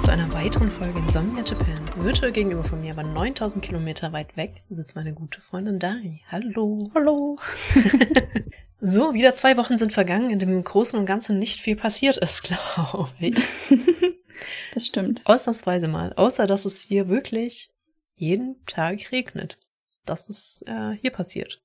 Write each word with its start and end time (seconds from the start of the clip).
zu 0.00 0.10
einer 0.10 0.32
weiteren 0.32 0.70
Folge 0.70 0.98
Insomnia 0.98 1.44
Japan. 1.44 1.78
Virtual 1.96 2.32
gegenüber 2.32 2.64
von 2.64 2.80
mir, 2.80 2.92
aber 2.92 3.02
9000 3.02 3.62
Kilometer 3.62 4.12
weit 4.12 4.34
weg, 4.36 4.62
sitzt 4.70 4.96
meine 4.96 5.12
gute 5.12 5.42
Freundin 5.42 5.78
Dari. 5.78 6.22
Hallo. 6.30 6.90
Hallo. 6.94 7.38
so, 8.80 9.14
wieder 9.14 9.34
zwei 9.34 9.56
Wochen 9.56 9.78
sind 9.78 9.92
vergangen, 9.92 10.30
in 10.30 10.38
dem 10.38 10.50
im 10.50 10.64
Großen 10.64 10.98
und 10.98 11.06
Ganzen 11.06 11.38
nicht 11.38 11.60
viel 11.60 11.76
passiert 11.76 12.16
ist, 12.16 12.42
glaube 12.44 13.10
ich. 13.18 13.36
das 14.74 14.86
stimmt. 14.86 15.22
Ausnahmsweise 15.24 15.88
mal. 15.88 16.12
Außer, 16.14 16.46
dass 16.46 16.64
es 16.64 16.80
hier 16.80 17.08
wirklich 17.08 17.70
jeden 18.14 18.64
Tag 18.66 19.12
regnet. 19.12 19.58
Das 20.06 20.28
ist 20.28 20.64
äh, 20.66 20.92
hier 21.00 21.10
passiert. 21.10 21.60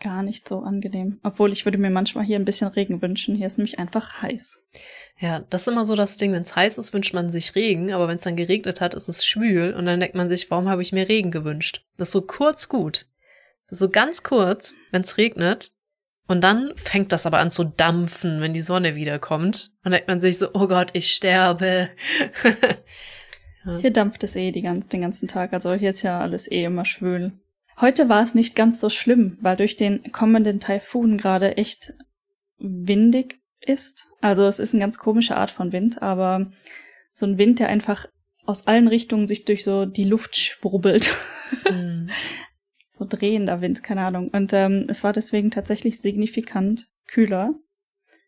Gar 0.00 0.22
nicht 0.22 0.48
so 0.48 0.60
angenehm. 0.60 1.20
Obwohl 1.22 1.52
ich 1.52 1.66
würde 1.66 1.76
mir 1.76 1.90
manchmal 1.90 2.24
hier 2.24 2.38
ein 2.38 2.44
bisschen 2.44 2.68
Regen 2.68 3.02
wünschen. 3.02 3.34
Hier 3.34 3.46
ist 3.46 3.58
nämlich 3.58 3.78
einfach 3.78 4.22
heiß. 4.22 4.66
Ja, 5.18 5.40
das 5.50 5.62
ist 5.62 5.68
immer 5.68 5.84
so 5.84 5.94
das 5.94 6.16
Ding. 6.16 6.32
Wenn 6.32 6.42
es 6.42 6.56
heiß 6.56 6.78
ist, 6.78 6.94
wünscht 6.94 7.12
man 7.12 7.30
sich 7.30 7.54
Regen, 7.54 7.92
aber 7.92 8.08
wenn 8.08 8.16
es 8.16 8.22
dann 8.22 8.36
geregnet 8.36 8.80
hat, 8.80 8.94
ist 8.94 9.08
es 9.08 9.26
schwül 9.26 9.74
und 9.74 9.84
dann 9.84 10.00
denkt 10.00 10.14
man 10.14 10.28
sich, 10.28 10.50
warum 10.50 10.68
habe 10.68 10.80
ich 10.80 10.92
mir 10.92 11.08
Regen 11.08 11.30
gewünscht? 11.30 11.84
Das 11.98 12.08
ist 12.08 12.12
so 12.12 12.22
kurz 12.22 12.68
gut. 12.68 13.06
Das 13.66 13.76
ist 13.76 13.80
so 13.80 13.90
ganz 13.90 14.22
kurz, 14.22 14.74
wenn 14.90 15.02
es 15.02 15.18
regnet. 15.18 15.72
Und 16.30 16.42
dann 16.42 16.70
fängt 16.76 17.10
das 17.10 17.26
aber 17.26 17.40
an 17.40 17.50
zu 17.50 17.64
dampfen, 17.64 18.40
wenn 18.40 18.52
die 18.52 18.60
Sonne 18.60 18.94
wiederkommt. 18.94 19.72
Und 19.78 19.86
dann 19.86 19.92
denkt 19.94 20.06
man 20.06 20.20
sich 20.20 20.38
so, 20.38 20.46
oh 20.54 20.68
Gott, 20.68 20.90
ich 20.92 21.10
sterbe. 21.10 21.90
ja. 23.66 23.78
Hier 23.78 23.90
dampft 23.90 24.22
es 24.22 24.36
eh 24.36 24.52
die 24.52 24.62
ganz, 24.62 24.86
den 24.86 25.00
ganzen 25.00 25.26
Tag. 25.26 25.52
Also 25.52 25.74
hier 25.74 25.90
ist 25.90 26.02
ja 26.02 26.20
alles 26.20 26.48
eh 26.48 26.62
immer 26.62 26.84
schwül. 26.84 27.32
Heute 27.80 28.08
war 28.08 28.22
es 28.22 28.36
nicht 28.36 28.54
ganz 28.54 28.78
so 28.78 28.90
schlimm, 28.90 29.38
weil 29.40 29.56
durch 29.56 29.74
den 29.74 30.12
kommenden 30.12 30.60
Taifun 30.60 31.18
gerade 31.18 31.56
echt 31.56 31.94
windig 32.58 33.40
ist. 33.60 34.06
Also 34.20 34.44
es 34.44 34.60
ist 34.60 34.72
eine 34.72 34.82
ganz 34.82 34.98
komische 34.98 35.36
Art 35.36 35.50
von 35.50 35.72
Wind, 35.72 36.00
aber 36.00 36.52
so 37.10 37.26
ein 37.26 37.38
Wind, 37.38 37.58
der 37.58 37.70
einfach 37.70 38.06
aus 38.46 38.68
allen 38.68 38.86
Richtungen 38.86 39.26
sich 39.26 39.46
durch 39.46 39.64
so 39.64 39.84
die 39.84 40.04
Luft 40.04 40.36
schwurbelt. 40.36 41.12
Mhm. 41.68 42.08
so 42.90 43.06
drehender 43.08 43.60
Wind, 43.60 43.84
keine 43.84 44.02
Ahnung. 44.02 44.28
Und 44.30 44.52
ähm, 44.52 44.86
es 44.88 45.04
war 45.04 45.12
deswegen 45.12 45.52
tatsächlich 45.52 46.00
signifikant 46.00 46.88
kühler. 47.06 47.54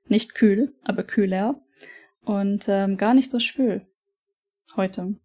Nicht 0.07 0.37
kühl, 0.37 0.73
aber 0.85 1.03
kühler. 1.03 1.61
Und 2.25 2.67
ähm, 2.69 2.97
gar 2.97 3.13
nicht 3.13 3.33
so 3.33 3.41
schwül. 3.41 3.85
Heute. 4.77 5.17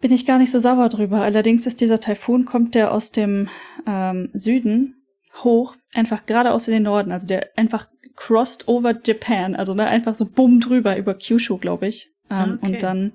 Bin 0.00 0.10
ich 0.10 0.26
gar 0.26 0.38
nicht 0.38 0.50
so 0.50 0.58
sauer 0.58 0.88
drüber. 0.88 1.22
Allerdings 1.22 1.64
ist 1.66 1.80
dieser 1.80 2.00
Taifun, 2.00 2.44
kommt 2.44 2.74
der 2.74 2.92
aus 2.92 3.12
dem 3.12 3.48
ähm, 3.86 4.30
Süden 4.32 5.06
hoch, 5.44 5.76
einfach 5.94 6.26
geradeaus 6.26 6.66
in 6.66 6.74
den 6.74 6.82
Norden. 6.82 7.12
Also 7.12 7.28
der 7.28 7.50
einfach 7.56 7.88
crossed 8.16 8.66
over 8.66 8.98
Japan, 9.04 9.54
also 9.54 9.74
ne, 9.74 9.86
einfach 9.86 10.14
so 10.14 10.26
bumm 10.26 10.58
drüber 10.58 10.96
über 10.96 11.14
Kyushu, 11.14 11.58
glaube 11.58 11.86
ich. 11.86 12.10
Ähm, 12.30 12.58
okay. 12.60 12.66
Und 12.66 12.82
dann 12.82 13.12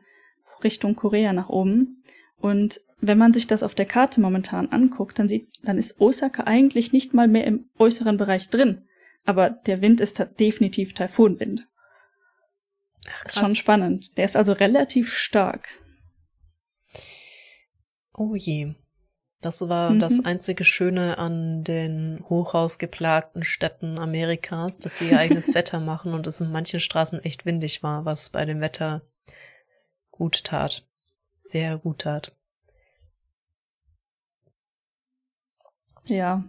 Richtung 0.63 0.95
Korea 0.95 1.33
nach 1.33 1.49
oben. 1.49 2.03
Und 2.37 2.79
wenn 3.01 3.17
man 3.17 3.33
sich 3.33 3.47
das 3.47 3.63
auf 3.63 3.75
der 3.75 3.85
Karte 3.85 4.21
momentan 4.21 4.69
anguckt, 4.69 5.19
dann 5.19 5.27
sieht, 5.27 5.49
dann 5.63 5.77
ist 5.77 5.99
Osaka 5.99 6.43
eigentlich 6.43 6.91
nicht 6.91 7.13
mal 7.13 7.27
mehr 7.27 7.45
im 7.45 7.69
äußeren 7.77 8.17
Bereich 8.17 8.49
drin. 8.49 8.87
Aber 9.25 9.49
der 9.49 9.81
Wind 9.81 10.01
ist 10.01 10.23
definitiv 10.39 10.93
Taifunwind. 10.93 11.67
Ach, 13.11 13.25
ist 13.25 13.37
schon 13.37 13.55
spannend. 13.55 14.17
Der 14.17 14.25
ist 14.25 14.37
also 14.37 14.53
relativ 14.53 15.13
stark. 15.13 15.67
Oh 18.13 18.35
je. 18.35 18.75
Das 19.41 19.61
war 19.67 19.91
mhm. 19.91 19.99
das 19.99 20.23
einzige 20.23 20.63
Schöne 20.63 21.17
an 21.17 21.63
den 21.63 22.23
hochhausgeplagten 22.29 23.43
Städten 23.43 23.99
Amerikas, 23.99 24.79
dass 24.79 24.97
sie 24.97 25.09
ihr 25.09 25.19
eigenes 25.19 25.53
Wetter 25.53 25.79
machen 25.79 26.13
und 26.13 26.25
es 26.25 26.41
in 26.41 26.51
manchen 26.51 26.79
Straßen 26.79 27.23
echt 27.23 27.45
windig 27.45 27.83
war, 27.83 28.05
was 28.05 28.29
bei 28.29 28.45
dem 28.45 28.61
Wetter 28.61 29.01
gut 30.11 30.45
tat. 30.45 30.85
Sehr 31.37 31.77
gut 31.77 31.99
tat. 31.99 32.34
Ja. 36.05 36.43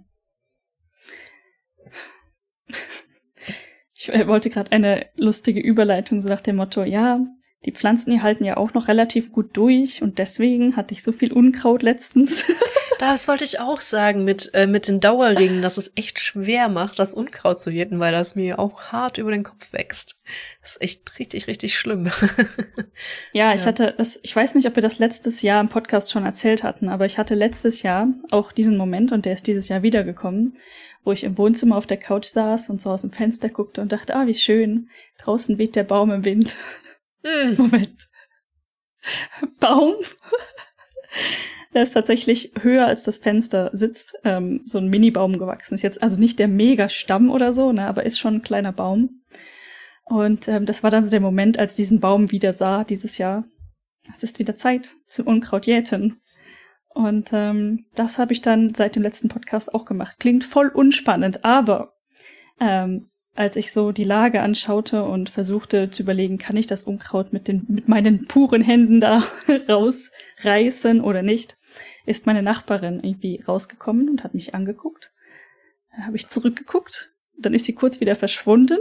Ich 3.94 4.08
wollte 4.28 4.50
gerade 4.50 4.72
eine 4.72 5.06
lustige 5.16 5.60
Überleitung 5.60 6.20
so 6.20 6.28
nach 6.28 6.40
dem 6.40 6.56
Motto, 6.56 6.84
ja, 6.84 7.26
die 7.66 7.72
Pflanzen, 7.72 8.10
die 8.10 8.22
halten 8.22 8.44
ja 8.44 8.56
auch 8.56 8.72
noch 8.72 8.88
relativ 8.88 9.32
gut 9.32 9.56
durch 9.56 10.02
und 10.02 10.18
deswegen 10.18 10.76
hatte 10.76 10.94
ich 10.94 11.02
so 11.02 11.12
viel 11.12 11.32
Unkraut 11.32 11.82
letztens. 11.82 12.44
Das 12.98 13.28
wollte 13.28 13.44
ich 13.44 13.60
auch 13.60 13.82
sagen 13.82 14.24
mit, 14.24 14.54
äh, 14.54 14.66
mit 14.66 14.88
den 14.88 15.00
Dauerringen, 15.00 15.60
dass 15.60 15.76
es 15.76 15.92
echt 15.96 16.18
schwer 16.18 16.70
macht, 16.70 16.98
das 16.98 17.12
Unkraut 17.12 17.60
zu 17.60 17.70
jäten, 17.70 18.00
weil 18.00 18.12
das 18.12 18.36
mir 18.36 18.58
auch 18.58 18.84
hart 18.84 19.18
über 19.18 19.30
den 19.30 19.42
Kopf 19.42 19.72
wächst. 19.74 20.16
Das 20.62 20.72
ist 20.72 20.82
echt 20.82 21.18
richtig, 21.18 21.46
richtig 21.46 21.78
schlimm. 21.78 22.10
ja, 23.32 23.52
ich 23.52 23.60
ja. 23.60 23.66
hatte 23.66 23.94
das, 23.96 24.18
ich 24.22 24.34
weiß 24.34 24.54
nicht, 24.54 24.66
ob 24.66 24.76
wir 24.76 24.82
das 24.82 24.98
letztes 24.98 25.42
Jahr 25.42 25.60
im 25.60 25.68
Podcast 25.68 26.10
schon 26.10 26.24
erzählt 26.24 26.62
hatten, 26.62 26.88
aber 26.88 27.04
ich 27.04 27.18
hatte 27.18 27.34
letztes 27.34 27.82
Jahr 27.82 28.08
auch 28.30 28.50
diesen 28.50 28.78
Moment 28.78 29.12
und 29.12 29.26
der 29.26 29.34
ist 29.34 29.46
dieses 29.46 29.68
Jahr 29.68 29.82
wiedergekommen, 29.82 30.56
wo 31.04 31.12
ich 31.12 31.24
im 31.24 31.36
Wohnzimmer 31.36 31.76
auf 31.76 31.86
der 31.86 31.98
Couch 31.98 32.26
saß 32.26 32.70
und 32.70 32.80
so 32.80 32.90
aus 32.90 33.02
dem 33.02 33.12
Fenster 33.12 33.50
guckte 33.50 33.82
und 33.82 33.92
dachte, 33.92 34.16
ah, 34.16 34.26
wie 34.26 34.34
schön, 34.34 34.88
draußen 35.18 35.58
weht 35.58 35.76
der 35.76 35.84
Baum 35.84 36.10
im 36.10 36.24
Wind. 36.24 36.56
Hm. 37.26 37.56
Moment. 37.56 38.08
Baum? 39.60 39.94
ist 41.72 41.92
tatsächlich 41.92 42.52
höher 42.60 42.86
als 42.86 43.04
das 43.04 43.18
Fenster 43.18 43.70
sitzt, 43.72 44.18
ähm, 44.24 44.62
so 44.64 44.78
ein 44.78 44.88
Mini-Baum 44.88 45.38
gewachsen. 45.38 45.74
Ist 45.74 45.82
jetzt 45.82 46.02
also 46.02 46.18
nicht 46.18 46.38
der 46.38 46.48
Mega-Stamm 46.48 47.30
oder 47.30 47.52
so, 47.52 47.72
ne, 47.72 47.86
aber 47.86 48.06
ist 48.06 48.18
schon 48.18 48.36
ein 48.36 48.42
kleiner 48.42 48.72
Baum. 48.72 49.22
Und 50.04 50.48
ähm, 50.48 50.66
das 50.66 50.82
war 50.82 50.90
dann 50.90 51.04
so 51.04 51.10
der 51.10 51.20
Moment, 51.20 51.58
als 51.58 51.76
diesen 51.76 52.00
Baum 52.00 52.30
wieder 52.30 52.52
sah 52.52 52.84
dieses 52.84 53.18
Jahr. 53.18 53.44
Es 54.10 54.22
ist 54.22 54.38
wieder 54.38 54.54
Zeit 54.54 54.94
zum 55.06 55.26
Unkraut 55.26 55.66
jäten. 55.66 56.20
Und 56.88 57.30
ähm, 57.32 57.86
das 57.94 58.18
habe 58.18 58.32
ich 58.32 58.40
dann 58.40 58.72
seit 58.72 58.96
dem 58.96 59.02
letzten 59.02 59.28
Podcast 59.28 59.74
auch 59.74 59.84
gemacht. 59.84 60.16
Klingt 60.18 60.44
voll 60.44 60.68
unspannend, 60.68 61.44
aber 61.44 61.92
ähm, 62.58 63.08
als 63.36 63.56
ich 63.56 63.72
so 63.72 63.92
die 63.92 64.04
Lage 64.04 64.40
anschaute 64.40 65.04
und 65.04 65.28
versuchte 65.28 65.90
zu 65.90 66.02
überlegen, 66.02 66.38
kann 66.38 66.56
ich 66.56 66.66
das 66.66 66.84
Unkraut 66.84 67.32
mit 67.32 67.48
den 67.48 67.64
mit 67.68 67.88
meinen 67.88 68.26
puren 68.26 68.62
Händen 68.62 69.00
da 69.00 69.22
rausreißen 69.68 71.00
oder 71.00 71.22
nicht, 71.22 71.56
ist 72.06 72.26
meine 72.26 72.42
Nachbarin 72.42 73.00
irgendwie 73.02 73.42
rausgekommen 73.46 74.08
und 74.08 74.24
hat 74.24 74.34
mich 74.34 74.54
angeguckt. 74.54 75.12
Dann 75.92 76.06
habe 76.06 76.16
ich 76.16 76.28
zurückgeguckt, 76.28 77.12
dann 77.38 77.54
ist 77.54 77.66
sie 77.66 77.74
kurz 77.74 78.00
wieder 78.00 78.14
verschwunden 78.14 78.78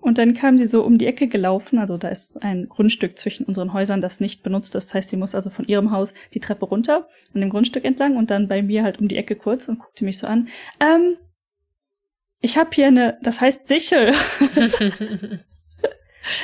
und 0.00 0.16
dann 0.16 0.34
kam 0.34 0.56
sie 0.56 0.66
so 0.66 0.82
um 0.82 0.96
die 0.96 1.06
Ecke 1.06 1.28
gelaufen, 1.28 1.78
also 1.78 1.98
da 1.98 2.08
ist 2.08 2.42
ein 2.42 2.68
Grundstück 2.68 3.18
zwischen 3.18 3.44
unseren 3.44 3.74
Häusern, 3.74 4.00
das 4.00 4.18
nicht 4.18 4.42
benutzt 4.42 4.74
ist. 4.74 4.86
Das 4.86 4.94
heißt, 4.94 5.10
sie 5.10 5.16
muss 5.16 5.34
also 5.34 5.50
von 5.50 5.66
ihrem 5.66 5.90
Haus 5.90 6.14
die 6.32 6.40
Treppe 6.40 6.64
runter, 6.64 7.08
an 7.34 7.40
dem 7.40 7.50
Grundstück 7.50 7.84
entlang 7.84 8.16
und 8.16 8.30
dann 8.30 8.48
bei 8.48 8.62
mir 8.62 8.82
halt 8.82 8.98
um 8.98 9.08
die 9.08 9.16
Ecke 9.16 9.36
kurz 9.36 9.68
und 9.68 9.78
guckte 9.78 10.04
mich 10.04 10.18
so 10.18 10.26
an. 10.26 10.48
Ähm, 10.80 11.16
ich 12.40 12.56
habe 12.56 12.70
hier 12.72 12.86
eine, 12.86 13.18
das 13.22 13.40
heißt 13.40 13.68
Sichel. 13.68 14.14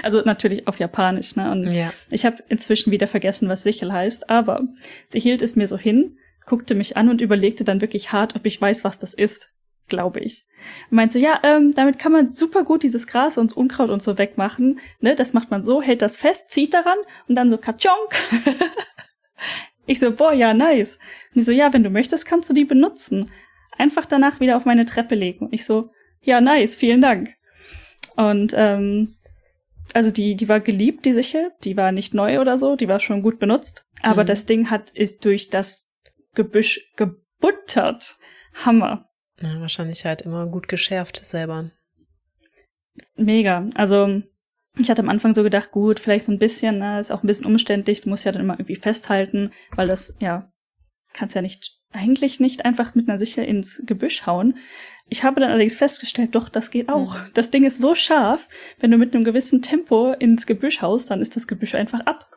also 0.02 0.20
natürlich 0.22 0.68
auf 0.68 0.78
Japanisch, 0.78 1.36
ne? 1.36 1.50
Und 1.50 1.72
ja. 1.72 1.92
ich 2.10 2.26
habe 2.26 2.42
inzwischen 2.48 2.90
wieder 2.90 3.06
vergessen, 3.06 3.48
was 3.48 3.62
Sichel 3.62 3.92
heißt, 3.92 4.28
aber 4.28 4.62
sie 5.06 5.20
hielt 5.20 5.42
es 5.42 5.56
mir 5.56 5.66
so 5.66 5.78
hin, 5.78 6.18
guckte 6.44 6.74
mich 6.74 6.96
an 6.96 7.08
und 7.08 7.20
überlegte 7.20 7.64
dann 7.64 7.80
wirklich 7.80 8.12
hart, 8.12 8.36
ob 8.36 8.44
ich 8.46 8.60
weiß, 8.60 8.84
was 8.84 8.98
das 8.98 9.14
ist, 9.14 9.54
glaube 9.88 10.20
ich. 10.20 10.46
Meint 10.90 11.12
so, 11.12 11.18
ja, 11.18 11.40
ähm, 11.42 11.74
damit 11.74 11.98
kann 11.98 12.12
man 12.12 12.28
super 12.28 12.64
gut 12.64 12.82
dieses 12.82 13.06
Gras 13.06 13.38
und 13.38 13.56
Unkraut 13.56 13.88
und 13.88 14.02
so 14.02 14.18
wegmachen, 14.18 14.80
ne? 15.00 15.14
Das 15.14 15.32
macht 15.32 15.50
man 15.50 15.62
so, 15.62 15.80
hält 15.80 16.02
das 16.02 16.18
fest, 16.18 16.50
zieht 16.50 16.74
daran 16.74 16.98
und 17.26 17.36
dann 17.36 17.48
so 17.48 17.56
katschonk. 17.56 18.14
ich 19.86 19.98
so, 19.98 20.12
boah, 20.12 20.34
ja, 20.34 20.52
nice. 20.52 20.96
Und 21.28 21.36
die 21.36 21.40
so, 21.40 21.52
ja, 21.52 21.72
wenn 21.72 21.84
du 21.84 21.90
möchtest, 21.90 22.26
kannst 22.26 22.50
du 22.50 22.54
die 22.54 22.66
benutzen 22.66 23.30
einfach 23.78 24.06
danach 24.06 24.40
wieder 24.40 24.56
auf 24.56 24.64
meine 24.64 24.86
Treppe 24.86 25.14
legen. 25.14 25.46
Und 25.46 25.52
ich 25.52 25.64
so, 25.64 25.90
ja, 26.20 26.40
nice, 26.40 26.76
vielen 26.76 27.00
Dank. 27.02 27.34
Und 28.16 28.52
ähm, 28.56 29.16
also 29.94 30.10
die, 30.10 30.34
die 30.34 30.48
war 30.48 30.60
geliebt, 30.60 31.04
die 31.04 31.12
Sichel. 31.12 31.52
Die 31.64 31.76
war 31.76 31.92
nicht 31.92 32.14
neu 32.14 32.40
oder 32.40 32.58
so, 32.58 32.76
die 32.76 32.88
war 32.88 33.00
schon 33.00 33.22
gut 33.22 33.38
benutzt. 33.38 33.86
Aber 34.02 34.22
mhm. 34.22 34.26
das 34.26 34.46
Ding 34.46 34.70
hat 34.70 34.90
ist 34.90 35.24
durch 35.24 35.48
das 35.48 35.92
Gebüsch 36.34 36.92
gebuttert. 36.96 38.18
Hammer. 38.64 39.08
Ja, 39.40 39.60
wahrscheinlich 39.60 40.04
halt 40.04 40.22
immer 40.22 40.46
gut 40.46 40.68
geschärft 40.68 41.24
selber. 41.24 41.70
Mega. 43.16 43.68
Also 43.74 44.22
ich 44.78 44.90
hatte 44.90 45.02
am 45.02 45.08
Anfang 45.08 45.34
so 45.34 45.42
gedacht, 45.42 45.70
gut, 45.70 46.00
vielleicht 46.00 46.26
so 46.26 46.32
ein 46.32 46.38
bisschen, 46.38 46.78
ne, 46.78 46.98
ist 46.98 47.10
auch 47.10 47.22
ein 47.22 47.26
bisschen 47.26 47.46
umständlich, 47.46 48.02
du 48.02 48.08
musst 48.08 48.24
ja 48.24 48.32
dann 48.32 48.42
immer 48.42 48.54
irgendwie 48.54 48.76
festhalten, 48.76 49.52
weil 49.74 49.88
das, 49.88 50.16
ja, 50.20 50.52
kannst 51.12 51.34
ja 51.34 51.42
nicht 51.42 51.75
eigentlich 51.92 52.40
nicht 52.40 52.64
einfach 52.64 52.94
mit 52.94 53.08
einer 53.08 53.18
Sichel 53.18 53.44
ins 53.44 53.82
Gebüsch 53.86 54.26
hauen. 54.26 54.58
Ich 55.08 55.22
habe 55.22 55.40
dann 55.40 55.50
allerdings 55.50 55.76
festgestellt, 55.76 56.34
doch, 56.34 56.48
das 56.48 56.70
geht 56.70 56.88
auch. 56.88 57.16
Mhm. 57.16 57.30
Das 57.34 57.50
Ding 57.50 57.64
ist 57.64 57.78
so 57.78 57.94
scharf, 57.94 58.48
wenn 58.80 58.90
du 58.90 58.98
mit 58.98 59.14
einem 59.14 59.24
gewissen 59.24 59.62
Tempo 59.62 60.12
ins 60.12 60.46
Gebüsch 60.46 60.82
haust, 60.82 61.10
dann 61.10 61.20
ist 61.20 61.36
das 61.36 61.46
Gebüsch 61.46 61.74
einfach 61.74 62.00
ab. 62.00 62.28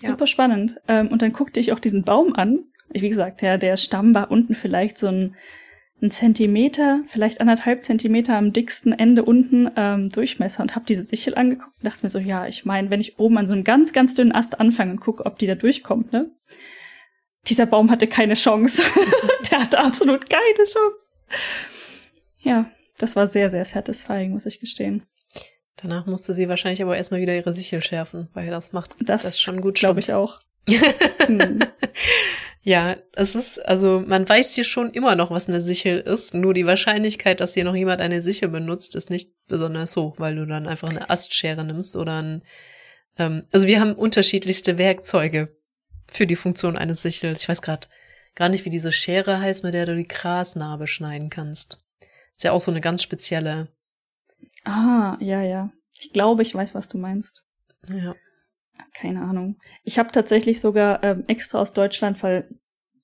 Ja. 0.00 0.10
Super 0.10 0.26
spannend. 0.26 0.80
Ähm, 0.88 1.08
und 1.08 1.22
dann 1.22 1.32
guckte 1.32 1.60
ich 1.60 1.72
auch 1.72 1.80
diesen 1.80 2.04
Baum 2.04 2.34
an. 2.34 2.64
Wie 2.90 3.08
gesagt, 3.08 3.42
ja, 3.42 3.56
der 3.58 3.76
Stamm 3.76 4.14
war 4.14 4.30
unten 4.30 4.54
vielleicht 4.54 4.98
so 4.98 5.08
ein, 5.08 5.36
ein 6.00 6.10
Zentimeter, 6.10 7.02
vielleicht 7.06 7.40
anderthalb 7.40 7.82
Zentimeter 7.82 8.36
am 8.36 8.52
dicksten 8.52 8.92
Ende 8.92 9.24
unten 9.24 9.68
ähm, 9.76 10.08
Durchmesser 10.08 10.62
und 10.62 10.74
habe 10.74 10.86
diese 10.86 11.02
Sichel 11.02 11.34
angeguckt 11.34 11.76
und 11.78 11.86
dachte 11.86 12.04
mir 12.04 12.08
so, 12.08 12.18
ja, 12.18 12.46
ich 12.46 12.64
meine, 12.64 12.90
wenn 12.90 13.00
ich 13.00 13.18
oben 13.18 13.36
an 13.38 13.46
so 13.46 13.54
einem 13.54 13.64
ganz, 13.64 13.92
ganz 13.92 14.14
dünnen 14.14 14.32
Ast 14.32 14.60
anfange 14.60 14.92
und 14.92 15.00
gucke, 15.00 15.26
ob 15.26 15.38
die 15.38 15.46
da 15.46 15.54
durchkommt, 15.54 16.12
ne? 16.12 16.30
Dieser 17.46 17.66
Baum 17.66 17.90
hatte 17.90 18.06
keine 18.06 18.34
Chance. 18.34 18.82
der 19.50 19.62
hatte 19.62 19.78
absolut 19.78 20.28
keine 20.28 20.64
Chance. 20.64 21.20
Ja, 22.38 22.70
das 22.98 23.16
war 23.16 23.26
sehr, 23.26 23.50
sehr 23.50 23.64
satisfying, 23.64 24.32
muss 24.32 24.46
ich 24.46 24.60
gestehen. 24.60 25.04
Danach 25.76 26.06
musste 26.06 26.34
sie 26.34 26.48
wahrscheinlich 26.48 26.82
aber 26.82 26.96
erstmal 26.96 27.20
wieder 27.20 27.34
ihre 27.34 27.52
Sichel 27.52 27.80
schärfen, 27.80 28.28
weil 28.34 28.50
das 28.50 28.72
macht 28.72 28.96
das, 29.00 29.22
das 29.22 29.40
schon 29.40 29.60
gut. 29.60 29.76
Glaube 29.76 30.00
ich 30.00 30.12
auch. 30.12 30.40
hm. 31.26 31.60
Ja, 32.62 32.96
es 33.14 33.34
ist, 33.34 33.58
also 33.64 34.02
man 34.06 34.28
weiß 34.28 34.54
hier 34.54 34.64
schon 34.64 34.90
immer 34.90 35.14
noch, 35.14 35.30
was 35.30 35.48
eine 35.48 35.60
Sichel 35.60 36.00
ist. 36.00 36.34
Nur 36.34 36.52
die 36.52 36.66
Wahrscheinlichkeit, 36.66 37.40
dass 37.40 37.54
hier 37.54 37.64
noch 37.64 37.74
jemand 37.74 38.00
eine 38.00 38.20
Sichel 38.20 38.48
benutzt, 38.48 38.94
ist 38.94 39.08
nicht 39.08 39.30
besonders 39.46 39.96
hoch, 39.96 40.16
weil 40.18 40.34
du 40.34 40.46
dann 40.46 40.66
einfach 40.66 40.90
eine 40.90 41.08
Astschere 41.08 41.64
nimmst 41.64 41.96
oder 41.96 42.20
ein. 42.20 42.42
Ähm, 43.16 43.44
also 43.52 43.66
wir 43.66 43.80
haben 43.80 43.94
unterschiedlichste 43.94 44.76
Werkzeuge 44.76 45.56
für 46.08 46.26
die 46.26 46.36
Funktion 46.36 46.76
eines 46.76 47.02
Sichels. 47.02 47.42
Ich 47.42 47.48
weiß 47.48 47.62
gerade 47.62 47.86
gar 48.34 48.48
nicht, 48.48 48.64
wie 48.64 48.70
diese 48.70 48.92
Schere 48.92 49.40
heißt, 49.40 49.64
mit 49.64 49.74
der 49.74 49.86
du 49.86 49.96
die 49.96 50.08
Grasnarbe 50.08 50.86
schneiden 50.86 51.30
kannst. 51.30 51.80
Ist 52.34 52.44
ja 52.44 52.52
auch 52.52 52.60
so 52.60 52.70
eine 52.70 52.80
ganz 52.80 53.02
spezielle. 53.02 53.68
Ah, 54.64 55.16
ja, 55.20 55.42
ja. 55.42 55.70
Ich 55.92 56.12
glaube, 56.12 56.42
ich 56.42 56.54
weiß, 56.54 56.74
was 56.74 56.88
du 56.88 56.98
meinst. 56.98 57.42
Ja. 57.88 58.14
Keine 58.94 59.22
Ahnung. 59.22 59.58
Ich 59.82 59.98
habe 59.98 60.12
tatsächlich 60.12 60.60
sogar 60.60 61.02
ähm, 61.02 61.24
extra 61.26 61.58
aus 61.58 61.72
Deutschland, 61.72 62.22
weil 62.22 62.48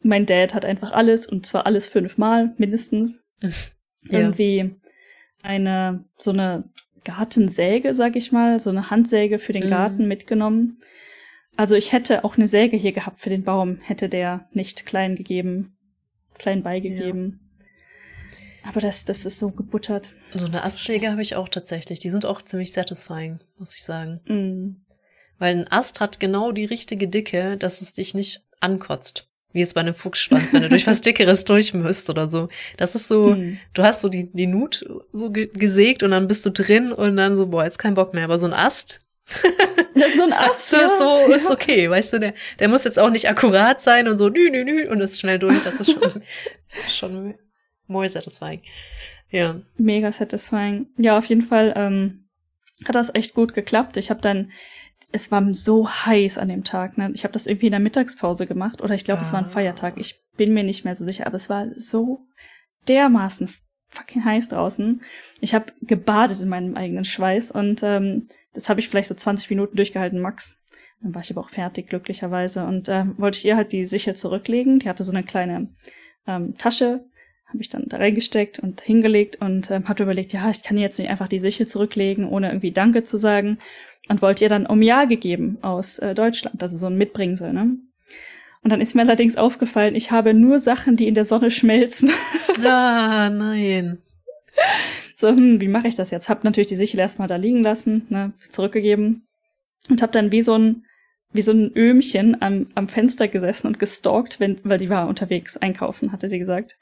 mein 0.01 0.27
Dad 0.27 0.55
hat 0.55 0.65
einfach 0.65 0.93
alles 0.93 1.27
und 1.27 1.47
zwar 1.47 1.67
alles 1.67 1.89
fünfmal 1.89 2.55
mindestens. 2.59 3.25
ja. 3.43 3.51
Irgendwie 4.09 4.77
eine 5.43 6.05
so 6.17 6.31
eine 6.31 6.71
Gartensäge, 7.05 7.93
sag 7.95 8.17
ich 8.17 8.33
mal, 8.33 8.61
so 8.61 8.71
eine 8.71 8.91
Handsäge 8.91 9.39
für 9.39 9.53
den 9.53 9.67
mhm. 9.67 9.71
Garten 9.71 10.09
mitgenommen. 10.09 10.81
Also 11.57 11.77
ich 11.77 11.93
hätte 11.93 12.25
auch 12.25 12.37
eine 12.37 12.47
Säge 12.47 12.77
hier 12.77 12.93
gehabt 12.93 13.21
für 13.21 13.31
den 13.31 13.45
Baum, 13.45 13.79
hätte 13.81 14.09
der 14.09 14.49
nicht 14.53 14.87
klein 14.87 15.17
gegeben, 15.17 15.77
klein 16.37 16.63
beigegeben. 16.63 17.41
Ja. 17.41 17.45
Aber 18.71 18.81
das, 18.81 19.05
das 19.05 19.27
ist 19.27 19.39
so 19.39 19.51
gebuttert. 19.51 20.13
So 20.33 20.47
eine 20.47 20.65
Astsäge 20.65 21.11
habe 21.11 21.23
ich 21.23 21.37
auch 21.37 21.49
tatsächlich. 21.49 21.99
Die 21.99 22.11
sind 22.11 22.25
auch 22.25 22.43
ziemlich 22.43 22.73
satisfying, 22.73 23.41
muss 23.59 23.75
ich 23.75 23.83
sagen. 23.83 24.21
Mm. 24.25 24.85
Weil 25.39 25.57
ein 25.57 25.71
Ast 25.71 26.01
hat 26.01 26.19
genau 26.19 26.51
die 26.51 26.65
richtige 26.65 27.09
Dicke, 27.09 27.57
dass 27.59 27.83
es 27.83 27.93
dich 27.93 28.15
nicht 28.15 28.43
ankotzt. 28.61 29.29
Wie 29.53 29.61
es 29.61 29.75
bei 29.75 29.83
einem 29.83 29.95
Fuchsschwanz, 29.95 30.53
wenn 30.53 30.63
du 30.63 30.69
durch 30.69 30.87
was 30.87 31.01
Dickeres 31.03 31.45
durch 31.45 31.75
müsst 31.75 32.09
oder 32.09 32.27
so. 32.27 32.49
Das 32.79 32.95
ist 32.95 33.07
so, 33.07 33.35
mm. 33.35 33.59
du 33.75 33.83
hast 33.83 34.01
so 34.01 34.09
die, 34.09 34.33
die 34.33 34.47
Nut 34.47 34.85
so 35.13 35.31
ge 35.31 35.51
gesägt 35.53 36.03
und 36.03 36.13
dann 36.13 36.27
bist 36.27 36.47
du 36.47 36.51
drin 36.51 36.91
und 36.91 37.17
dann 37.17 37.35
so, 37.35 37.49
boah, 37.49 37.65
jetzt 37.65 37.79
kein 37.79 37.95
Bock 37.95 38.15
mehr. 38.15 38.25
Aber 38.25 38.39
so 38.39 38.47
ein 38.47 38.55
Ast, 38.55 39.04
das 39.95 40.09
ist 40.09 40.17
so 40.19 40.25
ein 40.25 40.33
Ast. 40.33 40.73
Das 40.73 40.93
ist 40.93 40.99
so, 40.99 41.33
ist 41.33 41.51
okay, 41.51 41.89
weißt 41.89 42.15
du, 42.15 42.21
der, 42.21 42.35
der 42.59 42.69
muss 42.69 42.85
jetzt 42.85 42.99
auch 42.99 43.11
nicht 43.11 43.29
akkurat 43.29 43.81
sein 43.81 44.09
und 44.09 44.19
so, 44.19 44.29
nü, 44.29 44.51
nü, 44.51 44.65
nü, 44.65 44.89
und 44.89 45.01
ist 45.01 45.21
schnell 45.21 45.39
durch. 45.39 45.63
Das 45.63 45.81
ist 45.81 45.93
schon, 45.93 46.23
schon 46.91 47.35
more 47.87 48.09
satisfying. 48.09 48.63
Ja. 49.31 49.61
Mega 49.77 50.13
satisfying. 50.13 50.87
Ja, 50.97 51.19
auf 51.19 51.25
jeden 51.27 51.43
Fall 51.43 51.73
ähm, 51.77 52.27
hat 52.85 52.95
das 52.95 53.15
echt 53.15 53.35
gut 53.35 53.55
geklappt. 53.55 53.97
Ich 53.97 54.11
habe 54.11 54.21
dann, 54.21 54.53
es 55.11 55.31
war 55.31 55.43
so 55.55 55.89
heiß 55.89 56.39
an 56.39 56.49
dem 56.49 56.65
Tag, 56.65 56.99
ne? 56.99 57.11
Ich 57.15 57.25
habe 57.25 57.33
das 57.33 57.47
irgendwie 57.47 57.67
in 57.67 57.73
der 57.73 57.81
Mittagspause 57.81 58.47
gemacht 58.47 58.83
oder 58.83 58.95
ich 58.95 59.05
glaube, 59.05 59.21
ah. 59.21 59.23
es 59.23 59.33
war 59.33 59.41
ein. 59.41 59.47
Feiertag. 59.47 59.95
Ich 59.97 60.23
bin 60.37 60.53
mir 60.53 60.65
nicht 60.65 60.85
mehr 60.85 60.95
so 60.95 61.05
sicher, 61.05 61.27
aber 61.27 61.37
es 61.37 61.49
war 61.49 61.67
so 61.77 62.27
dermaßen 62.89 63.49
fucking 63.89 64.25
heiß 64.25 64.49
draußen. 64.49 65.03
Ich 65.41 65.55
habe 65.55 65.73
gebadet 65.81 66.41
in 66.41 66.49
meinem 66.49 66.77
eigenen 66.77 67.05
Schweiß 67.05 67.53
und 67.53 67.83
ähm, 67.83 68.29
das 68.55 68.69
habe 68.69 68.81
ich 68.81 68.89
vielleicht 68.89 69.09
so 69.09 69.15
20 69.15 69.51
Minuten 69.51 69.77
durchgehalten, 69.77 70.21
max. 70.21 70.63
Dann 71.03 71.15
war 71.15 71.23
ich 71.23 71.31
aber 71.31 71.43
auch 71.43 71.51
fertig, 71.51 71.89
glücklicherweise. 71.89 72.65
Und 72.65 72.89
äh, 72.89 73.05
wollte 73.19 73.39
ich 73.39 73.45
ihr 73.45 73.57
halt 73.57 73.73
die 73.73 73.85
Sichel 73.85 74.17
zurücklegen. 74.17 74.79
Die 74.79 74.89
hatte 74.89 75.05
so 75.05 75.13
eine 75.13 75.23
kleine 75.23 75.69
ähm, 76.27 76.57
Tasche, 76.57 77.05
habe 77.47 77.61
ich 77.61 77.69
dann 77.69 77.85
da 77.87 77.99
reingesteckt 77.99 78.59
und 78.59 78.81
hingelegt 78.81 79.37
und 79.41 79.71
ähm, 79.71 79.89
hatte 79.89 80.05
überlegt, 80.05 80.33
ja, 80.33 80.49
ich 80.51 80.63
kann 80.63 80.79
jetzt 80.79 80.99
nicht 80.99 81.11
einfach 81.11 81.29
die 81.29 81.39
Sichel 81.39 81.67
zurücklegen, 81.67 82.27
ohne 82.27 82.49
irgendwie 82.49 82.73
Danke 82.73 83.03
zu 83.03 83.19
sagen. 83.19 83.59
Und 84.09 84.23
wollte 84.23 84.45
ihr 84.45 84.51
dann 84.51 84.67
Omja 84.67 85.07
gegeben 85.07 85.59
aus 85.63 85.99
äh, 85.99 86.15
Deutschland, 86.15 86.63
also 86.63 86.77
so 86.77 86.87
ein 86.87 86.99
Mitbringsel, 86.99 87.53
ne? 87.53 87.77
Und 88.63 88.71
dann 88.71 88.81
ist 88.81 88.95
mir 88.95 89.03
allerdings 89.03 89.37
aufgefallen, 89.37 89.95
ich 89.95 90.11
habe 90.11 90.33
nur 90.33 90.59
Sachen, 90.59 90.97
die 90.97 91.07
in 91.07 91.15
der 91.15 91.25
Sonne 91.25 91.51
schmelzen. 91.51 92.11
Ah, 92.65 93.29
nein. 93.29 93.99
So, 95.17 95.29
hm, 95.29 95.61
wie 95.61 95.69
mache 95.69 95.89
ich 95.89 95.97
das 95.97 96.11
jetzt? 96.11 96.29
Hab 96.29 96.45
natürlich 96.45 96.69
die 96.69 96.77
Sichel 96.77 97.01
erstmal 97.01 97.29
da 97.29 97.37
liegen 97.37 97.63
lassen, 97.63 98.07
ne, 98.09 98.33
zurückgegeben 98.51 99.27
und 99.89 100.03
hab 100.03 100.13
dann 100.13 100.33
wie 100.33 100.41
so 100.41 100.55
ein 100.55 100.85
wie 101.35 101.43
so 101.43 101.51
ein 101.51 101.73
Öhmchen 101.77 102.41
am, 102.41 102.69
am 102.77 102.89
Fenster 102.89 103.27
gesessen 103.27 103.67
und 103.67 103.81
gestalkt, 103.81 104.39
wenn, 104.39 104.57
weil 104.63 104.79
sie 104.79 104.89
war 104.89 105.09
unterwegs 105.09 105.57
einkaufen, 105.57 106.13
hatte 106.13 106.29
sie 106.29 106.39
gesagt. 106.39 106.77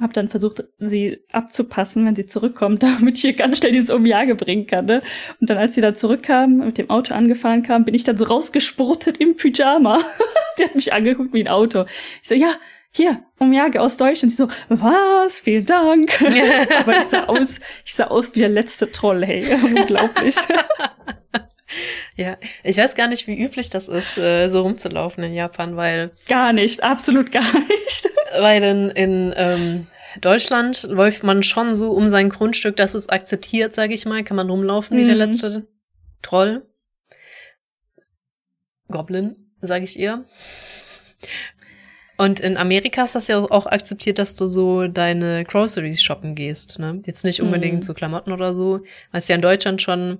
Hab 0.00 0.14
dann 0.14 0.30
versucht, 0.30 0.64
sie 0.78 1.18
abzupassen, 1.30 2.06
wenn 2.06 2.16
sie 2.16 2.24
zurückkommt, 2.24 2.82
damit 2.82 3.18
ich 3.18 3.24
ihr 3.26 3.32
ganz 3.34 3.58
schnell 3.58 3.72
dieses 3.72 3.90
Umjage 3.90 4.34
bringen 4.34 4.66
kann. 4.66 4.86
Ne? 4.86 5.02
Und 5.38 5.50
dann, 5.50 5.58
als 5.58 5.74
sie 5.74 5.82
da 5.82 5.94
zurückkam, 5.94 6.56
mit 6.56 6.78
dem 6.78 6.88
Auto 6.88 7.12
angefahren 7.14 7.62
kam, 7.62 7.84
bin 7.84 7.94
ich 7.94 8.04
dann 8.04 8.16
so 8.16 8.24
rausgespurtet 8.24 9.18
im 9.18 9.36
Pyjama. 9.36 10.00
sie 10.56 10.64
hat 10.64 10.74
mich 10.74 10.94
angeguckt 10.94 11.34
wie 11.34 11.42
ein 11.42 11.48
Auto. 11.48 11.84
Ich 12.22 12.28
so, 12.28 12.34
ja, 12.34 12.54
hier, 12.92 13.22
Umjage 13.38 13.80
aus 13.80 13.96
Deutschland. 13.96 14.32
Ich 14.32 14.36
so, 14.36 14.48
was? 14.68 15.40
Vielen 15.40 15.64
Dank. 15.64 16.20
Aber 16.80 16.98
ich 16.98 17.04
sah 17.04 17.24
aus, 17.24 17.60
ich 17.84 17.94
sah 17.94 18.08
aus 18.08 18.34
wie 18.34 18.40
der 18.40 18.48
letzte 18.48 18.90
Troll, 18.90 19.24
hey. 19.24 19.54
Unglaublich. 19.62 20.34
Ja, 22.16 22.36
ich 22.64 22.76
weiß 22.76 22.96
gar 22.96 23.06
nicht, 23.06 23.28
wie 23.28 23.40
üblich 23.40 23.70
das 23.70 23.88
ist, 23.88 24.18
äh, 24.18 24.48
so 24.48 24.62
rumzulaufen 24.62 25.22
in 25.22 25.34
Japan, 25.34 25.76
weil. 25.76 26.10
Gar 26.26 26.52
nicht, 26.52 26.82
absolut 26.82 27.30
gar 27.30 27.44
nicht. 27.44 28.10
Weil 28.38 28.62
in, 28.64 28.90
in 28.90 29.34
ähm, 29.36 29.86
Deutschland 30.20 30.82
läuft 30.82 31.22
man 31.22 31.44
schon 31.44 31.76
so 31.76 31.92
um 31.92 32.08
sein 32.08 32.28
Grundstück, 32.28 32.76
dass 32.76 32.94
es 32.94 33.08
akzeptiert, 33.08 33.72
sage 33.72 33.94
ich 33.94 34.04
mal, 34.04 34.24
kann 34.24 34.36
man 34.36 34.50
rumlaufen 34.50 34.96
wie 34.96 35.02
mhm. 35.02 35.06
der 35.06 35.14
letzte 35.14 35.68
Troll. 36.22 36.66
Goblin, 38.88 39.36
sage 39.60 39.84
ich 39.84 39.96
ihr. 39.96 40.24
Und 42.20 42.38
in 42.38 42.58
Amerika 42.58 43.04
ist 43.04 43.14
das 43.14 43.28
ja 43.28 43.38
auch 43.38 43.64
akzeptiert, 43.64 44.18
dass 44.18 44.36
du 44.36 44.46
so 44.46 44.88
deine 44.88 45.42
Groceries 45.46 46.02
shoppen 46.02 46.34
gehst. 46.34 46.78
Ne? 46.78 47.02
Jetzt 47.06 47.24
nicht 47.24 47.40
unbedingt 47.40 47.76
mhm. 47.76 47.82
so 47.82 47.94
Klamotten 47.94 48.32
oder 48.32 48.52
so. 48.52 48.80
Weißt 49.12 49.30
ja 49.30 49.36
in 49.36 49.40
Deutschland 49.40 49.80
schon, 49.80 50.18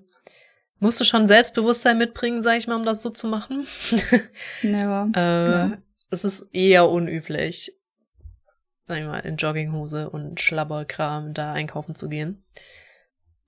musst 0.79 0.99
du 0.99 1.05
schon 1.05 1.27
Selbstbewusstsein 1.27 1.99
mitbringen, 1.99 2.43
sag 2.43 2.57
ich 2.57 2.67
mal, 2.67 2.77
um 2.77 2.87
das 2.87 3.03
so 3.03 3.11
zu 3.11 3.27
machen. 3.27 3.67
ja. 4.63 5.11
äh, 5.15 5.51
ja. 5.51 5.79
Es 6.09 6.25
ist 6.25 6.49
eher 6.55 6.89
unüblich, 6.89 7.75
sag 8.89 9.01
ich 9.01 9.05
mal, 9.05 9.19
in 9.19 9.37
Jogginghose 9.37 10.09
und 10.09 10.41
Schlabberkram 10.41 11.35
da 11.35 11.53
einkaufen 11.53 11.95
zu 11.95 12.09
gehen 12.09 12.43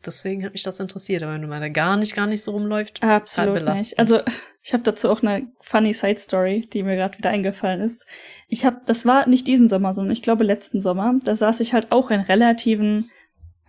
deswegen 0.07 0.45
hat 0.45 0.53
mich 0.53 0.63
das 0.63 0.81
interessiert. 0.81 1.23
Aber 1.23 1.35
wenn 1.35 1.43
du 1.43 1.49
mal 1.49 1.61
da 1.61 1.69
gar 1.69 1.97
nicht, 1.97 2.15
gar 2.15 2.27
nicht 2.27 2.43
so 2.43 2.53
rumläuft, 2.53 3.03
absolut 3.03 3.67
halt 3.67 3.79
nicht. 3.79 3.99
Also 3.99 4.21
ich 4.63 4.73
habe 4.73 4.83
dazu 4.83 5.11
auch 5.11 5.23
eine 5.23 5.49
funny 5.61 5.93
Side 5.93 6.19
Story, 6.19 6.69
die 6.73 6.83
mir 6.83 6.97
gerade 6.97 7.19
wieder 7.19 7.31
eingefallen 7.31 7.81
ist. 7.81 8.07
Ich 8.49 8.65
habe, 8.65 8.81
das 8.87 9.07
war 9.07 9.29
nicht 9.29 9.49
diesen 9.49 9.69
Sommer, 9.69 9.95
sondern 9.95 10.13
ich 10.13 10.23
glaube 10.23 10.45
letzten 10.45 10.81
Sommer. 10.81 11.15
Da 11.25 11.35
saß 11.35 11.61
ich 11.61 11.73
halt 11.75 11.91
auch 11.91 12.11
in 12.11 12.21
relativen, 12.21 13.11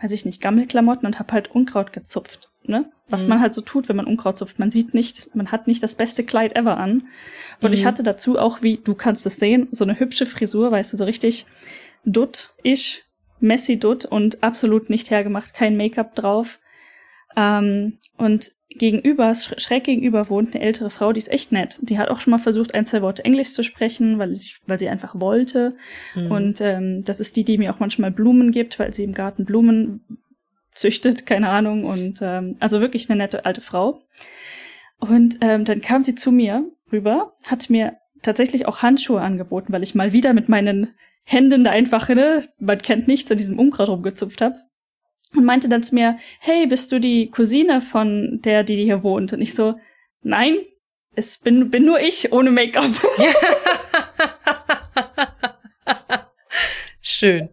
weiß 0.01 0.11
ich 0.11 0.25
nicht, 0.25 0.41
Gammelklamotten 0.41 1.05
und 1.05 1.19
habe 1.19 1.33
halt 1.33 1.51
Unkraut 1.51 1.93
gezupft. 1.93 2.49
Ne? 2.63 2.91
Was 3.09 3.23
mhm. 3.23 3.29
man 3.29 3.41
halt 3.41 3.53
so 3.53 3.61
tut, 3.61 3.89
wenn 3.89 3.95
man 3.95 4.05
Unkraut 4.05 4.37
zupft. 4.37 4.59
Man 4.59 4.71
sieht 4.71 4.93
nicht, 4.93 5.35
man 5.35 5.51
hat 5.51 5.67
nicht 5.67 5.83
das 5.83 5.95
beste 5.95 6.23
Kleid 6.23 6.55
ever 6.55 6.77
an. 6.77 7.07
Und 7.61 7.69
mhm. 7.69 7.73
ich 7.73 7.85
hatte 7.85 8.03
dazu 8.03 8.39
auch, 8.39 8.61
wie 8.61 8.77
du 8.77 8.95
kannst 8.95 9.25
es 9.25 9.37
sehen, 9.37 9.67
so 9.71 9.83
eine 9.83 9.99
hübsche 9.99 10.25
Frisur, 10.25 10.71
weißt 10.71 10.93
du, 10.93 10.97
so 10.97 11.03
richtig 11.05 11.45
dutt-ish 12.05 13.03
messy 13.43 13.77
dutt 13.77 14.05
und 14.05 14.41
absolut 14.41 14.89
nicht 14.89 15.11
hergemacht, 15.11 15.53
kein 15.53 15.77
Make-up 15.77 16.15
drauf. 16.15 16.59
Ähm, 17.35 17.97
und 18.17 18.51
gegenüber, 18.69 19.33
schräg 19.35 19.83
gegenüber 19.83 20.29
wohnt 20.29 20.55
eine 20.55 20.63
ältere 20.63 20.89
Frau, 20.89 21.13
die 21.13 21.19
ist 21.19 21.31
echt 21.31 21.51
nett. 21.51 21.77
Die 21.81 21.97
hat 21.97 22.09
auch 22.09 22.19
schon 22.19 22.31
mal 22.31 22.39
versucht, 22.39 22.73
ein, 22.73 22.85
zwei 22.85 23.01
Worte 23.01 23.25
Englisch 23.25 23.53
zu 23.53 23.63
sprechen, 23.63 24.17
weil 24.19 24.33
sie, 24.35 24.51
weil 24.65 24.79
sie 24.79 24.89
einfach 24.89 25.19
wollte. 25.19 25.75
Mhm. 26.15 26.31
Und 26.31 26.61
ähm, 26.61 27.03
das 27.03 27.19
ist 27.19 27.35
die, 27.35 27.43
die 27.43 27.57
mir 27.57 27.73
auch 27.73 27.79
manchmal 27.79 28.11
Blumen 28.11 28.51
gibt, 28.51 28.79
weil 28.79 28.93
sie 28.93 29.03
im 29.03 29.13
Garten 29.13 29.45
Blumen 29.45 30.03
züchtet, 30.73 31.25
keine 31.25 31.49
Ahnung. 31.49 31.85
Und 31.85 32.19
ähm, 32.21 32.55
also 32.59 32.81
wirklich 32.81 33.09
eine 33.09 33.17
nette 33.17 33.45
alte 33.45 33.61
Frau. 33.61 34.01
Und 34.99 35.37
ähm, 35.41 35.65
dann 35.65 35.81
kam 35.81 36.01
sie 36.01 36.15
zu 36.15 36.31
mir 36.31 36.65
rüber, 36.91 37.33
hat 37.47 37.69
mir 37.69 37.97
tatsächlich 38.21 38.67
auch 38.67 38.81
Handschuhe 38.81 39.21
angeboten, 39.21 39.73
weil 39.73 39.83
ich 39.83 39.95
mal 39.95 40.13
wieder 40.13 40.33
mit 40.33 40.49
meinen 40.49 40.93
Händen 41.23 41.63
da 41.63 41.71
einfach, 41.71 42.09
ne, 42.09 42.47
man 42.59 42.79
kennt 42.79 43.07
nichts, 43.07 43.31
an 43.31 43.37
diesem 43.37 43.59
Unkraut 43.59 43.89
rumgezupft 43.89 44.41
habe. 44.41 44.55
Und 45.35 45.45
meinte 45.45 45.67
dann 45.67 45.81
zu 45.81 45.95
mir, 45.95 46.19
hey, 46.39 46.67
bist 46.67 46.91
du 46.91 46.99
die 46.99 47.31
Cousine 47.31 47.81
von 47.81 48.39
der, 48.43 48.63
die 48.63 48.83
hier 48.83 49.03
wohnt? 49.03 49.33
Und 49.33 49.41
ich 49.41 49.55
so, 49.55 49.79
nein, 50.21 50.57
es 51.15 51.39
bin, 51.39 51.71
bin 51.71 51.85
nur 51.85 51.99
ich 51.99 52.31
ohne 52.31 52.51
Make-up. 52.51 52.85
Schön. 57.01 57.49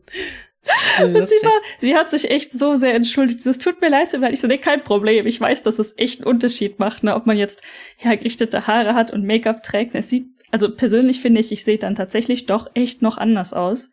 Und 1.02 1.26
sie, 1.26 1.34
war, 1.42 1.60
sie 1.78 1.96
hat 1.96 2.10
sich 2.10 2.30
echt 2.30 2.50
so 2.50 2.74
sehr 2.74 2.94
entschuldigt. 2.94 3.44
Es 3.44 3.58
tut 3.58 3.80
mir 3.80 3.88
leid, 3.88 4.08
weil 4.20 4.32
ich 4.32 4.40
so, 4.40 4.46
nee, 4.46 4.58
kein 4.58 4.84
Problem. 4.84 5.26
Ich 5.26 5.40
weiß, 5.40 5.62
dass 5.62 5.78
es 5.78 5.94
echt 5.96 6.20
einen 6.20 6.28
Unterschied 6.28 6.78
macht, 6.78 7.02
ne, 7.02 7.14
ob 7.14 7.26
man 7.26 7.36
jetzt 7.36 7.62
hergerichtete 7.96 8.66
Haare 8.66 8.94
hat 8.94 9.10
und 9.10 9.26
Make-up 9.26 9.62
trägt. 9.62 9.94
Es 9.94 10.10
sieht, 10.10 10.28
also 10.50 10.74
persönlich 10.74 11.20
finde 11.20 11.40
ich, 11.40 11.52
ich 11.52 11.64
sehe 11.64 11.78
dann 11.78 11.94
tatsächlich 11.94 12.46
doch 12.46 12.70
echt 12.74 13.02
noch 13.02 13.18
anders 13.18 13.52
aus. 13.52 13.90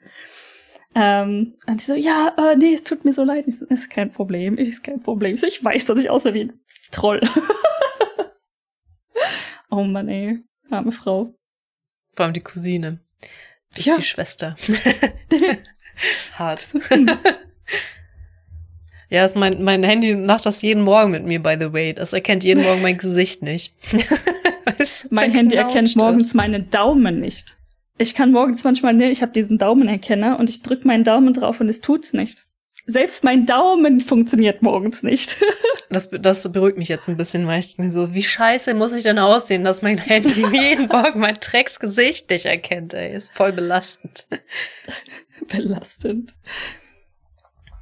Ähm, 0.95 1.55
und 1.67 1.81
sie 1.81 1.91
so, 1.91 1.95
ja, 1.95 2.33
äh, 2.37 2.55
nee, 2.55 2.73
es 2.73 2.83
tut 2.83 3.05
mir 3.05 3.13
so 3.13 3.23
leid. 3.23 3.45
Ich 3.47 3.59
so, 3.59 3.65
ist 3.67 3.89
kein 3.89 4.11
Problem, 4.11 4.57
ist 4.57 4.83
kein 4.83 5.01
Problem. 5.01 5.35
Ich, 5.35 5.41
so, 5.41 5.47
ich 5.47 5.63
weiß, 5.63 5.85
dass 5.85 5.99
ich 5.99 6.09
aussehe 6.09 6.33
wie 6.33 6.41
ein 6.45 6.59
Troll. 6.91 7.21
oh 9.69 9.83
Mann, 9.83 10.09
ey. 10.09 10.39
Arme 10.69 10.91
Frau. 10.91 11.33
Vor 12.15 12.25
allem 12.25 12.33
die 12.33 12.41
Cousine. 12.41 12.99
Ich 13.75 13.85
Ja. 13.85 13.97
die 13.97 14.03
Schwester. 14.03 14.55
Hart. 16.33 16.67
ja, 19.09 19.25
ist 19.25 19.35
mein, 19.35 19.63
mein 19.63 19.83
Handy 19.83 20.15
macht 20.15 20.45
das 20.45 20.61
jeden 20.61 20.83
Morgen 20.83 21.11
mit 21.11 21.25
mir, 21.25 21.41
by 21.41 21.57
the 21.59 21.73
way. 21.73 21.93
Das 21.93 22.13
erkennt 22.13 22.43
jeden 22.43 22.63
Morgen 22.63 22.81
mein 22.81 22.97
Gesicht 22.97 23.43
nicht. 23.43 23.73
Weil's 24.77 25.07
Mein 25.11 25.31
Handy 25.31 25.55
erkennt 25.55 25.89
ist. 25.89 25.95
morgens 25.95 26.33
meinen 26.33 26.69
Daumen 26.69 27.19
nicht. 27.19 27.55
Ich 27.97 28.13
kann 28.13 28.31
morgens 28.31 28.63
manchmal, 28.63 28.93
ne, 28.93 29.09
ich 29.09 29.21
habe 29.21 29.31
diesen 29.31 29.57
Daumenerkenner 29.57 30.37
und 30.39 30.49
ich 30.49 30.61
drück 30.61 30.85
meinen 30.85 31.03
Daumen 31.03 31.33
drauf 31.33 31.59
und 31.59 31.69
es 31.69 31.81
tut's 31.81 32.13
nicht. 32.13 32.45
Selbst 32.85 33.23
mein 33.23 33.45
Daumen 33.45 33.99
funktioniert 33.99 34.61
morgens 34.61 35.03
nicht. 35.03 35.37
Das, 35.89 36.09
das 36.09 36.51
beruhigt 36.51 36.77
mich 36.77 36.89
jetzt 36.89 37.07
ein 37.07 37.15
bisschen, 37.15 37.47
weil 37.47 37.61
ich 37.61 37.77
mir 37.77 37.89
so, 37.93 38.13
wie 38.13 38.21
scheiße 38.21 38.73
muss 38.73 38.91
ich 38.91 39.03
denn 39.03 39.19
aussehen, 39.19 39.63
dass 39.63 39.81
mein 39.81 39.97
Handy 39.97 40.45
jeden 40.51 40.87
Morgen 40.89 41.21
mein 41.21 41.35
Drecksgesicht 41.35 42.29
nicht 42.29 42.45
erkennt, 42.45 42.93
ey. 42.93 43.15
Ist 43.15 43.31
voll 43.31 43.53
belastend. 43.53 44.27
Belastend. 45.47 46.35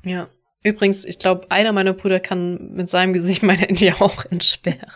Ja. 0.04 0.30
Übrigens, 0.62 1.04
ich 1.04 1.18
glaube, 1.18 1.50
einer 1.50 1.72
meiner 1.72 1.94
Brüder 1.94 2.20
kann 2.20 2.74
mit 2.74 2.92
seinem 2.92 3.14
Gesicht 3.14 3.42
mein 3.42 3.58
Handy 3.58 3.92
auch 3.92 4.26
entsperren. 4.26 4.92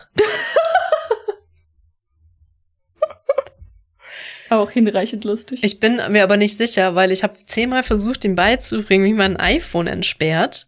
Auch 4.50 4.72
hinreichend 4.72 5.24
lustig. 5.24 5.62
Ich 5.62 5.78
bin 5.78 6.00
mir 6.10 6.24
aber 6.24 6.36
nicht 6.36 6.58
sicher, 6.58 6.96
weil 6.96 7.12
ich 7.12 7.22
habe 7.22 7.38
zehnmal 7.46 7.84
versucht, 7.84 8.24
ihm 8.24 8.34
beizubringen, 8.34 9.06
wie 9.06 9.14
man 9.14 9.36
ein 9.36 9.56
iPhone 9.56 9.86
entsperrt. 9.86 10.66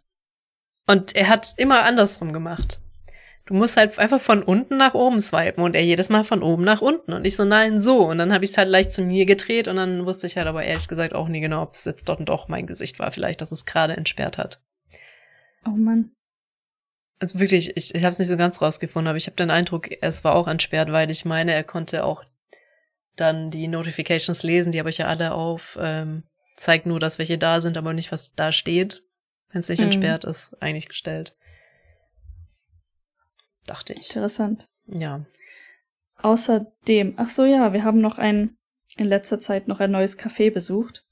Und 0.87 1.17
er 1.17 1.29
hat 1.29 1.55
immer 1.57 1.83
andersrum 1.83 2.33
gemacht. 2.33 2.79
Du 3.47 3.55
musst 3.55 3.77
halt 3.77 3.99
einfach 3.99 4.21
von 4.21 4.45
unten 4.45 4.77
nach 4.77 4.95
oben 4.95 5.21
swipen 5.21 5.65
und 5.65 5.75
er 5.75 5.85
jedes 5.85 6.11
Mal 6.11 6.23
von 6.23 6.45
oben 6.45 6.63
nach 6.63 6.81
unten. 6.81 7.13
Und 7.13 7.27
ich 7.27 7.35
so, 7.35 7.45
nein, 7.45 7.77
so. 7.77 8.07
Und 8.07 8.19
dann 8.19 8.33
habe 8.33 8.45
ich 8.45 8.51
es 8.51 8.57
halt 8.57 8.69
leicht 8.69 8.93
zu 8.93 9.03
mir 9.03 9.27
gedreht 9.27 9.67
und 9.67 9.77
dann 9.77 10.07
wusste 10.07 10.29
ich 10.29 10.37
halt 10.37 10.47
aber 10.47 10.63
ehrlich 10.63 10.87
gesagt 10.87 11.13
auch 11.13 11.27
nie 11.27 11.41
genau, 11.41 11.63
ob 11.63 11.73
es 11.73 11.85
jetzt 11.85 12.09
dort 12.09 12.27
doch 12.29 12.47
mein 12.47 12.69
Gesicht 12.69 13.01
war, 13.01 13.11
vielleicht, 13.11 13.41
dass 13.41 13.51
es 13.51 13.67
gerade 13.67 13.97
entsperrt 13.97 14.39
hat. 14.39 14.61
oh 15.67 15.71
Mann. 15.71 16.13
Also 17.19 17.41
wirklich, 17.41 17.77
ich, 17.77 17.95
ich 17.95 18.05
habe 18.05 18.13
es 18.13 18.19
nicht 18.21 18.29
so 18.29 18.37
ganz 18.37 18.61
rausgefunden, 18.61 19.09
aber 19.09 19.17
ich 19.17 19.27
habe 19.27 19.37
den 19.37 19.51
Eindruck, 19.51 19.91
es 20.01 20.23
war 20.23 20.37
auch 20.37 20.47
entsperrt, 20.47 20.93
weil 20.93 21.11
ich 21.11 21.25
meine, 21.25 21.53
er 21.53 21.65
konnte 21.65 22.05
auch 22.05 22.25
dann 23.17 23.51
die 23.51 23.69
Notifications 23.69 24.43
lesen, 24.43 24.73
die 24.73 24.79
habe 24.79 24.91
ich 24.91 24.99
ja 24.99 25.07
alle 25.07 25.33
auf, 25.33 25.79
ähm, 25.81 26.25
zeigt 26.57 26.87
nur, 26.87 27.01
dass 27.01 27.19
welche 27.19 27.39
da 27.39 27.61
sind, 27.61 27.77
aber 27.77 27.93
nicht, 27.93 28.13
was 28.13 28.35
da 28.35 28.53
steht, 28.53 29.03
wenn 29.51 29.61
es 29.61 29.69
nicht 29.69 29.81
Mhm. 29.81 29.87
entsperrt 29.87 30.25
ist, 30.25 30.61
eigentlich 30.63 30.89
gestellt. 30.89 31.37
Dachte 33.67 33.95
ich. 33.95 34.09
Interessant. 34.11 34.69
Ja. 34.87 35.25
Außerdem, 36.17 37.15
ach 37.17 37.29
so 37.29 37.45
ja, 37.45 37.73
wir 37.73 37.85
haben 37.85 38.01
noch 38.01 38.19
ein, 38.19 38.57
in 38.97 39.05
letzter 39.05 39.39
Zeit 39.41 39.69
noch 39.69 39.81
ein 39.81 39.91
neues 39.91 40.19
Café 40.19 40.53
besucht. 40.53 41.05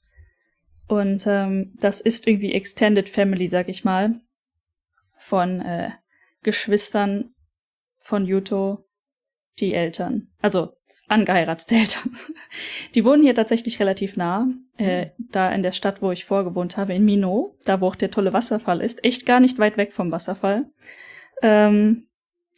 Und 0.87 1.25
ähm, 1.27 1.73
das 1.79 2.01
ist 2.01 2.27
irgendwie 2.27 2.53
Extended 2.53 3.07
Family, 3.09 3.47
sag 3.47 3.69
ich 3.69 3.83
mal. 3.83 4.19
Von 5.17 5.61
äh, 5.61 5.91
Geschwistern 6.43 7.33
von 7.99 8.25
Yuto, 8.25 8.85
die 9.59 9.73
Eltern. 9.73 10.27
Also 10.41 10.75
angeheiratete 11.11 11.75
Eltern. 11.75 12.17
Die 12.95 13.05
wohnen 13.05 13.21
hier 13.23 13.35
tatsächlich 13.35 13.79
relativ 13.79 14.17
nah. 14.17 14.47
Äh, 14.77 15.07
da 15.17 15.51
in 15.51 15.61
der 15.61 15.71
Stadt, 15.73 16.01
wo 16.01 16.11
ich 16.11 16.25
vorgewohnt 16.25 16.77
habe, 16.77 16.93
in 16.93 17.05
Mino, 17.05 17.55
da 17.65 17.81
wo 17.81 17.87
auch 17.87 17.95
der 17.95 18.11
tolle 18.11 18.33
Wasserfall 18.33 18.81
ist. 18.81 19.03
Echt 19.03 19.25
gar 19.25 19.39
nicht 19.39 19.59
weit 19.59 19.77
weg 19.77 19.93
vom 19.93 20.11
Wasserfall. 20.11 20.65
Ähm, 21.41 22.07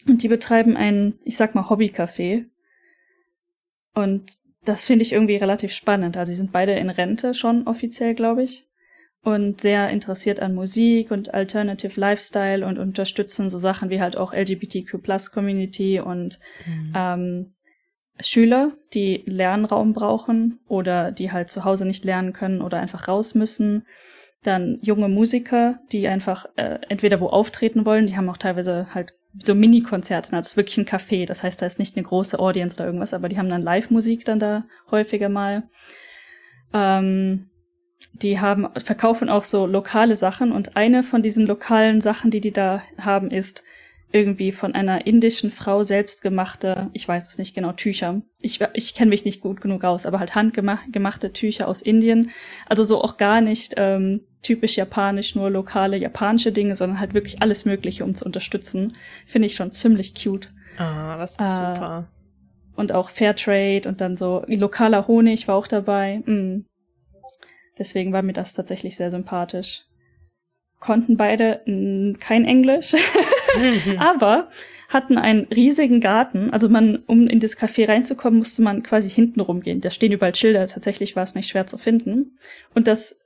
und 0.08 0.24
die 0.24 0.28
betreiben 0.28 0.76
ein, 0.78 1.14
ich 1.24 1.38
sag 1.38 1.56
mal, 1.56 1.70
Hobbycafé. 1.70 2.46
Und 3.94 4.32
das 4.66 4.86
finde 4.86 5.04
ich 5.04 5.14
irgendwie 5.14 5.36
relativ 5.36 5.74
spannend. 5.74 6.18
Also 6.18 6.32
sie 6.32 6.38
sind 6.38 6.52
beide 6.52 6.74
in 6.74 6.90
Rente 6.90 7.34
schon 7.34 7.68
offiziell, 7.68 8.16
glaube 8.16 8.44
ich. 8.44 8.66
Und 9.24 9.62
sehr 9.62 9.90
interessiert 9.90 10.42
an 10.42 10.54
Musik 10.54 11.10
und 11.12 11.34
Alternative 11.34 11.98
Lifestyle 12.00 12.66
und 12.66 12.78
unterstützen 12.78 13.50
so 13.50 13.58
Sachen 13.58 13.90
wie 13.90 14.02
halt 14.02 14.18
auch 14.18 14.34
LGBTQ 14.34 15.02
Plus 15.02 15.32
Community 15.32 16.02
und 16.02 16.40
Mhm. 16.66 16.94
ähm, 16.96 17.54
Schüler, 18.20 18.74
die 18.94 19.24
Lernraum 19.26 19.94
brauchen 19.94 20.60
oder 20.68 21.12
die 21.12 21.32
halt 21.32 21.50
zu 21.50 21.64
Hause 21.64 21.86
nicht 21.86 22.06
lernen 22.06 22.34
können 22.34 22.62
oder 22.62 22.80
einfach 22.80 23.08
raus 23.08 23.34
müssen. 23.34 23.86
Dann 24.44 24.80
junge 24.82 25.08
Musiker, 25.08 25.80
die 25.92 26.08
einfach 26.08 26.46
äh, 26.56 26.80
entweder 26.90 27.20
wo 27.22 27.28
auftreten 27.28 27.86
wollen, 27.86 28.08
die 28.08 28.16
haben 28.16 28.30
auch 28.30 28.38
teilweise 28.38 28.94
halt 28.94 29.14
so 29.42 29.56
Mini-Konzerte, 29.56 30.32
also 30.34 30.40
es 30.40 30.48
ist 30.52 30.58
wirklich 30.58 30.78
ein 30.78 30.86
Café, 30.86 31.26
das 31.26 31.42
heißt, 31.42 31.62
da 31.62 31.66
ist 31.66 31.80
nicht 31.80 31.96
eine 31.96 32.06
große 32.06 32.38
Audience 32.38 32.76
oder 32.76 32.86
irgendwas, 32.86 33.16
aber 33.16 33.30
die 33.30 33.38
haben 33.40 33.50
dann 33.50 33.64
Live-Musik 33.64 34.26
dann 34.26 34.40
da 34.40 34.66
häufiger 34.92 35.30
mal. 35.30 35.64
Ähm, 36.72 37.48
die 38.14 38.40
haben, 38.40 38.68
verkaufen 38.76 39.30
auch 39.30 39.44
so 39.44 39.66
lokale 39.66 40.16
Sachen 40.16 40.52
und 40.52 40.76
eine 40.76 41.02
von 41.02 41.24
diesen 41.24 41.48
lokalen 41.48 42.00
Sachen, 42.00 42.30
die 42.30 42.42
die 42.42 42.52
da 42.52 42.84
haben, 43.00 43.32
ist 43.32 43.64
irgendwie 44.14 44.52
von 44.52 44.76
einer 44.76 45.08
indischen 45.08 45.50
Frau 45.50 45.84
selbst 45.84 46.22
gemachte, 46.22 46.90
ich 46.94 47.08
weiß 47.08 47.28
es 47.28 47.38
nicht 47.40 47.56
genau, 47.56 47.74
Tücher. 47.74 48.22
Ich, 48.42 48.62
ich 48.74 48.94
kenne 48.94 49.10
mich 49.10 49.26
nicht 49.26 49.42
gut 49.42 49.60
genug 49.60 49.84
aus, 49.84 50.06
aber 50.06 50.20
halt 50.20 50.36
handgemachte 50.36 51.34
Tücher 51.34 51.68
aus 51.68 51.82
Indien. 51.82 52.30
Also 52.68 52.84
so 52.84 53.04
auch 53.04 53.18
gar 53.18 53.42
nicht 53.42 53.74
ähm, 53.78 54.22
typisch 54.44 54.78
japanisch, 54.78 55.34
nur 55.36 55.50
lokale 55.50 55.98
japanische 55.98 56.52
Dinge, 56.52 56.76
sondern 56.76 57.00
halt 57.00 57.16
wirklich 57.16 57.42
alles 57.42 57.66
Mögliche, 57.66 58.04
um 58.04 58.14
zu 58.14 58.24
unterstützen. 58.24 58.94
Finde 59.26 59.48
ich 59.48 59.56
schon 59.56 59.72
ziemlich 59.72 60.14
cute. 60.14 60.54
Ah, 60.78 61.18
das 61.18 61.32
ist 61.32 61.40
Äh, 61.40 61.54
super. 61.56 62.08
Und 62.76 62.92
auch 62.92 63.10
Fairtrade 63.10 63.88
und 63.88 64.00
dann 64.00 64.16
so 64.16 64.44
lokaler 64.48 65.08
Honig 65.08 65.48
war 65.48 65.56
auch 65.56 65.68
dabei. 65.68 66.20
Mm. 66.26 66.66
Deswegen 67.80 68.14
war 68.14 68.22
mir 68.22 68.34
das 68.34 68.54
tatsächlich 68.54 68.96
sehr 68.96 69.10
sympathisch. 69.10 69.86
Konnten 70.84 71.16
beide 71.16 71.62
kein 72.20 72.44
Englisch. 72.44 72.92
Mhm. 73.58 73.98
aber 74.00 74.50
hatten 74.90 75.18
einen 75.18 75.46
riesigen 75.46 76.02
Garten. 76.02 76.52
Also 76.52 76.68
man, 76.68 76.98
um 77.08 77.26
in 77.28 77.40
das 77.40 77.58
Café 77.58 77.88
reinzukommen, 77.88 78.40
musste 78.40 78.62
man 78.64 78.84
quasi 78.84 79.10
hinten 79.10 79.40
rumgehen. 79.40 79.80
Da 79.80 79.92
stehen 79.92 80.12
überall 80.12 80.36
Schilder. 80.36 80.68
Tatsächlich 80.68 81.16
war 81.16 81.24
es 81.24 81.36
nicht 81.36 81.48
schwer 81.48 81.68
zu 81.68 81.78
finden. 81.78 82.38
Und 82.76 82.88
das 82.88 83.26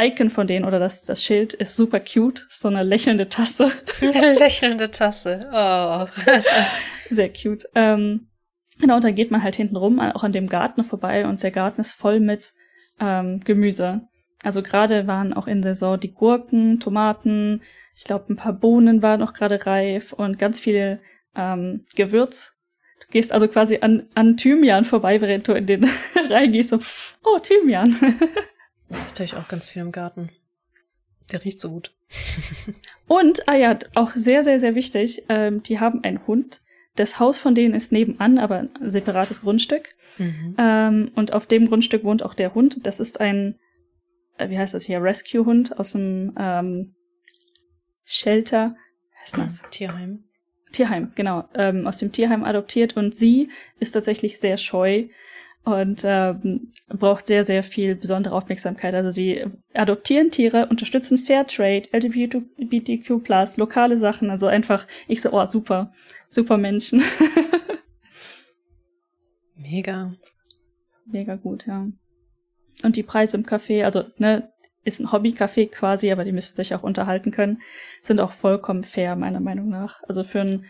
Icon 0.00 0.30
von 0.30 0.46
denen 0.46 0.64
oder 0.64 0.78
das, 0.78 1.02
das 1.02 1.24
Schild 1.24 1.54
ist 1.54 1.74
super 1.74 1.98
cute. 1.98 2.46
Ist 2.48 2.60
so 2.60 2.68
eine 2.68 2.84
lächelnde 2.84 3.28
Tasse. 3.28 3.72
Eine 4.00 4.38
lächelnde 4.38 4.92
Tasse. 4.92 5.40
Oh. 5.52 6.06
Sehr 7.10 7.32
cute. 7.32 7.64
Ähm, 7.74 8.28
genau, 8.80 8.94
und 8.94 9.02
dann 9.02 9.16
geht 9.16 9.32
man 9.32 9.42
halt 9.42 9.56
hinten 9.56 9.74
rum, 9.74 9.98
auch 9.98 10.22
an 10.22 10.30
dem 10.30 10.48
Garten 10.48 10.84
vorbei 10.84 11.26
und 11.26 11.42
der 11.42 11.50
Garten 11.50 11.80
ist 11.80 11.94
voll 11.94 12.20
mit 12.20 12.52
ähm, 13.00 13.40
Gemüse. 13.40 14.02
Also 14.42 14.62
gerade 14.62 15.06
waren 15.06 15.32
auch 15.32 15.46
in 15.46 15.62
Saison 15.62 15.98
die 15.98 16.12
Gurken, 16.12 16.80
Tomaten, 16.80 17.62
ich 17.94 18.04
glaube 18.04 18.32
ein 18.32 18.36
paar 18.36 18.52
Bohnen 18.52 19.02
waren 19.02 19.20
noch 19.20 19.34
gerade 19.34 19.66
reif 19.66 20.12
und 20.12 20.38
ganz 20.38 20.58
viel 20.58 21.00
ähm, 21.36 21.84
Gewürz. 21.94 22.58
Du 23.00 23.06
gehst 23.10 23.32
also 23.32 23.48
quasi 23.48 23.78
an, 23.80 24.08
an 24.14 24.36
Thymian 24.36 24.84
vorbei, 24.84 25.20
während 25.20 25.46
du 25.46 25.52
in 25.52 25.66
den 25.66 25.88
reingehst. 26.30 26.70
So, 26.70 26.78
oh, 27.24 27.38
Thymian. 27.38 27.96
Das 28.88 29.12
tue 29.12 29.24
ich 29.24 29.34
auch 29.34 29.48
ganz 29.48 29.66
viel 29.66 29.82
im 29.82 29.92
Garten. 29.92 30.30
Der 31.30 31.44
riecht 31.44 31.58
so 31.58 31.70
gut. 31.70 31.94
Und, 33.06 33.48
ah 33.48 33.56
ja, 33.56 33.78
auch 33.94 34.12
sehr, 34.14 34.42
sehr, 34.42 34.58
sehr 34.58 34.74
wichtig, 34.74 35.24
ähm, 35.28 35.62
die 35.62 35.80
haben 35.80 36.02
einen 36.04 36.26
Hund. 36.26 36.60
Das 36.94 37.18
Haus 37.18 37.38
von 37.38 37.54
denen 37.54 37.74
ist 37.74 37.92
nebenan, 37.92 38.38
aber 38.38 38.58
ein 38.58 38.70
separates 38.82 39.42
Grundstück. 39.42 39.94
Mhm. 40.18 40.54
Ähm, 40.58 41.10
und 41.14 41.32
auf 41.32 41.46
dem 41.46 41.68
Grundstück 41.68 42.04
wohnt 42.04 42.22
auch 42.22 42.34
der 42.34 42.54
Hund. 42.54 42.78
Das 42.82 43.00
ist 43.00 43.20
ein, 43.20 43.58
äh, 44.38 44.48
wie 44.48 44.58
heißt 44.58 44.74
das 44.74 44.84
hier, 44.84 45.02
Rescue-Hund 45.02 45.78
aus 45.78 45.92
dem 45.92 46.34
ähm, 46.38 46.94
Shelter. 48.04 48.76
Heißt 49.22 49.38
das? 49.38 49.62
Tierheim. 49.70 50.24
Tierheim, 50.72 51.12
genau. 51.14 51.48
Ähm, 51.54 51.86
aus 51.86 51.98
dem 51.98 52.12
Tierheim 52.12 52.44
adoptiert 52.44 52.96
und 52.96 53.14
sie 53.14 53.50
ist 53.78 53.92
tatsächlich 53.92 54.38
sehr 54.38 54.56
scheu. 54.56 55.08
und 55.64 56.02
ähm, 56.04 56.72
braucht 56.88 57.26
sehr, 57.26 57.44
sehr 57.44 57.62
viel 57.62 57.94
besondere 57.94 58.34
Aufmerksamkeit. 58.34 58.94
Also 58.94 59.10
sie 59.10 59.44
adoptieren 59.74 60.30
Tiere, 60.30 60.66
unterstützen 60.66 61.18
Fairtrade, 61.18 61.88
LGBTQ+, 61.92 63.08
lokale 63.56 63.96
Sachen, 63.96 64.30
also 64.30 64.46
einfach, 64.46 64.86
ich 65.06 65.22
so, 65.22 65.32
oh, 65.32 65.44
super, 65.46 65.92
super 66.28 66.58
Menschen. 66.58 67.02
Mega. 69.56 70.14
Mega 71.06 71.36
gut, 71.36 71.66
ja. 71.66 71.86
Und 72.82 72.96
die 72.96 73.02
Preise 73.02 73.36
im 73.36 73.44
Café, 73.44 73.84
also, 73.84 74.04
ne, 74.18 74.52
ist 74.84 75.00
ein 75.00 75.12
Hobbycafé 75.12 75.70
quasi, 75.70 76.10
aber 76.10 76.24
die 76.24 76.32
müssen 76.32 76.56
sich 76.56 76.74
auch 76.74 76.82
unterhalten 76.82 77.30
können, 77.30 77.62
sind 78.00 78.20
auch 78.20 78.32
vollkommen 78.32 78.82
fair, 78.82 79.16
meiner 79.16 79.40
Meinung 79.40 79.68
nach. 79.68 80.02
Also 80.08 80.24
für 80.24 80.40
einen 80.40 80.66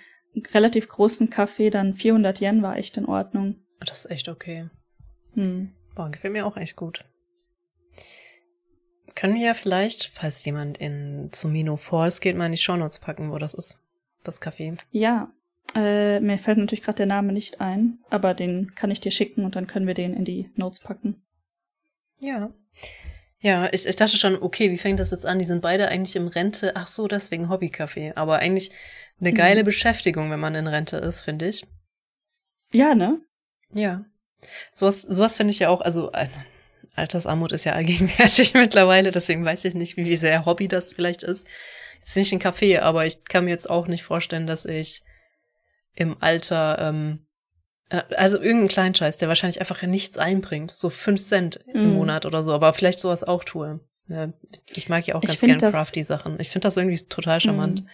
relativ 0.52 0.88
großen 0.88 1.30
Café 1.30 1.70
dann 1.70 1.94
400 1.94 2.40
Yen 2.40 2.62
war 2.62 2.76
echt 2.76 2.96
in 2.96 3.06
Ordnung. 3.06 3.56
Das 3.80 4.04
ist 4.04 4.10
echt 4.10 4.28
okay. 4.28 4.68
Hm. 5.34 5.72
Boah, 5.94 6.10
gefällt 6.10 6.32
mir 6.32 6.46
auch 6.46 6.56
echt 6.56 6.76
gut. 6.76 7.04
Können 9.14 9.34
wir 9.34 9.46
ja 9.46 9.54
vielleicht, 9.54 10.06
falls 10.06 10.44
jemand 10.44 10.78
in 10.78 11.28
Zumino 11.32 11.76
Falls 11.76 12.20
geht, 12.20 12.36
mal 12.36 12.46
in 12.46 12.52
die 12.52 12.58
Shownotes 12.58 12.98
packen, 12.98 13.30
wo 13.30 13.38
das 13.38 13.54
ist. 13.54 13.78
Das 14.24 14.40
Café. 14.40 14.78
Ja. 14.90 15.30
Äh, 15.74 16.20
mir 16.20 16.38
fällt 16.38 16.58
natürlich 16.58 16.84
gerade 16.84 16.96
der 16.96 17.06
Name 17.06 17.32
nicht 17.32 17.60
ein, 17.60 17.98
aber 18.10 18.34
den 18.34 18.74
kann 18.74 18.90
ich 18.90 19.00
dir 19.00 19.10
schicken 19.10 19.44
und 19.44 19.56
dann 19.56 19.66
können 19.66 19.86
wir 19.86 19.94
den 19.94 20.12
in 20.12 20.24
die 20.24 20.50
Notes 20.54 20.80
packen. 20.80 21.22
Ja. 22.22 22.52
Ja, 23.40 23.68
ich, 23.72 23.86
ich 23.86 23.96
dachte 23.96 24.16
schon, 24.16 24.40
okay, 24.40 24.70
wie 24.70 24.78
fängt 24.78 25.00
das 25.00 25.10
jetzt 25.10 25.26
an? 25.26 25.40
Die 25.40 25.44
sind 25.44 25.60
beide 25.60 25.88
eigentlich 25.88 26.14
im 26.14 26.28
Rente. 26.28 26.76
Ach 26.76 26.86
so, 26.86 27.08
deswegen 27.08 27.50
Hobbycafé. 27.50 28.12
Aber 28.14 28.38
eigentlich 28.38 28.70
eine 29.20 29.32
geile 29.32 29.62
mhm. 29.62 29.66
Beschäftigung, 29.66 30.30
wenn 30.30 30.40
man 30.40 30.54
in 30.54 30.68
Rente 30.68 30.96
ist, 30.98 31.22
finde 31.22 31.48
ich. 31.48 31.66
Ja, 32.72 32.94
ne? 32.94 33.20
Ja. 33.74 34.04
Sowas, 34.70 35.02
sowas 35.02 35.36
finde 35.36 35.50
ich 35.50 35.58
ja 35.58 35.68
auch, 35.68 35.80
also 35.80 36.12
äh, 36.12 36.28
Altersarmut 36.94 37.52
ist 37.52 37.64
ja 37.64 37.72
allgegenwärtig 37.72 38.54
mittlerweile, 38.54 39.10
deswegen 39.10 39.44
weiß 39.44 39.64
ich 39.64 39.74
nicht, 39.74 39.96
wie 39.96 40.16
sehr 40.16 40.46
Hobby 40.46 40.68
das 40.68 40.92
vielleicht 40.92 41.22
ist. 41.22 41.46
Ist 42.00 42.16
nicht 42.16 42.32
ein 42.32 42.40
Café, 42.40 42.80
aber 42.80 43.06
ich 43.06 43.24
kann 43.24 43.44
mir 43.44 43.50
jetzt 43.50 43.70
auch 43.70 43.86
nicht 43.86 44.02
vorstellen, 44.02 44.46
dass 44.46 44.64
ich 44.64 45.02
im 45.94 46.16
Alter, 46.20 46.78
ähm, 46.80 47.26
äh, 47.26 47.31
also 48.16 48.38
irgendeinen 48.38 48.68
Kleinscheiß, 48.68 49.18
der 49.18 49.28
wahrscheinlich 49.28 49.60
einfach 49.60 49.82
nichts 49.82 50.18
einbringt, 50.18 50.70
so 50.70 50.90
fünf 50.90 51.20
Cent 51.20 51.60
im 51.66 51.92
mm. 51.92 51.94
Monat 51.94 52.26
oder 52.26 52.42
so, 52.42 52.52
aber 52.52 52.72
vielleicht 52.72 53.00
sowas 53.00 53.24
auch 53.24 53.44
tue. 53.44 53.80
Ja, 54.08 54.32
ich 54.74 54.88
mag 54.88 55.06
ja 55.06 55.14
auch 55.14 55.22
ganz 55.22 55.40
gern 55.40 55.58
Crafty-Sachen. 55.58 56.38
Ich 56.40 56.50
finde 56.50 56.66
das 56.66 56.76
irgendwie 56.76 56.98
total 56.98 57.40
charmant. 57.40 57.82
Mm. 57.82 57.88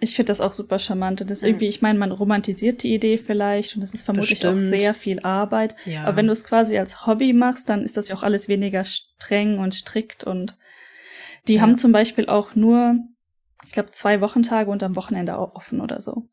Ich 0.00 0.14
finde 0.14 0.28
das 0.28 0.42
auch 0.42 0.52
super 0.52 0.78
charmant. 0.78 1.22
Und 1.22 1.30
das 1.30 1.38
ist 1.38 1.44
irgendwie, 1.44 1.68
ich 1.68 1.80
meine, 1.80 1.98
man 1.98 2.12
romantisiert 2.12 2.82
die 2.82 2.94
Idee 2.94 3.16
vielleicht 3.16 3.74
und 3.74 3.80
das 3.80 3.94
ist 3.94 4.02
vermutlich 4.02 4.40
Bestimmt. 4.40 4.56
auch 4.56 4.60
sehr 4.60 4.92
viel 4.92 5.20
Arbeit. 5.20 5.74
Ja. 5.86 6.04
Aber 6.04 6.16
wenn 6.16 6.26
du 6.26 6.32
es 6.32 6.44
quasi 6.44 6.76
als 6.76 7.06
Hobby 7.06 7.32
machst, 7.32 7.68
dann 7.70 7.82
ist 7.82 7.96
das 7.96 8.08
ja 8.08 8.16
auch 8.16 8.22
alles 8.22 8.48
weniger 8.48 8.84
streng 8.84 9.58
und 9.58 9.74
strikt 9.74 10.24
und 10.24 10.58
die 11.48 11.54
ja. 11.54 11.60
haben 11.62 11.78
zum 11.78 11.92
Beispiel 11.92 12.26
auch 12.26 12.54
nur, 12.54 12.96
ich 13.64 13.72
glaube, 13.72 13.90
zwei 13.92 14.20
Wochentage 14.20 14.70
und 14.70 14.82
am 14.82 14.96
Wochenende 14.96 15.38
auch 15.38 15.54
offen 15.54 15.80
oder 15.80 16.00
so. 16.00 16.28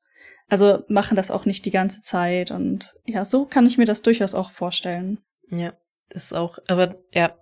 Also 0.49 0.83
machen 0.87 1.15
das 1.15 1.31
auch 1.31 1.45
nicht 1.45 1.65
die 1.65 1.71
ganze 1.71 2.01
Zeit 2.01 2.51
und 2.51 2.95
ja, 3.05 3.25
so 3.25 3.45
kann 3.45 3.65
ich 3.65 3.77
mir 3.77 3.85
das 3.85 4.01
durchaus 4.01 4.35
auch 4.35 4.51
vorstellen. 4.51 5.19
Ja, 5.49 5.73
ist 6.09 6.33
auch, 6.33 6.59
aber 6.67 6.95
ja, 7.13 7.33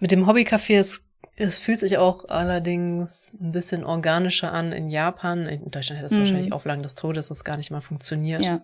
mit 0.00 0.10
dem 0.10 0.26
Hobbycafé 0.26 0.80
ist 0.80 1.08
es 1.40 1.58
fühlt 1.58 1.78
sich 1.78 1.98
auch 1.98 2.28
allerdings 2.28 3.32
ein 3.40 3.52
bisschen 3.52 3.84
organischer 3.84 4.52
an 4.52 4.72
in 4.72 4.90
Japan. 4.90 5.46
In 5.46 5.70
Deutschland 5.70 5.98
hätte 5.98 6.06
es 6.06 6.16
mm. 6.16 6.18
wahrscheinlich 6.18 6.52
Auflagen 6.52 6.82
des 6.82 6.96
Todes, 6.96 7.28
das 7.28 7.44
gar 7.44 7.56
nicht 7.56 7.70
mal 7.70 7.80
funktioniert. 7.80 8.44
Ja. 8.44 8.60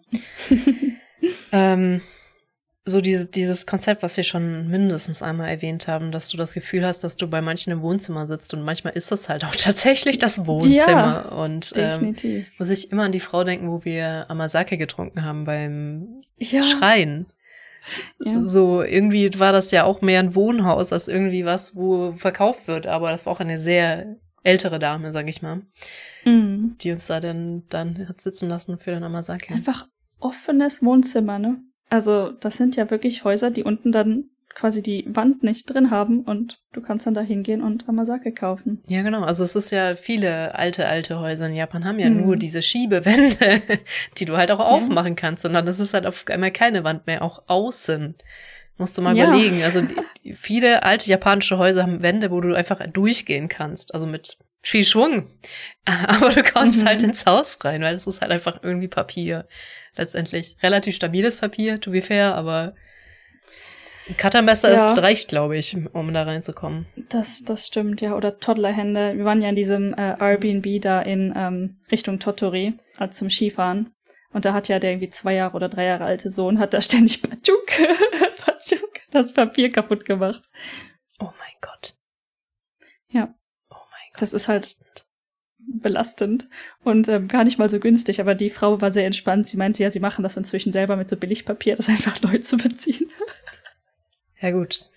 ähm, 1.52 2.02
so 2.86 3.00
diese, 3.00 3.28
dieses 3.28 3.66
Konzept, 3.66 4.02
was 4.02 4.16
wir 4.16 4.24
schon 4.24 4.68
mindestens 4.68 5.22
einmal 5.22 5.48
erwähnt 5.48 5.88
haben, 5.88 6.12
dass 6.12 6.28
du 6.28 6.36
das 6.36 6.52
Gefühl 6.52 6.86
hast, 6.86 7.02
dass 7.02 7.16
du 7.16 7.26
bei 7.26 7.40
manchen 7.40 7.72
im 7.72 7.80
Wohnzimmer 7.80 8.26
sitzt 8.26 8.52
und 8.52 8.62
manchmal 8.62 8.92
ist 8.92 9.10
das 9.10 9.28
halt 9.28 9.44
auch 9.44 9.56
tatsächlich 9.56 10.18
das 10.18 10.46
Wohnzimmer. 10.46 10.76
Ja, 10.86 11.28
und 11.30 11.72
ähm, 11.76 12.14
muss 12.58 12.70
ich 12.70 12.92
immer 12.92 13.04
an 13.04 13.12
die 13.12 13.20
Frau 13.20 13.42
denken, 13.42 13.70
wo 13.70 13.84
wir 13.84 14.26
Amasake 14.28 14.76
getrunken 14.76 15.25
haben 15.25 15.44
beim 15.44 16.20
ja. 16.36 16.62
Schreien. 16.62 17.26
Ja. 18.18 18.40
So, 18.42 18.82
irgendwie 18.82 19.38
war 19.38 19.52
das 19.52 19.70
ja 19.70 19.84
auch 19.84 20.02
mehr 20.02 20.20
ein 20.20 20.34
Wohnhaus 20.34 20.92
als 20.92 21.08
irgendwie 21.08 21.44
was, 21.44 21.76
wo 21.76 22.12
verkauft 22.12 22.66
wird, 22.66 22.86
aber 22.86 23.10
das 23.10 23.25
war 23.26 23.32
auch 23.32 23.40
eine 23.40 23.58
sehr 23.58 24.16
ältere 24.42 24.78
Dame, 24.78 25.12
sag 25.12 25.28
ich 25.28 25.40
mal, 25.40 25.62
mhm. 26.25 26.76
die 26.80 26.92
uns 26.92 27.06
da 27.06 27.20
dann, 27.20 27.64
dann 27.70 28.08
hat 28.08 28.20
sitzen 28.20 28.49
lassen 28.49 28.78
für 28.78 28.90
den 28.90 29.04
Amasake. 29.04 29.54
Einfach 29.54 29.86
offenes 30.18 30.82
Wohnzimmer, 30.82 31.38
ne? 31.38 31.62
Also, 31.90 32.30
das 32.30 32.56
sind 32.56 32.76
ja 32.76 32.90
wirklich 32.90 33.25
Häuser, 33.25 33.50
die 33.50 33.62
unten 33.62 33.92
dann 33.92 34.30
quasi 34.54 34.82
die 34.82 35.04
Wand 35.08 35.42
nicht 35.42 35.66
drin 35.66 35.90
haben 35.90 36.20
und 36.20 36.60
du 36.73 36.80
kannst 36.80 37.06
dann 37.06 37.14
da 37.14 37.20
hingehen 37.20 37.62
und 37.62 37.88
Amasake 37.88 38.32
kaufen. 38.32 38.82
Ja, 38.86 39.02
genau. 39.02 39.23
Also 39.23 39.44
es 39.44 39.56
ist 39.56 39.70
ja 39.70 39.94
viele 39.94 40.54
alte, 40.54 40.86
alte 40.86 41.18
Häuser 41.18 41.47
in 41.47 41.56
Japan 41.56 41.84
haben 41.84 41.99
ja 41.99 42.06
hm. 42.06 42.25
nur 42.25 42.36
diese 42.36 42.62
Schiebewände, 42.62 43.62
die 44.18 44.25
du 44.25 44.36
halt 44.36 44.50
auch 44.50 44.60
aufmachen 44.60 45.16
kannst, 45.16 45.42
sondern 45.42 45.66
das 45.66 45.80
ist 45.80 45.94
halt 45.94 46.06
auf 46.06 46.25
einmal 46.28 46.52
keine 46.52 46.84
Wand 46.84 47.06
mehr, 47.06 47.23
auch 47.23 47.42
außen. 47.47 48.14
Musst 48.76 48.99
du 48.99 49.02
mal 49.02 49.16
ja. 49.16 49.28
überlegen. 49.28 49.62
Also 49.62 49.82
die, 50.25 50.34
viele 50.34 50.82
alte 50.82 51.10
japanische 51.10 51.58
Häuser 51.58 51.82
haben 51.82 52.02
Wände, 52.02 52.30
wo 52.30 52.40
du 52.40 52.54
einfach 52.54 52.80
durchgehen 52.92 53.49
kannst. 53.49 53.94
Also 53.94 54.06
mit 54.06 54.38
viel 54.62 54.84
Schwung. 54.84 55.28
Aber 55.84 56.30
du 56.30 56.42
kommst 56.42 56.82
mhm. 56.82 56.88
halt 56.88 57.02
ins 57.02 57.26
Haus 57.26 57.58
rein, 57.62 57.82
weil 57.82 57.94
das 57.94 58.06
ist 58.06 58.20
halt 58.20 58.30
einfach 58.30 58.60
irgendwie 58.62 58.88
Papier. 58.88 59.47
Letztendlich 59.97 60.57
relativ 60.63 60.95
stabiles 60.95 61.39
Papier, 61.39 61.80
to 61.80 61.91
be 61.91 62.02
fair, 62.02 62.35
aber 62.35 62.75
Cuttermesser 64.19 64.71
ja. 64.71 64.76
ist 64.76 64.99
reicht, 64.99 65.28
glaube 65.28 65.57
ich, 65.57 65.76
um 65.93 66.13
da 66.13 66.25
reinzukommen. 66.25 66.87
Das, 67.09 67.43
das 67.45 67.67
stimmt, 67.67 68.02
ja. 68.02 68.15
Oder 68.15 68.39
Toddlerhände. 68.39 69.17
Wir 69.17 69.25
waren 69.25 69.41
ja 69.41 69.49
in 69.49 69.57
diesem 69.57 69.95
äh, 69.95 70.17
Airbnb 70.19 70.83
da 70.83 71.00
in 71.00 71.33
ähm, 71.35 71.78
Richtung 71.91 72.19
Totori, 72.19 72.75
also 72.99 73.13
zum 73.13 73.30
Skifahren. 73.30 73.95
Und 74.33 74.45
da 74.45 74.52
hat 74.52 74.69
ja 74.69 74.78
der 74.78 74.91
irgendwie 74.91 75.11
zwei 75.11 75.35
Jahre 75.35 75.54
oder 75.54 75.69
drei 75.69 75.85
Jahre 75.85 76.04
alte 76.04 76.28
Sohn, 76.28 76.59
hat 76.59 76.75
da 76.75 76.83
ständig 76.83 77.23
Batschuk, 77.23 77.67
Batschuk 78.47 79.00
das 79.11 79.33
Papier 79.33 79.71
kaputt 79.71 80.04
gemacht. 80.04 80.43
Oh 81.21 81.33
mein 81.39 81.54
Gott. 81.63 81.95
Ja. 83.09 83.33
Oh 83.71 83.76
mein 83.91 84.11
Gott. 84.13 84.23
Das 84.23 84.33
ist 84.33 84.49
halt 84.49 84.76
belastend 85.80 86.49
und 86.82 87.08
ähm, 87.08 87.28
gar 87.28 87.45
nicht 87.45 87.58
mal 87.58 87.69
so 87.69 87.80
günstig, 87.80 88.21
aber 88.21 88.34
die 88.34 88.50
Frau 88.50 88.80
war 88.80 88.91
sehr 88.91 89.06
entspannt. 89.06 89.47
Sie 89.47 89.56
meinte 89.56 89.82
ja, 89.82 89.91
sie 89.91 90.00
machen 90.00 90.23
das 90.23 90.37
inzwischen 90.37 90.73
selber 90.73 90.97
mit 90.97 91.08
so 91.08 91.17
Billigpapier, 91.17 91.76
das 91.76 91.89
einfach 91.89 92.21
neu 92.23 92.39
zu 92.39 92.56
beziehen. 92.56 93.10
Ja, 94.41 94.50
gut. 94.50 94.91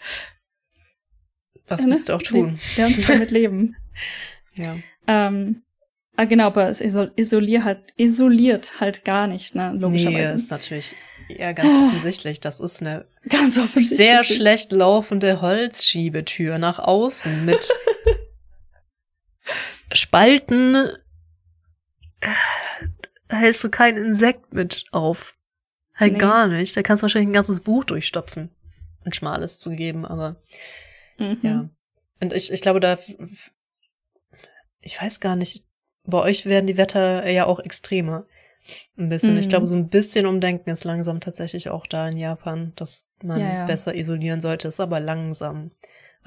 Was 1.68 1.84
ja, 1.84 1.90
willst 1.90 2.10
du 2.10 2.13
auch 2.13 2.22
tun? 2.22 2.60
Wir 2.76 2.86
uns 2.86 3.06
damit 3.08 3.32
leben. 3.32 3.76
ja. 4.56 4.78
Ähm, 5.08 5.63
ah, 6.16 6.26
genau, 6.26 6.48
aber 6.48 6.70
es 6.70 6.82
isoliert 6.82 7.63
halt, 7.63 7.80
isoliert 7.98 8.80
halt 8.80 9.06
gar 9.06 9.28
nicht, 9.28 9.56
ne, 9.56 9.74
logischerweise. 9.78 10.30
Nee, 10.30 10.36
ist 10.36 10.52
natürlich 10.52 10.96
ja 11.30 11.52
ganz 11.52 11.76
offensichtlich. 11.88 12.40
Das 12.40 12.60
ist 12.60 12.82
eine 12.82 13.06
ganz 13.28 13.58
offensichtlich. 13.58 13.98
sehr 13.98 14.24
schlecht 14.24 14.72
laufende 14.72 15.42
Holzschiebetür 15.42 16.58
nach 16.58 16.80
außen 16.80 17.46
mit 17.46 17.70
Spalten. 19.91 20.89
Hältst 23.30 23.63
du 23.63 23.69
kein 23.69 23.97
Insekt 23.97 24.54
mit 24.54 24.86
auf. 24.91 25.36
Halt 25.95 26.13
nee. 26.13 26.19
gar 26.19 26.47
nicht. 26.47 26.78
Da 26.78 26.82
kannst 26.82 27.02
du 27.02 27.06
wahrscheinlich 27.06 27.30
ein 27.30 27.34
ganzes 27.34 27.62
Buch 27.62 27.84
durchstopfen 27.84 28.52
ein 29.08 29.13
schmales 29.13 29.60
zu 29.60 29.71
geben, 29.71 30.06
aber 30.06 30.36
mhm. 31.17 31.38
ja. 31.41 31.69
Und 32.19 32.34
ich, 32.34 32.52
ich 32.52 32.62
glaube, 32.62 32.80
da, 32.80 32.97
ich 34.82 35.02
weiß 35.02 35.19
gar 35.19 35.36
nicht, 35.36 35.63
bei 36.04 36.19
euch 36.19 36.45
werden 36.45 36.67
die 36.67 36.78
Wetter 36.78 37.28
ja 37.30 37.45
auch 37.45 37.60
extremer. 37.60 38.26
Ein 38.97 39.10
bisschen. 39.10 39.34
Mhm. 39.34 39.39
Ich 39.39 39.50
glaube, 39.50 39.65
so 39.65 39.76
ein 39.76 39.88
bisschen 39.88 40.26
Umdenken 40.26 40.69
ist 40.69 40.84
langsam 40.84 41.19
tatsächlich 41.19 41.69
auch 41.69 41.88
da 41.88 42.10
in 42.10 42.17
Japan, 42.17 42.73
dass 42.76 43.12
man 43.23 43.39
ja, 43.39 43.54
ja. 43.54 43.65
besser 43.65 43.95
isolieren 43.95 44.41
sollte, 44.41 44.67
ist 44.67 44.80
aber 44.80 45.00
langsam. 45.00 45.71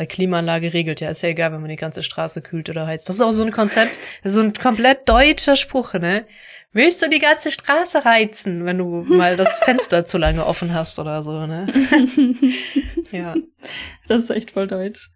Weil 0.00 0.06
Klimaanlage 0.06 0.72
regelt 0.72 1.02
ja, 1.02 1.10
ist 1.10 1.20
ja 1.20 1.28
egal, 1.28 1.52
wenn 1.52 1.60
man 1.60 1.68
die 1.68 1.76
ganze 1.76 2.02
Straße 2.02 2.40
kühlt 2.40 2.70
oder 2.70 2.86
heizt. 2.86 3.10
Das 3.10 3.16
ist 3.16 3.20
auch 3.20 3.32
so 3.32 3.42
ein 3.42 3.50
Konzept, 3.52 3.98
so 4.24 4.40
ein 4.40 4.54
komplett 4.54 5.06
deutscher 5.06 5.56
Spruch, 5.56 5.92
ne? 5.92 6.24
Willst 6.72 7.02
du 7.02 7.10
die 7.10 7.18
ganze 7.18 7.50
Straße 7.50 8.06
reizen, 8.06 8.64
wenn 8.64 8.78
du 8.78 9.02
mal 9.02 9.36
das 9.36 9.60
Fenster 9.62 10.06
zu 10.06 10.16
lange 10.16 10.46
offen 10.46 10.72
hast 10.72 10.98
oder 10.98 11.22
so, 11.22 11.46
ne? 11.46 11.66
ja. 13.12 13.34
Das 14.08 14.24
ist 14.24 14.30
echt 14.30 14.52
voll 14.52 14.68
deutsch. 14.68 15.10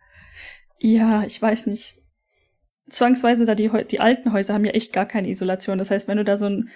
Ja, 0.78 1.22
ich 1.22 1.40
weiß 1.40 1.64
nicht. 1.68 1.96
Zwangsweise 2.90 3.46
da 3.46 3.54
die, 3.54 3.70
die 3.90 4.00
alten 4.00 4.34
Häuser 4.34 4.52
haben 4.52 4.66
ja 4.66 4.72
echt 4.72 4.92
gar 4.92 5.06
keine 5.06 5.30
Isolation. 5.30 5.78
Das 5.78 5.90
heißt, 5.90 6.08
wenn 6.08 6.18
du 6.18 6.24
da 6.24 6.36
so 6.36 6.44
ein, 6.44 6.68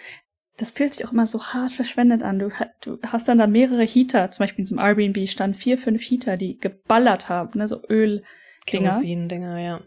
das 0.58 0.72
fühlt 0.72 0.92
sich 0.92 1.06
auch 1.06 1.12
immer 1.12 1.26
so 1.26 1.42
hart 1.42 1.70
verschwendet 1.70 2.22
an. 2.22 2.38
Du, 2.40 2.50
du 2.82 2.98
hast 3.06 3.28
dann 3.28 3.38
da 3.38 3.46
mehrere 3.46 3.84
Heater, 3.84 4.30
zum 4.30 4.42
Beispiel 4.42 4.60
in 4.60 4.64
diesem 4.64 4.78
Airbnb 4.78 5.28
standen 5.28 5.56
vier, 5.56 5.78
fünf 5.78 6.02
Heater, 6.02 6.36
die 6.36 6.58
geballert 6.58 7.28
haben, 7.28 7.58
ne, 7.58 7.68
so 7.68 7.80
Öl. 7.88 8.24
Kerosin-Dinger, 8.66 9.58
ja. 9.60 9.80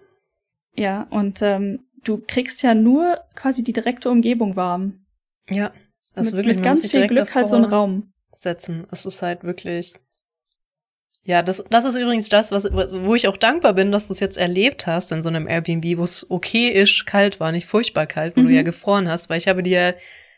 Ja, 0.74 1.08
und 1.10 1.42
ähm, 1.42 1.82
du 2.04 2.24
kriegst 2.26 2.64
ja 2.64 2.74
nur 2.74 3.20
quasi 3.36 3.64
die 3.64 3.74
direkte 3.74 4.10
Umgebung 4.10 4.56
warm. 4.56 5.06
Ja, 5.50 5.74
das 6.16 6.28
mit, 6.28 6.38
wirklich 6.38 6.56
mit 6.56 6.64
ganz 6.64 6.90
viel 6.90 7.08
Glück 7.08 7.36
halt 7.36 7.50
so 7.50 7.58
ein 7.58 7.66
Raum. 7.66 8.14
Setzen. 8.34 8.88
Es 8.92 9.06
ist 9.06 9.22
halt 9.22 9.44
wirklich 9.44 9.96
Ja, 11.24 11.44
das, 11.44 11.64
das 11.70 11.84
ist 11.84 11.96
übrigens 11.96 12.30
das, 12.30 12.52
was, 12.52 12.72
wo 12.72 13.14
ich 13.14 13.28
auch 13.28 13.38
dankbar 13.38 13.74
bin, 13.74 13.92
dass 13.92 14.08
du 14.08 14.14
es 14.14 14.22
jetzt 14.22 14.38
erlebt 14.38 14.88
hast 14.88 15.12
in 15.12 15.22
so 15.22 15.28
einem 15.28 15.48
Airbnb, 15.48 15.98
wo 15.98 16.04
es 16.04 16.26
okay 16.32 16.70
ist, 16.70 17.06
kalt 17.06 17.42
war, 17.42 17.52
nicht 17.52 17.68
furchtbar 17.68 18.08
kalt, 18.08 18.38
wo 18.38 18.42
mhm. 18.42 18.48
du 18.48 18.54
ja 18.54 18.64
gefroren 18.64 19.10
hast, 19.10 19.30
weil 19.30 19.38
ich 19.38 19.50
habe 19.50 19.62
dir 19.62 19.96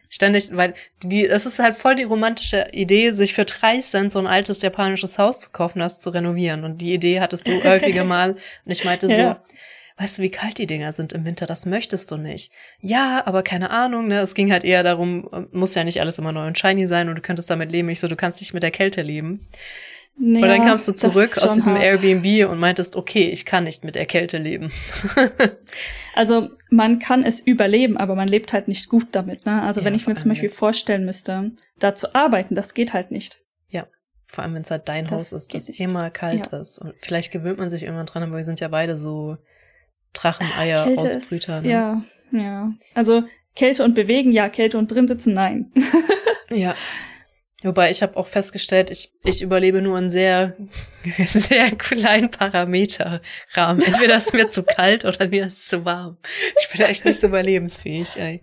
ständig, 0.10 0.50
weil 0.52 0.74
die, 1.04 1.28
das 1.28 1.46
ist 1.46 1.60
halt 1.60 1.76
voll 1.76 1.96
die 1.96 2.04
romantische 2.04 2.68
Idee, 2.72 3.12
sich 3.12 3.34
für 3.34 3.46
30 3.46 3.86
Cent 3.86 4.12
so 4.12 4.20
ein 4.20 4.28
altes 4.28 4.62
japanisches 4.62 5.18
Haus 5.18 5.40
zu 5.40 5.52
kaufen, 5.52 5.80
das 5.80 6.00
zu 6.00 6.10
renovieren. 6.10 6.64
Und 6.64 6.80
die 6.82 6.94
Idee 6.94 7.20
hattest 7.20 7.48
du 7.48 7.64
häufiger 7.64 8.04
mal. 8.04 8.34
Und 8.34 8.72
ich 8.72 8.84
meinte 8.86 9.08
ja. 9.08 9.16
so, 9.16 9.56
weißt 9.98 10.18
du, 10.18 10.22
wie 10.24 10.32
kalt 10.32 10.58
die 10.58 10.68
Dinger 10.68 10.94
sind 10.94 11.14
im 11.14 11.26
Winter? 11.26 11.46
Das 11.46 11.66
möchtest 11.66 12.12
du 12.12 12.18
nicht. 12.18 12.52
Ja, 12.80 13.24
aber 13.26 13.44
keine 13.44 13.70
Ahnung, 13.70 14.08
ne? 14.08 14.20
Es 14.20 14.36
ging 14.36 14.52
halt 14.52 14.64
eher 14.64 14.84
darum, 14.84 15.30
muss 15.52 15.76
ja 15.76 15.84
nicht 15.84 16.02
alles 16.02 16.20
immer 16.20 16.32
neu 16.32 16.48
und 16.48 16.58
shiny 16.58 16.88
sein 16.88 17.10
und 17.10 17.16
du 17.16 17.22
könntest 17.22 17.50
damit 17.50 17.72
leben. 17.72 17.90
Ich 17.90 18.00
so, 18.00 18.08
du 18.08 18.16
kannst 18.16 18.42
nicht 18.42 18.54
mit 18.54 18.64
der 18.64 18.72
Kälte 18.72 19.02
leben. 19.02 19.48
Naja, 20.16 20.46
und 20.46 20.50
dann 20.50 20.62
kamst 20.68 20.88
du 20.88 20.94
zurück 20.94 21.38
aus 21.40 21.54
diesem 21.54 21.74
hart. 21.74 21.84
Airbnb 21.84 22.50
und 22.50 22.60
meintest, 22.60 22.96
okay, 22.96 23.30
ich 23.30 23.46
kann 23.46 23.64
nicht 23.64 23.84
mit 23.84 23.96
der 23.96 24.06
Kälte 24.06 24.38
leben. 24.38 24.72
also 26.16 26.50
man 26.70 27.00
kann 27.00 27.24
es 27.24 27.40
überleben, 27.40 27.98
aber 27.98 28.16
man 28.16 28.28
lebt 28.28 28.54
halt 28.54 28.68
nicht 28.68 28.90
gut 28.90 29.08
damit. 29.14 29.46
Ne? 29.46 29.62
Also 29.64 29.82
ja, 29.82 29.86
wenn 29.86 29.96
ich 29.96 30.08
mir 30.08 30.14
zum 30.16 30.30
Beispiel 30.30 30.50
jetzt. 30.50 30.58
vorstellen 30.58 31.06
müsste, 31.06 31.52
da 31.80 31.96
zu 31.96 32.14
arbeiten, 32.14 32.54
das 32.54 32.74
geht 32.74 32.94
halt 32.94 33.12
nicht. 33.12 33.42
Ja, 33.70 33.88
vor 34.28 34.44
allem 34.44 34.54
wenn 34.54 34.62
es 34.62 34.72
halt 34.72 34.88
dein 34.88 35.06
das 35.06 35.14
Haus 35.14 35.34
ist, 35.34 35.54
das 35.56 35.68
nicht. 35.68 35.80
immer 35.80 36.12
kalt 36.12 36.52
ja. 36.52 36.60
ist. 36.60 36.78
Und 36.78 36.94
vielleicht 37.00 37.32
gewöhnt 37.32 37.58
man 37.58 37.70
sich 37.70 37.84
irgendwann 37.84 38.06
dran, 38.06 38.24
aber 38.24 38.38
wir 38.38 38.46
sind 38.46 38.60
ja 38.60 38.68
beide 38.68 38.98
so 38.98 39.38
Dracheneier-Ausbrüter. 40.14 41.62
Ne? 41.62 41.70
Ja, 41.70 42.04
ja. 42.32 42.72
Also 42.94 43.24
Kälte 43.56 43.84
und 43.84 43.96
bewegen, 43.96 44.32
ja, 44.32 44.48
Kälte 44.50 44.78
und 44.78 44.92
drin 44.92 45.08
sitzen, 45.08 45.34
nein. 45.34 45.72
ja. 46.52 46.76
Wobei 47.64 47.90
ich 47.92 48.02
habe 48.02 48.18
auch 48.18 48.28
festgestellt, 48.28 48.92
ich, 48.92 49.12
ich 49.24 49.42
überlebe 49.42 49.82
nur 49.82 49.98
einen 49.98 50.10
sehr, 50.10 50.56
sehr 51.26 51.72
kleinen 51.72 52.30
Parameterrahmen. 52.30 53.82
Entweder 53.82 54.18
ist 54.18 54.34
mir 54.34 54.50
zu 54.50 54.64
kalt 54.68 55.06
oder 55.06 55.28
mir 55.28 55.48
ist 55.48 55.70
zu 55.70 55.86
warm. 55.86 56.18
Ich 56.60 56.70
bin 56.70 56.86
echt 56.86 57.06
nicht 57.06 57.20
so 57.20 57.28
überlebensfähig, 57.28 58.18
ey. 58.18 58.42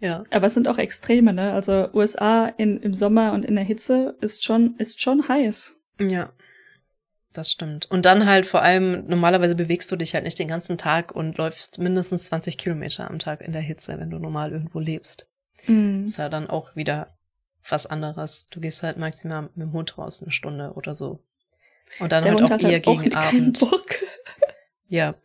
Ja. 0.00 0.22
Aber 0.30 0.46
es 0.46 0.54
sind 0.54 0.68
auch 0.68 0.78
Extreme, 0.78 1.32
ne? 1.32 1.52
Also 1.52 1.88
USA 1.92 2.46
in, 2.46 2.80
im 2.80 2.94
Sommer 2.94 3.32
und 3.32 3.44
in 3.44 3.56
der 3.56 3.64
Hitze 3.64 4.16
ist 4.20 4.44
schon, 4.44 4.76
ist 4.78 5.02
schon 5.02 5.28
heiß. 5.28 5.76
Ja. 6.00 6.32
Das 7.32 7.52
stimmt. 7.52 7.90
Und 7.90 8.06
dann 8.06 8.26
halt 8.26 8.46
vor 8.46 8.62
allem, 8.62 9.06
normalerweise 9.06 9.54
bewegst 9.54 9.92
du 9.92 9.96
dich 9.96 10.14
halt 10.14 10.24
nicht 10.24 10.38
den 10.38 10.48
ganzen 10.48 10.78
Tag 10.78 11.14
und 11.14 11.36
läufst 11.36 11.78
mindestens 11.78 12.24
20 12.26 12.56
Kilometer 12.56 13.10
am 13.10 13.18
Tag 13.18 13.42
in 13.42 13.52
der 13.52 13.60
Hitze, 13.60 13.98
wenn 13.98 14.10
du 14.10 14.18
normal 14.18 14.52
irgendwo 14.52 14.80
lebst. 14.80 15.28
Mhm. 15.66 16.06
Ist 16.06 16.16
ja 16.16 16.30
dann 16.30 16.48
auch 16.48 16.74
wieder 16.74 17.17
was 17.70 17.86
anderes. 17.86 18.46
Du 18.50 18.60
gehst 18.60 18.82
halt 18.82 18.98
maximal 18.98 19.42
mit 19.42 19.56
dem 19.56 19.72
Hund 19.72 19.98
raus 19.98 20.22
eine 20.22 20.32
Stunde 20.32 20.72
oder 20.74 20.94
so. 20.94 21.22
Und 22.00 22.12
dann 22.12 22.22
Der 22.22 22.32
halt 22.32 22.42
Hund 22.42 22.52
auch 22.52 22.60
eher 22.60 22.72
halt 22.74 22.84
gegen 22.84 23.14
auch 23.14 23.26
Abend. 23.26 23.60
Ja, 24.90 25.16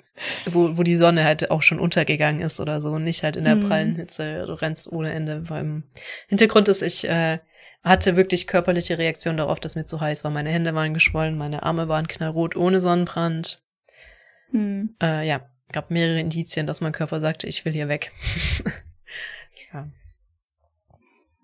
wo, 0.46 0.78
wo 0.78 0.84
die 0.84 0.98
Sonne 0.98 1.24
halt 1.24 1.50
auch 1.50 1.62
schon 1.62 1.80
untergegangen 1.80 2.42
ist 2.42 2.60
oder 2.60 2.82
so 2.82 2.90
und 2.90 3.06
nicht 3.06 3.24
halt 3.24 3.38
in 3.38 3.46
der 3.46 3.56
mhm. 3.56 3.68
prallen 3.68 3.96
Hitze. 3.96 4.46
Du 4.46 4.54
rennst 4.54 4.92
ohne 4.92 5.14
Ende. 5.14 5.46
Beim 5.48 5.84
Hintergrund 6.28 6.68
ist, 6.68 6.82
ich 6.82 7.06
äh, 7.06 7.40
hatte 7.84 8.16
wirklich 8.16 8.46
körperliche 8.46 8.98
Reaktion 8.98 9.38
darauf, 9.38 9.60
dass 9.60 9.76
mir 9.76 9.86
zu 9.86 10.02
heiß 10.02 10.24
war. 10.24 10.32
Meine 10.32 10.50
Hände 10.50 10.76
waren 10.76 10.94
geschwollen, 10.94 11.38
meine 11.38 11.64
Arme 11.64 11.88
waren 11.88 12.08
knallrot 12.08 12.56
ohne 12.56 12.82
Sonnenbrand. 12.82 13.62
Mhm. 14.52 14.96
Äh, 15.02 15.28
ja, 15.28 15.50
gab 15.72 15.90
mehrere 15.90 16.20
Indizien, 16.20 16.68
dass 16.68 16.82
mein 16.82 16.92
Körper 16.92 17.20
sagte, 17.20 17.48
ich 17.48 17.66
will 17.66 17.74
hier 17.74 17.88
weg. 17.88 18.12
ja. 19.74 19.88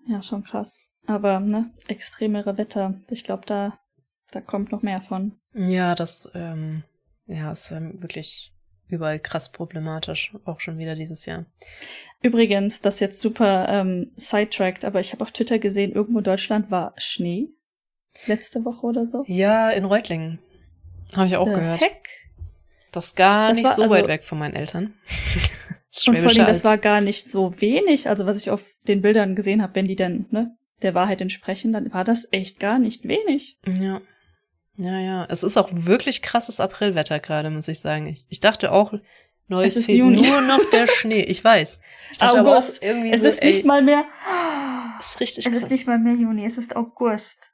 Ja, 0.08 0.22
schon 0.22 0.44
krass. 0.44 0.80
Aber, 1.10 1.40
ne, 1.40 1.70
extremere 1.88 2.56
Wetter. 2.56 2.94
Ich 3.10 3.24
glaube, 3.24 3.42
da, 3.44 3.76
da 4.30 4.40
kommt 4.40 4.70
noch 4.70 4.82
mehr 4.82 5.00
von. 5.00 5.32
Ja, 5.54 5.96
das, 5.96 6.30
ähm, 6.34 6.84
ja, 7.26 7.50
ist 7.50 7.72
wirklich 7.72 8.52
überall 8.86 9.18
krass 9.18 9.50
problematisch, 9.50 10.32
auch 10.44 10.60
schon 10.60 10.78
wieder 10.78 10.94
dieses 10.94 11.26
Jahr. 11.26 11.46
Übrigens, 12.22 12.80
das 12.80 13.00
jetzt 13.00 13.20
super 13.20 13.68
ähm, 13.68 14.12
sidetracked, 14.14 14.84
aber 14.84 15.00
ich 15.00 15.12
habe 15.12 15.24
auf 15.24 15.32
Twitter 15.32 15.58
gesehen, 15.58 15.92
irgendwo 15.92 16.18
in 16.18 16.24
Deutschland 16.24 16.70
war 16.70 16.94
Schnee. 16.96 17.48
Letzte 18.26 18.64
Woche 18.64 18.86
oder 18.86 19.04
so. 19.04 19.24
Ja, 19.26 19.70
in 19.70 19.84
Reutlingen. 19.84 20.38
Habe 21.16 21.26
ich 21.26 21.36
auch 21.36 21.46
The 21.46 21.54
gehört. 21.54 21.80
Heck? 21.80 22.08
Das 22.92 23.06
ist 23.06 23.16
gar 23.16 23.48
das 23.48 23.56
nicht 23.56 23.66
war, 23.66 23.74
so 23.74 23.82
also, 23.82 23.94
weit 23.96 24.06
weg 24.06 24.22
von 24.22 24.38
meinen 24.38 24.54
Eltern. 24.54 24.94
Und 26.06 26.18
vor 26.18 26.30
allem, 26.30 26.46
das 26.46 26.62
war 26.62 26.78
gar 26.78 27.00
nicht 27.00 27.28
so 27.28 27.60
wenig. 27.60 28.08
Also 28.08 28.26
was 28.26 28.36
ich 28.36 28.50
auf 28.50 28.62
den 28.86 29.02
Bildern 29.02 29.34
gesehen 29.34 29.60
habe, 29.60 29.74
wenn 29.74 29.88
die 29.88 29.96
denn 29.96 30.26
ne, 30.30 30.56
der 30.82 30.94
Wahrheit 30.94 31.20
entsprechen, 31.20 31.72
dann 31.72 31.92
war 31.92 32.04
das 32.04 32.32
echt 32.32 32.60
gar 32.60 32.78
nicht 32.78 33.06
wenig. 33.06 33.58
Ja. 33.66 34.00
Ja, 34.76 34.98
ja. 34.98 35.26
Es 35.28 35.42
ist 35.42 35.56
auch 35.56 35.68
wirklich 35.72 36.22
krasses 36.22 36.58
Aprilwetter 36.60 37.20
gerade, 37.20 37.50
muss 37.50 37.68
ich 37.68 37.80
sagen. 37.80 38.06
Ich, 38.06 38.24
ich 38.28 38.40
dachte 38.40 38.72
auch, 38.72 38.94
neues 39.48 39.76
es 39.76 39.88
ist 39.88 39.94
Juni. 39.94 40.22
nur 40.22 40.40
noch 40.40 40.70
der 40.70 40.86
Schnee. 40.98 41.22
Ich 41.22 41.44
weiß. 41.44 41.80
Ich 42.12 42.22
August. 42.22 42.82
Irgendwie 42.82 43.12
es 43.12 43.22
so, 43.22 43.28
ist 43.28 43.42
nicht 43.42 43.60
ey, 43.60 43.66
mal 43.66 43.82
mehr. 43.82 44.04
Es 44.98 45.10
ist 45.10 45.20
richtig 45.20 45.46
Es 45.46 45.52
krass. 45.52 45.62
ist 45.64 45.70
nicht 45.70 45.86
mal 45.86 45.98
mehr 45.98 46.14
Juni, 46.14 46.46
es 46.46 46.56
ist 46.56 46.74
August. 46.76 47.50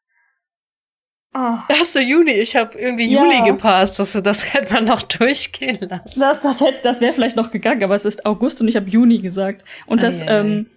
Oh. 1.34 1.58
Hast 1.68 1.94
du 1.94 2.00
Juni? 2.00 2.30
Ich 2.32 2.56
habe 2.56 2.78
irgendwie 2.78 3.06
ja. 3.06 3.22
Juli 3.22 3.42
gepasst. 3.42 3.98
Das, 3.98 4.12
das 4.12 4.54
hätte 4.54 4.72
man 4.72 4.84
noch 4.84 5.02
durchgehen 5.18 5.78
lassen. 5.80 6.20
Das, 6.20 6.40
das, 6.40 6.60
hätte, 6.60 6.82
das 6.82 7.00
wäre 7.00 7.12
vielleicht 7.12 7.36
noch 7.36 7.50
gegangen, 7.50 7.84
aber 7.84 7.94
es 7.94 8.04
ist 8.04 8.24
August 8.24 8.60
und 8.60 8.68
ich 8.68 8.76
habe 8.76 8.88
Juni 8.88 9.18
gesagt. 9.18 9.64
Und 9.86 10.02
das, 10.02 10.22
ei, 10.22 10.28
ei, 10.28 10.40
ähm, 10.40 10.70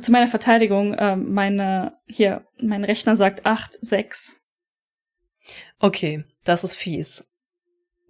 zu 0.00 0.10
meiner 0.10 0.28
Verteidigung, 0.28 0.96
ähm, 0.98 1.32
meine, 1.32 1.98
hier, 2.06 2.46
mein 2.60 2.84
Rechner 2.84 3.16
sagt 3.16 3.46
8, 3.46 3.74
6. 3.74 4.40
Okay, 5.80 6.24
das 6.44 6.64
ist 6.64 6.74
fies. 6.74 7.24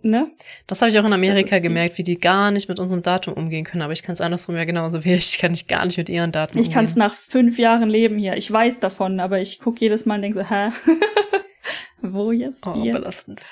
Ne? 0.04 0.32
Das 0.66 0.82
habe 0.82 0.90
ich 0.90 0.98
auch 0.98 1.04
in 1.04 1.12
Amerika 1.12 1.60
gemerkt, 1.60 1.96
wie 1.96 2.02
die 2.02 2.18
gar 2.18 2.50
nicht 2.50 2.68
mit 2.68 2.80
unserem 2.80 3.02
Datum 3.02 3.34
umgehen 3.34 3.64
können. 3.64 3.82
Aber 3.82 3.92
ich 3.92 4.02
kann 4.02 4.14
es 4.14 4.20
andersrum 4.20 4.56
ja 4.56 4.64
genauso 4.64 5.04
wie 5.04 5.14
ich. 5.14 5.34
Ich 5.34 5.38
kann 5.38 5.52
nicht 5.52 5.68
gar 5.68 5.84
nicht 5.84 5.96
mit 5.96 6.08
ihren 6.08 6.32
Daten 6.32 6.58
ich 6.58 6.66
umgehen. 6.66 6.70
Ich 6.70 6.74
kann 6.74 6.84
es 6.84 6.96
nach 6.96 7.14
fünf 7.14 7.58
Jahren 7.58 7.88
leben 7.88 8.18
hier. 8.18 8.36
Ich 8.36 8.50
weiß 8.50 8.80
davon, 8.80 9.20
aber 9.20 9.40
ich 9.40 9.60
gucke 9.60 9.80
jedes 9.80 10.04
Mal 10.04 10.16
und 10.16 10.22
denke 10.22 10.42
so, 10.42 10.50
hä? 10.50 10.70
Wo 12.02 12.32
jetzt? 12.32 12.66
Oh, 12.66 12.74
jetzt? 12.74 12.94
belastend. 12.94 13.44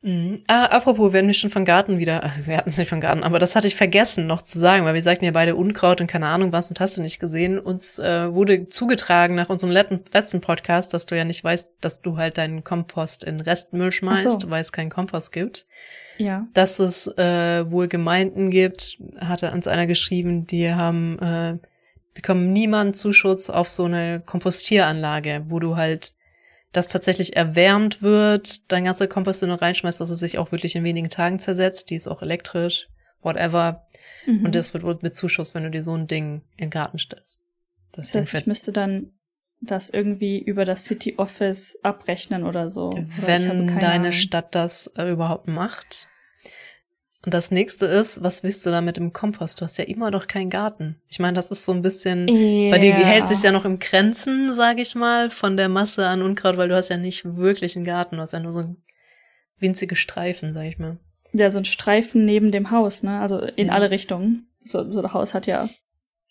Mhm. 0.00 0.42
Ah, 0.46 0.66
apropos, 0.66 1.12
wenn 1.12 1.26
wir 1.26 1.34
schon 1.34 1.50
von 1.50 1.64
Garten 1.64 1.98
wieder, 1.98 2.22
ach, 2.22 2.46
wir 2.46 2.56
hatten 2.56 2.68
es 2.68 2.78
nicht 2.78 2.88
von 2.88 3.00
Garten, 3.00 3.24
aber 3.24 3.40
das 3.40 3.56
hatte 3.56 3.66
ich 3.66 3.74
vergessen 3.74 4.28
noch 4.28 4.42
zu 4.42 4.58
sagen, 4.58 4.84
weil 4.84 4.94
wir 4.94 5.02
sagten 5.02 5.24
ja 5.24 5.32
beide 5.32 5.56
Unkraut 5.56 6.00
und 6.00 6.06
keine 6.06 6.28
Ahnung 6.28 6.52
was 6.52 6.70
und 6.70 6.78
hast 6.78 6.96
du 6.96 7.02
nicht 7.02 7.18
gesehen. 7.18 7.58
Uns 7.58 7.98
äh, 7.98 8.32
wurde 8.32 8.68
zugetragen 8.68 9.34
nach 9.34 9.48
unserem 9.48 9.72
letzten, 9.72 10.40
Podcast, 10.40 10.94
dass 10.94 11.06
du 11.06 11.16
ja 11.16 11.24
nicht 11.24 11.42
weißt, 11.42 11.68
dass 11.80 12.00
du 12.00 12.16
halt 12.16 12.38
deinen 12.38 12.62
Kompost 12.62 13.24
in 13.24 13.40
Restmüll 13.40 13.90
schmeißt, 13.90 14.42
so. 14.42 14.50
weil 14.50 14.60
es 14.60 14.70
keinen 14.70 14.90
Kompost 14.90 15.32
gibt. 15.32 15.66
Ja. 16.16 16.46
Dass 16.54 16.78
es 16.78 17.08
äh, 17.16 17.70
wohl 17.70 17.88
Gemeinden 17.88 18.50
gibt, 18.50 18.98
hatte 19.18 19.50
uns 19.50 19.66
einer 19.66 19.86
geschrieben, 19.86 20.46
die 20.46 20.72
haben 20.72 21.18
äh, 21.18 21.58
bekommen 22.14 22.52
niemand 22.52 22.96
Zuschuss 22.96 23.50
auf 23.50 23.70
so 23.70 23.84
eine 23.84 24.20
Kompostieranlage, 24.24 25.44
wo 25.48 25.58
du 25.58 25.76
halt 25.76 26.14
das 26.72 26.88
tatsächlich 26.88 27.36
erwärmt 27.36 28.02
wird, 28.02 28.70
dein 28.70 28.84
ganzer 28.84 29.06
Kompost 29.06 29.42
nur 29.42 29.60
reinschmeißt, 29.60 30.00
dass 30.00 30.10
es 30.10 30.20
sich 30.20 30.38
auch 30.38 30.52
wirklich 30.52 30.76
in 30.76 30.84
wenigen 30.84 31.08
Tagen 31.08 31.38
zersetzt. 31.38 31.90
Die 31.90 31.94
ist 31.94 32.08
auch 32.08 32.22
elektrisch, 32.22 32.88
whatever. 33.22 33.86
Mhm. 34.26 34.44
Und 34.44 34.54
das 34.54 34.74
wird 34.74 34.84
wohl 34.84 34.98
mit 35.00 35.16
Zuschuss, 35.16 35.54
wenn 35.54 35.64
du 35.64 35.70
dir 35.70 35.82
so 35.82 35.94
ein 35.94 36.06
Ding 36.06 36.42
in 36.56 36.66
den 36.66 36.70
Garten 36.70 36.98
stellst. 36.98 37.42
Das, 37.92 38.10
das 38.10 38.26
heißt, 38.26 38.34
ich 38.34 38.46
müsste 38.46 38.72
dann 38.72 39.12
das 39.60 39.90
irgendwie 39.90 40.38
über 40.38 40.64
das 40.64 40.84
City 40.84 41.14
Office 41.16 41.80
abrechnen 41.82 42.44
oder 42.44 42.70
so. 42.70 42.88
Oder 42.88 43.06
wenn 43.26 43.66
deine 43.66 43.94
Ahnung. 43.94 44.12
Stadt 44.12 44.54
das 44.54 44.92
äh, 44.96 45.10
überhaupt 45.10 45.48
macht. 45.48 46.08
Und 47.24 47.34
das 47.34 47.50
nächste 47.50 47.86
ist, 47.86 48.22
was 48.22 48.44
willst 48.44 48.64
du 48.64 48.70
da 48.70 48.80
mit 48.80 48.96
dem 48.96 49.12
Kompost? 49.12 49.60
Du 49.60 49.64
hast 49.64 49.76
ja 49.76 49.84
immer 49.84 50.10
noch 50.10 50.28
keinen 50.28 50.50
Garten. 50.50 51.00
Ich 51.08 51.18
meine, 51.18 51.34
das 51.34 51.50
ist 51.50 51.64
so 51.64 51.72
ein 51.72 51.82
bisschen, 51.82 52.28
yeah. 52.28 52.70
bei 52.70 52.78
dir 52.78 52.94
hältst 52.94 53.30
dich 53.30 53.42
ja 53.42 53.50
noch 53.50 53.64
im 53.64 53.80
Grenzen, 53.80 54.52
sage 54.52 54.82
ich 54.82 54.94
mal, 54.94 55.28
von 55.28 55.56
der 55.56 55.68
Masse 55.68 56.06
an 56.06 56.22
Unkraut, 56.22 56.56
weil 56.56 56.68
du 56.68 56.76
hast 56.76 56.90
ja 56.90 56.96
nicht 56.96 57.24
wirklich 57.36 57.74
einen 57.74 57.84
Garten, 57.84 58.16
du 58.16 58.22
hast 58.22 58.32
ja 58.32 58.40
nur 58.40 58.52
so 58.52 58.76
winzige 59.58 59.96
Streifen, 59.96 60.54
sag 60.54 60.66
ich 60.66 60.78
mal. 60.78 60.98
Ja, 61.32 61.50
so 61.50 61.58
ein 61.58 61.64
Streifen 61.64 62.24
neben 62.24 62.52
dem 62.52 62.70
Haus, 62.70 63.02
ne? 63.02 63.20
Also 63.20 63.40
in 63.40 63.66
ja. 63.66 63.72
alle 63.72 63.90
Richtungen. 63.90 64.48
So, 64.62 64.90
so 64.90 65.00
ein 65.00 65.12
Haus 65.12 65.34
hat 65.34 65.46
ja 65.46 65.68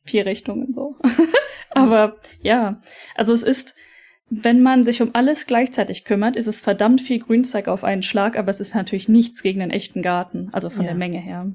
vier 0.06 0.26
Richtungen 0.26 0.73
so. 0.73 0.95
Aber 1.71 2.17
ja, 2.41 2.82
also 3.15 3.34
es 3.34 3.43
ist, 3.43 3.76
wenn 4.30 4.62
man 4.62 4.84
sich 4.84 5.02
um 5.02 5.12
alles 5.13 5.46
gleichzeitig 5.46 6.04
kümmert, 6.04 6.36
ist 6.36 6.48
es 6.48 6.60
verdammt 6.60 7.02
viel 7.02 7.20
Grünzeug 7.20 7.68
auf 7.68 7.84
einen 7.84 8.04
Schlag, 8.04 8.38
aber 8.38 8.50
es 8.50 8.60
ist 8.60 8.76
natürlich 8.76 9.08
nichts 9.08 9.42
gegen 9.42 9.62
einen 9.62 9.72
echten 9.72 10.02
Garten, 10.02 10.50
also 10.52 10.70
von 10.70 10.82
ja. 10.82 10.88
der 10.88 10.98
Menge 10.98 11.20
her. 11.20 11.52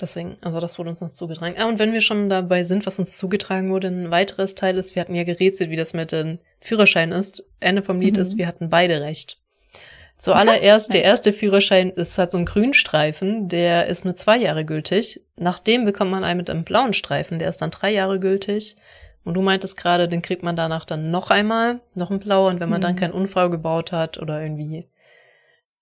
Deswegen, 0.00 0.36
also 0.40 0.58
das 0.58 0.78
wurde 0.78 0.88
uns 0.88 1.00
noch 1.00 1.10
zugetragen. 1.10 1.54
Ah, 1.56 1.68
und 1.68 1.78
wenn 1.78 1.92
wir 1.92 2.00
schon 2.00 2.28
dabei 2.28 2.64
sind, 2.64 2.84
was 2.84 2.98
uns 2.98 3.16
zugetragen 3.16 3.70
wurde, 3.70 3.88
ein 3.88 4.10
weiteres 4.10 4.56
Teil 4.56 4.76
ist, 4.76 4.94
wir 4.94 5.00
hatten 5.00 5.14
ja 5.14 5.22
gerätselt, 5.22 5.70
wie 5.70 5.76
das 5.76 5.94
mit 5.94 6.10
dem 6.10 6.40
Führerschein 6.60 7.12
ist. 7.12 7.48
Ende 7.60 7.82
vom 7.82 8.00
Lied 8.00 8.16
mhm. 8.16 8.22
ist, 8.22 8.36
wir 8.36 8.48
hatten 8.48 8.70
beide 8.70 9.02
recht. 9.02 9.38
Zuallererst, 10.16 10.92
der 10.94 11.02
erste 11.02 11.32
Führerschein 11.32 11.90
ist 11.90 12.18
halt 12.18 12.30
so 12.30 12.38
ein 12.38 12.44
Grünstreifen, 12.44 13.48
der 13.48 13.86
ist 13.86 14.04
nur 14.04 14.16
zwei 14.16 14.38
Jahre 14.38 14.64
gültig. 14.64 15.20
Nachdem 15.36 15.84
bekommt 15.84 16.10
man 16.10 16.24
einen 16.24 16.38
mit 16.38 16.50
einem 16.50 16.64
blauen 16.64 16.92
Streifen, 16.92 17.38
der 17.38 17.48
ist 17.48 17.58
dann 17.58 17.70
drei 17.70 17.92
Jahre 17.92 18.18
gültig. 18.18 18.76
Und 19.24 19.34
du 19.34 19.42
meintest 19.42 19.76
gerade, 19.76 20.08
den 20.08 20.22
kriegt 20.22 20.42
man 20.42 20.56
danach 20.56 20.84
dann 20.84 21.10
noch 21.10 21.30
einmal, 21.30 21.80
noch 21.94 22.10
ein 22.10 22.18
Blau. 22.18 22.48
Und 22.48 22.60
wenn 22.60 22.68
man 22.68 22.80
mhm. 22.80 22.82
dann 22.82 22.96
keinen 22.96 23.12
Unfall 23.12 23.50
gebaut 23.50 23.92
hat 23.92 24.18
oder 24.18 24.42
irgendwie 24.42 24.88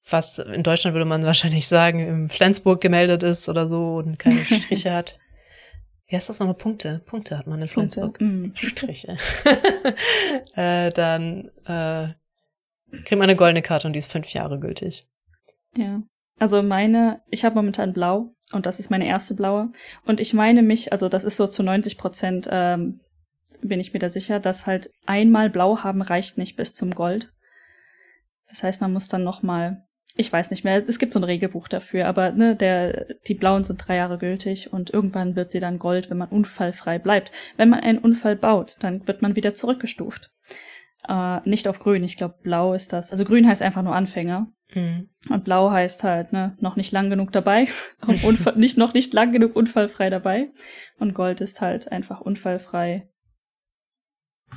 was 0.08 0.38
in 0.38 0.62
Deutschland 0.62 0.94
würde 0.94 1.04
man 1.04 1.22
wahrscheinlich 1.24 1.66
sagen, 1.68 2.00
im 2.00 2.28
Flensburg 2.28 2.80
gemeldet 2.80 3.22
ist 3.22 3.48
oder 3.48 3.66
so 3.66 3.96
und 3.96 4.18
keine 4.18 4.44
Striche 4.44 4.92
hat. 4.92 5.18
Wie 6.06 6.16
heißt 6.16 6.28
das 6.28 6.40
nochmal? 6.40 6.56
Punkte. 6.56 7.00
Punkte 7.06 7.38
hat 7.38 7.46
man 7.46 7.62
in 7.62 7.68
Flensburg. 7.68 8.20
Mm. 8.20 8.50
Striche. 8.54 9.16
äh, 10.54 10.90
dann 10.90 11.50
äh, 11.64 12.08
kriegt 12.90 13.12
man 13.12 13.22
eine 13.22 13.36
goldene 13.36 13.62
Karte 13.62 13.86
und 13.86 13.94
die 13.94 13.98
ist 13.98 14.12
fünf 14.12 14.28
Jahre 14.34 14.60
gültig. 14.60 15.06
Ja. 15.74 16.02
Also 16.38 16.62
meine, 16.62 17.22
ich 17.30 17.46
habe 17.46 17.54
momentan 17.54 17.94
blau 17.94 18.34
und 18.52 18.66
das 18.66 18.78
ist 18.78 18.90
meine 18.90 19.06
erste 19.06 19.34
blaue. 19.34 19.70
Und 20.04 20.20
ich 20.20 20.34
meine 20.34 20.62
mich, 20.62 20.92
also 20.92 21.08
das 21.08 21.24
ist 21.24 21.38
so 21.38 21.46
zu 21.46 21.62
90 21.62 21.96
Prozent, 21.96 22.48
ähm, 22.50 23.00
bin 23.60 23.80
ich 23.80 23.92
mir 23.92 23.98
da 23.98 24.08
sicher, 24.08 24.40
dass 24.40 24.66
halt 24.66 24.90
einmal 25.06 25.50
blau 25.50 25.78
haben 25.78 26.02
reicht 26.02 26.38
nicht 26.38 26.56
bis 26.56 26.72
zum 26.72 26.94
Gold. 26.94 27.32
Das 28.48 28.62
heißt, 28.62 28.80
man 28.80 28.92
muss 28.92 29.08
dann 29.08 29.24
nochmal 29.24 29.84
ich 30.14 30.32
weiß 30.32 30.50
nicht 30.50 30.64
mehr, 30.64 30.82
es 30.86 30.98
gibt 30.98 31.12
so 31.12 31.20
ein 31.20 31.24
Regelbuch 31.24 31.68
dafür, 31.68 32.06
aber 32.06 32.32
ne, 32.32 32.54
der, 32.54 33.06
die 33.26 33.34
blauen 33.34 33.64
sind 33.64 33.78
drei 33.78 33.96
Jahre 33.96 34.18
gültig 34.18 34.72
und 34.72 34.90
irgendwann 34.90 35.36
wird 35.36 35.50
sie 35.50 35.60
dann 35.60 35.78
Gold, 35.78 36.10
wenn 36.10 36.18
man 36.18 36.28
unfallfrei 36.28 36.98
bleibt. 36.98 37.32
Wenn 37.56 37.70
man 37.70 37.80
einen 37.80 37.98
Unfall 37.98 38.36
baut, 38.36 38.76
dann 38.80 39.06
wird 39.06 39.22
man 39.22 39.36
wieder 39.36 39.54
zurückgestuft. 39.54 40.30
Äh, 41.08 41.40
nicht 41.48 41.66
auf 41.66 41.78
grün, 41.78 42.04
ich 42.04 42.16
glaube 42.16 42.36
blau 42.42 42.74
ist 42.74 42.92
das. 42.92 43.10
Also 43.10 43.24
grün 43.24 43.46
heißt 43.46 43.62
einfach 43.62 43.82
nur 43.82 43.94
Anfänger. 43.94 44.52
Mhm. 44.74 45.08
Und 45.30 45.44
blau 45.44 45.70
heißt 45.70 46.04
halt, 46.04 46.32
ne, 46.32 46.56
noch 46.60 46.76
nicht 46.76 46.92
lang 46.92 47.08
genug 47.08 47.32
dabei, 47.32 47.68
Unfall, 48.06 48.56
nicht 48.56 48.76
noch 48.76 48.94
nicht 48.94 49.12
lang 49.14 49.32
genug 49.32 49.56
unfallfrei 49.56 50.10
dabei. 50.10 50.50
Und 50.98 51.14
Gold 51.14 51.40
ist 51.40 51.60
halt 51.60 51.90
einfach 51.90 52.20
unfallfrei. 52.20 53.08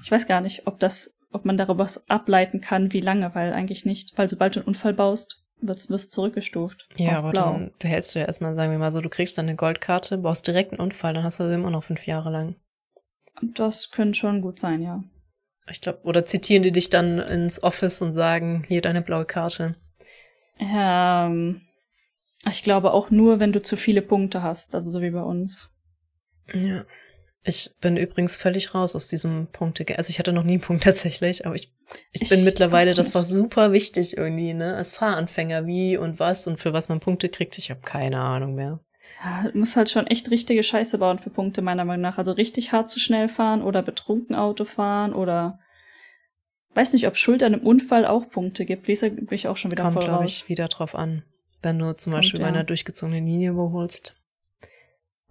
Ich 0.03 0.11
weiß 0.11 0.27
gar 0.27 0.41
nicht, 0.41 0.67
ob 0.67 0.79
das, 0.79 1.19
ob 1.31 1.45
man 1.45 1.57
darüber 1.57 1.87
ableiten 2.07 2.61
kann, 2.61 2.93
wie 2.93 3.01
lange, 3.01 3.33
weil 3.35 3.53
eigentlich 3.53 3.85
nicht, 3.85 4.17
weil 4.17 4.29
sobald 4.29 4.55
du 4.55 4.59
einen 4.59 4.67
Unfall 4.67 4.93
baust, 4.93 5.43
wirst, 5.61 5.89
wirst 5.89 6.11
zurückgestuft. 6.11 6.87
Ja, 6.95 7.17
aber 7.17 7.31
blau. 7.31 7.53
dann 7.53 7.71
behältst 7.79 8.13
du 8.15 8.19
ja 8.19 8.25
erstmal, 8.25 8.55
sagen 8.55 8.71
wir 8.71 8.79
mal 8.79 8.91
so, 8.91 9.01
du 9.01 9.09
kriegst 9.09 9.37
dann 9.37 9.47
eine 9.47 9.55
Goldkarte, 9.55 10.17
baust 10.17 10.47
direkt 10.47 10.71
einen 10.71 10.81
Unfall, 10.81 11.13
dann 11.13 11.23
hast 11.23 11.39
du 11.39 11.47
sie 11.47 11.55
immer 11.55 11.71
noch 11.71 11.83
fünf 11.83 12.05
Jahre 12.05 12.31
lang. 12.31 12.55
Das 13.41 13.91
könnte 13.91 14.17
schon 14.17 14.41
gut 14.41 14.59
sein, 14.59 14.81
ja. 14.81 15.03
Ich 15.69 15.81
glaube, 15.81 15.99
oder 16.03 16.25
zitieren 16.25 16.63
die 16.63 16.71
dich 16.71 16.89
dann 16.89 17.19
ins 17.19 17.63
Office 17.63 18.01
und 18.01 18.13
sagen, 18.13 18.63
hier 18.67 18.81
deine 18.81 19.01
blaue 19.01 19.25
Karte. 19.25 19.75
Ähm, 20.59 21.61
ich 22.47 22.63
glaube 22.63 22.93
auch 22.93 23.09
nur, 23.09 23.39
wenn 23.39 23.51
du 23.51 23.61
zu 23.61 23.75
viele 23.75 24.01
Punkte 24.01 24.43
hast, 24.43 24.75
also 24.75 24.91
so 24.91 25.01
wie 25.01 25.09
bei 25.09 25.23
uns. 25.23 25.71
Ja. 26.53 26.85
Ich 27.47 27.69
bin 27.79 27.95
übrigens 27.95 28.37
völlig 28.37 28.73
raus 28.73 28.95
aus 28.95 29.07
diesem 29.07 29.47
Punkte. 29.51 29.85
Also 29.97 30.09
ich 30.09 30.17
hatte 30.17 30.33
noch 30.33 30.43
nie 30.43 30.53
einen 30.53 30.61
Punkt 30.61 30.83
tatsächlich, 30.83 31.45
aber 31.45 31.55
ich, 31.55 31.71
ich, 32.11 32.23
ich 32.23 32.29
bin 32.29 32.43
mittlerweile, 32.43 32.93
das 32.95 33.13
war 33.13 33.23
super 33.23 33.71
wichtig 33.71 34.17
irgendwie, 34.17 34.53
ne? 34.53 34.75
Als 34.75 34.91
Fahranfänger, 34.91 35.67
wie 35.67 35.95
und 35.95 36.19
was 36.19 36.47
und 36.47 36.59
für 36.59 36.73
was 36.73 36.89
man 36.89 36.99
Punkte 36.99 37.29
kriegt. 37.29 37.57
Ich 37.59 37.69
habe 37.69 37.81
keine 37.81 38.19
Ahnung 38.19 38.55
mehr. 38.55 38.79
Ja, 39.23 39.49
muss 39.53 39.75
halt 39.75 39.91
schon 39.91 40.07
echt 40.07 40.31
richtige 40.31 40.63
Scheiße 40.63 40.97
bauen 40.97 41.19
für 41.19 41.29
Punkte, 41.29 41.61
meiner 41.61 41.85
Meinung 41.85 42.01
nach. 42.01 42.17
Also 42.17 42.31
richtig 42.31 42.71
hart 42.71 42.89
zu 42.89 42.99
schnell 42.99 43.27
fahren 43.27 43.61
oder 43.61 43.83
betrunken 43.83 44.35
Auto 44.35 44.65
fahren 44.65 45.13
oder 45.13 45.59
weiß 46.73 46.93
nicht, 46.93 47.07
ob 47.07 47.15
Schuld 47.15 47.43
an 47.43 47.53
einem 47.53 47.65
Unfall 47.65 48.05
auch 48.05 48.27
Punkte 48.29 48.65
gibt. 48.65 48.87
Wie 48.87 48.95
bin 48.95 49.27
ich 49.29 49.47
auch 49.47 49.57
schon 49.57 49.71
wieder 49.71 49.83
Kommt, 49.83 49.95
voll 49.97 50.05
glaube 50.05 50.25
ich, 50.25 50.49
wieder 50.49 50.67
drauf 50.67 50.95
an. 50.95 51.23
Wenn 51.61 51.77
du 51.77 51.95
zum 51.95 52.11
Kommt, 52.11 52.23
Beispiel 52.23 52.39
bei 52.39 52.47
einer 52.47 52.63
durchgezogenen 52.63 53.25
Linie 53.25 53.51
überholst 53.51 54.15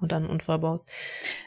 und 0.05 0.13
dann 0.13 0.23
einen 0.23 0.31
Unfall 0.31 0.61
baust. 0.61 0.89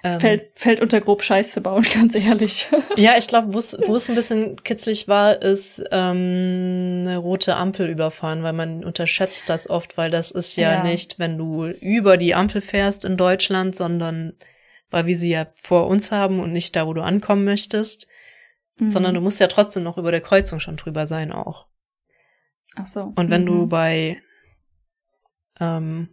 Ähm, 0.03 0.19
fällt, 0.19 0.51
fällt 0.55 0.81
unter 0.81 0.99
grob 0.99 1.23
Scheiße 1.23 1.61
bauen, 1.61 1.85
ganz 1.93 2.15
ehrlich. 2.15 2.67
ja, 2.97 3.17
ich 3.17 3.27
glaube, 3.27 3.53
wo 3.53 3.57
es 3.57 4.09
ein 4.09 4.15
bisschen 4.15 4.61
kitzlig 4.63 5.07
war, 5.07 5.41
ist 5.41 5.83
ähm, 5.91 7.05
eine 7.07 7.17
rote 7.17 7.55
Ampel 7.55 7.87
überfahren, 7.89 8.43
weil 8.43 8.53
man 8.53 8.83
unterschätzt 8.83 9.49
das 9.49 9.69
oft, 9.69 9.97
weil 9.97 10.11
das 10.11 10.31
ist 10.31 10.57
ja, 10.57 10.73
ja, 10.73 10.83
nicht, 10.83 11.19
wenn 11.19 11.37
du 11.37 11.67
über 11.67 12.17
die 12.17 12.35
Ampel 12.35 12.61
fährst 12.61 13.05
in 13.05 13.15
Deutschland, 13.15 13.75
sondern 13.75 14.33
weil 14.89 15.05
wir 15.05 15.15
sie 15.15 15.31
ja 15.31 15.47
vor 15.55 15.87
uns 15.87 16.11
haben 16.11 16.39
und 16.39 16.51
nicht 16.51 16.75
da, 16.75 16.87
wo 16.87 16.93
du 16.93 17.01
ankommen 17.01 17.45
möchtest, 17.45 18.07
mhm. 18.77 18.89
sondern 18.89 19.15
du 19.15 19.21
musst 19.21 19.39
ja 19.39 19.47
trotzdem 19.47 19.83
noch 19.83 19.97
über 19.97 20.11
der 20.11 20.21
Kreuzung 20.21 20.59
schon 20.59 20.77
drüber 20.77 21.07
sein 21.07 21.31
auch. 21.31 21.67
Ach 22.75 22.85
so. 22.85 23.13
Und 23.15 23.29
wenn 23.29 23.43
mhm. 23.43 23.47
du 23.47 23.67
bei 23.67 24.21
ähm, 25.59 26.09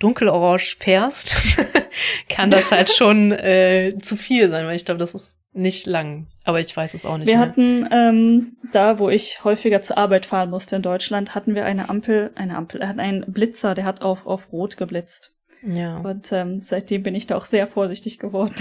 dunkelorange 0.00 0.76
fährst, 0.78 1.36
kann 2.28 2.50
das 2.50 2.72
halt 2.72 2.90
schon 2.94 3.30
äh, 3.30 3.94
zu 4.00 4.16
viel 4.16 4.48
sein, 4.48 4.66
weil 4.66 4.74
ich 4.74 4.84
glaube, 4.84 4.98
das 4.98 5.14
ist 5.14 5.38
nicht 5.52 5.86
lang. 5.86 6.26
Aber 6.44 6.60
ich 6.60 6.76
weiß 6.76 6.94
es 6.94 7.04
auch 7.04 7.18
nicht. 7.18 7.28
Wir 7.28 7.38
mehr. 7.38 7.46
hatten 7.46 7.88
ähm, 7.92 8.56
da, 8.72 8.98
wo 8.98 9.08
ich 9.08 9.44
häufiger 9.44 9.82
zur 9.82 9.98
Arbeit 9.98 10.26
fahren 10.26 10.50
musste 10.50 10.76
in 10.76 10.82
Deutschland, 10.82 11.34
hatten 11.34 11.54
wir 11.54 11.64
eine 11.64 11.88
Ampel, 11.88 12.30
eine 12.34 12.56
Ampel, 12.56 12.80
er 12.80 12.88
hat 12.88 12.98
einen 12.98 13.32
Blitzer, 13.32 13.74
der 13.74 13.84
hat 13.84 14.02
auf, 14.02 14.26
auf 14.26 14.52
Rot 14.52 14.76
geblitzt. 14.76 15.34
Ja. 15.62 15.98
Und 15.98 16.32
ähm, 16.32 16.60
seitdem 16.60 17.02
bin 17.02 17.14
ich 17.14 17.26
da 17.26 17.36
auch 17.36 17.44
sehr 17.44 17.66
vorsichtig 17.66 18.18
geworden. 18.18 18.54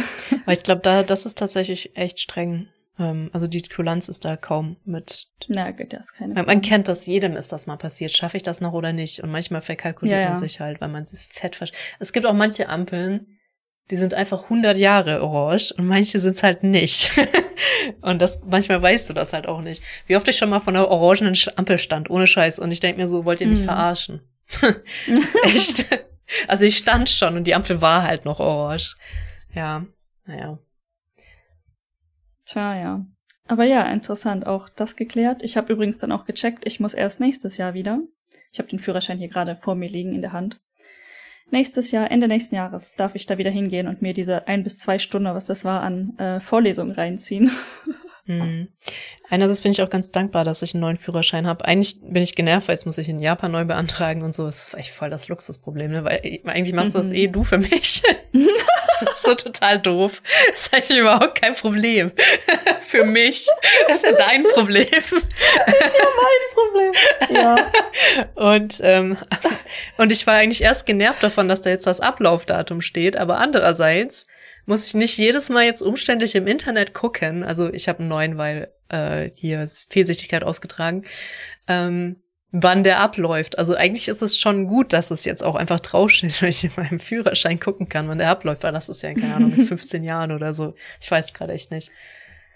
Aber 0.44 0.52
ich 0.52 0.64
glaube, 0.64 0.82
da, 0.82 1.04
das 1.04 1.26
ist 1.26 1.38
tatsächlich 1.38 1.96
echt 1.96 2.20
streng. 2.20 2.68
Ähm, 3.00 3.30
also 3.34 3.48
die 3.48 3.62
Kulanz 3.62 4.10
ist 4.10 4.26
da 4.26 4.36
kaum 4.36 4.76
mit. 4.84 5.28
Na 5.48 5.72
gut, 5.72 5.94
das 5.94 6.08
ist 6.08 6.14
keine. 6.14 6.34
Man, 6.34 6.46
man 6.46 6.62
kennt 6.62 6.88
das, 6.88 7.06
jedem 7.06 7.36
ist 7.38 7.52
das 7.52 7.66
mal 7.66 7.78
passiert. 7.78 8.12
Schaffe 8.12 8.38
ich 8.38 8.44
das 8.44 8.60
noch 8.60 8.74
oder 8.74 8.92
nicht? 8.92 9.24
Und 9.24 9.32
manchmal 9.32 9.62
verkalkuliert 9.62 10.18
ja, 10.18 10.24
ja. 10.24 10.30
man 10.30 10.38
sich 10.38 10.60
halt, 10.60 10.82
weil 10.82 10.90
man 10.90 11.06
sich 11.06 11.28
fett 11.28 11.56
versch 11.56 11.72
Es 12.00 12.12
gibt 12.12 12.26
auch 12.26 12.34
manche 12.34 12.68
Ampeln, 12.68 13.40
die 13.90 13.96
sind 13.96 14.14
einfach 14.14 14.44
100 14.44 14.78
Jahre 14.78 15.24
orange 15.24 15.74
und 15.78 15.88
manche 15.88 16.20
sind's 16.20 16.44
halt 16.44 16.64
nicht. 16.64 17.12
und 18.02 18.20
das 18.20 18.40
manchmal 18.46 18.82
weißt 18.82 19.10
du 19.10 19.14
das 19.14 19.34
halt 19.34 19.48
auch 19.48 19.62
nicht. 19.62 19.82
Wie 20.06 20.18
oft 20.18 20.28
ich 20.28 20.38
schon 20.38 20.50
mal 20.50 20.60
von 20.60 20.76
einer 20.76 20.90
orangenen 20.90 21.36
Ampel 21.56 21.78
stand, 21.78 22.10
ohne 22.10 22.28
Scheiß. 22.28 22.60
Und 22.60 22.72
ich 22.72 22.82
denk 22.82 22.98
mir 22.98 23.08
so, 23.08 23.24
wollt 23.24 23.42
ihr 23.42 23.48
mich 23.48 23.62
mhm. 23.62 23.66
verarschen? 23.66 24.22
echt. 25.44 25.88
Also 26.48 26.64
ich 26.64 26.78
stand 26.78 27.10
schon 27.10 27.38
und 27.38 27.46
die 27.46 27.56
Ampel 27.56 27.82
war 27.82 28.04
halt 28.04 28.24
noch 28.24 28.40
orange. 28.40 28.98
Ja, 29.56 29.88
naja. 30.28 30.60
Tja, 32.50 32.76
ja. 32.76 33.06
Aber 33.48 33.64
ja, 33.64 33.84
interessant, 33.92 34.48
auch 34.48 34.70
das 34.70 34.96
geklärt. 34.96 35.44
Ich 35.44 35.56
habe 35.56 35.72
übrigens 35.72 35.98
dann 35.98 36.12
auch 36.12 36.26
gecheckt, 36.26 36.66
ich 36.66 36.80
muss 36.80 36.96
erst 36.96 37.20
nächstes 37.20 37.58
Jahr 37.58 37.76
wieder. 37.76 38.02
Ich 38.52 38.58
habe 38.58 38.70
den 38.70 38.80
Führerschein 38.80 39.20
hier 39.20 39.28
gerade 39.28 39.56
vor 39.56 39.76
mir 39.76 39.90
liegen 39.90 40.16
in 40.16 40.22
der 40.22 40.34
Hand. 40.34 40.60
Nächstes 41.52 41.92
Jahr, 41.92 42.10
Ende 42.10 42.28
nächsten 42.28 42.56
Jahres, 42.56 42.94
darf 42.96 43.14
ich 43.14 43.28
da 43.28 43.38
wieder 43.38 43.52
hingehen 43.52 43.88
und 43.88 44.02
mir 44.02 44.14
diese 44.14 44.48
ein 44.48 44.64
bis 44.64 44.78
zwei 44.78 44.98
Stunden, 44.98 45.34
was 45.34 45.46
das 45.46 45.64
war, 45.64 45.82
an 45.82 46.18
äh, 46.18 46.40
Vorlesungen 46.40 46.92
reinziehen. 46.92 47.52
Mhm. 48.30 48.68
Einerseits 49.32 49.62
bin 49.62 49.72
ich 49.72 49.82
auch 49.82 49.90
ganz 49.90 50.12
dankbar, 50.12 50.46
dass 50.46 50.62
ich 50.62 50.76
einen 50.76 50.82
neuen 50.82 50.98
Führerschein 50.98 51.48
habe. 51.48 51.66
Eigentlich 51.66 51.98
bin 52.02 52.22
ich 52.22 52.36
genervt, 52.36 52.68
weil 52.68 52.76
jetzt 52.76 52.86
muss 52.86 52.98
ich 53.00 53.10
in 53.10 53.20
Japan 53.20 53.52
neu 53.52 53.66
beantragen 53.66 54.22
und 54.22 54.34
so. 54.34 54.46
Das 54.46 54.68
ist 54.68 54.74
echt 54.76 54.92
voll 54.92 55.10
das 55.10 55.28
Luxusproblem, 55.28 55.92
ne? 55.92 56.04
Weil 56.04 56.40
eigentlich 56.46 56.74
machst 56.74 56.94
du 56.94 57.00
das 57.00 57.08
mhm. 57.08 57.16
eh 57.16 57.28
du 57.28 57.44
für 57.44 57.58
mich. 57.58 58.04
das 58.32 59.14
ist 59.14 59.24
so 59.24 59.34
total 59.34 59.80
doof. 59.80 60.22
Das 60.52 60.62
ist 60.62 60.74
eigentlich 60.74 61.00
überhaupt 61.00 61.42
kein 61.42 61.56
Problem. 61.56 62.12
für 62.82 63.04
mich. 63.04 63.48
Das 63.88 63.98
ist 63.98 64.06
ja 64.06 64.12
dein 64.12 64.44
Problem. 64.44 64.88
Das 64.90 65.02
ist 65.12 65.98
ja 65.98 66.08
mein 66.22 66.54
Problem. 66.54 67.36
Ja. 67.36 67.72
Und, 68.36 68.80
ähm, 68.84 69.18
und 69.98 70.12
ich 70.12 70.26
war 70.28 70.36
eigentlich 70.36 70.62
erst 70.62 70.86
genervt 70.86 71.24
davon, 71.24 71.48
dass 71.48 71.62
da 71.62 71.72
jetzt 71.72 71.88
das 71.88 72.00
Ablaufdatum 72.00 72.82
steht, 72.82 73.18
aber 73.18 73.40
andererseits 73.40 74.28
muss 74.66 74.88
ich 74.88 74.94
nicht 74.94 75.18
jedes 75.18 75.50
Mal 75.50 75.66
jetzt 75.66 75.82
umständlich 75.82 76.36
im 76.36 76.48
Internet 76.48 76.94
gucken. 76.94 77.44
Also 77.44 77.72
ich 77.72 77.88
habe 77.88 78.00
einen 78.00 78.10
neuen, 78.10 78.38
weil 78.38 78.72
äh, 78.90 79.30
hier 79.34 79.64
ist 79.64 79.92
Fehlsichtigkeit 79.92 80.44
ausgetragen. 80.44 81.06
Ähm, 81.68 82.18
wann 82.52 82.84
der 82.84 83.00
abläuft. 83.00 83.58
Also 83.58 83.76
eigentlich 83.76 84.08
ist 84.08 84.22
es 84.22 84.38
schon 84.38 84.66
gut, 84.66 84.94
dass 84.94 85.12
es 85.12 85.26
jetzt 85.26 85.44
auch 85.44 85.56
einfach 85.56 85.80
draufsteht, 85.80 86.42
weil 86.42 86.50
ich 86.50 86.64
in 86.64 86.72
meinem 86.76 87.00
Führerschein 87.00 87.60
gucken 87.60 87.90
kann, 87.90 88.08
wann 88.08 88.18
der 88.18 88.30
abläuft, 88.30 88.64
weil 88.64 88.74
das 88.74 88.90
ist 88.90 89.04
ja, 89.04 89.14
keine 89.14 89.36
Ahnung, 89.36 89.54
in 89.54 89.66
15 89.68 90.04
Jahren 90.04 90.32
oder 90.32 90.54
so. 90.54 90.76
Ich 91.02 91.10
weiß 91.10 91.34
gerade 91.34 91.54
echt 91.54 91.72
nicht. 91.72 91.92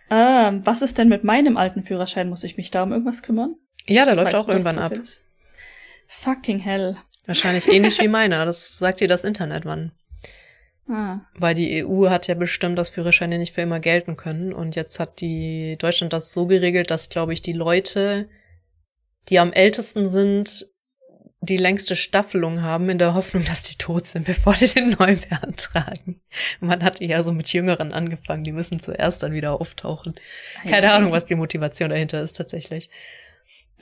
Ähm, 0.10 0.66
was 0.66 0.82
ist 0.82 0.98
denn 0.98 1.10
mit 1.10 1.24
meinem 1.24 1.58
alten 1.58 1.84
Führerschein? 1.84 2.30
Muss 2.30 2.44
ich 2.44 2.58
mich 2.58 2.72
da 2.72 2.84
um 2.84 2.92
irgendwas 2.92 3.24
kümmern? 3.24 3.56
Ja, 3.88 4.06
der 4.06 4.16
läuft 4.16 4.34
weißt 4.34 4.44
auch 4.44 4.48
irgendwann 4.48 4.80
ab. 4.80 4.94
Fucking 6.08 6.60
hell. 6.60 6.98
Wahrscheinlich 7.26 7.68
ähnlich 7.68 8.00
wie 8.00 8.08
meiner. 8.08 8.46
Das 8.46 8.78
sagt 8.78 9.00
dir 9.00 9.08
das 9.08 9.24
Internet, 9.24 9.66
wann. 9.66 9.92
Ah. 10.88 11.22
Weil 11.38 11.56
die 11.56 11.86
EU 11.86 12.10
hat 12.10 12.28
ja 12.28 12.36
bestimmt, 12.36 12.78
dass 12.78 12.90
Führerscheine 12.90 13.38
nicht 13.38 13.54
für 13.54 13.62
immer 13.62 13.80
gelten 13.80 14.18
können. 14.18 14.54
Und 14.54 14.76
jetzt 14.76 15.00
hat 15.00 15.22
die 15.22 15.78
Deutschland 15.80 16.14
das 16.14 16.34
so 16.34 16.46
geregelt, 16.46 16.92
dass, 16.92 17.10
glaube 17.10 17.34
ich, 17.34 17.42
die 17.42 17.54
Leute, 17.54 18.28
die 19.30 19.40
am 19.40 19.54
ältesten 19.54 20.10
sind, 20.10 20.68
die 21.40 21.58
längste 21.58 21.96
Staffelung 21.96 22.62
haben, 22.62 22.90
in 22.90 22.98
der 22.98 23.14
Hoffnung, 23.14 23.44
dass 23.46 23.64
die 23.64 23.78
tot 23.78 24.06
sind, 24.06 24.26
bevor 24.26 24.54
die 24.54 24.68
den 24.68 24.90
neu 24.90 25.18
beantragen. 25.18 26.22
Man 26.60 26.84
hat 26.84 27.00
ja 27.00 27.24
so 27.24 27.32
mit 27.32 27.52
Jüngeren 27.52 27.94
angefangen, 27.94 28.44
die 28.44 28.52
müssen 28.52 28.80
zuerst 28.80 29.24
dann 29.24 29.34
wieder 29.34 29.60
auftauchen. 29.60 30.16
Keine 30.64 30.88
ja. 30.88 30.96
Ahnung, 30.96 31.12
was 31.12 31.26
die 31.26 31.36
Motivation 31.36 31.90
dahinter 31.90 32.22
ist 32.22 32.36
tatsächlich. 32.36 32.90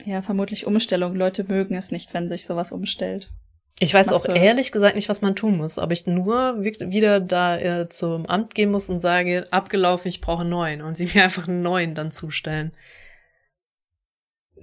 Ja, 0.04 0.22
vermutlich 0.22 0.66
Umstellung. 0.66 1.14
Leute 1.14 1.44
mögen 1.44 1.76
es 1.76 1.92
nicht, 1.92 2.14
wenn 2.14 2.28
sich 2.28 2.46
sowas 2.46 2.72
umstellt. 2.72 3.30
Ich 3.82 3.94
weiß 3.94 4.10
auch 4.10 4.24
ehrlich 4.26 4.70
gesagt 4.70 4.94
nicht, 4.94 5.08
was 5.08 5.22
man 5.22 5.34
tun 5.34 5.56
muss. 5.56 5.76
Ob 5.78 5.90
ich 5.90 6.06
nur 6.06 6.62
wieder 6.62 7.18
da 7.18 7.58
äh, 7.58 7.88
zum 7.88 8.26
Amt 8.26 8.54
gehen 8.54 8.70
muss 8.70 8.88
und 8.88 9.00
sage, 9.00 9.48
abgelaufen, 9.50 10.08
ich 10.08 10.20
brauche 10.20 10.42
einen 10.42 10.50
neuen 10.50 10.82
und 10.82 10.96
sie 10.96 11.06
mir 11.14 11.24
einfach 11.24 11.48
einen 11.48 11.62
neuen 11.62 11.96
dann 11.96 12.12
zustellen. 12.12 12.70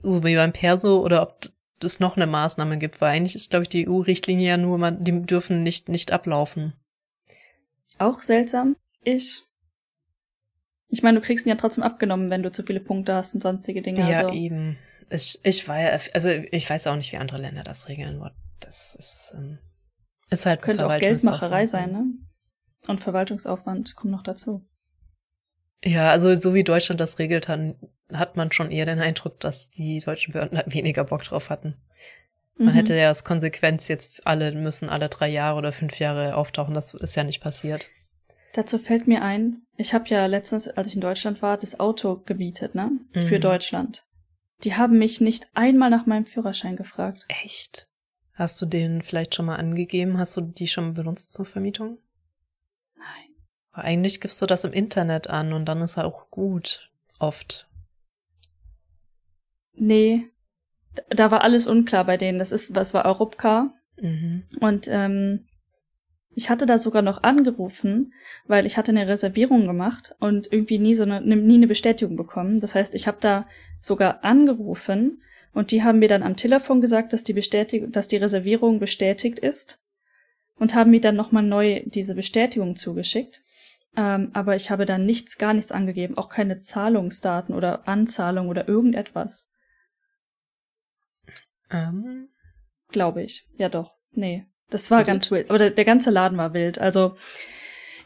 So 0.02 0.24
wie 0.24 0.36
beim 0.36 0.54
Perso 0.54 1.04
oder 1.04 1.22
ob 1.22 1.50
es 1.84 2.00
noch 2.00 2.16
eine 2.16 2.28
Maßnahme 2.28 2.78
gibt, 2.78 3.02
weil 3.02 3.12
eigentlich 3.12 3.36
ist, 3.36 3.50
glaube 3.50 3.64
ich, 3.64 3.70
die 3.70 3.90
EU-Richtlinie 3.90 4.48
ja 4.48 4.58
nur, 4.58 4.78
man, 4.78 5.04
die 5.04 5.22
dürfen 5.24 5.64
nicht, 5.64 5.90
nicht 5.90 6.14
ablaufen. 6.14 6.74
Auch 7.98 8.22
seltsam. 8.22 8.78
Ich. 9.04 9.44
Ich 10.88 11.04
meine, 11.04 11.20
du 11.20 11.26
kriegst 11.26 11.46
ihn 11.46 11.50
ja 11.50 11.56
trotzdem 11.56 11.84
abgenommen, 11.84 12.30
wenn 12.30 12.42
du 12.42 12.54
zu 12.54 12.64
viele 12.64 12.80
Punkte 12.80 13.16
hast 13.16 13.36
und 13.36 13.42
sonstige 13.42 13.82
Dinge. 13.82 14.00
Ja, 14.10 14.28
also. 14.28 14.34
eben. 14.34 14.78
Ich, 15.10 15.40
ich 15.44 15.68
weiß, 15.68 16.14
also 16.14 16.30
ich 16.30 16.70
weiß 16.70 16.88
auch 16.88 16.96
nicht, 16.96 17.12
wie 17.12 17.18
andere 17.18 17.40
Länder 17.40 17.64
das 17.64 17.90
regeln. 17.90 18.24
Das 18.60 18.96
ist, 18.96 19.34
ähm, 19.36 19.60
ist 20.30 20.46
halt 20.46 20.62
Könnte 20.62 20.86
auch 20.86 21.00
Geldmacherei 21.00 21.66
sein, 21.66 21.92
ne? 21.92 22.06
Und 22.88 23.02
Verwaltungsaufwand 23.02 23.96
kommt 23.96 24.12
noch 24.12 24.24
dazu. 24.24 24.66
Ja, 25.84 26.12
also 26.12 26.34
so 26.36 26.54
wie 26.54 26.64
Deutschland 26.64 27.00
das 27.00 27.20
regelt, 27.20 27.48
hat, 27.48 27.76
hat 28.12 28.36
man 28.36 28.52
schon 28.52 28.72
eher 28.72 28.86
den 28.86 29.00
Eindruck, 29.00 29.40
dass 29.40 29.70
die 29.70 30.00
deutschen 30.00 30.34
Behörden 30.34 30.62
weniger 30.74 31.04
Bock 31.04 31.24
drauf 31.24 31.50
hatten. 31.50 31.76
Man 32.58 32.74
mhm. 32.74 32.78
hätte 32.78 32.96
ja 32.96 33.08
als 33.08 33.24
Konsequenz 33.24 33.88
jetzt 33.88 34.26
alle 34.28 34.52
müssen 34.52 34.90
alle 34.90 35.08
drei 35.08 35.30
Jahre 35.30 35.58
oder 35.58 35.72
fünf 35.72 35.98
Jahre 36.00 36.36
auftauchen. 36.36 36.74
Das 36.74 36.94
ist 36.94 37.16
ja 37.16 37.24
nicht 37.24 37.42
passiert. 37.42 37.90
Dazu 38.54 38.80
fällt 38.80 39.08
mir 39.08 39.22
ein, 39.22 39.62
ich 39.78 39.94
habe 39.94 40.10
ja 40.10 40.26
letztens, 40.26 40.68
als 40.68 40.88
ich 40.88 40.96
in 40.96 41.02
Deutschland 41.02 41.42
war, 41.42 41.58
das 41.58 41.80
Auto 41.80 42.18
gemietet, 42.26 42.76
ne? 42.76 42.92
Mhm. 43.14 43.28
Für 43.28 43.40
Deutschland. 43.40 44.06
Die 44.64 44.76
haben 44.76 44.98
mich 44.98 45.22
nicht 45.22 45.48
einmal 45.54 45.90
nach 45.90 46.06
meinem 46.06 46.26
Führerschein 46.26 46.76
gefragt. 46.76 47.26
Echt? 47.30 47.88
Hast 48.40 48.62
du 48.62 48.66
den 48.66 49.02
vielleicht 49.02 49.36
schon 49.36 49.48
mal 49.48 49.58
angegeben? 49.58 50.18
Hast 50.18 50.38
du 50.38 50.40
die 50.40 50.68
schon 50.68 50.94
benutzt 50.94 51.34
zur 51.34 51.46
Vermietung? 51.46 51.98
Nein. 52.96 53.36
Aber 53.74 53.84
eigentlich 53.84 54.22
gibst 54.22 54.42
du 54.42 54.46
das 54.46 54.64
im 54.64 54.72
Internet 54.72 55.30
an 55.30 55.52
und 55.52 55.66
dann 55.66 55.82
ist 55.82 55.98
er 55.98 56.06
auch 56.06 56.32
gut. 56.32 56.90
Oft. 57.20 57.68
Nee. 59.74 60.30
Da 61.10 61.32
war 61.32 61.42
alles 61.42 61.68
unklar 61.68 62.06
bei 62.06 62.16
denen. 62.16 62.40
Das 62.40 62.54
ist, 62.54 62.74
was 62.76 62.94
war 62.94 63.04
Europcar. 63.04 63.74
Mhm. 64.00 64.46
Und 64.62 64.88
ähm, 64.88 65.46
ich 66.30 66.50
hatte 66.50 66.66
da 66.66 66.78
sogar 66.78 67.02
noch 67.02 67.24
angerufen, 67.24 68.14
weil 68.46 68.66
ich 68.66 68.78
hatte 68.78 68.92
eine 68.92 69.06
Reservierung 69.10 69.66
gemacht 69.66 70.16
und 70.22 70.50
irgendwie 70.50 70.80
nie 70.80 70.96
so 70.96 71.04
eine, 71.04 71.20
nie 71.20 71.56
eine 71.56 71.68
Bestätigung 71.68 72.16
bekommen. 72.16 72.62
Das 72.62 72.74
heißt, 72.74 72.96
ich 72.96 73.06
habe 73.06 73.18
da 73.20 73.50
sogar 73.82 74.24
angerufen 74.24 75.24
und 75.54 75.72
die 75.72 75.84
haben 75.84 76.00
mir 76.00 76.08
dann 76.08 76.24
am 76.24 76.36
Telefon 76.36 76.82
gesagt, 76.82 77.14
dass 77.14 77.24
die 77.24 77.34
Bestätigung, 77.34 77.92
dass 77.92 78.08
die 78.08 78.18
Reservierung 78.18 78.80
bestätigt 78.80 79.40
ist 79.40 79.82
und 80.58 80.76
haben 80.76 80.92
mir 80.92 81.02
dann 81.02 81.16
nochmal 81.16 81.44
neu 81.44 81.82
diese 81.86 82.16
Bestätigung 82.16 82.76
zugeschickt. 82.76 83.44
Ähm, 83.96 84.30
aber 84.34 84.56
ich 84.56 84.70
habe 84.70 84.86
dann 84.86 85.06
nichts, 85.06 85.38
gar 85.38 85.54
nichts 85.54 85.72
angegeben, 85.72 86.18
auch 86.18 86.30
keine 86.30 86.60
Zahlungsdaten 86.60 87.56
oder 87.56 87.88
Anzahlung 87.88 88.48
oder 88.50 88.68
irgendetwas. 88.68 89.52
Ähm. 91.72 92.30
Glaube 92.90 93.24
ich. 93.24 93.48
Ja 93.58 93.70
doch. 93.70 93.94
Nee. 94.12 94.46
Das 94.70 94.92
war 94.92 95.04
ganz 95.04 95.32
wild. 95.32 95.50
Aber 95.50 95.58
der, 95.58 95.72
der 95.72 95.86
ganze 95.86 96.12
Laden 96.12 96.38
war 96.38 96.54
wild. 96.54 96.80
Also, 96.80 97.16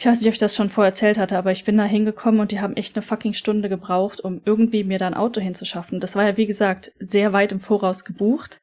ich 0.04 0.08
weiß 0.08 0.20
nicht, 0.20 0.28
ob 0.28 0.34
ich 0.34 0.40
das 0.40 0.54
schon 0.54 0.70
vorher 0.70 0.92
erzählt 0.92 1.18
hatte, 1.18 1.38
aber 1.38 1.54
ich 1.54 1.64
bin 1.64 1.78
da 1.78 1.86
hingekommen 1.86 2.42
und 2.42 2.52
die 2.52 2.60
haben 2.60 2.76
echt 2.76 2.94
eine 2.94 3.02
fucking 3.02 3.32
Stunde 3.32 3.70
gebraucht, 3.70 4.20
um 4.20 4.42
irgendwie 4.44 4.84
mir 4.84 4.98
da 4.98 5.08
ein 5.08 5.14
Auto 5.14 5.40
hinzuschaffen. 5.40 6.02
Das 6.02 6.18
war 6.18 6.26
ja, 6.26 6.36
wie 6.36 6.46
gesagt, 6.46 6.92
sehr 7.00 7.32
weit 7.32 7.54
im 7.54 7.62
Voraus 7.62 8.04
gebucht. 8.04 8.62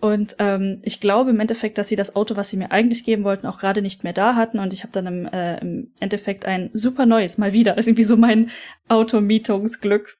Und 0.00 0.36
ähm, 0.38 0.80
ich 0.82 0.98
glaube 0.98 1.32
im 1.32 1.40
Endeffekt, 1.40 1.76
dass 1.76 1.88
sie 1.88 1.96
das 1.96 2.16
Auto, 2.16 2.34
was 2.34 2.48
sie 2.48 2.56
mir 2.56 2.70
eigentlich 2.70 3.04
geben 3.04 3.24
wollten, 3.24 3.46
auch 3.46 3.58
gerade 3.58 3.82
nicht 3.82 4.04
mehr 4.04 4.14
da 4.14 4.36
hatten. 4.36 4.58
Und 4.58 4.72
ich 4.72 4.82
habe 4.82 4.92
dann 4.92 5.06
im, 5.06 5.26
äh, 5.26 5.58
im 5.58 5.92
Endeffekt 6.00 6.46
ein 6.46 6.70
super 6.72 7.04
neues, 7.04 7.36
mal 7.36 7.52
wieder, 7.52 7.74
das 7.74 7.80
ist 7.84 7.88
irgendwie 7.88 8.04
so 8.04 8.16
mein 8.16 8.48
Automietungsglück, 8.88 10.16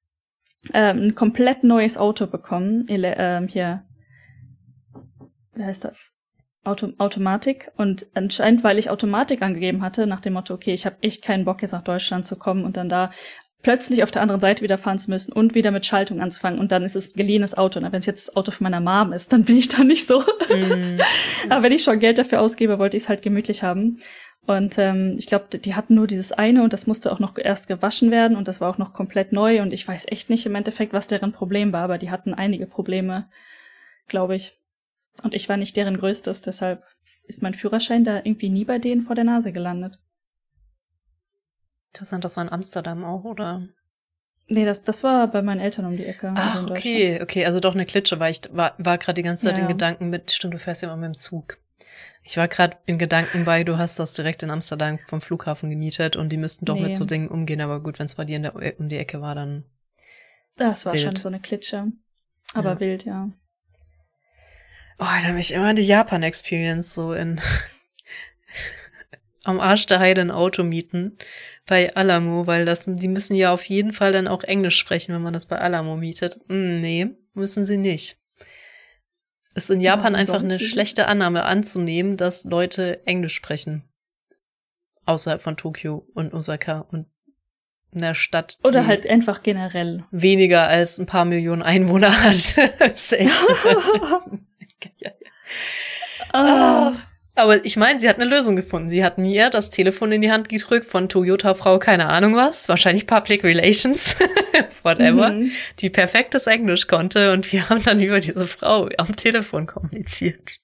ähm, 0.75 1.05
ein 1.05 1.14
komplett 1.14 1.64
neues 1.64 1.96
Auto 1.96 2.27
bekommen. 2.27 2.85
Ele 2.87 3.14
ähm, 3.16 3.49
hier, 3.49 3.85
wie 5.55 5.64
heißt 5.64 5.87
das? 5.87 6.19
Auto 6.62 6.92
Automatik 6.99 7.70
und 7.77 8.07
anscheinend, 8.14 8.62
weil 8.62 8.79
ich 8.79 8.90
Automatik 8.90 9.40
angegeben 9.40 9.83
hatte, 9.83 10.07
nach 10.07 10.20
dem 10.20 10.35
Motto, 10.35 10.53
okay, 10.53 10.75
ich 10.75 10.85
habe 10.85 10.96
echt 11.01 11.23
keinen 11.23 11.46
Bock 11.46 11.62
jetzt 11.62 11.73
nach 11.73 11.83
Deutschland 11.83 12.27
zu 12.27 12.38
kommen 12.38 12.64
und 12.64 12.77
dann 12.77 12.88
da 12.88 13.11
plötzlich 13.62 14.03
auf 14.03 14.11
der 14.11 14.23
anderen 14.23 14.40
Seite 14.40 14.62
wieder 14.62 14.79
fahren 14.79 14.99
zu 14.99 15.11
müssen 15.11 15.33
und 15.33 15.55
wieder 15.55 15.70
mit 15.70 15.87
Schaltung 15.87 16.20
anzufangen 16.20 16.59
und 16.59 16.73
dann 16.73 16.83
ist 16.83 16.96
es 16.96 17.14
geliehenes 17.14 17.57
Auto. 17.57 17.79
Und 17.79 17.92
wenn 17.92 18.01
es 18.01 18.07
jetzt 18.07 18.29
das 18.29 18.37
Auto 18.37 18.53
von 18.53 18.64
meiner 18.64 18.81
Mom 18.81 19.12
ist, 19.12 19.33
dann 19.33 19.44
bin 19.44 19.57
ich 19.57 19.68
da 19.68 19.85
nicht 19.85 20.07
so. 20.07 20.20
Mm. 20.20 20.99
Aber 21.51 21.62
wenn 21.62 21.73
ich 21.73 21.83
schon 21.83 21.99
Geld 21.99 22.18
dafür 22.18 22.40
ausgebe, 22.40 22.79
wollte 22.79 22.96
ich 22.96 23.05
es 23.05 23.09
halt 23.09 23.23
gemütlich 23.23 23.62
haben. 23.62 23.99
Und 24.46 24.79
ähm, 24.79 25.16
ich 25.18 25.27
glaube, 25.27 25.59
die 25.59 25.75
hatten 25.75 25.94
nur 25.94 26.07
dieses 26.07 26.33
eine 26.33 26.62
und 26.62 26.73
das 26.73 26.87
musste 26.87 27.12
auch 27.12 27.18
noch 27.18 27.37
erst 27.37 27.68
gewaschen 27.68 28.11
werden 28.11 28.37
und 28.37 28.49
das 28.49 28.61
war 28.61 28.70
auch 28.70 28.79
noch 28.79 28.92
komplett 28.92 29.33
neu 29.33 29.61
und 29.61 29.73
ich 29.73 29.87
weiß 29.87 30.07
echt 30.09 30.31
nicht 30.31 30.46
im 30.46 30.55
Endeffekt, 30.55 30.92
was 30.92 31.07
deren 31.07 31.33
Problem 31.33 31.73
war, 31.73 31.83
aber 31.83 31.99
die 31.99 32.11
hatten 32.11 32.35
einige 32.35 32.66
Probleme, 32.66 33.29
glaube 34.09 34.35
ich. 34.35 34.60
Und 35.22 35.35
ich 35.35 35.48
war 35.48 35.56
nicht 35.56 35.76
deren 35.76 35.98
größtes, 35.98 36.42
deshalb 36.42 36.85
ist 37.24 37.42
mein 37.42 37.54
Führerschein 37.54 38.04
da 38.04 38.16
irgendwie 38.18 38.48
nie 38.48 38.64
bei 38.64 38.78
denen 38.78 39.02
vor 39.02 39.14
der 39.14 39.24
Nase 39.24 39.52
gelandet. 39.52 39.98
Interessant, 41.92 42.24
das 42.24 42.37
war 42.37 42.44
in 42.44 42.52
Amsterdam 42.52 43.04
auch, 43.04 43.24
oder? 43.24 43.68
Nee, 44.46 44.64
das, 44.64 44.83
das 44.83 45.04
war 45.04 45.28
bei 45.28 45.42
meinen 45.42 45.61
Eltern 45.61 45.87
um 45.87 45.96
die 45.96 46.04
Ecke. 46.04 46.33
Ach, 46.35 46.56
also 46.56 46.70
okay, 46.72 47.20
okay, 47.22 47.44
also 47.44 47.61
doch 47.61 47.74
eine 47.74 47.85
Klitsche, 47.85 48.18
weil 48.18 48.33
ich 48.33 48.40
war, 48.50 48.74
war 48.78 48.98
gerade 48.98 49.14
die 49.14 49.22
ganze 49.22 49.46
Zeit 49.46 49.56
ja, 49.56 49.62
in 49.62 49.68
Gedanken 49.68 50.11
mit, 50.11 50.33
stimmt, 50.33 50.54
du 50.54 50.59
fährst 50.59 50.83
ja 50.83 50.88
immer 50.88 50.96
mit 50.96 51.14
dem 51.14 51.18
Zug. 51.18 51.59
Ich 52.24 52.37
war 52.37 52.48
gerade 52.48 52.76
in 52.85 52.98
Gedanken 52.98 53.44
bei, 53.44 53.62
du 53.62 53.78
hast 53.78 53.98
das 53.98 54.12
direkt 54.12 54.42
in 54.42 54.50
Amsterdam 54.50 54.98
vom 55.06 55.20
Flughafen 55.20 55.70
gemietet 55.70 56.16
und 56.16 56.30
die 56.30 56.37
müssten 56.37 56.64
doch 56.64 56.74
nee. 56.74 56.83
mit 56.83 56.96
so 56.96 57.04
Dingen 57.04 57.28
umgehen, 57.28 57.61
aber 57.61 57.80
gut, 57.80 57.98
wenn 57.98 58.06
es 58.06 58.16
bei 58.16 58.24
dir 58.24 58.37
in 58.37 58.42
der, 58.42 58.78
um 58.78 58.88
die 58.88 58.98
Ecke 58.98 59.20
war, 59.20 59.37
dann. 59.37 59.64
Das 60.56 60.85
war 60.85 60.94
wild. 60.94 61.02
schon 61.02 61.16
so 61.16 61.28
eine 61.28 61.40
Klitsche. 61.40 61.87
Aber 62.52 62.72
ja. 62.72 62.80
wild, 62.80 63.04
ja. 63.04 63.30
Oh, 65.00 65.04
da 65.04 65.28
habe 65.28 65.40
ich 65.40 65.54
immer 65.54 65.72
die 65.72 65.82
Japan-Experience 65.82 66.92
so 66.92 67.14
in 67.14 67.40
am 69.44 69.58
Arsch 69.58 69.86
der 69.86 69.98
Heide 69.98 70.20
ein 70.20 70.30
Auto 70.30 70.62
mieten 70.62 71.16
bei 71.64 71.94
Alamo, 71.96 72.46
weil 72.46 72.66
das, 72.66 72.84
die 72.86 73.08
müssen 73.08 73.34
ja 73.34 73.50
auf 73.50 73.64
jeden 73.64 73.94
Fall 73.94 74.12
dann 74.12 74.28
auch 74.28 74.42
Englisch 74.42 74.76
sprechen, 74.76 75.14
wenn 75.14 75.22
man 75.22 75.32
das 75.32 75.46
bei 75.46 75.56
Alamo 75.56 75.96
mietet. 75.96 76.38
Hm, 76.48 76.82
nee, 76.82 77.10
müssen 77.32 77.64
sie 77.64 77.78
nicht. 77.78 78.18
Ist 79.54 79.70
in 79.70 79.80
Japan 79.80 80.12
Warum 80.12 80.16
einfach 80.16 80.40
eine 80.40 80.58
die? 80.58 80.64
schlechte 80.64 81.06
Annahme 81.06 81.44
anzunehmen, 81.44 82.18
dass 82.18 82.44
Leute 82.44 83.00
Englisch 83.06 83.34
sprechen. 83.34 83.84
Außerhalb 85.06 85.40
von 85.40 85.56
Tokio 85.56 86.06
und 86.12 86.34
Osaka 86.34 86.80
und 86.90 87.06
einer 87.94 88.14
Stadt. 88.14 88.58
Oder 88.64 88.86
halt 88.86 89.08
einfach 89.08 89.42
generell. 89.42 90.04
Weniger 90.10 90.68
als 90.68 90.98
ein 90.98 91.06
paar 91.06 91.24
Millionen 91.24 91.62
Einwohner 91.62 92.22
hat. 92.22 92.34
ist 92.94 93.12
echt. 93.14 93.42
ah. 96.33 96.93
Aber 97.35 97.64
ich 97.64 97.77
meine, 97.77 97.99
sie 97.99 98.09
hat 98.09 98.16
eine 98.21 98.29
Lösung 98.29 98.57
gefunden. 98.57 98.90
Sie 98.90 99.05
hat 99.05 99.16
mir 99.16 99.51
das 99.51 99.71
Telefon 99.71 100.12
in 100.12 100.21
die 100.21 100.31
Hand 100.31 100.49
gedrückt 100.49 100.85
von 100.85 101.09
Toyota-Frau, 101.09 101.79
keine 101.79 102.07
Ahnung 102.07 102.35
was, 102.35 102.69
wahrscheinlich 102.69 103.07
Public 103.07 103.45
Relations, 103.45 104.16
whatever, 104.83 105.31
mhm. 105.31 105.53
die 105.79 105.90
perfektes 105.90 106.47
Englisch 106.47 106.87
konnte 106.87 107.33
und 107.33 107.51
wir 107.53 107.71
haben 107.71 107.83
dann 107.83 108.01
über 108.01 108.21
diese 108.21 108.47
Frau 108.47 108.88
am 108.99 109.16
Telefon 109.16 109.66
kommuniziert. 109.66 110.59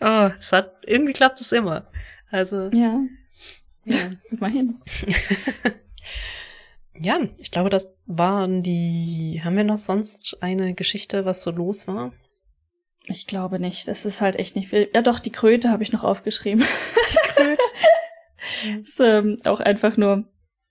Oh, 0.00 0.30
es 0.38 0.52
hat, 0.52 0.72
irgendwie 0.86 1.12
klappt 1.12 1.40
es 1.40 1.52
immer. 1.52 1.88
Also. 2.30 2.68
Ja. 2.72 3.00
Ja, 3.84 4.10
immerhin. 4.30 4.80
ja, 6.98 7.20
ich 7.40 7.50
glaube, 7.50 7.70
das 7.70 7.92
waren 8.06 8.62
die, 8.62 9.40
haben 9.44 9.56
wir 9.56 9.64
noch 9.64 9.76
sonst 9.76 10.38
eine 10.40 10.74
Geschichte, 10.74 11.24
was 11.24 11.42
so 11.42 11.50
los 11.50 11.88
war? 11.88 12.12
Ich 13.04 13.26
glaube 13.26 13.58
nicht. 13.58 13.88
Das 13.88 14.04
ist 14.04 14.20
halt 14.20 14.36
echt 14.36 14.56
nicht 14.56 14.68
viel. 14.68 14.88
Ja, 14.94 15.02
doch, 15.02 15.18
die 15.18 15.32
Kröte 15.32 15.70
habe 15.70 15.82
ich 15.82 15.92
noch 15.92 16.04
aufgeschrieben. 16.04 16.64
Die 17.10 17.28
Kröte. 17.28 17.62
ist 18.82 19.00
ähm, 19.00 19.36
auch 19.44 19.60
einfach 19.60 19.96
nur, 19.96 20.24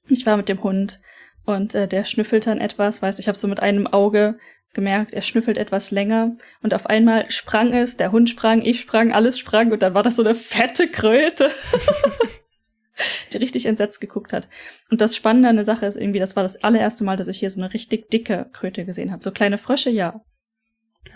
ich 0.08 0.26
war 0.26 0.38
mit 0.38 0.50
dem 0.50 0.64
Hund 0.64 1.00
und 1.46 1.76
äh, 1.76 1.88
der 1.88 2.06
schnüffelt 2.06 2.48
dann 2.48 2.60
etwas, 2.60 3.02
weißt 3.02 3.20
ich 3.20 3.28
habe 3.28 3.38
so 3.38 3.48
mit 3.48 3.60
einem 3.60 3.88
Auge 3.88 4.38
gemerkt, 4.74 5.14
er 5.14 5.22
schnüffelt 5.22 5.58
etwas 5.58 5.92
länger 5.92 6.38
und 6.62 6.74
auf 6.74 6.86
einmal 6.86 7.30
sprang 7.30 7.74
es, 7.74 7.98
der 7.98 8.12
Hund 8.12 8.30
sprang, 8.30 8.62
ich 8.62 8.80
sprang, 8.80 9.12
alles 9.12 9.38
sprang 9.38 9.72
und 9.72 9.82
dann 9.82 9.94
war 9.94 10.04
das 10.04 10.16
so 10.16 10.24
eine 10.24 10.36
fette 10.36 10.88
Kröte. 10.88 11.52
die 13.34 13.38
richtig 13.38 13.66
entsetzt 13.66 14.00
geguckt 14.00 14.32
hat. 14.32 14.48
Und 14.92 15.02
das 15.02 15.16
Spannende 15.16 15.50
an 15.50 15.56
der 15.56 15.66
Sache 15.66 15.86
ist 15.88 15.96
irgendwie, 15.96 16.20
das 16.20 16.36
war 16.36 16.44
das 16.44 16.64
allererste 16.64 17.04
Mal, 17.04 17.18
dass 17.18 17.28
ich 17.28 17.40
hier 17.40 17.50
so 17.50 17.60
eine 17.60 17.74
richtig 17.74 18.10
dicke 18.12 18.50
Kröte 18.54 18.86
gesehen 18.86 19.12
habe. 19.12 19.24
So 19.24 19.32
kleine 19.32 19.58
Frösche, 19.58 19.90
ja. 19.90 20.22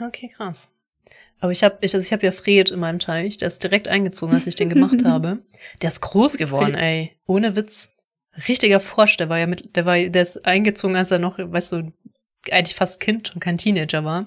Okay, 0.01 0.32
krass. 0.36 0.74
Aber 1.45 1.51
ich 1.51 1.63
habe 1.63 1.77
ich, 1.81 1.93
also 1.93 2.03
ich 2.03 2.11
hab 2.11 2.23
ja 2.23 2.31
Fred 2.31 2.71
in 2.71 2.79
meinem 2.79 2.97
Teich, 2.97 3.37
der 3.37 3.49
ist 3.49 3.61
direkt 3.61 3.87
eingezogen, 3.87 4.33
als 4.33 4.47
ich 4.47 4.55
den 4.55 4.67
gemacht 4.67 4.95
habe. 5.05 5.43
Der 5.83 5.89
ist 5.89 6.01
groß 6.01 6.37
geworden, 6.37 6.73
ey. 6.73 7.19
Ohne 7.27 7.55
Witz. 7.55 7.91
Richtiger 8.47 8.79
Frosch, 8.79 9.15
der 9.17 9.29
war 9.29 9.37
ja 9.37 9.45
mit, 9.45 9.75
der 9.75 9.85
war, 9.85 9.95
der 9.95 10.23
ist 10.23 10.43
eingezogen, 10.43 10.95
als 10.95 11.11
er 11.11 11.19
noch, 11.19 11.37
weißt 11.37 11.73
du, 11.73 11.93
eigentlich 12.49 12.73
fast 12.73 12.99
Kind 12.99 13.35
und 13.35 13.41
kein 13.41 13.59
Teenager 13.59 14.03
war. 14.03 14.25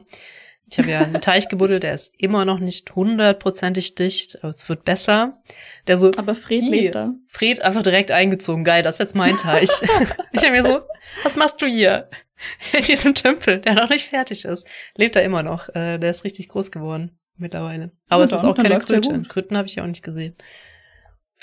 Ich 0.71 0.79
habe 0.79 0.89
ja 0.93 1.01
einen 1.01 1.15
Teich 1.21 1.49
gebuddelt, 1.49 1.83
der 1.83 1.95
ist 1.95 2.15
immer 2.17 2.45
noch 2.45 2.61
nicht 2.61 2.95
hundertprozentig 2.95 3.97
dicht, 3.97 4.39
aber 4.45 4.51
es 4.51 4.69
wird 4.69 4.85
besser. 4.85 5.43
Der 5.89 5.97
so, 5.97 6.13
aber 6.17 6.37
Fred 6.37 6.61
hier, 6.61 6.71
lebt 6.71 6.95
da. 6.95 7.15
Fred 7.27 7.63
einfach 7.63 7.83
direkt 7.83 8.13
eingezogen. 8.13 8.63
Geil, 8.63 8.85
das 8.85 8.95
ist 8.95 9.01
jetzt 9.01 9.17
mein 9.17 9.37
Teich. 9.37 9.71
ich 10.33 10.45
habe 10.45 10.53
mir 10.53 10.63
so, 10.63 10.83
was 11.25 11.35
machst 11.35 11.61
du 11.61 11.67
hier? 11.67 12.09
In 12.73 12.85
diesem 12.85 13.15
Tümpel, 13.15 13.59
der 13.59 13.75
noch 13.75 13.91
nicht 13.91 14.07
fertig 14.07 14.45
ist. 14.45 14.67
Lebt 14.97 15.17
er 15.17 15.25
immer 15.25 15.43
noch. 15.43 15.69
Äh, 15.71 15.99
der 15.99 16.11
ist 16.11 16.25
richtig 16.25 16.49
groß 16.49 16.71
geworden 16.71 17.19
mittlerweile. 17.37 17.93
Aber 18.09 18.21
ja, 18.21 18.25
es 18.25 18.33
ist 18.33 18.45
auch 18.45 18.57
keine 18.57 18.79
Kröte. 18.79 19.23
Kröten 19.29 19.57
habe 19.57 19.69
ich 19.69 19.77
ja 19.77 19.85
auch 19.85 19.89
nicht 19.89 20.05
gesehen. 20.05 20.37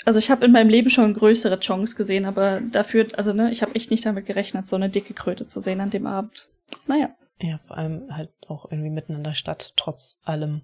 Also 0.04 0.18
ich 0.18 0.30
habe 0.30 0.44
in 0.44 0.52
meinem 0.52 0.68
Leben 0.68 0.90
schon 0.90 1.14
größere 1.14 1.58
Chongs 1.58 1.96
gesehen, 1.96 2.26
aber 2.26 2.60
dafür, 2.60 3.08
also 3.16 3.32
ne, 3.32 3.50
ich 3.50 3.62
habe 3.62 3.74
echt 3.74 3.90
nicht 3.90 4.04
damit 4.04 4.26
gerechnet, 4.26 4.68
so 4.68 4.76
eine 4.76 4.90
dicke 4.90 5.14
Kröte 5.14 5.46
zu 5.46 5.60
sehen 5.60 5.80
an 5.80 5.90
dem 5.90 6.06
Abend. 6.06 6.48
Naja. 6.86 7.14
Ja, 7.40 7.58
vor 7.58 7.78
allem 7.78 8.14
halt 8.14 8.30
auch 8.46 8.70
irgendwie 8.70 8.90
mitten 8.90 9.14
in 9.14 9.24
der 9.24 9.34
Stadt, 9.34 9.72
trotz 9.76 10.20
allem. 10.22 10.62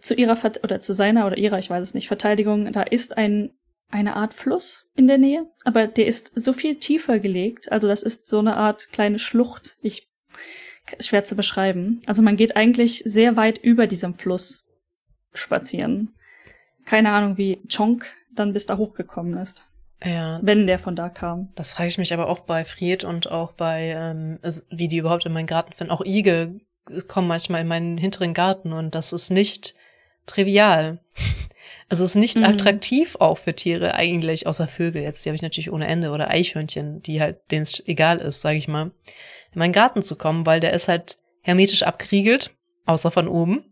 Zu 0.00 0.14
ihrer 0.14 0.36
Vert 0.36 0.62
oder 0.64 0.80
zu 0.80 0.92
seiner 0.94 1.26
oder 1.26 1.36
ihrer, 1.36 1.58
ich 1.58 1.70
weiß 1.70 1.82
es 1.82 1.94
nicht, 1.94 2.08
Verteidigung, 2.08 2.72
da 2.72 2.82
ist 2.82 3.16
ein 3.16 3.50
eine 3.90 4.16
Art 4.16 4.34
Fluss 4.34 4.90
in 4.94 5.06
der 5.06 5.18
Nähe, 5.18 5.46
aber 5.64 5.86
der 5.86 6.06
ist 6.06 6.32
so 6.34 6.52
viel 6.52 6.76
tiefer 6.76 7.18
gelegt, 7.18 7.72
also 7.72 7.88
das 7.88 8.02
ist 8.02 8.26
so 8.26 8.38
eine 8.38 8.56
Art 8.56 8.88
kleine 8.92 9.18
Schlucht. 9.18 9.76
Ich 9.80 10.08
schwer 11.00 11.24
zu 11.24 11.36
beschreiben. 11.36 12.00
Also 12.06 12.22
man 12.22 12.36
geht 12.36 12.56
eigentlich 12.56 13.02
sehr 13.04 13.36
weit 13.36 13.58
über 13.58 13.86
diesem 13.86 14.14
Fluss 14.14 14.68
spazieren. 15.34 16.14
Keine 16.84 17.12
Ahnung, 17.12 17.36
wie 17.36 17.60
Chonk 17.68 18.06
dann 18.34 18.52
bis 18.52 18.66
da 18.66 18.76
hochgekommen 18.76 19.36
ist. 19.36 19.66
Ja. 20.02 20.38
Wenn 20.42 20.66
der 20.66 20.78
von 20.78 20.94
da 20.94 21.08
kam. 21.08 21.52
Das 21.56 21.72
frage 21.72 21.88
ich 21.88 21.98
mich 21.98 22.14
aber 22.14 22.28
auch 22.28 22.40
bei 22.40 22.64
Fried 22.64 23.04
und 23.04 23.30
auch 23.30 23.52
bei, 23.52 23.94
ähm, 23.96 24.38
wie 24.70 24.88
die 24.88 24.98
überhaupt 24.98 25.26
in 25.26 25.32
meinen 25.32 25.46
Garten 25.46 25.72
finden. 25.72 25.92
Auch 25.92 26.04
Igel 26.04 26.60
kommen 27.08 27.28
manchmal 27.28 27.62
in 27.62 27.68
meinen 27.68 27.98
hinteren 27.98 28.32
Garten 28.32 28.72
und 28.72 28.94
das 28.94 29.12
ist 29.12 29.30
nicht 29.30 29.74
trivial. 30.26 31.00
Also 31.88 32.04
es 32.04 32.10
ist 32.10 32.16
nicht 32.16 32.38
mhm. 32.38 32.44
attraktiv 32.44 33.16
auch 33.18 33.38
für 33.38 33.54
Tiere 33.54 33.94
eigentlich, 33.94 34.46
außer 34.46 34.68
Vögel 34.68 35.02
jetzt, 35.02 35.24
die 35.24 35.30
habe 35.30 35.36
ich 35.36 35.42
natürlich 35.42 35.72
ohne 35.72 35.86
Ende, 35.86 36.10
oder 36.10 36.28
Eichhörnchen, 36.28 37.02
die 37.02 37.20
halt, 37.20 37.38
denen 37.50 37.62
es 37.62 37.82
egal 37.86 38.18
ist, 38.18 38.42
sage 38.42 38.58
ich 38.58 38.68
mal, 38.68 38.90
in 39.52 39.58
meinen 39.58 39.72
Garten 39.72 40.02
zu 40.02 40.16
kommen, 40.16 40.44
weil 40.44 40.60
der 40.60 40.74
ist 40.74 40.88
halt 40.88 41.18
hermetisch 41.40 41.82
abgeriegelt, 41.82 42.54
außer 42.84 43.10
von 43.10 43.26
oben. 43.26 43.64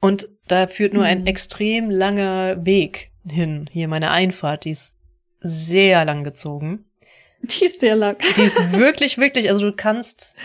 Und 0.00 0.28
da 0.46 0.68
führt 0.68 0.94
nur 0.94 1.02
mhm. 1.02 1.08
ein 1.08 1.26
extrem 1.26 1.90
langer 1.90 2.64
Weg 2.64 3.10
hin. 3.28 3.68
Hier 3.72 3.88
meine 3.88 4.10
Einfahrt, 4.10 4.64
die 4.64 4.70
ist 4.70 4.96
sehr 5.40 6.04
lang 6.04 6.22
gezogen. 6.24 6.84
Die 7.42 7.64
ist 7.64 7.80
sehr 7.80 7.96
lang. 7.96 8.18
Die 8.36 8.42
ist 8.42 8.72
wirklich, 8.78 9.18
wirklich, 9.18 9.48
also 9.48 9.70
du 9.70 9.76
kannst 9.76 10.36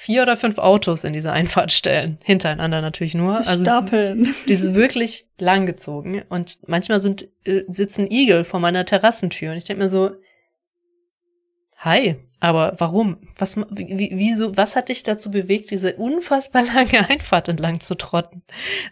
vier 0.00 0.22
oder 0.22 0.38
fünf 0.38 0.56
Autos 0.56 1.04
in 1.04 1.12
diese 1.12 1.30
Einfahrt 1.30 1.72
stellen. 1.72 2.16
Hintereinander 2.24 2.80
natürlich 2.80 3.14
nur. 3.14 3.36
Also 3.36 3.64
Stapeln. 3.64 4.22
Es, 4.22 4.44
die 4.48 4.52
ist 4.54 4.72
wirklich 4.72 5.26
lang 5.36 5.66
gezogen. 5.66 6.22
Und 6.30 6.60
manchmal 6.66 7.00
sind, 7.00 7.28
äh, 7.44 7.64
sitzen 7.66 8.10
Igel 8.10 8.44
vor 8.44 8.60
meiner 8.60 8.86
Terrassentür. 8.86 9.52
Und 9.52 9.58
ich 9.58 9.64
denke 9.64 9.82
mir 9.82 9.90
so, 9.90 10.12
hi, 11.76 12.16
aber 12.40 12.76
warum? 12.78 13.18
Was, 13.36 13.58
wie, 13.58 14.10
wieso, 14.14 14.56
was 14.56 14.74
hat 14.74 14.88
dich 14.88 15.02
dazu 15.02 15.30
bewegt, 15.30 15.70
diese 15.70 15.96
unfassbar 15.96 16.64
lange 16.64 17.06
Einfahrt 17.10 17.48
entlang 17.48 17.80
zu 17.80 17.94
trotten? 17.94 18.42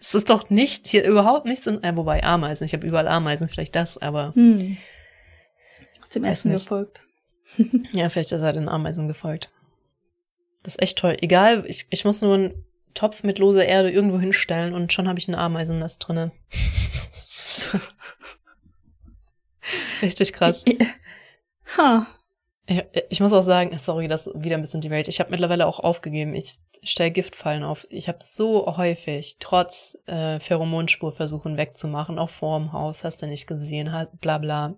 Es 0.02 0.14
ist 0.14 0.28
doch 0.28 0.50
nicht, 0.50 0.86
hier 0.86 1.04
überhaupt 1.04 1.46
nichts 1.46 1.66
in, 1.66 1.82
äh, 1.82 1.96
wobei 1.96 2.22
Ameisen, 2.22 2.66
ich 2.66 2.74
habe 2.74 2.86
überall 2.86 3.08
Ameisen, 3.08 3.48
vielleicht 3.48 3.76
das, 3.76 3.96
aber. 3.96 4.34
Hm. 4.34 4.76
Aus 6.02 6.10
dem 6.10 6.24
Essen 6.24 6.52
gefolgt. 6.52 7.06
ja, 7.92 8.10
vielleicht 8.10 8.32
ist 8.32 8.42
er 8.42 8.52
den 8.52 8.68
Ameisen 8.68 9.08
gefolgt. 9.08 9.50
Das 10.62 10.74
ist 10.74 10.82
echt 10.82 10.98
toll. 10.98 11.16
Egal, 11.20 11.64
ich, 11.66 11.86
ich 11.90 12.04
muss 12.04 12.20
nur 12.22 12.34
einen 12.34 12.64
Topf 12.94 13.22
mit 13.22 13.38
loser 13.38 13.64
Erde 13.64 13.90
irgendwo 13.90 14.18
hinstellen 14.18 14.74
und 14.74 14.92
schon 14.92 15.08
habe 15.08 15.18
ich 15.18 15.28
ein 15.28 15.34
Ameisennest 15.34 16.06
drinne. 16.06 16.32
Richtig 20.02 20.32
krass. 20.32 20.64
Ha. 21.76 22.06
Ich, 22.66 22.82
ich 23.08 23.20
muss 23.20 23.32
auch 23.32 23.42
sagen, 23.42 23.76
sorry, 23.78 24.08
das 24.08 24.30
wieder 24.34 24.56
ein 24.56 24.62
bisschen 24.62 24.80
die 24.80 24.90
Welt. 24.90 25.08
Ich 25.08 25.20
habe 25.20 25.30
mittlerweile 25.30 25.66
auch 25.66 25.80
aufgegeben. 25.80 26.34
Ich 26.34 26.56
stelle 26.82 27.10
Giftfallen 27.10 27.64
auf. 27.64 27.86
Ich 27.90 28.08
habe 28.08 28.18
so 28.20 28.76
häufig, 28.76 29.36
trotz 29.40 29.96
äh, 30.06 30.38
Pheromonspurversuchen 30.40 31.56
wegzumachen, 31.56 32.18
auch 32.18 32.30
vorm 32.30 32.72
Haus, 32.72 33.04
hast 33.04 33.22
du 33.22 33.26
nicht 33.26 33.46
gesehen, 33.46 33.92
halt, 33.92 34.20
bla 34.20 34.38
bla. 34.38 34.74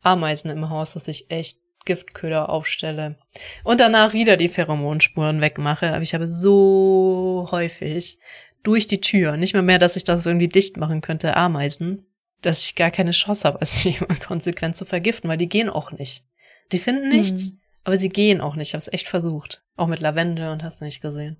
Ameisen 0.00 0.50
im 0.50 0.70
Haus, 0.70 0.92
dass 0.92 1.08
ich 1.08 1.30
echt 1.30 1.58
Giftköder 1.84 2.48
aufstelle 2.48 3.16
und 3.62 3.80
danach 3.80 4.12
wieder 4.12 4.36
die 4.36 4.48
Pheromonspuren 4.48 5.40
wegmache. 5.40 5.92
Aber 5.92 6.02
ich 6.02 6.14
habe 6.14 6.26
so 6.26 7.48
häufig 7.50 8.18
durch 8.62 8.86
die 8.86 9.00
Tür, 9.00 9.36
nicht 9.36 9.52
mehr 9.52 9.62
mehr, 9.62 9.78
dass 9.78 9.96
ich 9.96 10.04
das 10.04 10.26
irgendwie 10.26 10.48
dicht 10.48 10.76
machen 10.76 11.00
könnte, 11.00 11.36
Ameisen, 11.36 12.06
dass 12.42 12.62
ich 12.64 12.74
gar 12.74 12.90
keine 12.90 13.12
Chance 13.12 13.46
habe, 13.46 13.58
es 13.62 13.84
jemand 13.84 14.20
konsequent 14.20 14.76
zu 14.76 14.84
vergiften, 14.84 15.28
weil 15.28 15.38
die 15.38 15.48
gehen 15.48 15.68
auch 15.68 15.92
nicht. 15.92 16.24
Die 16.72 16.78
finden 16.78 17.10
nichts, 17.10 17.50
hm. 17.50 17.60
aber 17.84 17.96
sie 17.96 18.08
gehen 18.08 18.40
auch 18.40 18.56
nicht. 18.56 18.68
Ich 18.68 18.74
habe 18.74 18.78
es 18.78 18.92
echt 18.92 19.08
versucht. 19.08 19.60
Auch 19.76 19.86
mit 19.86 20.00
Lavendel 20.00 20.48
und 20.48 20.62
hast 20.62 20.80
du 20.80 20.86
nicht 20.86 21.02
gesehen. 21.02 21.36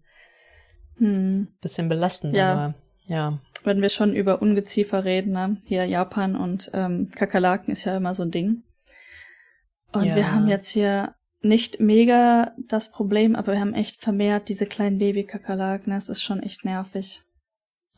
Hm. 0.99 1.49
Bisschen 1.61 1.89
belastend, 1.89 2.37
ja. 2.37 2.53
aber 2.53 2.75
ja. 3.07 3.39
Wenn 3.65 3.81
wir 3.81 3.89
schon 3.89 4.15
über 4.15 4.43
Ungeziefer 4.43 5.05
reden, 5.05 5.33
ne? 5.33 5.57
hier 5.67 5.87
Japan 5.87 6.37
und 6.37 6.71
ähm, 6.75 7.11
Kakerlaken 7.15 7.73
ist 7.73 7.85
ja 7.85 7.97
immer 7.97 8.13
so 8.13 8.23
ein 8.23 8.31
Ding. 8.31 8.63
Und 9.95 10.05
ja. 10.05 10.17
wir 10.17 10.33
haben 10.33 10.49
jetzt 10.49 10.71
hier 10.71 11.15
nicht 11.41 11.79
mega 11.79 12.53
das 12.69 12.91
Problem, 12.91 13.37
aber 13.37 13.53
wir 13.53 13.61
haben 13.61 13.75
echt 13.75 14.01
vermehrt 14.01 14.49
diese 14.49 14.67
kleinen 14.67 14.99
Baby-Kakerlaken. 14.99 15.93
Das 15.93 16.09
ist 16.09 16.23
schon 16.23 16.43
echt 16.43 16.65
nervig. 16.65 17.23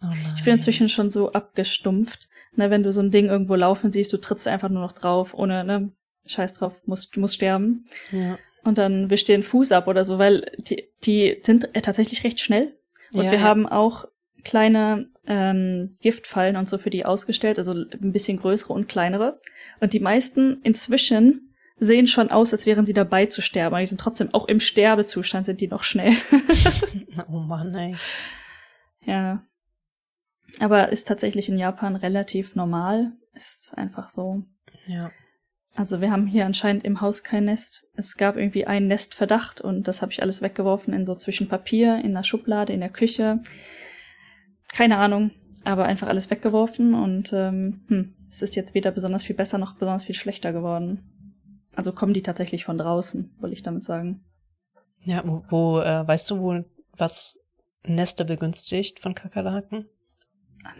Oh 0.02 0.12
ich 0.36 0.44
bin 0.44 0.54
inzwischen 0.54 0.88
schon 0.88 1.10
so 1.10 1.32
abgestumpft. 1.32 2.28
Ne, 2.54 2.70
wenn 2.70 2.82
du 2.82 2.92
so 2.92 3.00
ein 3.00 3.10
Ding 3.10 3.26
irgendwo 3.26 3.54
laufen 3.54 3.92
siehst, 3.92 4.12
du 4.12 4.16
trittst 4.18 4.48
einfach 4.48 4.68
nur 4.68 4.82
noch 4.82 4.92
drauf, 4.92 5.34
ohne, 5.34 5.64
ne, 5.64 5.92
scheiß 6.26 6.54
drauf, 6.54 6.82
musst, 6.86 7.16
musst 7.16 7.34
sterben. 7.34 7.86
Ja. 8.10 8.38
Und 8.64 8.78
dann 8.78 9.10
wisch 9.10 9.24
dir 9.24 9.36
den 9.36 9.42
Fuß 9.42 9.72
ab 9.72 9.86
oder 9.86 10.04
so, 10.04 10.18
weil 10.18 10.50
die, 10.58 10.88
die 11.04 11.38
sind 11.42 11.74
äh, 11.74 11.82
tatsächlich 11.82 12.24
recht 12.24 12.40
schnell. 12.40 12.76
Und 13.12 13.24
ja, 13.24 13.30
wir 13.30 13.38
ja. 13.38 13.44
haben 13.44 13.66
auch 13.66 14.06
kleine 14.42 15.08
ähm, 15.26 15.96
Giftfallen 16.00 16.56
und 16.56 16.68
so 16.68 16.78
für 16.78 16.90
die 16.90 17.04
ausgestellt, 17.04 17.58
also 17.58 17.72
ein 17.72 18.12
bisschen 18.12 18.38
größere 18.38 18.72
und 18.72 18.88
kleinere. 18.88 19.40
Und 19.80 19.92
die 19.92 20.00
meisten 20.00 20.60
inzwischen 20.62 21.45
sehen 21.78 22.06
schon 22.06 22.30
aus, 22.30 22.52
als 22.52 22.66
wären 22.66 22.86
sie 22.86 22.92
dabei 22.92 23.26
zu 23.26 23.42
sterben. 23.42 23.74
Aber 23.74 23.80
die 23.80 23.86
sind 23.86 24.00
trotzdem 24.00 24.32
auch 24.32 24.48
im 24.48 24.60
Sterbezustand, 24.60 25.46
sind 25.46 25.60
die 25.60 25.68
noch 25.68 25.82
schnell. 25.82 26.12
oh 27.28 27.38
Mann, 27.40 27.74
ey. 27.74 27.94
Ja. 29.04 29.42
Aber 30.60 30.90
ist 30.90 31.06
tatsächlich 31.06 31.48
in 31.48 31.58
Japan 31.58 31.96
relativ 31.96 32.54
normal. 32.54 33.12
Ist 33.34 33.76
einfach 33.76 34.08
so. 34.08 34.44
Ja. 34.86 35.10
Also 35.74 36.00
wir 36.00 36.10
haben 36.10 36.26
hier 36.26 36.46
anscheinend 36.46 36.84
im 36.84 37.02
Haus 37.02 37.22
kein 37.22 37.44
Nest. 37.44 37.86
Es 37.94 38.16
gab 38.16 38.36
irgendwie 38.36 38.66
einen 38.66 38.86
Nestverdacht 38.86 39.60
und 39.60 39.86
das 39.86 40.00
habe 40.00 40.10
ich 40.10 40.22
alles 40.22 40.40
weggeworfen 40.40 40.94
in 40.94 41.04
so 41.04 41.14
zwischen 41.14 41.48
Papier, 41.48 42.00
in 42.02 42.14
der 42.14 42.22
Schublade, 42.22 42.72
in 42.72 42.80
der 42.80 42.88
Küche. 42.88 43.42
Keine 44.72 44.96
Ahnung, 44.96 45.32
aber 45.64 45.84
einfach 45.84 46.08
alles 46.08 46.30
weggeworfen 46.30 46.94
und 46.94 47.34
ähm, 47.34 47.84
hm, 47.88 48.14
es 48.30 48.40
ist 48.40 48.56
jetzt 48.56 48.74
weder 48.74 48.90
besonders 48.90 49.24
viel 49.24 49.36
besser 49.36 49.58
noch 49.58 49.74
besonders 49.74 50.04
viel 50.04 50.14
schlechter 50.14 50.52
geworden. 50.54 51.15
Also 51.76 51.92
kommen 51.92 52.14
die 52.14 52.22
tatsächlich 52.22 52.64
von 52.64 52.78
draußen, 52.78 53.36
wollte 53.38 53.54
ich 53.54 53.62
damit 53.62 53.84
sagen. 53.84 54.24
Ja, 55.04 55.22
wo, 55.24 55.44
wo 55.48 55.80
äh, 55.80 56.06
weißt 56.06 56.30
du, 56.30 56.40
wo 56.40 56.64
was 56.96 57.38
Nester 57.84 58.24
begünstigt 58.24 59.00
von 59.00 59.14
Kakerlaken? 59.14 59.86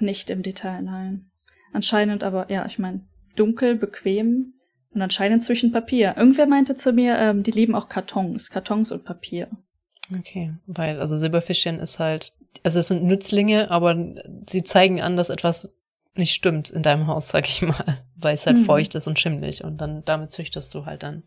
Nicht 0.01 0.31
im 0.31 0.43
Detail, 0.43 0.83
nein. 0.83 1.31
Anscheinend 1.73 2.25
aber, 2.25 2.51
ja, 2.51 2.67
ich 2.67 2.79
meine, 2.79 3.07
dunkel, 3.37 3.77
bequem 3.77 4.55
und 4.93 5.03
anscheinend 5.03 5.45
zwischen 5.45 5.73
Papier. 5.73 6.15
Irgendwer 6.17 6.47
meinte 6.47 6.75
zu 6.75 6.93
mir, 6.93 7.19
ähm, 7.19 7.43
die 7.43 7.51
lieben 7.51 7.75
auch 7.75 7.89
Kartons, 7.89 8.51
Kartons 8.51 8.91
und 8.91 9.05
Papier. 9.05 9.49
Okay, 10.19 10.55
weil, 10.67 11.01
also 11.01 11.17
Silberfischchen 11.17 11.79
ist 11.79 11.99
halt, 11.99 12.33
also 12.63 12.79
es 12.79 12.89
sind 12.89 13.05
Nützlinge, 13.05 13.71
aber 13.71 14.15
sie 14.49 14.63
zeigen 14.63 15.01
an, 15.01 15.17
dass 15.17 15.31
etwas 15.31 15.75
nicht 16.19 16.33
stimmt 16.33 16.71
in 16.71 16.83
deinem 16.83 17.07
Haus, 17.07 17.29
sag 17.29 17.47
ich 17.47 17.63
mal, 17.63 18.05
weil 18.17 18.35
es 18.35 18.47
halt 18.47 18.59
mhm. 18.59 18.65
feucht 18.65 18.95
ist 18.95 19.07
und 19.07 19.19
schimmlig 19.19 19.65
und 19.65 19.79
dann 19.79 20.05
damit 20.05 20.31
züchtest 20.31 20.75
du 20.75 20.87
halt 20.87 21.03
dann. 21.03 21.25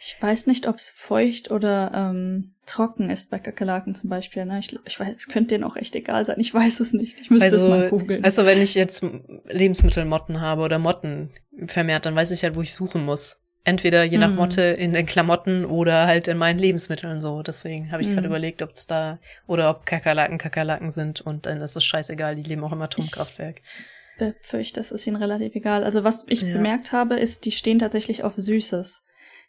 Ich 0.00 0.20
weiß 0.20 0.48
nicht, 0.48 0.66
ob 0.66 0.76
es 0.76 0.90
feucht 0.90 1.50
oder 1.50 1.92
ähm, 1.94 2.54
trocken 2.66 3.08
ist 3.08 3.30
bei 3.30 3.38
Kakerlaken 3.38 3.94
zum 3.94 4.10
Beispiel. 4.10 4.44
Ne? 4.44 4.58
Ich, 4.58 4.76
ich 4.84 5.00
weiß, 5.00 5.14
es 5.16 5.28
könnte 5.28 5.54
denen 5.54 5.64
auch 5.64 5.76
echt 5.76 5.94
egal 5.94 6.24
sein. 6.24 6.40
Ich 6.40 6.52
weiß 6.52 6.80
es 6.80 6.92
nicht. 6.92 7.20
Ich 7.20 7.30
müsste 7.30 7.52
also, 7.52 7.66
es 7.66 7.70
mal 7.70 7.88
googeln. 7.88 8.24
Also 8.24 8.44
wenn 8.44 8.60
ich 8.60 8.74
jetzt 8.74 9.04
Lebensmittelmotten 9.46 10.40
habe 10.40 10.62
oder 10.62 10.78
Motten 10.78 11.30
vermehrt, 11.66 12.04
dann 12.06 12.16
weiß 12.16 12.32
ich 12.32 12.42
halt, 12.42 12.56
wo 12.56 12.60
ich 12.60 12.74
suchen 12.74 13.04
muss. 13.04 13.40
Entweder 13.66 14.04
je 14.04 14.18
nach 14.18 14.28
mhm. 14.28 14.36
Motte 14.36 14.62
in 14.62 14.92
den 14.92 15.06
Klamotten 15.06 15.64
oder 15.64 16.06
halt 16.06 16.28
in 16.28 16.36
meinen 16.36 16.58
Lebensmitteln 16.58 17.18
so. 17.18 17.42
Deswegen 17.42 17.90
habe 17.92 18.02
ich 18.02 18.08
gerade 18.08 18.22
mhm. 18.22 18.26
überlegt, 18.26 18.60
ob 18.60 18.72
es 18.72 18.86
da 18.86 19.18
oder 19.46 19.70
ob 19.70 19.86
Kakerlaken 19.86 20.36
Kakerlaken 20.36 20.90
sind 20.90 21.22
und 21.22 21.46
dann 21.46 21.60
ist 21.62 21.74
es 21.74 21.82
scheißegal, 21.82 22.36
die 22.36 22.42
leben 22.42 22.62
auch 22.62 22.72
im 22.72 22.82
Atomkraftwerk. 22.82 23.62
Ich 23.62 24.18
befürchte, 24.18 24.80
es 24.80 24.92
ist 24.92 25.06
ihnen 25.06 25.16
relativ 25.16 25.54
egal. 25.54 25.82
Also 25.82 26.04
was 26.04 26.26
ich 26.28 26.42
ja. 26.42 26.52
bemerkt 26.52 26.92
habe, 26.92 27.16
ist, 27.16 27.46
die 27.46 27.52
stehen 27.52 27.78
tatsächlich 27.78 28.22
auf 28.22 28.34
Süßes. 28.36 29.04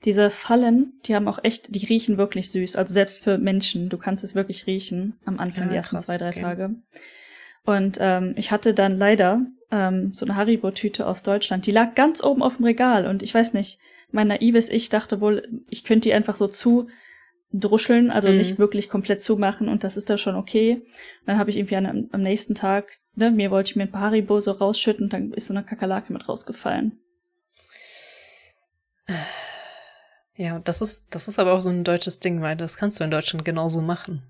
Diese 0.05 0.29
Fallen, 0.29 0.93
die 1.05 1.15
haben 1.15 1.27
auch 1.27 1.39
echt, 1.43 1.75
die 1.75 1.85
riechen 1.85 2.17
wirklich 2.17 2.51
süß. 2.51 2.75
Also 2.77 2.93
selbst 2.93 3.23
für 3.23 3.37
Menschen, 3.37 3.89
du 3.89 3.97
kannst 3.97 4.23
es 4.23 4.35
wirklich 4.35 4.65
riechen 4.65 5.19
am 5.25 5.39
Anfang 5.39 5.65
Ja, 5.65 5.69
die 5.71 5.75
ersten 5.75 5.97
krass, 5.97 6.05
zwei, 6.05 6.17
drei 6.17 6.29
okay. 6.29 6.41
Tage. 6.41 6.69
Und 7.65 7.97
ähm, 7.99 8.33
ich 8.37 8.51
hatte 8.51 8.73
dann 8.73 8.97
leider 8.97 9.41
ähm, 9.71 10.13
so 10.13 10.25
eine 10.25 10.35
Haribo-Tüte 10.35 11.05
aus 11.05 11.23
Deutschland. 11.23 11.65
Die 11.65 11.71
lag 11.71 11.95
ganz 11.95 12.23
oben 12.23 12.43
auf 12.43 12.57
dem 12.57 12.65
Regal 12.65 13.07
und 13.07 13.23
ich 13.23 13.33
weiß 13.33 13.53
nicht, 13.53 13.79
mein 14.15 14.27
naives 14.27 14.69
Ich 14.69 14.89
dachte 14.89 15.21
wohl, 15.21 15.47
ich 15.69 15.83
könnte 15.83 16.09
die 16.09 16.13
einfach 16.13 16.35
so 16.37 16.47
zu 16.47 16.89
druscheln, 17.53 18.09
also 18.11 18.29
Mhm. 18.29 18.37
nicht 18.37 18.57
wirklich 18.59 18.89
komplett 18.89 19.21
zumachen 19.21 19.69
und 19.69 19.83
das 19.83 19.95
ist 19.97 20.09
da 20.09 20.17
schon 20.17 20.35
okay. 20.35 20.73
Und 21.21 21.27
dann 21.27 21.37
habe 21.37 21.49
ich 21.51 21.57
irgendwie 21.57 21.75
an, 21.75 22.09
am 22.11 22.21
nächsten 22.21 22.55
Tag, 22.55 22.97
ne, 23.15 23.29
mir 23.31 23.51
wollte 23.51 23.69
ich 23.71 23.75
mir 23.75 23.83
ein 23.83 23.91
paar 23.91 24.01
Haribo 24.01 24.39
so 24.39 24.51
rausschütten 24.51 25.05
und 25.05 25.13
dann 25.13 25.31
ist 25.33 25.47
so 25.47 25.53
eine 25.53 25.63
Kakerlake 25.63 26.11
mit 26.11 26.27
rausgefallen. 26.27 26.99
Ja, 30.35 30.59
das 30.59 30.81
ist, 30.81 31.07
das 31.11 31.27
ist 31.27 31.39
aber 31.39 31.53
auch 31.53 31.61
so 31.61 31.69
ein 31.69 31.83
deutsches 31.83 32.19
Ding, 32.19 32.41
weil 32.41 32.57
das 32.57 32.75
kannst 32.77 32.99
du 32.99 33.03
in 33.03 33.11
Deutschland 33.11 33.45
genauso 33.45 33.81
machen. 33.81 34.23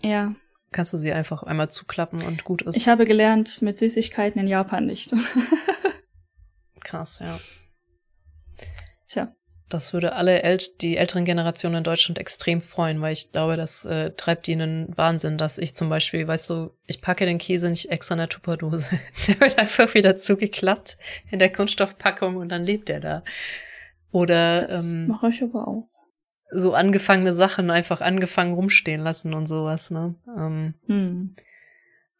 Ja, 0.00 0.34
Kannst 0.72 0.92
du 0.92 0.96
sie 0.96 1.12
einfach 1.12 1.44
einmal 1.44 1.70
zuklappen 1.70 2.20
und 2.22 2.42
gut 2.42 2.62
ist. 2.62 2.76
ich 2.76 2.88
habe 2.88 3.04
gelernt, 3.06 3.62
mit 3.62 3.78
Süßigkeiten 3.78 4.40
in 4.40 4.48
Japan 4.48 4.86
nicht. 4.86 5.14
Krass, 6.82 7.20
ja. 7.20 7.38
Tja, 9.14 9.34
Das 9.68 9.92
würde 9.92 10.12
alle 10.14 10.42
äl 10.42 10.58
die 10.80 10.96
älteren 10.96 11.24
Generationen 11.24 11.76
in 11.78 11.84
Deutschland 11.84 12.18
extrem 12.18 12.60
freuen, 12.60 13.00
weil 13.00 13.12
ich 13.12 13.32
glaube, 13.32 13.56
das 13.56 13.84
äh, 13.84 14.10
treibt 14.12 14.46
ihnen 14.48 14.92
Wahnsinn, 14.96 15.38
dass 15.38 15.56
ich 15.58 15.74
zum 15.74 15.88
Beispiel, 15.88 16.26
weißt 16.28 16.50
du, 16.50 16.70
ich 16.86 17.00
packe 17.00 17.24
den 17.24 17.38
Käse 17.38 17.70
nicht 17.70 17.90
extra 17.90 18.14
in 18.14 18.18
der 18.18 18.28
Tupperdose. 18.28 18.98
Der 19.26 19.40
wird 19.40 19.58
einfach 19.58 19.94
wieder 19.94 20.16
zugeklappt 20.16 20.98
in 21.30 21.38
der 21.38 21.50
Kunststoffpackung 21.52 22.36
und 22.36 22.48
dann 22.50 22.64
lebt 22.64 22.88
der 22.88 23.00
da. 23.00 23.24
Oder 24.10 24.66
das 24.66 24.92
ähm, 24.92 25.06
mache 25.08 25.28
ich 25.30 25.42
aber 25.42 25.66
auch. 25.66 25.88
so 26.52 26.74
angefangene 26.74 27.32
Sachen 27.32 27.70
einfach 27.70 28.00
angefangen 28.00 28.54
rumstehen 28.54 29.00
lassen 29.00 29.32
und 29.34 29.46
sowas, 29.46 29.90
ne? 29.90 30.14
Ähm, 30.36 30.74
Hm. 30.86 31.36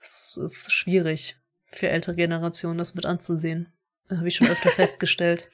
es 0.00 0.36
ist 0.42 0.72
schwierig 0.72 1.36
für 1.70 1.88
ältere 1.88 2.14
Generationen, 2.16 2.78
das 2.78 2.94
mit 2.94 3.04
anzusehen. 3.06 3.72
Habe 4.10 4.28
ich 4.28 4.34
schon 4.36 4.48
öfter 4.48 4.70
festgestellt. 4.82 5.48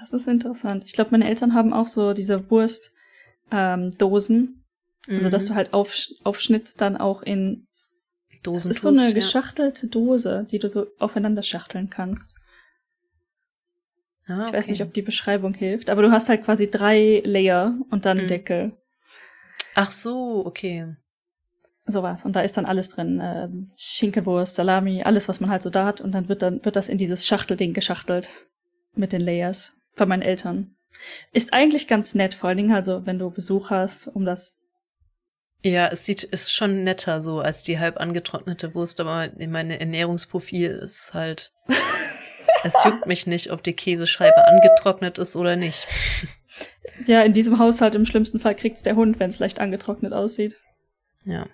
Das 0.00 0.12
ist 0.12 0.28
interessant. 0.28 0.84
Ich 0.84 0.92
glaube, 0.92 1.10
meine 1.12 1.26
Eltern 1.28 1.54
haben 1.54 1.72
auch 1.72 1.86
so 1.86 2.12
diese 2.12 2.50
Wurstdosen, 2.50 2.92
ähm, 3.50 3.90
Dosen. 3.98 4.64
also 5.08 5.28
dass 5.30 5.44
Mhm. 5.44 5.48
du 5.48 5.54
halt 5.54 5.72
auf, 5.74 5.94
Aufschnitt 6.24 6.80
dann 6.80 6.96
auch 6.96 7.22
in 7.22 7.66
Das 8.30 8.42
Dosen 8.42 8.70
ist 8.70 8.80
so 8.82 8.88
eine 8.88 9.08
ja. 9.08 9.12
geschachtelte 9.12 9.88
Dose, 9.88 10.46
die 10.50 10.58
du 10.58 10.68
so 10.68 10.86
aufeinander 10.98 11.42
schachteln 11.42 11.88
kannst. 11.90 12.34
Ah, 14.28 14.44
Ich 14.46 14.52
weiß 14.52 14.64
okay. 14.64 14.72
nicht, 14.72 14.82
ob 14.82 14.92
die 14.92 15.02
Beschreibung 15.02 15.54
hilft, 15.54 15.88
aber 15.90 16.02
du 16.02 16.10
hast 16.10 16.28
halt 16.28 16.42
quasi 16.44 16.68
drei 16.70 17.22
Layer 17.24 17.76
und 17.90 18.04
dann 18.06 18.18
Mhm. 18.24 18.26
Deckel. 18.28 18.72
Ach 19.74 19.90
so, 19.90 20.44
okay. 20.44 20.94
Sowas. 21.84 22.24
Und 22.24 22.34
da 22.34 22.40
ist 22.40 22.56
dann 22.56 22.66
alles 22.66 22.88
drin. 22.88 23.20
Ähm, 23.22 23.70
Schinkenwurst, 23.76 24.56
Salami, 24.56 25.02
alles, 25.04 25.28
was 25.28 25.38
man 25.40 25.50
halt 25.50 25.62
so 25.62 25.70
da 25.70 25.86
hat. 25.86 26.00
Und 26.00 26.10
dann 26.12 26.28
wird 26.28 26.42
dann 26.42 26.64
wird 26.64 26.74
das 26.74 26.88
in 26.88 26.98
dieses 26.98 27.26
Schachtelding 27.26 27.72
geschachtelt. 27.74 28.28
Mit 28.94 29.12
den 29.12 29.20
Layers. 29.20 29.75
Bei 29.96 30.06
meinen 30.06 30.22
Eltern. 30.22 30.76
Ist 31.32 31.52
eigentlich 31.52 31.88
ganz 31.88 32.14
nett, 32.14 32.34
vor 32.34 32.48
allen 32.48 32.58
Dingen 32.58 32.72
also, 32.74 33.04
wenn 33.06 33.18
du 33.18 33.30
Besuch 33.30 33.70
hast, 33.70 34.06
um 34.08 34.24
das. 34.24 34.60
Ja, 35.62 35.88
es 35.88 36.04
sieht, 36.04 36.22
ist 36.22 36.52
schon 36.52 36.84
netter 36.84 37.20
so 37.20 37.40
als 37.40 37.62
die 37.62 37.78
halb 37.78 37.98
angetrocknete 37.98 38.74
Wurst, 38.74 39.00
aber 39.00 39.30
mein 39.38 39.70
Ernährungsprofil 39.70 40.70
ist 40.70 41.12
halt. 41.12 41.50
es 42.62 42.74
juckt 42.84 43.06
mich 43.06 43.26
nicht, 43.26 43.50
ob 43.50 43.62
die 43.62 43.72
Käsescheibe 43.74 44.46
angetrocknet 44.46 45.18
ist 45.18 45.36
oder 45.36 45.56
nicht. 45.56 45.86
Ja, 47.04 47.20
in 47.22 47.34
diesem 47.34 47.58
Haushalt 47.58 47.94
im 47.94 48.06
schlimmsten 48.06 48.40
Fall 48.40 48.54
kriegt's 48.54 48.82
der 48.82 48.96
Hund, 48.96 49.20
wenn 49.20 49.28
es 49.28 49.38
leicht 49.38 49.60
angetrocknet 49.60 50.14
aussieht. 50.14 50.58
Ja, 51.24 51.46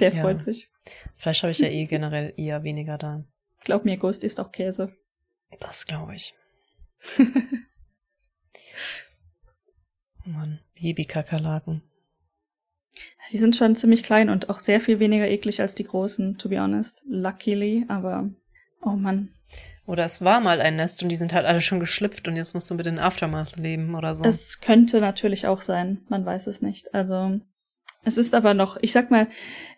Der 0.00 0.12
Ja. 0.12 0.20
freut 0.20 0.42
sich. 0.42 0.68
Fleisch 1.16 1.42
habe 1.42 1.50
ich 1.50 1.60
ja 1.60 1.68
eh 1.70 1.86
generell 1.86 2.34
eher 2.36 2.62
weniger 2.62 2.98
da. 2.98 3.24
Glaub 3.64 3.86
mir, 3.86 3.96
Ghost 3.96 4.22
isst 4.22 4.38
auch 4.38 4.52
Käse. 4.52 4.94
Das 5.60 5.86
glaube 5.86 6.14
ich. 6.14 6.34
Oh 10.26 10.30
Mann, 10.30 10.60
Baby-Kakerlaken. 10.74 11.82
Die 13.30 13.38
sind 13.38 13.56
schon 13.56 13.74
ziemlich 13.74 14.02
klein 14.02 14.30
und 14.30 14.48
auch 14.48 14.60
sehr 14.60 14.80
viel 14.80 14.98
weniger 14.98 15.28
eklig 15.28 15.60
als 15.60 15.74
die 15.74 15.84
großen, 15.84 16.38
to 16.38 16.48
be 16.48 16.60
honest. 16.60 17.04
Luckily, 17.08 17.84
aber 17.88 18.30
oh 18.82 18.96
Mann. 18.96 19.30
Oder 19.86 20.04
es 20.04 20.22
war 20.22 20.40
mal 20.40 20.60
ein 20.60 20.76
Nest 20.76 21.02
und 21.02 21.10
die 21.10 21.16
sind 21.16 21.32
halt 21.32 21.46
alle 21.46 21.60
schon 21.60 21.78
geschlüpft 21.78 22.26
und 22.26 22.36
jetzt 22.36 22.54
musst 22.54 22.68
du 22.70 22.74
mit 22.74 22.86
den 22.86 22.98
Aftermath 22.98 23.56
leben 23.56 23.94
oder 23.94 24.14
so. 24.14 24.24
Es 24.24 24.60
könnte 24.60 24.98
natürlich 24.98 25.46
auch 25.46 25.60
sein, 25.60 26.04
man 26.08 26.24
weiß 26.24 26.48
es 26.48 26.60
nicht. 26.60 26.92
Also 26.92 27.40
es 28.02 28.18
ist 28.18 28.34
aber 28.34 28.54
noch, 28.54 28.76
ich 28.80 28.92
sag 28.92 29.10
mal, 29.10 29.28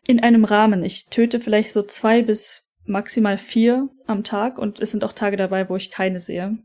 in 0.07 0.21
einem 0.21 0.45
Rahmen. 0.45 0.83
Ich 0.83 1.07
töte 1.07 1.41
vielleicht 1.41 1.73
so 1.73 1.83
zwei 1.83 2.23
bis 2.23 2.75
maximal 2.85 3.37
vier 3.37 3.89
am 4.07 4.25
Tag 4.25 4.59
und 4.59 4.81
es 4.81 4.93
sind 4.93 5.05
auch 5.05 5.13
Tage 5.13 5.37
dabei, 5.37 5.69
wo 5.69 5.77
ich 5.77 5.91
keine 5.91 6.21
sehe. 6.21 6.59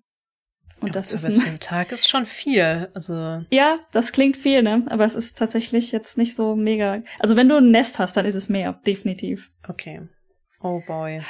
Und 0.84 0.96
das 0.96 1.12
ist 1.12 1.24
aber 1.26 1.34
für 1.34 1.42
ein, 1.42 1.48
einen 1.48 1.60
Tag 1.60 1.92
ist 1.92 2.08
schon 2.08 2.26
viel. 2.26 2.90
Also, 2.94 3.44
ja, 3.50 3.76
das 3.92 4.12
klingt 4.12 4.36
viel, 4.38 4.62
ne? 4.64 4.86
Aber 4.90 5.06
es 5.06 5.16
ist 5.16 5.38
tatsächlich 5.38 5.92
jetzt 5.92 6.18
nicht 6.18 6.36
so 6.36 6.56
mega. 6.56 7.02
Also 7.20 7.36
wenn 7.38 7.50
du 7.50 7.56
ein 7.58 7.72
Nest 7.72 8.00
hast, 8.00 8.18
dann 8.18 8.26
ist 8.26 8.36
es 8.36 8.50
mehr, 8.50 8.74
definitiv. 8.86 9.50
okay. 9.68 10.02
Oh 10.62 10.82
boy. 10.88 11.22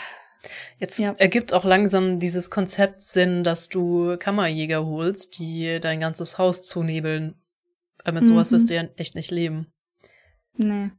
Jetzt 0.77 0.99
Ja. 0.99 1.13
ergibt 1.17 1.53
auch 1.53 1.63
langsam 1.63 2.19
dieses 2.19 2.49
Konzept 2.51 3.01
Sinn, 3.01 3.43
dass 3.43 3.69
du 3.69 4.17
Kammerjäger 4.17 4.85
holst, 4.85 5.39
die 5.39 5.79
dein 5.81 5.99
ganzes 6.01 6.37
Haus 6.37 6.67
zunebeln. 6.67 7.35
Weil 8.03 8.13
mit 8.13 8.27
sowas 8.27 8.51
Mhm. 8.51 8.55
wirst 8.55 8.69
du 8.69 8.75
ja 8.75 8.83
echt 8.97 9.15
nicht 9.15 9.31
leben. 9.31 9.71
Nee. 10.57 10.91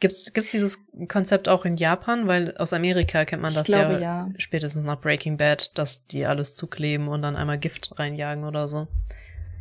Gibt's, 0.00 0.32
gibt's 0.32 0.50
dieses 0.50 0.84
Konzept 1.08 1.48
auch 1.48 1.64
in 1.64 1.74
Japan? 1.74 2.26
Weil 2.26 2.56
aus 2.56 2.72
Amerika 2.72 3.24
kennt 3.24 3.42
man 3.42 3.50
Ich 3.50 3.56
das 3.58 3.66
glaube, 3.66 3.94
ja, 3.94 4.00
ja. 4.00 4.30
spätestens 4.38 4.84
nach 4.84 5.00
Breaking 5.00 5.36
Bad, 5.36 5.76
dass 5.76 6.06
die 6.06 6.26
alles 6.26 6.54
zukleben 6.54 7.08
und 7.08 7.22
dann 7.22 7.36
einmal 7.36 7.58
Gift 7.58 7.98
reinjagen 7.98 8.44
oder 8.44 8.68
so. 8.68 8.88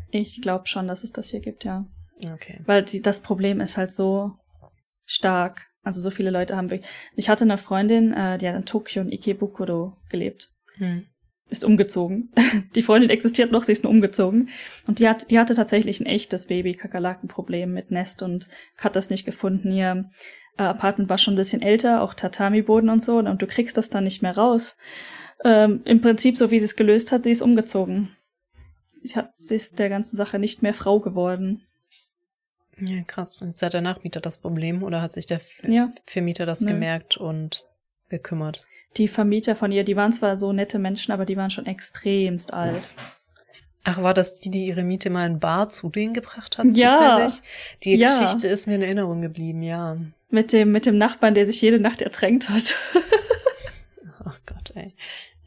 Ich 0.09 0.41
glaube 0.41 0.67
schon, 0.67 0.87
dass 0.87 1.03
es 1.03 1.11
das 1.11 1.29
hier 1.29 1.39
gibt, 1.39 1.63
ja. 1.63 1.85
Okay. 2.33 2.61
Weil 2.65 2.83
die, 2.83 3.01
das 3.01 3.21
Problem 3.21 3.61
ist 3.61 3.77
halt 3.77 3.91
so 3.91 4.33
stark. 5.05 5.67
Also 5.83 6.01
so 6.01 6.11
viele 6.11 6.31
Leute 6.31 6.55
haben 6.55 6.69
wirklich. 6.69 6.89
Ich 7.15 7.29
hatte 7.29 7.43
eine 7.43 7.57
Freundin, 7.57 8.13
äh, 8.13 8.37
die 8.37 8.47
hat 8.47 8.55
in 8.55 8.65
Tokio 8.65 9.01
in 9.01 9.11
Ikebukuro 9.11 9.97
gelebt. 10.09 10.51
Hm. 10.75 11.05
Ist 11.49 11.63
umgezogen. 11.63 12.29
Die 12.75 12.81
Freundin 12.81 13.09
existiert 13.09 13.51
noch, 13.51 13.63
sie 13.63 13.71
ist 13.71 13.83
nur 13.83 13.91
umgezogen. 13.91 14.49
Und 14.85 14.99
die 14.99 15.07
hat, 15.07 15.31
die 15.31 15.39
hatte 15.39 15.55
tatsächlich 15.55 15.99
ein 16.01 16.05
echtes 16.05 16.47
Baby-Kakerlaken-Problem 16.47 17.73
mit 17.73 17.89
Nest 17.89 18.21
und 18.21 18.49
hat 18.77 18.97
das 18.97 19.09
nicht 19.09 19.25
gefunden. 19.25 19.71
Ihr 19.71 20.09
äh, 20.57 20.63
Apartment 20.63 21.09
war 21.09 21.17
schon 21.17 21.35
ein 21.35 21.37
bisschen 21.37 21.61
älter, 21.61 22.01
auch 22.01 22.13
Tatami-Boden 22.13 22.89
und 22.89 23.03
so, 23.03 23.19
und 23.19 23.41
du 23.41 23.47
kriegst 23.47 23.77
das 23.77 23.89
dann 23.89 24.03
nicht 24.03 24.21
mehr 24.21 24.35
raus. 24.35 24.77
Ähm, 25.45 25.81
Im 25.85 26.01
Prinzip, 26.01 26.37
so 26.37 26.51
wie 26.51 26.59
sie 26.59 26.65
es 26.65 26.75
gelöst 26.75 27.11
hat, 27.11 27.23
sie 27.23 27.31
ist 27.31 27.41
umgezogen. 27.41 28.09
Sie, 29.03 29.15
hat, 29.15 29.31
sie 29.35 29.55
ist 29.55 29.79
der 29.79 29.89
ganzen 29.89 30.17
Sache 30.17 30.39
nicht 30.39 30.63
mehr 30.63 30.73
Frau 30.73 30.99
geworden. 30.99 31.61
Ja, 32.79 33.01
krass. 33.03 33.41
Und 33.41 33.49
jetzt 33.49 33.61
hat 33.61 33.73
der 33.73 33.81
Nachmieter 33.81 34.19
das 34.19 34.37
Problem 34.37 34.83
oder 34.83 35.01
hat 35.01 35.13
sich 35.13 35.25
der 35.25 35.37
F 35.37 35.61
Ja. 35.67 35.91
Vermieter 36.05 36.45
das 36.45 36.61
Nö. 36.61 36.71
gemerkt 36.71 37.17
und 37.17 37.63
gekümmert? 38.09 38.65
Die 38.97 39.07
Vermieter 39.07 39.55
von 39.55 39.71
ihr, 39.71 39.83
die 39.83 39.95
waren 39.95 40.11
zwar 40.11 40.37
so 40.37 40.51
nette 40.53 40.79
Menschen, 40.79 41.11
aber 41.11 41.25
die 41.25 41.37
waren 41.37 41.49
schon 41.49 41.65
extremst 41.65 42.53
alt. 42.53 42.91
Ach, 43.83 44.01
war 44.01 44.13
das 44.13 44.33
die, 44.33 44.49
die 44.49 44.65
ihre 44.65 44.83
Miete 44.83 45.09
mal 45.09 45.25
in 45.27 45.39
Bar 45.39 45.69
zu 45.69 45.89
denen 45.89 46.13
gebracht 46.13 46.57
hat? 46.57 46.65
Ja. 46.73 46.97
Zufällig? 46.97 47.41
Die 47.83 47.95
Ja. 47.95 48.19
Geschichte 48.19 48.47
ist 48.47 48.67
mir 48.67 48.75
in 48.75 48.81
Erinnerung 48.81 49.21
geblieben, 49.21 49.61
ja. 49.61 49.97
Mit 50.29 50.51
dem, 50.51 50.71
mit 50.73 50.85
dem 50.85 50.97
Nachbarn, 50.97 51.35
der 51.35 51.45
sich 51.45 51.61
jede 51.61 51.79
Nacht 51.79 52.01
ertränkt 52.01 52.49
hat. 52.49 52.75
Ach 54.25 54.39
Gott, 54.45 54.73
ey. 54.75 54.93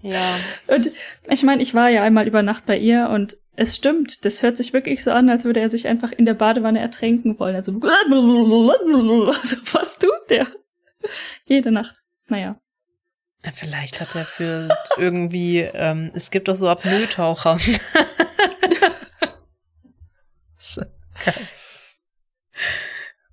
Ja. 0.01 0.37
Und 0.69 0.91
ich 1.29 1.43
meine, 1.43 1.61
ich 1.61 1.75
war 1.75 1.91
ja 1.91 2.03
einmal 2.03 2.27
über 2.27 2.43
Nacht 2.43 2.65
bei 2.65 2.79
ihr 2.79 3.11
und 3.11 3.37
es 3.57 3.77
stimmt, 3.77 4.25
das 4.25 4.43
hört 4.43 4.57
sich 4.57 4.73
wirklich 4.73 5.05
so 5.05 5.11
an, 5.11 5.29
als 5.29 5.45
würde 5.45 5.61
er 5.61 5.69
sich 5.69 5.87
einfach 5.87 6.13
in 6.13 6.25
der 6.25 6.33
Badewanne 6.33 6.81
ertränken 6.81 7.39
wollen. 7.39 7.57
Also, 7.57 7.73
also 7.73 7.79
was 9.75 9.99
tut 9.99 10.31
der? 10.31 10.47
Jede 11.45 11.71
Nacht. 11.71 12.03
Naja. 12.29 12.59
Ja, 13.45 13.53
Vielleicht 13.53 14.01
hat 14.01 14.15
er 14.15 14.25
für 14.25 14.69
irgendwie, 14.97 15.61
ähm, 15.61 16.11
es 16.15 16.31
gibt 16.31 16.49
doch 16.49 16.57
so 16.57 16.69
Apnoe-Taucher. 16.69 17.59
so. 20.59 20.83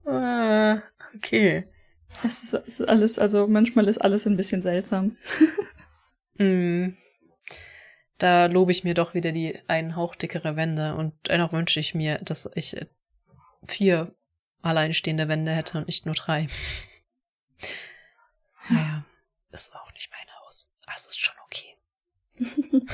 Ah, 0.05 0.81
okay. 1.15 1.67
Es 2.23 2.43
ist, 2.43 2.53
es 2.53 2.79
ist 2.79 2.87
alles, 2.87 3.19
also 3.19 3.47
manchmal 3.47 3.87
ist 3.87 3.97
alles 3.99 4.25
ein 4.25 4.37
bisschen 4.37 4.61
seltsam. 4.61 5.17
Mm. 6.39 6.95
Da 8.19 8.45
lobe 8.45 8.71
ich 8.71 8.83
mir 8.83 8.93
doch 8.93 9.15
wieder 9.15 9.31
die 9.31 9.57
einen 9.67 9.95
Hauch 9.95 10.13
dickere 10.13 10.55
Wände 10.55 10.93
und 10.93 11.15
dennoch 11.27 11.51
wünsche 11.51 11.79
ich 11.79 11.95
mir, 11.95 12.19
dass 12.19 12.47
ich 12.53 12.75
vier 13.65 14.13
alleinstehende 14.61 15.27
Wände 15.27 15.51
hätte 15.51 15.79
und 15.79 15.87
nicht 15.87 16.05
nur 16.05 16.13
drei. 16.13 16.45
Naja, 18.69 19.03
ist 19.65 19.75
auch 19.75 19.91
nicht 19.93 20.09
mein 20.11 20.27
Haus. 20.41 20.69
Also 20.85 21.09
ist 21.09 21.19
schon 21.19 21.35
okay. 21.45 21.77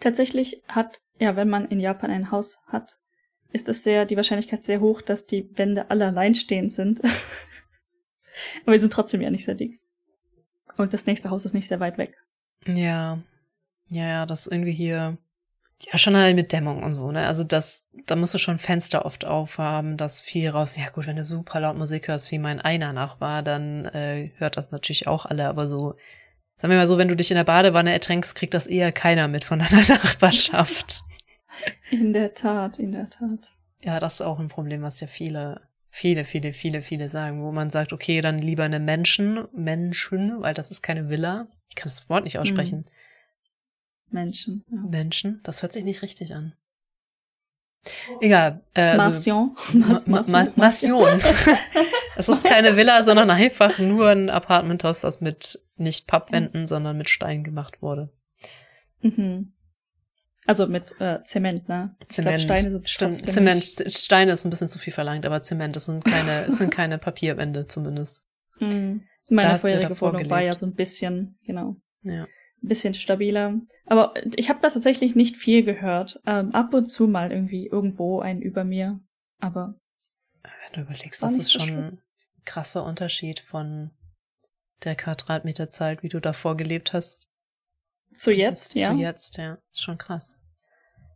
tatsächlich 0.00 0.62
hat, 0.68 1.00
ja, 1.18 1.36
wenn 1.36 1.48
man 1.48 1.66
in 1.66 1.80
Japan 1.80 2.10
ein 2.10 2.30
Haus 2.30 2.58
hat, 2.66 2.98
ist 3.52 3.68
es 3.68 3.84
sehr, 3.84 4.04
die 4.04 4.16
Wahrscheinlichkeit 4.16 4.64
sehr 4.64 4.80
hoch, 4.80 5.00
dass 5.02 5.26
die 5.26 5.48
Wände 5.56 5.90
alle 5.90 6.06
alleinstehend 6.06 6.72
sind. 6.72 7.00
Aber 8.62 8.72
wir 8.72 8.80
sind 8.80 8.92
trotzdem 8.92 9.20
ja 9.20 9.30
nicht 9.30 9.44
sehr 9.44 9.54
dick. 9.54 9.76
Und 10.76 10.92
das 10.92 11.06
nächste 11.06 11.30
Haus 11.30 11.44
ist 11.44 11.54
nicht 11.54 11.68
sehr 11.68 11.80
weit 11.80 11.96
weg. 11.96 12.16
Ja. 12.66 13.18
Ja, 13.88 14.08
ja, 14.08 14.26
das 14.26 14.46
irgendwie 14.46 14.72
hier. 14.72 15.16
Ja, 15.80 15.98
schon 15.98 16.16
halt 16.16 16.34
mit 16.34 16.52
Dämmung 16.52 16.82
und 16.82 16.92
so, 16.92 17.12
ne? 17.12 17.26
Also 17.26 17.44
das, 17.44 17.86
da 18.06 18.16
musst 18.16 18.32
du 18.32 18.38
schon 18.38 18.58
Fenster 18.58 19.04
oft 19.04 19.24
aufhaben, 19.24 19.96
das 19.96 20.22
viel 20.22 20.48
raus. 20.48 20.76
Ja 20.76 20.88
gut, 20.88 21.06
wenn 21.06 21.16
du 21.16 21.24
super 21.24 21.60
laut 21.60 21.76
Musik 21.76 22.08
hörst, 22.08 22.30
wie 22.30 22.38
mein 22.38 22.60
einer 22.60 22.92
Nachbar, 22.92 23.42
dann 23.42 23.84
äh, 23.86 24.30
hört 24.36 24.56
das 24.56 24.70
natürlich 24.70 25.06
auch 25.06 25.26
alle, 25.26 25.46
aber 25.46 25.68
so, 25.68 25.94
sagen 26.56 26.70
wir 26.70 26.78
mal 26.78 26.86
so, 26.86 26.96
wenn 26.96 27.08
du 27.08 27.16
dich 27.16 27.30
in 27.30 27.36
der 27.36 27.44
Badewanne 27.44 27.92
ertränkst, 27.92 28.34
kriegt 28.34 28.54
das 28.54 28.66
eher 28.66 28.90
keiner 28.90 29.28
mit 29.28 29.44
von 29.44 29.58
deiner 29.70 29.86
Nachbarschaft. 29.86 31.02
In 31.90 32.12
der 32.12 32.32
Tat, 32.32 32.78
in 32.78 32.92
der 32.92 33.10
Tat. 33.10 33.52
Ja, 33.82 34.00
das 34.00 34.14
ist 34.14 34.22
auch 34.22 34.38
ein 34.38 34.48
Problem, 34.48 34.82
was 34.82 35.00
ja 35.00 35.06
viele, 35.06 35.60
viele, 35.90 36.24
viele, 36.24 36.54
viele, 36.54 36.80
viele 36.80 37.08
sagen, 37.10 37.42
wo 37.42 37.52
man 37.52 37.68
sagt, 37.68 37.92
okay, 37.92 38.22
dann 38.22 38.38
lieber 38.38 38.64
eine 38.64 38.80
Menschen, 38.80 39.46
Menschen, 39.54 40.40
weil 40.40 40.54
das 40.54 40.70
ist 40.70 40.82
keine 40.82 41.10
Villa. 41.10 41.48
Ich 41.68 41.76
kann 41.76 41.88
das 41.88 42.08
Wort 42.08 42.24
nicht 42.24 42.38
aussprechen. 42.38 42.86
Hm. 42.86 42.92
Menschen. 44.10 44.64
Ja. 44.70 44.78
Menschen, 44.88 45.40
das 45.44 45.62
hört 45.62 45.72
sich 45.72 45.84
nicht 45.84 46.02
richtig 46.02 46.34
an. 46.34 46.54
Egal. 48.20 48.62
Äh, 48.74 48.98
also, 48.98 49.54
Mas 49.72 50.06
Ma 50.08 50.22
Ma 50.28 50.48
Massion. 50.56 51.20
es 52.16 52.28
ist 52.28 52.44
keine 52.44 52.76
Villa, 52.76 53.02
sondern 53.02 53.30
einfach 53.30 53.78
nur 53.78 54.08
ein 54.08 54.30
Apartmenthaus, 54.30 55.02
das 55.02 55.20
mit 55.20 55.60
nicht 55.76 56.06
Pappwänden, 56.06 56.62
mhm. 56.62 56.66
sondern 56.66 56.98
mit 56.98 57.08
Stein 57.08 57.44
gemacht 57.44 57.82
wurde. 57.82 58.10
Mhm. 59.02 59.52
Also 60.46 60.68
mit 60.68 60.94
äh, 61.00 61.22
Zement, 61.24 61.68
ne? 61.68 61.96
Zement. 62.08 62.46
Glaub, 62.46 62.58
Steine 62.58 62.70
sind 62.70 62.88
Stimmt, 62.88 63.16
Zement. 63.16 63.64
Steine 63.64 64.32
ist 64.32 64.44
ein 64.44 64.50
bisschen 64.50 64.68
zu 64.68 64.78
viel 64.78 64.92
verlangt, 64.92 65.26
aber 65.26 65.42
Zement, 65.42 65.74
das 65.74 65.86
sind 65.86 66.04
keine, 66.04 66.44
es 66.48 66.58
sind 66.58 66.70
keine 66.70 66.98
Papierwände 66.98 67.66
zumindest. 67.66 68.22
Mhm. 68.60 69.02
Meine 69.28 69.58
vorherige 69.58 70.00
Wohnung 70.00 70.30
war 70.30 70.40
ja 70.40 70.54
so 70.54 70.66
ein 70.66 70.74
bisschen, 70.74 71.38
genau. 71.44 71.76
Ja 72.02 72.26
ein 72.62 72.68
bisschen 72.68 72.94
stabiler. 72.94 73.60
Aber 73.86 74.14
ich 74.36 74.48
habe 74.48 74.60
da 74.62 74.70
tatsächlich 74.70 75.14
nicht 75.14 75.36
viel 75.36 75.62
gehört. 75.62 76.20
Ähm, 76.26 76.52
ab 76.52 76.74
und 76.74 76.86
zu 76.86 77.06
mal 77.06 77.32
irgendwie 77.32 77.66
irgendwo 77.66 78.20
ein 78.20 78.40
über 78.40 78.64
mir. 78.64 79.00
Aber. 79.38 79.74
Wenn 80.42 80.72
du 80.74 80.80
überlegst, 80.82 81.22
das 81.22 81.38
ist 81.38 81.52
schon 81.52 81.68
ein 81.68 82.02
krasser 82.44 82.84
Unterschied 82.84 83.40
von 83.40 83.90
der 84.84 84.96
Quadratmeterzeit, 84.96 86.02
wie 86.02 86.08
du 86.08 86.20
davor 86.20 86.56
gelebt 86.56 86.92
hast. 86.92 87.28
Zu 88.16 88.32
jetzt, 88.32 88.74
ja. 88.74 88.90
Zu 88.90 88.96
jetzt, 88.96 89.36
ja. 89.36 89.58
Ist 89.70 89.82
schon 89.82 89.98
krass. 89.98 90.36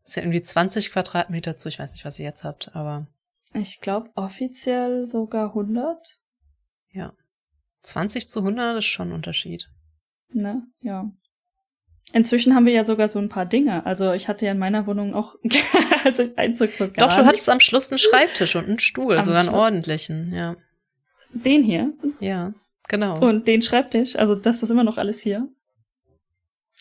ist 0.05 0.17
ja 0.17 0.23
irgendwie 0.23 0.43
20 0.43 0.91
Quadratmeter 0.93 1.57
zu, 1.57 1.69
ich 1.69 1.79
weiß 1.79 1.93
nicht, 1.93 2.05
was 2.05 2.19
ihr 2.19 2.27
jetzt 2.27 2.45
habt, 2.45 2.75
aber. 2.75 3.07
Ich 3.55 3.81
glaube 3.81 4.11
offiziell 4.15 5.07
sogar 5.07 5.49
100. 5.49 6.21
Ja. 6.93 7.15
20 7.83 8.29
zu 8.29 8.41
100 8.41 8.79
ist 8.79 8.85
schon 8.85 9.09
ein 9.09 9.15
Unterschied. 9.15 9.71
Ne, 10.33 10.63
ja. 10.81 11.11
Inzwischen 12.13 12.55
haben 12.55 12.67
wir 12.67 12.73
ja 12.73 12.83
sogar 12.83 13.09
so 13.09 13.19
ein 13.19 13.29
paar 13.29 13.47
Dinge. 13.47 13.87
Also 13.87 14.13
ich 14.13 14.27
hatte 14.27 14.45
ja 14.45 14.53
in 14.53 14.59
meiner 14.59 14.87
Wohnung 14.87 15.15
auch, 15.15 15.37
als 16.05 16.19
ich 16.19 16.37
einzog, 16.39 16.73
so 16.73 16.87
Doch, 16.87 17.15
du 17.15 17.25
hattest 17.25 17.49
am 17.49 17.61
Schluss 17.61 17.91
einen 17.91 17.99
Schreibtisch 17.99 18.57
und 18.57 18.67
einen 18.67 18.79
Stuhl, 18.81 19.17
am 19.17 19.25
sogar 19.25 19.41
einen 19.41 19.51
Schluss. 19.51 19.61
ordentlichen, 19.61 20.33
ja. 20.33 20.57
Den 21.33 21.63
hier? 21.63 21.93
Ja, 22.19 22.53
genau. 22.89 23.21
Und 23.21 23.47
den 23.47 23.63
Schreibtisch, 23.63 24.17
also 24.17 24.35
das 24.35 24.63
ist 24.63 24.71
immer 24.71 24.83
noch 24.83 24.99
alles 24.99 25.21
hier. 25.21 25.49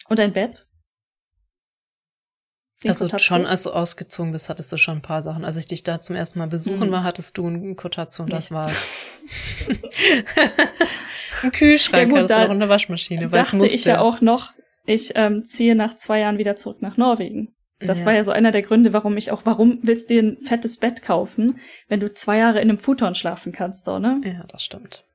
Und 0.07 0.19
ein 0.19 0.33
Bett. 0.33 0.65
Den 2.83 2.89
also 2.89 3.05
Kotatsu. 3.05 3.25
schon, 3.25 3.45
als 3.45 3.63
du 3.63 3.71
ausgezogen 3.71 4.31
bist, 4.31 4.49
hattest 4.49 4.71
du 4.71 4.77
schon 4.77 4.97
ein 4.97 5.01
paar 5.01 5.21
Sachen. 5.21 5.43
Als 5.43 5.57
ich 5.57 5.67
dich 5.67 5.83
da 5.83 5.99
zum 5.99 6.15
ersten 6.15 6.39
Mal 6.39 6.47
besuchen 6.47 6.87
mhm. 6.87 6.91
war, 6.91 7.03
hattest 7.03 7.37
du 7.37 7.45
einen 7.45 7.75
Kotatsu 7.75 8.23
und 8.23 8.31
das 8.31 8.51
war's. 8.51 8.93
ein 11.43 11.51
Kühlschrank 11.51 12.03
ja 12.03 12.09
gut, 12.09 12.17
hattest 12.19 12.35
du 12.35 12.43
noch 12.43 12.49
eine 12.51 12.69
Waschmaschine, 12.69 13.31
weil 13.31 13.41
es 13.41 13.53
musste. 13.53 13.77
ich 13.77 13.83
ja 13.83 13.99
auch 13.99 14.21
noch, 14.21 14.53
ich 14.89 15.13
ähm, 15.15 15.45
ziehe 15.45 15.75
nach 15.75 15.95
zwei 15.95 16.19
Jahren 16.19 16.37
wieder 16.37 16.55
zurück 16.55 16.81
nach 16.81 16.97
Norwegen. 16.97 17.53
Das 17.79 18.01
ja. 18.01 18.05
war 18.07 18.13
ja 18.13 18.23
so 18.23 18.31
einer 18.31 18.51
der 18.51 18.63
Gründe, 18.63 18.91
warum 18.91 19.15
ich 19.15 19.31
auch, 19.31 19.45
warum 19.45 19.79
willst 19.83 20.09
du 20.09 20.15
dir 20.15 20.23
ein 20.23 20.37
fettes 20.37 20.77
Bett 20.77 21.01
kaufen, 21.01 21.59
wenn 21.87 21.99
du 21.99 22.13
zwei 22.13 22.37
Jahre 22.37 22.59
in 22.59 22.69
einem 22.69 22.77
Futon 22.77 23.15
schlafen 23.15 23.53
kannst, 23.53 23.85
so, 23.85 23.99
ne? 23.99 24.19
Ja, 24.25 24.43
das 24.47 24.63
stimmt. 24.63 25.05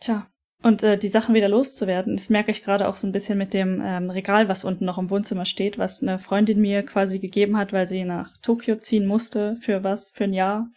Tja. 0.00 0.26
Und 0.62 0.82
äh, 0.82 0.96
die 0.96 1.08
Sachen 1.08 1.34
wieder 1.34 1.48
loszuwerden, 1.48 2.16
das 2.16 2.30
merke 2.30 2.50
ich 2.50 2.62
gerade 2.62 2.88
auch 2.88 2.96
so 2.96 3.06
ein 3.06 3.12
bisschen 3.12 3.36
mit 3.36 3.52
dem 3.52 3.82
ähm, 3.84 4.08
Regal, 4.08 4.48
was 4.48 4.64
unten 4.64 4.86
noch 4.86 4.96
im 4.96 5.10
Wohnzimmer 5.10 5.44
steht, 5.44 5.76
was 5.76 6.02
eine 6.02 6.18
Freundin 6.18 6.60
mir 6.60 6.82
quasi 6.82 7.18
gegeben 7.18 7.58
hat, 7.58 7.74
weil 7.74 7.86
sie 7.86 8.04
nach 8.04 8.34
Tokio 8.38 8.76
ziehen 8.76 9.04
musste 9.04 9.56
für 9.60 9.84
was, 9.84 10.10
für 10.10 10.24
ein 10.24 10.32
Jahr. 10.32 10.68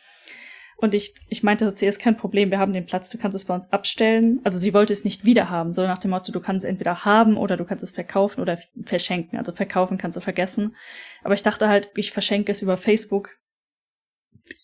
Und 0.79 0.93
ich, 0.93 1.15
ich 1.27 1.41
meinte 1.41 1.65
so 1.65 1.71
zuerst 1.71 1.99
kein 1.99 2.17
Problem, 2.17 2.51
wir 2.51 2.59
haben 2.59 2.71
den 2.71 2.85
Platz, 2.85 3.09
du 3.09 3.17
kannst 3.17 3.35
es 3.35 3.45
bei 3.45 3.55
uns 3.55 3.71
abstellen. 3.73 4.39
Also 4.43 4.59
sie 4.59 4.75
wollte 4.75 4.93
es 4.93 5.03
nicht 5.03 5.25
wieder 5.25 5.49
haben, 5.49 5.73
so 5.73 5.81
nach 5.81 5.97
dem 5.97 6.11
Motto, 6.11 6.31
du 6.31 6.39
kannst 6.39 6.63
es 6.63 6.69
entweder 6.69 7.03
haben 7.03 7.35
oder 7.35 7.57
du 7.57 7.65
kannst 7.65 7.83
es 7.83 7.91
verkaufen 7.91 8.41
oder 8.41 8.59
verschenken. 8.83 9.39
Also 9.39 9.53
verkaufen 9.53 9.97
kannst 9.97 10.17
du 10.17 10.21
vergessen. 10.21 10.75
Aber 11.23 11.33
ich 11.33 11.41
dachte 11.41 11.67
halt, 11.67 11.89
ich 11.95 12.11
verschenke 12.11 12.51
es 12.51 12.61
über 12.61 12.77
Facebook. 12.77 13.37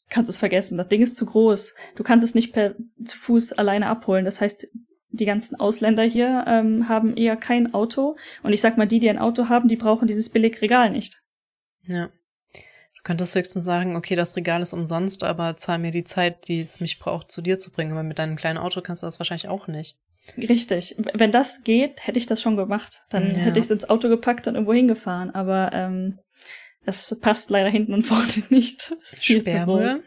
Kannst 0.10 0.30
es 0.30 0.38
vergessen. 0.38 0.78
Das 0.78 0.88
Ding 0.88 1.02
ist 1.02 1.16
zu 1.16 1.26
groß. 1.26 1.74
Du 1.96 2.04
kannst 2.04 2.24
es 2.24 2.36
nicht 2.36 2.54
per 2.54 2.76
zu 3.04 3.18
Fuß 3.18 3.54
alleine 3.54 3.88
abholen. 3.88 4.24
Das 4.24 4.40
heißt, 4.40 4.68
die 5.10 5.26
ganzen 5.26 5.60
Ausländer 5.60 6.04
hier 6.04 6.46
ähm, 6.48 6.88
haben 6.90 7.18
eher 7.18 7.38
kein 7.38 7.74
Auto. 7.74 8.18
Und 8.44 8.54
ich 8.54 8.62
sag 8.62 8.78
mal, 8.78 8.88
die, 8.88 9.00
die 9.00 9.10
ein 9.10 9.18
Auto 9.18 9.50
haben, 9.50 9.68
die 9.68 9.78
brauchen 9.78 10.08
dieses 10.08 10.30
Billigregal 10.30 10.92
nicht. 10.92 11.24
Ja 11.82 12.12
könntest 13.04 13.36
höchstens 13.36 13.66
sagen, 13.66 13.96
okay, 13.96 14.16
das 14.16 14.36
Regal 14.36 14.62
ist 14.62 14.74
umsonst, 14.74 15.24
aber 15.24 15.58
zahl 15.58 15.80
mir 15.80 15.92
die 15.92 16.04
Zeit, 16.04 16.48
die 16.48 16.62
es 16.62 16.80
mich 16.80 17.00
braucht, 17.00 17.32
zu 17.32 17.42
dir 17.42 17.60
zu 17.60 17.72
bringen. 17.72 17.92
Aber 17.92 18.04
mit 18.04 18.20
deinem 18.20 18.36
kleinen 18.36 18.58
Auto 18.58 18.82
kannst 18.82 19.04
du 19.04 19.08
das 19.08 19.20
wahrscheinlich 19.20 19.50
auch 19.50 19.68
nicht. 19.68 19.98
Richtig. 20.38 20.96
Wenn 20.98 21.32
das 21.32 21.64
geht, 21.64 22.06
hätte 22.06 22.18
ich 22.18 22.26
das 22.26 22.42
schon 22.42 22.56
gemacht. 22.56 23.04
Dann 23.10 23.32
ja. 23.32 23.38
hätte 23.38 23.60
ich 23.60 23.66
es 23.66 23.72
ins 23.72 23.90
Auto 23.90 24.08
gepackt 24.08 24.48
und 24.48 24.56
irgendwo 24.56 24.74
hingefahren. 24.74 25.36
Aber 25.36 25.72
ähm, 25.74 26.20
das 26.86 27.20
passt 27.20 27.50
leider 27.50 27.70
hinten 27.70 27.94
und 27.94 28.04
vorne 28.04 28.44
nicht. 28.50 28.96
Das 29.02 29.14
ist 29.14 29.26
viel 29.26 29.44
zu 29.44 29.64
groß. 29.66 30.02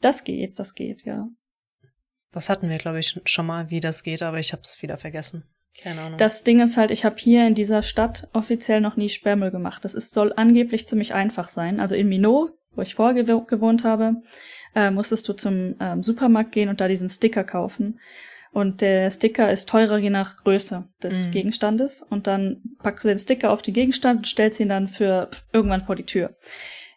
Das 0.00 0.24
geht, 0.24 0.58
das 0.58 0.74
geht, 0.74 1.04
ja. 1.04 1.28
Das 2.32 2.48
hatten 2.48 2.68
wir, 2.68 2.78
glaube 2.78 2.98
ich, 2.98 3.20
schon 3.24 3.46
mal, 3.46 3.70
wie 3.70 3.80
das 3.80 4.02
geht, 4.02 4.22
aber 4.22 4.38
ich 4.38 4.52
habe 4.52 4.62
es 4.62 4.82
wieder 4.82 4.98
vergessen. 4.98 5.44
Keine 5.82 6.00
Ahnung. 6.02 6.18
Das 6.18 6.44
Ding 6.44 6.60
ist 6.60 6.76
halt, 6.76 6.90
ich 6.90 7.04
habe 7.04 7.16
hier 7.18 7.46
in 7.46 7.54
dieser 7.54 7.82
Stadt 7.82 8.28
offiziell 8.32 8.80
noch 8.80 8.96
nie 8.96 9.08
Sperrmüll 9.08 9.50
gemacht. 9.50 9.84
Das 9.84 9.94
ist, 9.94 10.12
soll 10.12 10.32
angeblich 10.34 10.86
ziemlich 10.86 11.14
einfach 11.14 11.48
sein. 11.48 11.80
Also 11.80 11.94
in 11.94 12.08
Minot, 12.08 12.52
wo 12.74 12.82
ich 12.82 12.94
vorher 12.94 13.22
gewohnt 13.24 13.84
habe, 13.84 14.16
äh, 14.74 14.90
musstest 14.90 15.28
du 15.28 15.32
zum 15.32 15.76
ähm, 15.80 16.02
Supermarkt 16.02 16.52
gehen 16.52 16.68
und 16.68 16.80
da 16.80 16.88
diesen 16.88 17.08
Sticker 17.08 17.44
kaufen. 17.44 18.00
Und 18.50 18.80
der 18.80 19.10
Sticker 19.10 19.52
ist 19.52 19.68
teurer 19.68 19.98
je 19.98 20.10
nach 20.10 20.38
Größe 20.38 20.88
des 21.02 21.26
mhm. 21.26 21.30
Gegenstandes. 21.30 22.02
Und 22.02 22.26
dann 22.26 22.62
packst 22.82 23.04
du 23.04 23.08
den 23.08 23.18
Sticker 23.18 23.50
auf 23.50 23.62
den 23.62 23.74
Gegenstand 23.74 24.18
und 24.18 24.26
stellst 24.26 24.58
ihn 24.58 24.70
dann 24.70 24.88
für 24.88 25.30
irgendwann 25.52 25.82
vor 25.82 25.96
die 25.96 26.06
Tür. 26.06 26.36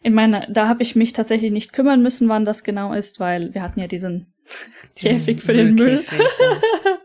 In 0.02 0.14
meiner, 0.14 0.46
da 0.50 0.66
habe 0.66 0.82
ich 0.82 0.96
mich 0.96 1.12
tatsächlich 1.12 1.52
nicht 1.52 1.72
kümmern 1.72 2.02
müssen, 2.02 2.28
wann 2.28 2.44
das 2.44 2.64
genau 2.64 2.92
ist, 2.92 3.20
weil 3.20 3.54
wir 3.54 3.62
hatten 3.62 3.78
ja 3.78 3.86
diesen 3.86 4.32
Käfig 4.96 5.42
für 5.42 5.52
den 5.52 5.74
Müll. 5.74 6.02
Ja. 6.10 6.18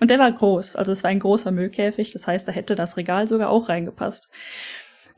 Und 0.00 0.10
der 0.10 0.18
war 0.18 0.30
groß, 0.30 0.76
also 0.76 0.92
es 0.92 1.02
war 1.02 1.10
ein 1.10 1.20
großer 1.20 1.50
Müllkäfig, 1.50 2.12
das 2.12 2.26
heißt, 2.26 2.46
da 2.46 2.52
hätte 2.52 2.74
das 2.74 2.96
Regal 2.96 3.28
sogar 3.28 3.50
auch 3.50 3.68
reingepasst. 3.68 4.28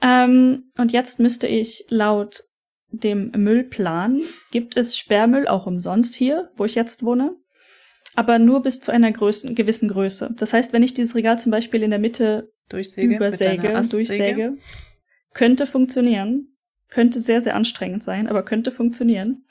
Ähm, 0.02 0.70
und 0.76 0.92
jetzt 0.92 1.20
müsste 1.20 1.46
ich 1.46 1.86
laut 1.88 2.42
dem 2.88 3.32
Müllplan, 3.36 4.20
gibt 4.50 4.76
es 4.76 4.96
Sperrmüll 4.96 5.48
auch 5.48 5.66
umsonst 5.66 6.14
hier, 6.14 6.50
wo 6.56 6.64
ich 6.64 6.74
jetzt 6.74 7.02
wohne, 7.02 7.34
aber 8.14 8.38
nur 8.38 8.62
bis 8.62 8.80
zu 8.80 8.92
einer 8.92 9.10
Größen, 9.10 9.54
gewissen 9.54 9.88
Größe. 9.88 10.30
Das 10.36 10.52
heißt, 10.52 10.72
wenn 10.72 10.82
ich 10.82 10.94
dieses 10.94 11.14
Regal 11.14 11.38
zum 11.38 11.50
Beispiel 11.50 11.82
in 11.82 11.90
der 11.90 11.98
Mitte 11.98 12.52
durchsäge, 12.68 13.16
übersäge, 13.16 13.80
durchsäge, 13.90 14.56
könnte 15.32 15.66
funktionieren, 15.66 16.56
könnte 16.88 17.20
sehr, 17.20 17.42
sehr 17.42 17.56
anstrengend 17.56 18.04
sein, 18.04 18.28
aber 18.28 18.44
könnte 18.44 18.70
funktionieren, 18.70 19.46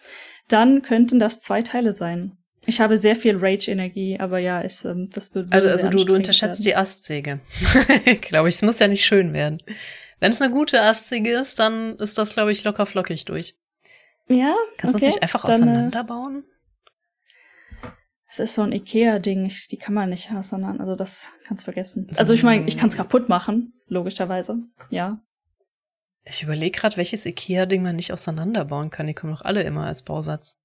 dann 0.47 0.81
könnten 0.81 1.19
das 1.19 1.39
zwei 1.39 1.61
Teile 1.61 1.93
sein. 1.93 2.37
Ich 2.65 2.79
habe 2.79 2.97
sehr 2.97 3.15
viel 3.15 3.37
Rage-Energie, 3.37 4.19
aber 4.19 4.39
ja, 4.39 4.63
ich, 4.63 4.85
ähm, 4.85 5.09
das 5.11 5.35
wird. 5.35 5.51
Also, 5.51 5.67
also 5.67 5.89
du, 5.89 6.05
du 6.05 6.15
unterschätzt 6.15 6.59
werden. 6.59 6.63
die 6.63 6.75
Astsäge. 6.75 7.39
glaube 8.21 8.49
ich, 8.49 8.55
es 8.55 8.61
muss 8.61 8.79
ja 8.79 8.87
nicht 8.87 9.05
schön 9.05 9.33
werden. 9.33 9.61
Wenn 10.19 10.31
es 10.31 10.41
eine 10.41 10.53
gute 10.53 10.81
Astsäge 10.81 11.37
ist, 11.37 11.59
dann 11.59 11.97
ist 11.97 12.17
das, 12.17 12.33
glaube 12.33 12.51
ich, 12.51 12.63
locker 12.63 12.85
flockig 12.85 13.25
durch. 13.25 13.55
Ja. 14.29 14.55
Kannst 14.77 14.95
okay, 14.95 15.05
du 15.05 15.09
es 15.09 15.15
nicht 15.15 15.23
einfach 15.23 15.43
dann, 15.43 15.51
äh, 15.51 15.55
auseinanderbauen? 15.55 16.45
Es 18.29 18.39
ist 18.39 18.55
so 18.55 18.63
ein 18.63 18.71
Ikea-Ding, 18.71 19.51
die 19.69 19.77
kann 19.77 19.93
man 19.93 20.09
nicht 20.09 20.31
auseinander, 20.31 20.81
also 20.81 20.95
das 20.95 21.33
kannst 21.45 21.63
du 21.63 21.65
vergessen. 21.65 22.07
Also 22.15 22.33
ich 22.33 22.41
meine, 22.41 22.65
ich 22.67 22.77
kann 22.77 22.89
es 22.89 22.95
kaputt 22.95 23.29
machen, 23.29 23.73
logischerweise, 23.87 24.57
ja. 24.89 25.21
Ich 26.25 26.41
überlege 26.41 26.79
gerade, 26.79 26.97
welches 26.97 27.25
Ikea-Ding 27.25 27.83
man 27.83 27.97
nicht 27.97 28.13
auseinanderbauen 28.13 28.89
kann. 28.89 29.07
Die 29.07 29.13
kommen 29.13 29.33
doch 29.33 29.41
alle 29.41 29.63
immer 29.63 29.85
als 29.85 30.03
Bausatz. 30.03 30.57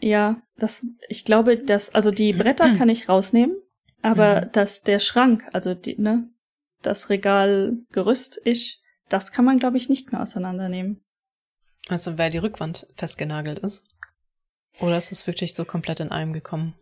Ja, 0.00 0.42
das, 0.56 0.86
ich 1.08 1.24
glaube, 1.24 1.56
dass, 1.56 1.94
also 1.94 2.10
die 2.10 2.32
Bretter 2.32 2.76
kann 2.76 2.88
ich 2.88 3.08
rausnehmen, 3.08 3.56
aber 4.02 4.42
mhm. 4.42 4.52
dass 4.52 4.82
der 4.82 4.98
Schrank, 4.98 5.48
also 5.52 5.74
die, 5.74 6.00
ne, 6.00 6.28
das 6.82 7.10
Regalgerüst, 7.10 8.40
ich, 8.44 8.80
das 9.08 9.32
kann 9.32 9.44
man, 9.44 9.58
glaube 9.58 9.76
ich, 9.76 9.88
nicht 9.88 10.12
mehr 10.12 10.22
auseinandernehmen. 10.22 11.02
Also, 11.88 12.18
weil 12.18 12.30
die 12.30 12.38
Rückwand 12.38 12.86
festgenagelt 12.96 13.58
ist? 13.60 13.84
Oder 14.80 14.98
ist 14.98 15.12
es 15.12 15.26
wirklich 15.26 15.54
so 15.54 15.64
komplett 15.64 16.00
in 16.00 16.10
einem 16.10 16.32
gekommen? 16.32 16.74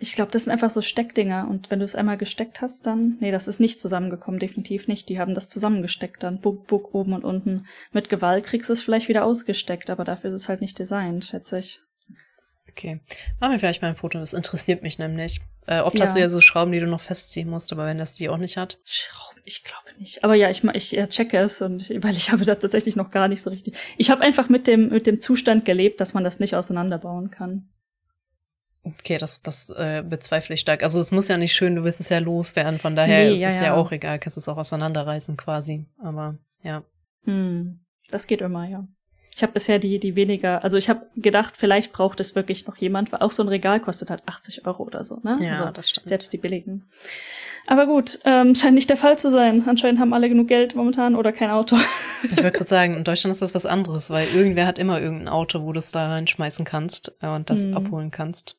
Ich 0.00 0.14
glaube, 0.14 0.32
das 0.32 0.44
sind 0.44 0.52
einfach 0.52 0.70
so 0.70 0.82
Steckdinger 0.82 1.46
und 1.48 1.70
wenn 1.70 1.78
du 1.78 1.84
es 1.84 1.94
einmal 1.94 2.18
gesteckt 2.18 2.60
hast, 2.60 2.84
dann. 2.86 3.16
Nee, 3.20 3.30
das 3.30 3.46
ist 3.46 3.60
nicht 3.60 3.78
zusammengekommen, 3.78 4.40
definitiv 4.40 4.88
nicht. 4.88 5.08
Die 5.08 5.20
haben 5.20 5.34
das 5.34 5.48
zusammengesteckt 5.48 6.22
dann. 6.24 6.40
Buck, 6.40 6.66
buck, 6.66 6.94
oben 6.94 7.12
und 7.12 7.24
unten. 7.24 7.66
Mit 7.92 8.08
Gewalt 8.08 8.44
kriegst 8.44 8.68
du 8.68 8.72
es 8.72 8.82
vielleicht 8.82 9.08
wieder 9.08 9.24
ausgesteckt, 9.24 9.90
aber 9.90 10.04
dafür 10.04 10.34
ist 10.34 10.42
es 10.42 10.48
halt 10.48 10.60
nicht 10.60 10.78
designt, 10.80 11.24
schätze 11.24 11.60
ich. 11.60 11.80
Okay. 12.76 13.00
Machen 13.38 13.52
wir 13.52 13.58
vielleicht 13.60 13.82
mal 13.82 13.88
ein 13.88 13.94
Foto, 13.94 14.18
das 14.18 14.32
interessiert 14.32 14.82
mich 14.82 14.98
nämlich. 14.98 15.40
Äh, 15.66 15.80
oft 15.80 15.96
ja. 15.96 16.04
hast 16.04 16.16
du 16.16 16.20
ja 16.20 16.28
so 16.28 16.40
Schrauben, 16.40 16.72
die 16.72 16.80
du 16.80 16.88
noch 16.88 17.00
festziehen 17.00 17.48
musst, 17.48 17.72
aber 17.72 17.86
wenn 17.86 17.98
das 17.98 18.14
die 18.14 18.28
auch 18.28 18.36
nicht 18.36 18.56
hat. 18.56 18.78
Schrauben, 18.84 19.40
ich 19.44 19.62
glaube 19.62 19.96
nicht. 19.96 20.24
Aber 20.24 20.34
ja, 20.34 20.50
ich, 20.50 20.64
ich 20.64 20.98
äh, 20.98 21.06
checke 21.06 21.38
es 21.38 21.62
und 21.62 21.88
weil 22.02 22.12
ich 22.12 22.32
habe 22.32 22.44
da 22.44 22.56
tatsächlich 22.56 22.96
noch 22.96 23.12
gar 23.12 23.28
nicht 23.28 23.42
so 23.42 23.50
richtig. 23.50 23.76
Ich 23.96 24.10
habe 24.10 24.22
einfach 24.22 24.48
mit 24.48 24.66
dem, 24.66 24.88
mit 24.88 25.06
dem 25.06 25.20
Zustand 25.20 25.64
gelebt, 25.64 26.00
dass 26.00 26.14
man 26.14 26.24
das 26.24 26.40
nicht 26.40 26.56
auseinanderbauen 26.56 27.30
kann. 27.30 27.68
Okay, 28.82 29.16
das, 29.16 29.40
das 29.40 29.70
äh, 29.70 30.02
bezweifle 30.06 30.54
ich 30.54 30.60
stark. 30.60 30.82
Also 30.82 30.98
es 30.98 31.12
muss 31.12 31.28
ja 31.28 31.38
nicht 31.38 31.54
schön, 31.54 31.76
du 31.76 31.84
wirst 31.84 32.00
es 32.00 32.08
ja 32.08 32.18
loswerden, 32.18 32.80
von 32.80 32.96
daher 32.96 33.24
nee, 33.24 33.34
ist 33.34 33.40
ja, 33.40 33.48
es 33.50 33.58
ja, 33.58 33.66
ja 33.66 33.74
auch 33.74 33.92
egal, 33.92 34.18
kannst 34.18 34.36
es 34.36 34.48
auch 34.48 34.58
auseinanderreißen 34.58 35.36
quasi. 35.36 35.86
Aber 36.02 36.36
ja. 36.62 36.82
Hm, 37.22 37.80
das 38.10 38.26
geht 38.26 38.42
immer, 38.42 38.68
ja. 38.68 38.86
Ich 39.36 39.42
habe 39.42 39.52
bisher 39.52 39.78
die, 39.78 39.98
die 39.98 40.14
weniger, 40.14 40.62
also 40.62 40.76
ich 40.76 40.88
habe 40.88 41.06
gedacht, 41.16 41.56
vielleicht 41.56 41.92
braucht 41.92 42.20
es 42.20 42.36
wirklich 42.36 42.66
noch 42.66 42.76
jemand, 42.76 43.10
weil 43.10 43.20
auch 43.20 43.32
so 43.32 43.42
ein 43.42 43.48
Regal 43.48 43.80
kostet 43.80 44.10
halt 44.10 44.22
80 44.26 44.66
Euro 44.66 44.84
oder 44.84 45.02
so, 45.02 45.18
ne? 45.22 45.38
Ja, 45.40 45.50
also, 45.52 45.70
das 45.70 45.90
stimmt. 45.90 46.06
Selbst 46.06 46.32
die 46.32 46.38
billigen. 46.38 46.88
Aber 47.66 47.86
gut, 47.86 48.20
ähm, 48.24 48.54
scheint 48.54 48.74
nicht 48.74 48.90
der 48.90 48.96
Fall 48.96 49.18
zu 49.18 49.30
sein. 49.30 49.64
Anscheinend 49.66 49.98
haben 49.98 50.12
alle 50.12 50.28
genug 50.28 50.48
Geld 50.48 50.74
momentan 50.74 51.16
oder 51.16 51.32
kein 51.32 51.50
Auto. 51.50 51.76
ich 52.22 52.36
wollte 52.36 52.52
gerade 52.52 52.68
sagen, 52.68 52.96
in 52.96 53.04
Deutschland 53.04 53.32
ist 53.32 53.42
das 53.42 53.54
was 53.54 53.66
anderes, 53.66 54.10
weil 54.10 54.28
irgendwer 54.28 54.66
hat 54.66 54.78
immer 54.78 55.00
irgendein 55.00 55.28
Auto, 55.28 55.62
wo 55.62 55.72
du 55.72 55.78
es 55.78 55.90
da 55.90 56.08
reinschmeißen 56.08 56.64
kannst 56.64 57.16
äh, 57.20 57.28
und 57.28 57.50
das 57.50 57.64
hm. 57.64 57.74
abholen 57.74 58.10
kannst. 58.10 58.58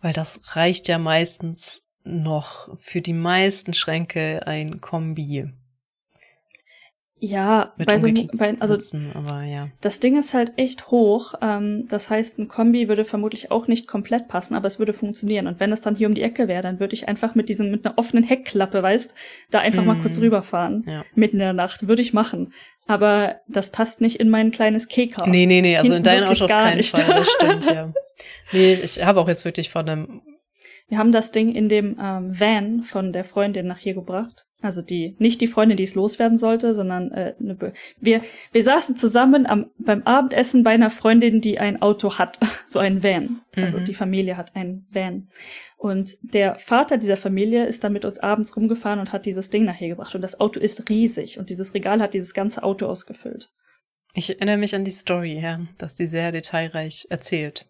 Weil 0.00 0.12
das 0.12 0.40
reicht 0.54 0.88
ja 0.88 0.98
meistens 0.98 1.82
noch 2.04 2.74
für 2.78 3.00
die 3.00 3.12
meisten 3.12 3.74
Schränke 3.74 4.46
ein 4.46 4.80
Kombi. 4.80 5.52
Ja, 7.18 7.72
bei 7.78 7.98
so, 7.98 8.08
bei, 8.38 8.56
also 8.60 8.74
Sitzen, 8.74 9.10
aber 9.14 9.42
ja. 9.42 9.68
das 9.80 10.00
Ding 10.00 10.18
ist 10.18 10.34
halt 10.34 10.52
echt 10.56 10.88
hoch. 10.88 11.32
Ähm, 11.40 11.86
das 11.88 12.10
heißt, 12.10 12.38
ein 12.38 12.48
Kombi 12.48 12.88
würde 12.88 13.06
vermutlich 13.06 13.50
auch 13.50 13.68
nicht 13.68 13.88
komplett 13.88 14.28
passen, 14.28 14.54
aber 14.54 14.66
es 14.66 14.78
würde 14.78 14.92
funktionieren. 14.92 15.46
Und 15.46 15.58
wenn 15.58 15.72
es 15.72 15.80
dann 15.80 15.96
hier 15.96 16.08
um 16.08 16.14
die 16.14 16.20
Ecke 16.20 16.46
wäre, 16.46 16.62
dann 16.62 16.78
würde 16.78 16.92
ich 16.92 17.08
einfach 17.08 17.34
mit 17.34 17.48
diesem 17.48 17.70
mit 17.70 17.86
einer 17.86 17.96
offenen 17.96 18.22
Heckklappe, 18.22 18.82
weißt, 18.82 19.14
da 19.50 19.60
einfach 19.60 19.82
mm. 19.82 19.86
mal 19.86 19.98
kurz 20.02 20.18
mhm. 20.18 20.24
rüberfahren 20.24 20.84
ja. 20.86 21.04
mitten 21.14 21.36
in 21.36 21.40
der 21.40 21.52
Nacht, 21.54 21.88
würde 21.88 22.02
ich 22.02 22.12
machen. 22.12 22.52
Aber 22.86 23.36
das 23.48 23.72
passt 23.72 24.02
nicht 24.02 24.20
in 24.20 24.28
mein 24.28 24.50
kleines 24.50 24.86
Keka. 24.86 25.26
Nee, 25.26 25.46
nee, 25.46 25.62
nee, 25.62 25.78
also 25.78 25.94
Hinten 25.94 26.10
in 26.10 26.20
dein 26.20 26.24
Auto 26.24 26.44
auf 26.44 26.50
keinen 26.50 26.76
nicht. 26.76 26.98
Fall. 26.98 27.14
Das 27.14 27.30
stimmt, 27.30 27.66
ja. 27.74 27.92
Nee, 28.52 28.74
ich 28.74 29.02
habe 29.02 29.20
auch 29.20 29.28
jetzt 29.28 29.46
wirklich 29.46 29.70
von 29.70 29.88
einem 29.88 30.22
wir 30.88 30.98
haben 30.98 31.12
das 31.12 31.32
Ding 31.32 31.52
in 31.54 31.68
dem 31.68 31.98
ähm, 32.00 32.38
Van 32.38 32.82
von 32.82 33.12
der 33.12 33.24
Freundin 33.24 33.66
nach 33.66 33.78
hier 33.78 33.94
gebracht. 33.94 34.45
Also 34.62 34.80
die, 34.80 35.16
nicht 35.18 35.42
die 35.42 35.48
Freundin, 35.48 35.76
die 35.76 35.82
es 35.82 35.94
loswerden 35.94 36.38
sollte, 36.38 36.74
sondern 36.74 37.12
äh, 37.12 37.34
eine, 37.38 37.74
wir, 38.00 38.22
wir 38.52 38.62
saßen 38.62 38.96
zusammen 38.96 39.46
am, 39.46 39.70
beim 39.78 40.02
Abendessen 40.04 40.64
bei 40.64 40.70
einer 40.70 40.90
Freundin, 40.90 41.42
die 41.42 41.58
ein 41.58 41.82
Auto 41.82 42.14
hat, 42.14 42.38
so 42.66 42.78
ein 42.78 43.02
Van. 43.02 43.42
Also 43.54 43.78
mhm. 43.78 43.84
die 43.84 43.94
Familie 43.94 44.36
hat 44.38 44.56
ein 44.56 44.86
Van. 44.90 45.28
Und 45.76 46.16
der 46.34 46.58
Vater 46.58 46.96
dieser 46.96 47.18
Familie 47.18 47.66
ist 47.66 47.84
dann 47.84 47.92
mit 47.92 48.06
uns 48.06 48.18
abends 48.18 48.56
rumgefahren 48.56 48.98
und 48.98 49.12
hat 49.12 49.26
dieses 49.26 49.50
Ding 49.50 49.66
nachher 49.66 49.88
gebracht. 49.88 50.14
Und 50.14 50.22
das 50.22 50.40
Auto 50.40 50.58
ist 50.58 50.88
riesig 50.88 51.38
und 51.38 51.50
dieses 51.50 51.74
Regal 51.74 52.00
hat 52.00 52.14
dieses 52.14 52.32
ganze 52.32 52.62
Auto 52.62 52.86
ausgefüllt. 52.86 53.50
Ich 54.14 54.30
erinnere 54.30 54.56
mich 54.56 54.74
an 54.74 54.84
die 54.84 54.90
Story, 54.90 55.38
ja, 55.38 55.60
dass 55.76 55.94
die 55.94 56.06
sehr 56.06 56.32
detailreich 56.32 57.06
erzählt. 57.10 57.68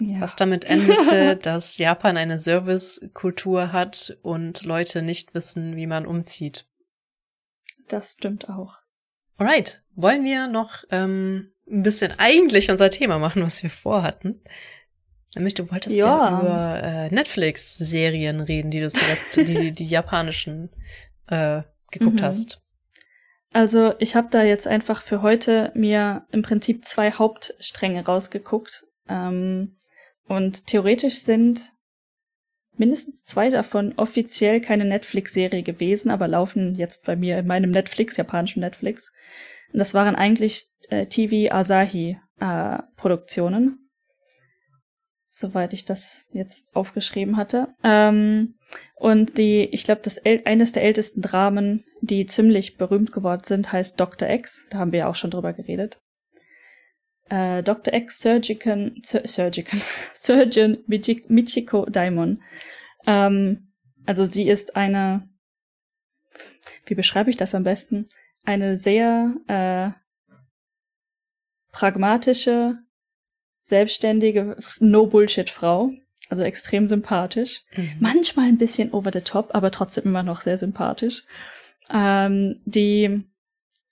Ja. 0.00 0.20
Was 0.20 0.36
damit 0.36 0.64
endete, 0.64 1.36
dass 1.42 1.78
Japan 1.78 2.16
eine 2.16 2.38
Servicekultur 2.38 3.72
hat 3.72 4.16
und 4.22 4.64
Leute 4.64 5.02
nicht 5.02 5.34
wissen, 5.34 5.76
wie 5.76 5.86
man 5.86 6.06
umzieht. 6.06 6.66
Das 7.88 8.12
stimmt 8.12 8.48
auch. 8.48 8.76
Alright, 9.36 9.82
wollen 9.94 10.24
wir 10.24 10.46
noch 10.46 10.84
ähm, 10.90 11.52
ein 11.70 11.82
bisschen 11.82 12.12
eigentlich 12.18 12.70
unser 12.70 12.90
Thema 12.90 13.18
machen, 13.18 13.42
was 13.42 13.62
wir 13.62 13.70
vorhatten? 13.70 14.42
Nämlich, 15.34 15.54
du 15.54 15.70
wolltest 15.70 15.96
ja, 15.96 16.04
ja 16.04 16.40
über 16.40 16.82
äh, 16.82 17.14
Netflix-Serien 17.14 18.40
reden, 18.40 18.70
die 18.70 18.80
du 18.80 18.88
zuletzt, 18.88 19.36
die, 19.36 19.72
die 19.72 19.86
japanischen 19.86 20.70
äh, 21.28 21.62
geguckt 21.90 22.20
mhm. 22.20 22.24
hast. 22.24 22.60
Also 23.52 23.94
ich 23.98 24.14
habe 24.14 24.28
da 24.30 24.42
jetzt 24.42 24.66
einfach 24.66 25.02
für 25.02 25.22
heute 25.22 25.72
mir 25.74 26.26
im 26.30 26.42
Prinzip 26.42 26.84
zwei 26.84 27.12
Hauptstränge 27.12 28.04
rausgeguckt. 28.04 28.86
Ähm, 29.08 29.76
und 30.26 30.66
theoretisch 30.66 31.16
sind 31.16 31.72
mindestens 32.76 33.24
zwei 33.24 33.50
davon 33.50 33.94
offiziell 33.96 34.60
keine 34.60 34.84
Netflix-Serie 34.84 35.62
gewesen, 35.62 36.10
aber 36.10 36.28
laufen 36.28 36.74
jetzt 36.74 37.04
bei 37.04 37.16
mir 37.16 37.38
in 37.38 37.46
meinem 37.46 37.70
Netflix, 37.70 38.16
japanischen 38.16 38.60
Netflix. 38.60 39.12
Und 39.72 39.78
das 39.78 39.94
waren 39.94 40.16
eigentlich 40.16 40.66
äh, 40.88 41.06
TV 41.06 41.54
Asahi 41.54 42.18
äh. 42.40 43.78
Soweit 45.28 45.72
ich 45.72 45.84
das 45.86 46.28
jetzt 46.32 46.76
aufgeschrieben 46.76 47.36
hatte. 47.36 47.68
Ähm, 47.82 48.56
und 48.96 49.38
die, 49.38 49.64
ich 49.72 49.84
glaube, 49.84 50.02
eines 50.44 50.72
der 50.72 50.82
ältesten 50.82 51.22
Dramen, 51.22 51.84
die 52.00 52.26
ziemlich 52.26 52.76
berühmt 52.76 53.12
geworden 53.12 53.42
sind, 53.44 53.72
heißt 53.72 53.98
Dr. 53.98 54.28
X. 54.28 54.66
Da 54.70 54.78
haben 54.78 54.92
wir 54.92 55.00
ja 55.00 55.08
auch 55.08 55.16
schon 55.16 55.30
drüber 55.30 55.52
geredet 55.52 56.00
äh, 57.32 57.62
Dr. 57.62 57.94
X 57.94 58.20
Surgican, 58.20 59.00
Surgican, 59.02 59.80
Surgeon 60.14 60.84
Michiko 60.86 61.86
Daimon. 61.86 62.42
Ähm, 63.06 63.72
also 64.04 64.24
sie 64.24 64.48
ist 64.48 64.76
eine, 64.76 65.28
wie 66.84 66.94
beschreibe 66.94 67.30
ich 67.30 67.38
das 67.38 67.54
am 67.54 67.62
besten? 67.64 68.08
Eine 68.44 68.76
sehr 68.76 69.34
äh, 69.46 69.92
pragmatische, 71.72 72.76
selbstständige, 73.62 74.58
No-Bullshit-Frau. 74.80 75.92
Also 76.28 76.42
extrem 76.42 76.86
sympathisch. 76.86 77.62
Mhm. 77.76 77.92
Manchmal 77.98 78.46
ein 78.48 78.58
bisschen 78.58 78.92
over 78.92 79.10
the 79.12 79.20
top, 79.20 79.54
aber 79.54 79.70
trotzdem 79.70 80.04
immer 80.04 80.22
noch 80.22 80.40
sehr 80.40 80.56
sympathisch. 80.58 81.24
Ähm, 81.92 82.60
die 82.64 83.24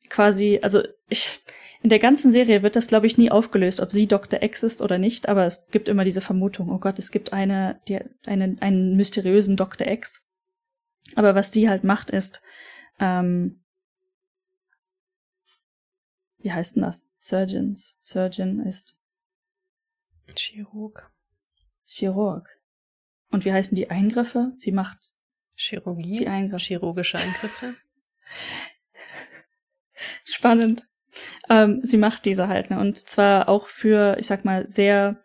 quasi, 0.09 0.59
also 0.63 0.83
ich, 1.09 1.41
in 1.83 1.89
der 1.89 1.99
ganzen 1.99 2.31
Serie 2.31 2.63
wird 2.63 2.77
das, 2.77 2.89
glaube 2.89 3.07
ich, 3.07 3.17
nie 3.17 3.31
aufgelöst, 3.31 3.81
ob 3.81 3.91
sie 3.91 4.07
Dr. 4.07 4.43
X 4.43 4.63
ist 4.63 4.83
oder 4.83 4.99
nicht, 4.99 5.29
aber 5.29 5.47
es 5.47 5.67
gibt 5.69 5.89
immer 5.89 6.05
diese 6.05 6.21
Vermutung, 6.21 6.71
oh 6.71 6.79
Gott, 6.79 6.99
es 6.99 7.11
gibt 7.11 7.33
eine, 7.33 7.81
die, 7.89 8.01
eine, 8.27 8.57
einen 8.61 8.97
mysteriösen 8.97 9.57
Dr. 9.57 9.87
X. 9.87 10.27
Aber 11.17 11.35
was 11.35 11.51
die 11.51 11.69
halt 11.71 11.83
macht, 11.83 12.11
ist, 12.11 12.43
ähm, 12.99 13.65
wie 16.39 16.53
heißt 16.53 16.77
denn 16.77 16.83
das? 16.83 17.11
Surgeons. 17.19 17.99
Surgeon 18.03 18.61
ist 18.61 19.01
Chirurg. 20.35 21.11
Chirurg. 21.85 22.49
Und 23.31 23.45
wie 23.45 23.53
heißen 23.53 23.75
die 23.75 23.91
Eingriffe? 23.91 24.53
Sie 24.59 24.73
macht 24.73 25.15
Chirurgie. 25.55 26.19
Die 26.19 26.29
Eingriffe. 26.29 26.65
Chirurgische 26.65 27.19
Eingriffe. 27.19 27.75
Spannend. 30.25 30.87
Ähm, 31.49 31.81
sie 31.83 31.97
macht 31.97 32.25
diese 32.25 32.49
halt, 32.49 32.71
ne? 32.71 32.79
Und 32.79 32.97
zwar 32.97 33.49
auch 33.49 33.67
für, 33.67 34.17
ich 34.19 34.27
sag 34.27 34.45
mal, 34.45 34.69
sehr 34.69 35.17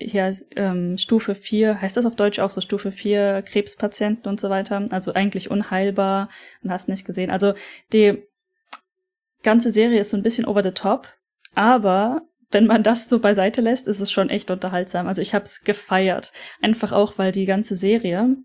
ja, 0.00 0.30
ähm, 0.56 0.96
Stufe 0.98 1.34
4, 1.34 1.80
heißt 1.80 1.96
das 1.96 2.06
auf 2.06 2.16
Deutsch 2.16 2.38
auch 2.38 2.50
so 2.50 2.60
Stufe 2.60 2.92
4 2.92 3.42
Krebspatienten 3.42 4.28
und 4.28 4.40
so 4.40 4.48
weiter, 4.50 4.86
also 4.90 5.12
eigentlich 5.14 5.50
unheilbar 5.50 6.28
und 6.62 6.70
hast 6.70 6.88
nicht 6.88 7.04
gesehen. 7.04 7.30
Also 7.30 7.54
die 7.92 8.22
ganze 9.42 9.72
Serie 9.72 10.00
ist 10.00 10.10
so 10.10 10.16
ein 10.16 10.22
bisschen 10.22 10.46
over 10.46 10.62
the 10.62 10.70
top, 10.70 11.08
aber 11.54 12.22
wenn 12.50 12.66
man 12.66 12.82
das 12.82 13.08
so 13.08 13.18
beiseite 13.18 13.60
lässt, 13.60 13.86
ist 13.86 14.00
es 14.00 14.10
schon 14.10 14.30
echt 14.30 14.50
unterhaltsam. 14.50 15.06
Also 15.06 15.20
ich 15.20 15.34
hab's 15.34 15.64
gefeiert, 15.64 16.32
einfach 16.62 16.92
auch, 16.92 17.18
weil 17.18 17.32
die 17.32 17.44
ganze 17.44 17.74
Serie 17.74 18.36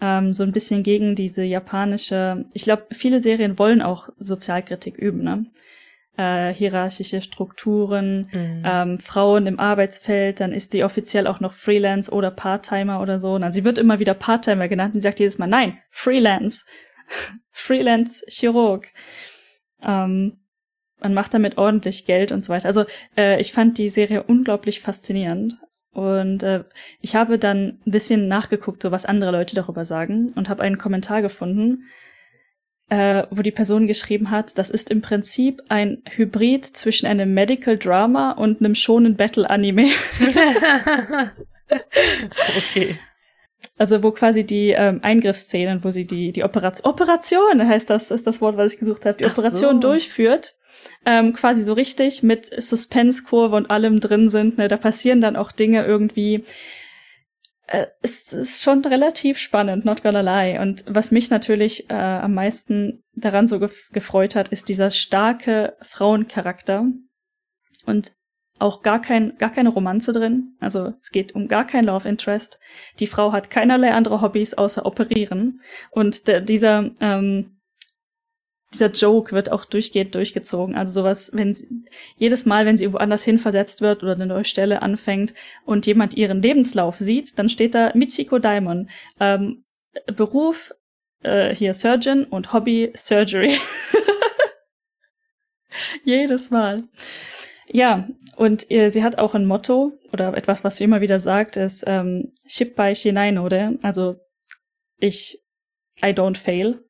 ähm, 0.00 0.32
so 0.32 0.42
ein 0.42 0.52
bisschen 0.52 0.82
gegen 0.82 1.14
diese 1.14 1.42
japanische, 1.42 2.46
ich 2.54 2.64
glaube, 2.64 2.86
viele 2.92 3.20
Serien 3.20 3.58
wollen 3.58 3.82
auch 3.82 4.08
Sozialkritik 4.18 4.96
üben, 4.96 5.22
ne? 5.22 5.46
Äh, 6.16 6.52
hierarchische 6.52 7.20
Strukturen, 7.20 8.28
mhm. 8.32 8.62
ähm, 8.64 8.98
Frauen 8.98 9.46
im 9.46 9.58
Arbeitsfeld, 9.58 10.40
dann 10.40 10.52
ist 10.52 10.72
die 10.72 10.84
offiziell 10.84 11.26
auch 11.26 11.40
noch 11.40 11.52
Freelance 11.52 12.10
oder 12.10 12.30
Part-Timer 12.30 13.00
oder 13.00 13.18
so. 13.18 13.34
Und 13.34 13.52
sie 13.52 13.64
wird 13.64 13.78
immer 13.78 13.98
wieder 13.98 14.14
Part-Timer 14.14 14.68
genannt 14.68 14.94
und 14.94 15.00
sie 15.00 15.04
sagt 15.04 15.20
jedes 15.20 15.38
Mal, 15.38 15.46
nein, 15.46 15.78
Freelance. 15.90 16.66
Freelance-Chirurg. 17.50 18.88
Ähm, 19.82 20.38
man 21.00 21.14
macht 21.14 21.34
damit 21.34 21.58
ordentlich 21.58 22.06
Geld 22.06 22.30
und 22.30 22.44
so 22.44 22.52
weiter. 22.52 22.66
Also 22.66 22.84
äh, 23.16 23.40
ich 23.40 23.52
fand 23.52 23.78
die 23.78 23.88
Serie 23.88 24.22
unglaublich 24.22 24.80
faszinierend. 24.80 25.58
Und 25.92 26.42
äh, 26.42 26.64
ich 27.00 27.16
habe 27.16 27.38
dann 27.38 27.80
ein 27.86 27.90
bisschen 27.90 28.28
nachgeguckt, 28.28 28.82
so 28.82 28.90
was 28.90 29.04
andere 29.04 29.30
Leute 29.30 29.54
darüber 29.54 29.84
sagen 29.84 30.32
und 30.36 30.48
habe 30.48 30.62
einen 30.62 30.78
Kommentar 30.78 31.20
gefunden, 31.20 31.84
äh, 32.92 33.26
wo 33.30 33.40
die 33.40 33.52
Person 33.52 33.86
geschrieben 33.86 34.30
hat, 34.30 34.58
das 34.58 34.68
ist 34.68 34.90
im 34.90 35.00
Prinzip 35.00 35.62
ein 35.70 36.02
Hybrid 36.14 36.66
zwischen 36.66 37.06
einem 37.06 37.32
Medical 37.32 37.78
Drama 37.78 38.32
und 38.32 38.60
einem 38.60 38.74
schonen 38.74 39.16
Battle 39.16 39.48
Anime. 39.48 39.92
okay. 42.58 42.98
Also 43.78 44.02
wo 44.02 44.10
quasi 44.10 44.44
die 44.44 44.72
ähm, 44.76 45.00
Eingriffsszenen, 45.02 45.82
wo 45.84 45.90
sie 45.90 46.06
die 46.06 46.32
die 46.32 46.44
Operation 46.44 46.84
Operation 46.84 47.66
heißt 47.66 47.88
das 47.88 48.10
ist 48.10 48.26
das 48.26 48.42
Wort, 48.42 48.58
was 48.58 48.74
ich 48.74 48.78
gesucht 48.78 49.06
habe, 49.06 49.16
die 49.16 49.24
Ach 49.24 49.32
Operation 49.32 49.80
so. 49.80 49.88
durchführt, 49.88 50.52
ähm, 51.06 51.32
quasi 51.32 51.62
so 51.62 51.72
richtig 51.72 52.22
mit 52.22 52.44
Suspense-Kurve 52.44 53.56
und 53.56 53.70
allem 53.70 54.00
drin 54.00 54.28
sind. 54.28 54.58
Ne? 54.58 54.68
Da 54.68 54.76
passieren 54.76 55.22
dann 55.22 55.36
auch 55.36 55.50
Dinge 55.50 55.86
irgendwie. 55.86 56.44
Äh, 57.72 57.86
es 58.02 58.32
ist 58.34 58.62
schon 58.62 58.84
relativ 58.84 59.38
spannend, 59.38 59.86
not 59.86 60.02
gonna 60.02 60.20
lie. 60.20 60.60
Und 60.60 60.84
was 60.86 61.10
mich 61.10 61.30
natürlich 61.30 61.88
äh, 61.90 61.94
am 61.94 62.34
meisten 62.34 63.02
daran 63.14 63.48
so 63.48 63.58
gef 63.58 63.88
gefreut 63.92 64.34
hat, 64.34 64.48
ist 64.48 64.68
dieser 64.68 64.90
starke 64.90 65.74
Frauencharakter 65.80 66.84
und 67.86 68.12
auch 68.58 68.82
gar 68.82 69.00
kein 69.00 69.38
gar 69.38 69.50
keine 69.50 69.70
Romanze 69.70 70.12
drin. 70.12 70.54
Also 70.60 70.92
es 71.00 71.10
geht 71.10 71.34
um 71.34 71.48
gar 71.48 71.66
kein 71.66 71.86
Love 71.86 72.06
Interest. 72.06 72.60
Die 73.00 73.06
Frau 73.06 73.32
hat 73.32 73.48
keinerlei 73.48 73.92
andere 73.94 74.20
Hobbys 74.20 74.52
außer 74.52 74.84
operieren. 74.84 75.60
Und 75.90 76.28
der, 76.28 76.42
dieser 76.42 76.90
ähm, 77.00 77.61
dieser 78.72 78.90
Joke 78.90 79.32
wird 79.32 79.52
auch 79.52 79.64
durchgehend 79.64 80.14
durchgezogen. 80.14 80.74
Also 80.74 80.92
sowas, 80.92 81.30
wenn 81.34 81.54
sie, 81.54 81.84
jedes 82.16 82.46
Mal, 82.46 82.66
wenn 82.66 82.76
sie 82.76 82.92
woanders 82.92 83.22
hinversetzt 83.22 83.80
wird 83.80 84.02
oder 84.02 84.12
eine 84.12 84.26
neue 84.26 84.44
Stelle 84.44 84.82
anfängt 84.82 85.34
und 85.64 85.86
jemand 85.86 86.14
ihren 86.14 86.42
Lebenslauf 86.42 86.98
sieht, 86.98 87.38
dann 87.38 87.48
steht 87.48 87.74
da 87.74 87.92
Michiko 87.94 88.38
Daimon. 88.38 88.90
Ähm, 89.20 89.64
Beruf 90.06 90.74
äh, 91.22 91.54
hier 91.54 91.74
Surgeon 91.74 92.24
und 92.24 92.52
Hobby 92.52 92.92
Surgery. 92.94 93.58
jedes 96.04 96.50
Mal. 96.50 96.82
Ja, 97.70 98.08
und 98.36 98.70
äh, 98.70 98.88
sie 98.88 99.02
hat 99.02 99.18
auch 99.18 99.34
ein 99.34 99.46
Motto 99.46 99.92
oder 100.12 100.36
etwas, 100.36 100.64
was 100.64 100.76
sie 100.76 100.84
immer 100.84 101.00
wieder 101.00 101.20
sagt, 101.20 101.56
ist 101.56 101.84
ähm, 101.86 102.32
Shippai 102.46 102.94
Shinainode, 102.94 103.78
also 103.82 104.16
ich 104.98 105.42
I 106.02 106.08
don't 106.08 106.36
fail. 106.36 106.82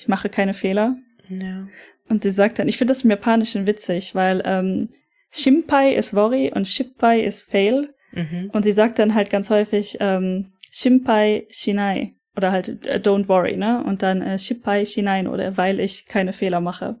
Ich 0.00 0.08
mache 0.08 0.30
keine 0.30 0.54
Fehler. 0.54 0.96
Ja. 1.28 1.68
Und 2.08 2.22
sie 2.22 2.30
sagt 2.30 2.58
dann, 2.58 2.68
ich 2.68 2.78
finde 2.78 2.92
das 2.92 3.04
im 3.04 3.10
Japanischen 3.10 3.66
witzig, 3.66 4.14
weil 4.14 4.40
ähm, 4.46 4.88
Shimpai 5.30 5.92
ist 5.94 6.14
Worry 6.16 6.50
und 6.54 6.66
Shippai 6.66 7.20
ist 7.20 7.50
Fail. 7.50 7.92
Mhm. 8.12 8.48
Und 8.54 8.62
sie 8.64 8.72
sagt 8.72 8.98
dann 8.98 9.14
halt 9.14 9.28
ganz 9.28 9.50
häufig 9.50 9.98
ähm, 10.00 10.52
Shimpai 10.70 11.46
Shinai 11.50 12.14
oder 12.34 12.50
halt 12.50 12.86
äh, 12.86 12.96
Don't 12.98 13.28
worry, 13.28 13.58
ne? 13.58 13.84
Und 13.84 14.02
dann 14.02 14.22
äh, 14.22 14.38
Shippai 14.38 14.86
Shinai 14.86 15.28
oder 15.28 15.58
weil 15.58 15.78
ich 15.80 16.06
keine 16.06 16.32
Fehler 16.32 16.60
mache. 16.62 16.98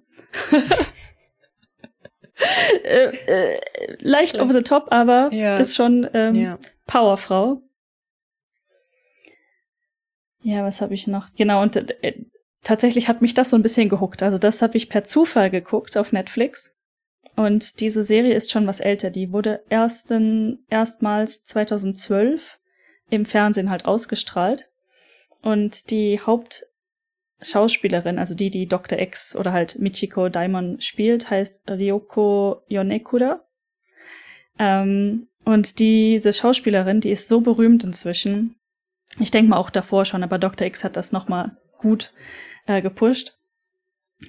äh, 2.84 3.06
äh, 3.06 3.56
leicht 4.00 4.30
Schlecht. 4.36 4.40
over 4.44 4.52
the 4.52 4.62
top, 4.62 4.88
aber 4.90 5.30
Ja. 5.32 5.56
ist 5.56 5.74
schon 5.74 6.06
ähm, 6.12 6.34
Ja. 6.34 6.58
Powerfrau. 6.86 7.62
Ja, 10.42 10.64
was 10.64 10.80
habe 10.80 10.94
ich 10.94 11.06
noch? 11.06 11.28
Genau, 11.36 11.62
und 11.62 11.76
äh, 11.76 12.14
tatsächlich 12.62 13.08
hat 13.08 13.22
mich 13.22 13.34
das 13.34 13.50
so 13.50 13.56
ein 13.56 13.62
bisschen 13.62 13.88
gehuckt. 13.88 14.22
Also 14.22 14.38
das 14.38 14.62
habe 14.62 14.76
ich 14.76 14.88
per 14.88 15.04
Zufall 15.04 15.50
geguckt 15.50 15.96
auf 15.96 16.12
Netflix. 16.12 16.76
Und 17.36 17.80
diese 17.80 18.04
Serie 18.04 18.34
ist 18.34 18.50
schon 18.50 18.66
was 18.66 18.80
älter. 18.80 19.10
Die 19.10 19.32
wurde 19.32 19.62
ersten, 19.68 20.64
erstmals 20.68 21.44
2012 21.44 22.58
im 23.08 23.24
Fernsehen 23.24 23.70
halt 23.70 23.84
ausgestrahlt. 23.84 24.68
Und 25.42 25.90
die 25.90 26.20
Hauptschauspielerin, 26.20 28.18
also 28.18 28.34
die, 28.34 28.50
die 28.50 28.66
Dr. 28.66 28.98
X 28.98 29.34
oder 29.34 29.52
halt 29.52 29.78
Michiko 29.78 30.28
Daimon 30.28 30.80
spielt, 30.80 31.30
heißt 31.30 31.62
Ryoko 31.68 32.62
Yonekura. 32.68 33.42
Ähm, 34.58 35.28
und 35.44 35.78
diese 35.78 36.32
Schauspielerin, 36.32 37.00
die 37.00 37.10
ist 37.10 37.28
so 37.28 37.40
berühmt 37.40 37.84
inzwischen. 37.84 38.56
Ich 39.18 39.30
denke 39.30 39.50
mal 39.50 39.56
auch 39.56 39.70
davor 39.70 40.04
schon, 40.04 40.22
aber 40.22 40.38
Dr. 40.38 40.66
X 40.66 40.84
hat 40.84 40.96
das 40.96 41.12
nochmal 41.12 41.56
gut 41.78 42.12
äh, 42.66 42.82
gepusht. 42.82 43.36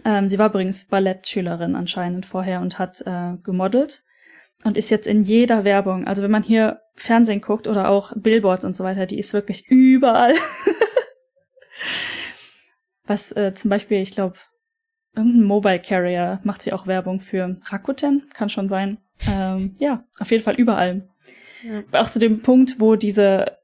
Ähm, 0.05 0.27
sie 0.27 0.39
war 0.39 0.49
übrigens 0.49 0.85
Ballettschülerin 0.85 1.75
anscheinend 1.75 2.25
vorher 2.25 2.61
und 2.61 2.79
hat 2.79 3.01
äh, 3.05 3.37
gemodelt 3.43 4.03
und 4.63 4.77
ist 4.77 4.89
jetzt 4.89 5.07
in 5.07 5.23
jeder 5.23 5.63
Werbung. 5.63 6.07
Also 6.07 6.23
wenn 6.23 6.31
man 6.31 6.43
hier 6.43 6.81
Fernsehen 6.95 7.41
guckt 7.41 7.67
oder 7.67 7.89
auch 7.89 8.13
Billboards 8.15 8.65
und 8.65 8.75
so 8.75 8.83
weiter, 8.83 9.05
die 9.05 9.19
ist 9.19 9.33
wirklich 9.33 9.67
überall. 9.67 10.33
Was 13.05 13.35
äh, 13.35 13.53
zum 13.53 13.69
Beispiel, 13.69 14.01
ich 14.01 14.11
glaube, 14.11 14.37
irgendein 15.15 15.43
Mobile 15.43 15.79
Carrier 15.79 16.39
macht 16.43 16.61
sie 16.61 16.73
auch 16.73 16.87
Werbung 16.87 17.19
für 17.19 17.57
Rakuten, 17.65 18.29
kann 18.33 18.49
schon 18.49 18.69
sein. 18.69 18.99
Ähm, 19.27 19.75
ja, 19.79 20.05
auf 20.19 20.31
jeden 20.31 20.43
Fall 20.43 20.55
überall. 20.55 21.09
Ja. 21.63 21.83
Auch 21.99 22.09
zu 22.09 22.19
dem 22.19 22.41
Punkt, 22.41 22.79
wo 22.79 22.95
diese 22.95 23.57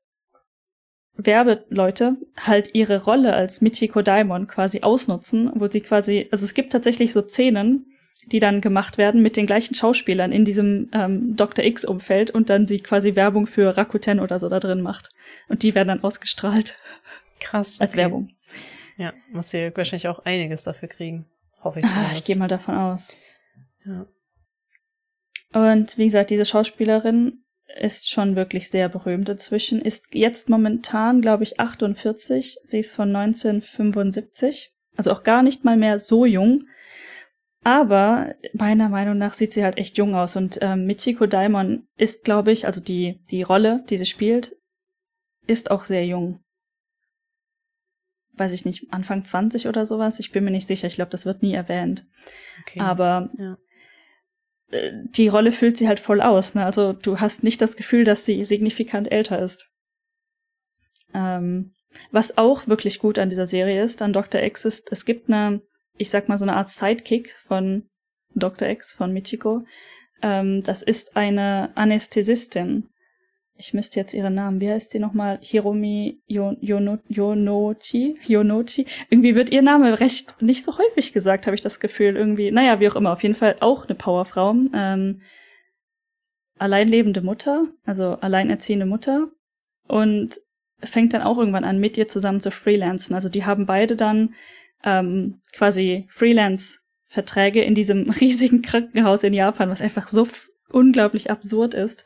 Werbeleute 1.18 2.16
halt 2.38 2.74
ihre 2.74 3.04
Rolle 3.04 3.34
als 3.34 3.62
Michiko 3.62 4.02
Daimon 4.02 4.48
quasi 4.48 4.82
ausnutzen, 4.82 5.52
wo 5.56 5.68
sie 5.68 5.82
quasi, 5.82 6.28
also 6.32 6.46
es 6.46 6.54
gibt 6.54 6.72
tatsächlich 6.72 7.14
so 7.14 7.22
Szenen, 7.22 7.86
die 8.32 8.40
dann 8.40 8.62
gemacht 8.62 8.98
werden 8.98 9.22
mit 9.22 9.38
den 9.38 9.46
gleichen 9.46 9.74
Schauspielern 9.74 10.32
in 10.32 10.46
diesem 10.46 10.90
ähm, 10.94 11.36
Dr. 11.36 11.64
X-Umfeld 11.66 12.30
und 12.32 12.50
dann 12.50 12.66
sie 12.68 12.80
quasi 12.82 13.16
Werbung 13.16 13.48
für 13.48 13.78
Rakuten 13.78 14.20
oder 14.20 14.38
so 14.38 14.50
da 14.50 14.60
drin 14.60 14.82
macht. 14.82 15.10
Und 15.48 15.64
die 15.64 15.74
werden 15.76 15.88
dann 15.88 16.04
ausgestrahlt 16.04 16.78
Krass. 17.40 17.80
als 17.80 17.94
okay. 17.94 18.02
Werbung. 18.02 18.30
Ja, 18.98 19.14
muss 19.32 19.50
sie 19.52 19.72
wahrscheinlich 19.76 20.08
auch 20.08 20.20
einiges 20.26 20.64
dafür 20.64 20.90
kriegen. 20.90 21.26
Hoffe 21.64 21.80
ich 21.80 21.86
Ah, 21.86 21.90
zumindest. 21.90 22.20
ich 22.20 22.26
gehe 22.26 22.38
mal 22.38 22.48
davon 22.48 22.76
aus. 22.76 23.16
Ja. 23.86 24.08
Und 25.54 25.98
wie 25.98 26.06
gesagt, 26.06 26.30
diese 26.30 26.46
Schauspielerin 26.46 27.44
ist 27.80 28.10
schon 28.10 28.36
wirklich 28.36 28.70
sehr 28.70 28.90
berühmt 28.90 29.30
inzwischen, 29.30 29.82
ist 29.82 30.14
jetzt 30.14 30.50
momentan, 30.50 31.22
glaube 31.22 31.44
ich, 31.44 31.60
48. 31.60 32.58
Sie 32.64 32.80
ist 32.80 32.94
von 32.94 33.16
1975, 33.16 34.74
also 34.96 35.12
auch 35.12 35.24
gar 35.24 35.44
nicht 35.44 35.64
mal 35.64 35.78
mehr 35.78 36.00
so 36.00 36.26
jung. 36.26 36.64
Aber 37.64 38.36
meiner 38.54 38.88
Meinung 38.88 39.18
nach 39.18 39.34
sieht 39.34 39.52
sie 39.52 39.64
halt 39.64 39.78
echt 39.78 39.98
jung 39.98 40.16
aus. 40.16 40.36
Und 40.36 40.60
ähm, 40.62 40.86
Michiko 40.86 41.26
Daimon 41.26 41.88
ist, 41.98 42.24
glaube 42.24 42.52
ich, 42.52 42.66
also 42.66 42.82
die, 42.82 43.20
die 43.30 43.44
Rolle, 43.44 43.84
die 43.90 43.98
sie 43.98 44.06
spielt, 44.06 44.56
ist 45.48 45.70
auch 45.72 45.84
sehr 45.84 46.06
jung. 46.06 46.40
Weiß 48.34 48.52
ich 48.54 48.64
nicht, 48.64 48.94
Anfang 48.94 49.26
20 49.26 49.68
oder 49.68 49.86
sowas. 49.86 50.20
Ich 50.20 50.32
bin 50.32 50.44
mir 50.44 50.52
nicht 50.52 50.68
sicher. 50.68 50.88
Ich 50.88 50.96
glaube, 50.96 51.12
das 51.12 51.26
wird 51.26 51.42
nie 51.42 51.54
erwähnt. 51.54 52.06
Okay. 52.62 52.80
Aber 52.80 53.32
Ja. 53.38 53.58
Die 54.72 55.28
Rolle 55.28 55.52
füllt 55.52 55.78
sie 55.78 55.88
halt 55.88 56.00
voll 56.00 56.22
aus. 56.22 56.56
Ne? 56.56 56.66
Also 56.66 56.94
du 56.94 57.20
hast 57.20 57.44
nicht 57.44 57.62
das 57.62 57.78
Gefühl, 57.78 58.04
dass 58.04 58.26
sie 58.26 58.44
signifikant 58.44 59.12
älter 59.12 59.40
ist. 59.42 59.70
Ähm, 61.14 61.74
was 62.12 62.38
auch 62.38 62.68
wirklich 62.68 63.00
gut 63.00 63.18
an 63.18 63.30
dieser 63.30 63.48
Serie 63.48 63.82
ist, 63.82 64.02
an 64.02 64.14
Dr. 64.14 64.42
X, 64.42 64.66
ist, 64.66 64.92
es 64.92 65.06
gibt 65.06 65.30
eine, 65.30 65.62
ich 65.98 66.10
sag 66.10 66.28
mal 66.28 66.38
so 66.38 66.46
eine 66.46 66.56
Art 66.56 66.70
Sidekick 66.70 67.34
von 67.40 67.90
Dr. 68.36 68.68
X, 68.68 68.92
von 68.92 69.14
Michiko. 69.14 69.64
Ähm, 70.22 70.62
das 70.64 70.84
ist 70.84 71.16
eine 71.16 71.72
Anästhesistin. 71.76 72.90
Ich 73.60 73.74
müsste 73.74 74.00
jetzt 74.00 74.14
ihren 74.14 74.36
Namen, 74.36 74.62
wie 74.62 74.70
heißt 74.70 74.92
sie 74.92 75.00
nochmal? 75.00 75.40
Hiromi 75.42 76.20
Yo- 76.28 76.56
Yono- 76.62 77.00
Yonochi? 77.08 78.18
Yonochi? 78.28 78.86
Irgendwie 79.10 79.34
wird 79.36 79.50
ihr 79.52 79.64
Name 79.64 80.00
recht 80.00 80.40
nicht 80.42 80.64
so 80.64 80.78
häufig 80.78 81.12
gesagt, 81.12 81.48
habe 81.48 81.56
ich 81.56 81.62
das 81.62 81.80
Gefühl. 81.80 82.16
Irgendwie, 82.16 82.52
naja, 82.52 82.80
wie 82.80 82.88
auch 82.90 82.96
immer, 82.96 83.12
auf 83.14 83.24
jeden 83.24 83.34
Fall 83.36 83.56
auch 83.60 83.86
eine 83.86 83.96
Powerfrau. 83.96 84.56
Ähm, 84.74 85.22
alleinlebende 86.60 87.22
Mutter, 87.22 87.66
also 87.86 88.18
alleinerziehende 88.22 88.86
Mutter. 88.86 89.28
Und 89.88 90.40
fängt 90.84 91.14
dann 91.14 91.22
auch 91.24 91.38
irgendwann 91.38 91.64
an, 91.64 91.80
mit 91.80 91.98
ihr 91.98 92.08
zusammen 92.08 92.42
zu 92.42 92.52
freelancen. 92.52 93.16
Also 93.16 93.30
die 93.30 93.46
haben 93.46 93.66
beide 93.66 93.96
dann 93.96 94.36
ähm, 94.84 95.40
quasi 95.54 96.08
Freelance-Verträge 96.12 97.64
in 97.64 97.74
diesem 97.74 98.10
riesigen 98.22 98.62
Krankenhaus 98.62 99.24
in 99.24 99.34
Japan, 99.34 99.70
was 99.70 99.82
einfach 99.82 100.10
so 100.10 100.28
unglaublich 100.70 101.32
absurd 101.32 101.74
ist. 101.74 102.06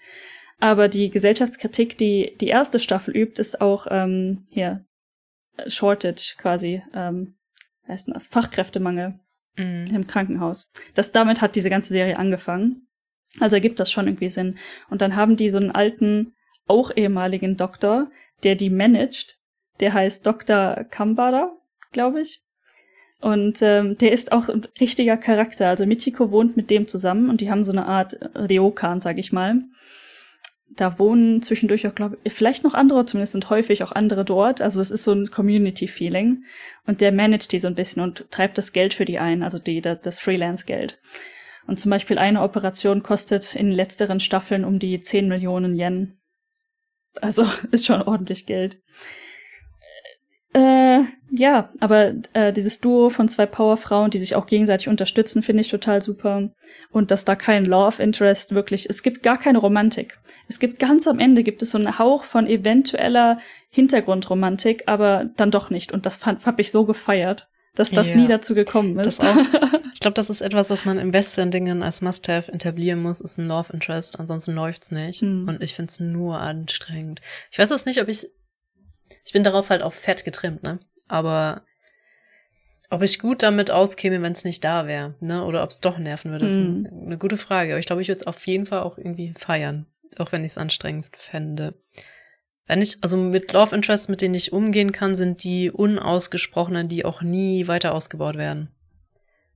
Aber 0.62 0.88
die 0.88 1.10
Gesellschaftskritik, 1.10 1.98
die 1.98 2.38
die 2.40 2.48
erste 2.48 2.80
Staffel 2.80 3.16
übt, 3.18 3.42
ist 3.42 3.60
auch 3.60 3.88
ähm, 3.90 4.46
hier 4.48 4.86
äh, 5.58 5.70
Shortage 5.70 6.36
quasi, 6.38 6.82
ähm, 6.94 7.34
heißt 7.88 8.08
das? 8.14 8.28
Fachkräftemangel 8.28 9.20
Mhm. 9.58 9.88
im 9.94 10.08
Krankenhaus. 10.08 10.72
Das 10.94 11.12
damit 11.12 11.42
hat 11.42 11.56
diese 11.56 11.70
ganze 11.70 11.92
Serie 11.92 12.18
angefangen. 12.18 12.88
Also 13.40 13.56
ergibt 13.56 13.80
das 13.80 13.92
schon 13.92 14.08
irgendwie 14.08 14.30
Sinn. 14.30 14.58
Und 14.90 15.02
dann 15.02 15.16
haben 15.16 15.36
die 15.36 15.50
so 15.50 15.58
einen 15.58 15.72
alten, 15.72 16.34
auch 16.68 16.96
ehemaligen 16.96 17.58
Doktor, 17.58 18.10
der 18.44 18.56
die 18.56 18.70
managt. 18.70 19.38
Der 19.80 19.94
heißt 19.94 20.26
Dr. 20.26 20.86
Kambara, 20.90 21.52
glaube 21.92 22.22
ich. 22.22 22.42
Und 23.20 23.62
ähm, 23.62 23.98
der 23.98 24.12
ist 24.12 24.32
auch 24.32 24.48
ein 24.48 24.66
richtiger 24.80 25.18
Charakter. 25.18 25.68
Also 25.68 25.86
Michiko 25.86 26.32
wohnt 26.32 26.56
mit 26.56 26.70
dem 26.70 26.88
zusammen 26.88 27.30
und 27.30 27.42
die 27.42 27.52
haben 27.52 27.64
so 27.64 27.72
eine 27.72 27.88
Art 27.88 28.18
Ryokan, 28.36 29.00
sag 29.00 29.18
ich 29.18 29.32
mal. 29.32 29.64
Da 30.76 31.00
wohnen 31.00 31.42
zwischendurch 31.42 31.88
auch, 31.88 31.96
glaube 31.96 32.18
ich, 32.24 32.34
vielleicht 32.34 32.64
noch 32.64 32.74
andere, 32.74 33.06
zumindest 33.06 33.34
sind 33.34 33.50
häufig 33.50 33.84
auch 33.84 33.92
andere 33.92 34.26
dort. 34.26 34.62
Also 34.62 34.82
es 34.82 34.92
ist 34.92 35.04
so 35.04 35.14
ein 35.14 35.30
Community-Feeling. 35.30 36.44
Und 36.86 37.02
der 37.02 37.12
managt 37.12 37.52
die 37.52 37.60
so 37.60 37.68
ein 37.68 37.76
bisschen 37.76 38.02
und 38.02 38.26
treibt 38.32 38.58
das 38.58 38.72
Geld 38.72 38.94
für 38.94 39.06
die 39.06 39.20
ein, 39.20 39.44
also 39.44 39.60
die, 39.60 39.82
das 39.82 40.20
Freelance-Geld. 40.20 41.00
Und 41.68 41.78
zum 41.78 41.92
Beispiel 41.92 42.18
eine 42.18 42.42
Operation 42.42 43.04
kostet 43.04 43.56
in 43.56 43.72
letzteren 43.72 44.20
Staffeln 44.20 44.66
um 44.66 44.80
die 44.80 45.00
10 45.00 45.28
Millionen 45.28 45.78
Yen. 45.78 46.20
Also 47.20 47.46
ist 47.72 47.86
schon 47.86 48.02
ordentlich 48.02 48.46
Geld. 48.46 48.82
Äh, 50.54 51.04
ja, 51.34 51.70
aber 51.80 52.14
äh, 52.34 52.52
dieses 52.52 52.82
Duo 52.82 53.10
von 53.10 53.30
zwei 53.30 53.46
Powerfrauen, 53.46 54.12
die 54.12 54.18
sich 54.18 54.36
auch 54.36 54.48
gegenseitig 54.48 54.90
unterstützen, 54.90 55.44
finde 55.44 55.62
ich 55.62 55.70
total 55.70 56.02
super. 56.02 56.50
Und 56.92 57.10
dass 57.10 57.24
da 57.24 57.36
kein 57.36 57.66
Love 57.66 58.04
Interest 58.04 58.54
wirklich, 58.54 58.90
es 58.90 59.02
gibt 59.02 59.24
gar 59.24 59.38
keine 59.38 59.60
Romantik. 59.60 60.20
Es 60.50 60.60
gibt 60.60 60.80
ganz 60.80 61.08
am 61.08 61.20
Ende 61.20 61.44
gibt 61.44 61.62
es 61.62 61.72
so 61.72 61.78
einen 61.78 61.98
Hauch 61.98 62.26
von 62.26 62.48
eventueller 62.48 63.40
Hintergrundromantik, 63.70 64.84
aber 64.88 65.30
dann 65.38 65.52
doch 65.52 65.70
nicht. 65.70 65.94
Und 65.94 66.06
das 66.06 66.18
fand, 66.18 66.46
hab 66.46 66.60
ich 66.60 66.72
so 66.72 66.84
gefeiert, 66.84 67.48
dass 67.76 67.92
das 67.92 68.10
ja, 68.10 68.18
nie 68.18 68.28
dazu 68.28 68.54
gekommen 68.54 69.00
ist. 69.00 69.24
Auch, 69.24 69.38
ich 69.94 70.02
glaube, 70.02 70.16
das 70.16 70.30
ist 70.30 70.42
etwas, 70.42 70.70
was 70.70 70.84
man 70.84 71.00
im 71.00 71.14
Western-Dingen 71.14 71.82
als 71.82 72.02
Must-Have 72.02 72.52
etablieren 72.52 73.02
muss, 73.02 73.22
ist 73.22 73.38
ein 73.38 73.48
Love 73.48 73.72
Interest, 73.72 74.20
ansonsten 74.20 74.54
läuft's 74.54 74.92
nicht. 74.92 75.22
Hm. 75.22 75.48
Und 75.48 75.64
ich 75.64 75.76
find's 75.76 76.02
nur 76.02 76.40
anstrengend. 76.40 77.22
Ich 77.50 77.58
weiß 77.60 77.70
jetzt 77.70 77.86
nicht, 77.86 78.02
ob 78.02 78.10
ich 78.10 78.28
ich 79.24 79.34
bin 79.34 79.44
darauf 79.44 79.70
halt 79.70 79.82
auch 79.82 79.94
fett 79.94 80.24
getrimmt, 80.26 80.64
ne? 80.64 80.80
Aber 81.08 81.64
ob 82.90 83.02
ich 83.04 83.20
gut 83.20 83.42
damit 83.44 83.72
auskäme, 83.72 84.22
wenn 84.22 84.34
es 84.34 84.44
nicht 84.44 84.64
da 84.64 84.88
wäre, 84.88 85.16
ne? 85.20 85.46
Oder 85.46 85.64
ob 85.64 85.70
es 85.70 85.82
doch 85.82 85.98
nerven 85.98 86.32
würde, 86.32 86.48
ist 86.48 86.58
mm. 86.58 87.06
eine 87.06 87.18
gute 87.18 87.38
Frage. 87.38 87.72
Aber 87.72 87.80
ich 87.80 87.86
glaube, 87.86 88.02
ich 88.02 88.08
würde 88.08 88.20
es 88.20 88.28
auf 88.28 88.46
jeden 88.48 88.66
Fall 88.66 88.82
auch 88.82 88.98
irgendwie 88.98 89.34
feiern. 89.38 89.86
Auch 90.18 90.32
wenn 90.32 90.44
ich 90.44 90.52
es 90.52 90.58
anstrengend 90.58 91.08
fände. 91.16 91.76
Wenn 92.68 92.82
ich, 92.82 92.98
also 93.02 93.18
mit 93.18 93.54
Love 93.54 93.76
Interests, 93.76 94.10
mit 94.10 94.22
denen 94.22 94.36
ich 94.36 94.54
umgehen 94.54 94.92
kann, 94.92 95.16
sind 95.16 95.44
die 95.44 95.72
unausgesprochenen, 95.72 96.90
die 96.90 97.06
auch 97.06 97.22
nie 97.22 97.68
weiter 97.68 97.94
ausgebaut 97.94 98.36
werden. 98.36 98.70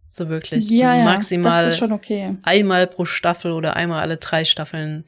So 0.10 0.30
wirklich. 0.30 0.70
Ja, 0.70 1.04
maximal 1.04 1.52
ja, 1.52 1.66
das 1.66 1.74
ist 1.74 1.80
schon 1.80 1.92
okay. 1.92 2.38
einmal 2.44 2.88
pro 2.88 3.06
Staffel 3.06 3.52
oder 3.52 3.76
einmal 3.76 4.02
alle 4.02 4.18
drei 4.18 4.46
Staffeln 4.46 5.06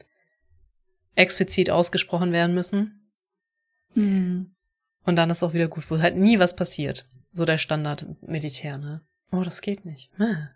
explizit 1.14 1.70
ausgesprochen 1.70 2.32
werden 2.32 2.54
müssen. 2.54 2.97
Mhm. 3.94 4.54
Und 5.04 5.16
dann 5.16 5.30
ist 5.30 5.42
auch 5.42 5.54
wieder 5.54 5.68
gut, 5.68 5.90
wo 5.90 5.98
halt 5.98 6.16
nie 6.16 6.38
was 6.38 6.54
passiert. 6.54 7.06
So 7.32 7.44
der 7.44 7.58
Standard 7.58 8.06
Militär, 8.22 8.78
ne? 8.78 9.02
Oh, 9.30 9.42
das 9.42 9.60
geht 9.60 9.84
nicht. 9.84 10.10
Ah. 10.18 10.48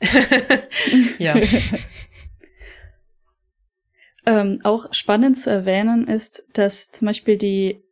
ja. 1.18 1.36
ähm, 4.26 4.60
auch 4.64 4.92
spannend 4.92 5.38
zu 5.38 5.50
erwähnen 5.50 6.08
ist, 6.08 6.48
dass 6.54 6.90
zum 6.90 7.06
Beispiel 7.06 7.36
die, 7.36 7.82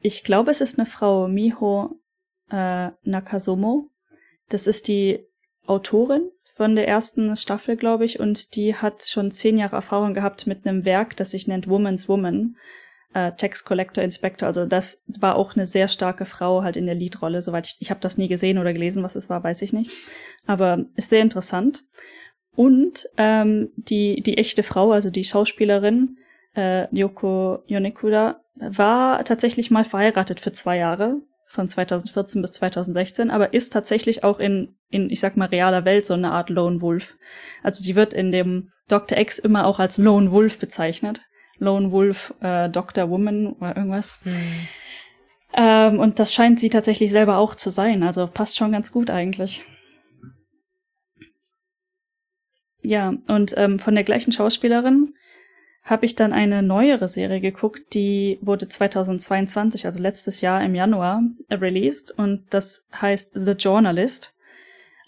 ich 0.00 0.24
glaube, 0.24 0.50
es 0.50 0.60
ist 0.60 0.78
eine 0.78 0.86
Frau, 0.86 1.28
Miho 1.28 2.00
äh, 2.50 2.90
Nakasomo. 3.02 3.90
Das 4.48 4.66
ist 4.66 4.88
die 4.88 5.26
Autorin 5.66 6.30
von 6.54 6.74
der 6.74 6.88
ersten 6.88 7.36
Staffel, 7.36 7.76
glaube 7.76 8.04
ich, 8.04 8.18
und 8.18 8.56
die 8.56 8.74
hat 8.74 9.04
schon 9.04 9.30
zehn 9.30 9.58
Jahre 9.58 9.76
Erfahrung 9.76 10.14
gehabt 10.14 10.46
mit 10.46 10.66
einem 10.66 10.84
Werk, 10.84 11.16
das 11.16 11.32
sich 11.32 11.46
nennt 11.46 11.68
Woman's 11.68 12.08
Woman 12.08 12.56
äh, 13.14 13.32
Tax 13.32 13.64
Collector 13.64 14.04
Inspector. 14.04 14.46
Also 14.46 14.66
das 14.66 15.04
war 15.18 15.36
auch 15.36 15.54
eine 15.54 15.66
sehr 15.66 15.88
starke 15.88 16.24
Frau 16.24 16.62
halt 16.62 16.76
in 16.76 16.86
der 16.86 16.94
Leadrolle. 16.94 17.42
Soweit 17.42 17.66
ich, 17.66 17.76
ich 17.80 17.90
habe 17.90 18.00
das 18.00 18.18
nie 18.18 18.28
gesehen 18.28 18.58
oder 18.58 18.72
gelesen, 18.72 19.02
was 19.02 19.16
es 19.16 19.28
war, 19.28 19.42
weiß 19.42 19.62
ich 19.62 19.72
nicht. 19.72 19.90
Aber 20.46 20.84
ist 20.96 21.10
sehr 21.10 21.22
interessant. 21.22 21.84
Und 22.54 23.08
ähm, 23.16 23.70
die 23.76 24.22
die 24.22 24.36
echte 24.36 24.62
Frau, 24.62 24.92
also 24.92 25.10
die 25.10 25.24
Schauspielerin 25.24 26.18
äh, 26.56 26.92
Yoko 26.94 27.62
Yonekuda, 27.66 28.40
war 28.56 29.24
tatsächlich 29.24 29.70
mal 29.70 29.84
verheiratet 29.84 30.40
für 30.40 30.52
zwei 30.52 30.76
Jahre 30.78 31.20
von 31.46 31.68
2014 31.68 32.42
bis 32.42 32.52
2016, 32.52 33.30
aber 33.30 33.54
ist 33.54 33.72
tatsächlich 33.72 34.22
auch 34.22 34.38
in, 34.38 34.76
in, 34.90 35.08
ich 35.08 35.20
sag 35.20 35.36
mal, 35.36 35.46
realer 35.46 35.84
Welt 35.84 36.04
so 36.04 36.14
eine 36.14 36.32
Art 36.32 36.50
Lone 36.50 36.82
Wolf. 36.82 37.16
Also 37.62 37.82
sie 37.82 37.96
wird 37.96 38.12
in 38.12 38.30
dem 38.30 38.70
Dr. 38.88 39.18
X 39.18 39.38
immer 39.38 39.66
auch 39.66 39.78
als 39.78 39.96
Lone 39.96 40.30
Wolf 40.30 40.58
bezeichnet. 40.58 41.27
Lone 41.58 41.90
Wolf, 41.92 42.34
äh, 42.40 42.68
Dr. 42.68 43.10
Woman 43.10 43.54
oder 43.54 43.76
irgendwas. 43.76 44.20
Hm. 44.24 44.68
Ähm, 45.54 45.98
und 45.98 46.18
das 46.18 46.32
scheint 46.32 46.60
sie 46.60 46.70
tatsächlich 46.70 47.10
selber 47.10 47.38
auch 47.38 47.54
zu 47.54 47.70
sein. 47.70 48.02
Also 48.02 48.26
passt 48.26 48.56
schon 48.56 48.72
ganz 48.72 48.92
gut 48.92 49.10
eigentlich. 49.10 49.64
Ja, 52.82 53.14
und 53.26 53.54
ähm, 53.56 53.78
von 53.78 53.94
der 53.94 54.04
gleichen 54.04 54.32
Schauspielerin 54.32 55.14
habe 55.82 56.06
ich 56.06 56.14
dann 56.14 56.32
eine 56.32 56.62
neuere 56.62 57.08
Serie 57.08 57.40
geguckt, 57.40 57.94
die 57.94 58.38
wurde 58.42 58.68
2022, 58.68 59.86
also 59.86 59.98
letztes 59.98 60.42
Jahr 60.42 60.62
im 60.62 60.74
Januar, 60.74 61.22
released 61.50 62.10
und 62.10 62.44
das 62.50 62.86
heißt 62.94 63.32
The 63.34 63.52
Journalist 63.52 64.34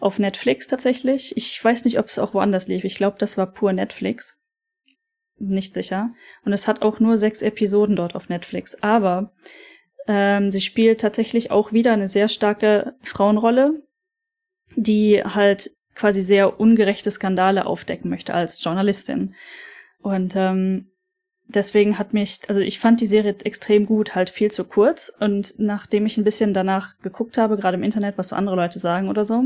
auf 0.01 0.19
Netflix 0.19 0.67
tatsächlich. 0.67 1.37
Ich 1.37 1.63
weiß 1.63 1.85
nicht, 1.85 1.99
ob 1.99 2.07
es 2.07 2.19
auch 2.19 2.33
woanders 2.33 2.67
lief. 2.67 2.85
Ich 2.85 2.95
glaube, 2.95 3.19
das 3.19 3.37
war 3.37 3.47
pur 3.47 3.73
Netflix 3.73 4.40
nicht 5.41 5.75
sicher. 5.75 6.11
Und 6.45 6.53
es 6.53 6.69
hat 6.69 6.83
auch 6.83 7.01
nur 7.01 7.19
sechs 7.19 7.43
Episoden 7.43 7.97
dort 7.97 8.15
auf 8.15 8.29
Netflix. 8.29 8.83
Aber 8.83 9.33
ähm, 10.07 10.53
sie 10.53 10.61
spielt 10.61 11.01
tatsächlich 11.01 11.51
auch 11.51 11.73
wieder 11.73 11.93
eine 11.93 12.09
sehr 12.09 12.29
starke 12.29 12.95
Frauenrolle, 13.03 13.83
die 14.77 15.23
halt 15.23 15.71
quasi 15.95 16.23
sehr 16.23 16.61
ungerechte 16.61 17.11
Skandale 17.11 17.67
aufdecken 17.67 18.11
möchte 18.11 18.35
als 18.35 18.63
Journalistin. 18.63 19.35
Und 20.01 20.35
ähm, 20.37 20.91
deswegen 21.55 21.99
hat 21.99 22.13
mich, 22.15 22.41
also 22.49 22.61
ich 22.61 22.79
fand 22.79 23.01
die 23.01 23.07
Serie 23.07 23.35
extrem 23.45 23.87
gut, 23.87 24.15
halt 24.15 24.31
viel 24.31 24.51
zu 24.51 24.65
kurz. 24.65 25.13
Und 25.21 25.55
nachdem 25.59 26.07
ich 26.07 26.17
ein 26.17 26.25
bisschen 26.25 26.55
danach 26.55 26.97
geguckt 26.99 27.39
habe, 27.39 27.57
gerade 27.57 27.77
im 27.77 27.83
Internet, 27.83 28.19
was 28.19 28.29
so 28.29 28.37
andere 28.37 28.57
Leute 28.57 28.79
sagen 28.79 29.09
oder 29.09 29.25
so, 29.25 29.45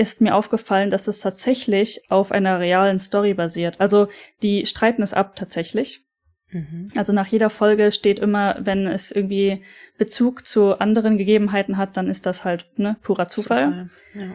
ist 0.00 0.22
mir 0.22 0.34
aufgefallen, 0.34 0.88
dass 0.88 1.04
das 1.04 1.20
tatsächlich 1.20 2.10
auf 2.10 2.32
einer 2.32 2.58
realen 2.58 2.98
Story 2.98 3.34
basiert. 3.34 3.78
Also 3.82 4.08
die 4.42 4.64
streiten 4.64 5.02
es 5.02 5.12
ab 5.12 5.36
tatsächlich. 5.36 6.00
Mhm. 6.48 6.90
Also 6.96 7.12
nach 7.12 7.26
jeder 7.26 7.50
Folge 7.50 7.92
steht 7.92 8.18
immer, 8.18 8.56
wenn 8.60 8.86
es 8.86 9.10
irgendwie 9.10 9.62
Bezug 9.98 10.46
zu 10.46 10.80
anderen 10.80 11.18
Gegebenheiten 11.18 11.76
hat, 11.76 11.98
dann 11.98 12.08
ist 12.08 12.24
das 12.24 12.46
halt 12.46 12.66
ne, 12.76 12.96
purer 13.02 13.28
Zufall. 13.28 13.90
Zufall. 14.12 14.26
Ja. 14.26 14.34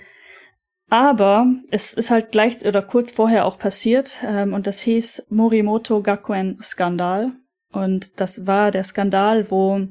Aber 0.87 1.47
es 1.71 1.95
ist 1.95 2.11
halt 2.11 2.31
gleich 2.31 2.63
oder 2.63 2.83
kurz 2.83 3.11
vorher 3.11 3.45
auch 3.45 3.57
passiert 3.57 4.17
ähm, 4.23 4.53
und 4.53 4.67
das 4.67 4.81
hieß 4.81 5.27
Morimoto 5.31 6.03
Gakuen 6.03 6.59
Skandal. 6.61 7.31
Und 7.71 8.19
das 8.19 8.45
war 8.45 8.69
der 8.69 8.83
Skandal, 8.83 9.49
wo 9.49 9.87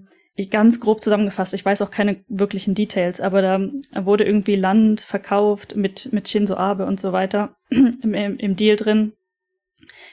ganz 0.50 0.80
grob 0.80 1.02
zusammengefasst, 1.02 1.54
ich 1.54 1.64
weiß 1.64 1.82
auch 1.82 1.90
keine 1.90 2.24
wirklichen 2.28 2.74
Details, 2.74 3.20
aber 3.20 3.40
da 3.40 3.60
wurde 3.94 4.24
irgendwie 4.24 4.56
Land 4.56 5.00
verkauft 5.00 5.76
mit, 5.76 6.12
mit 6.12 6.28
Shinzo 6.28 6.56
Abe 6.56 6.86
und 6.86 7.00
so 7.00 7.12
weiter 7.12 7.56
im, 7.70 8.14
im, 8.14 8.36
im 8.38 8.56
Deal 8.56 8.76
drin. 8.76 9.12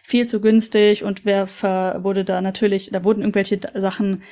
Viel 0.03 0.27
zu 0.27 0.41
günstig 0.41 1.03
und 1.03 1.25
wer 1.25 1.47
ver, 1.47 2.03
wurde 2.03 2.23
da 2.23 2.41
natürlich, 2.41 2.91
da 2.91 3.03
wurden 3.03 3.21
irgendwelche 3.21 3.59
Sachen 3.73 4.23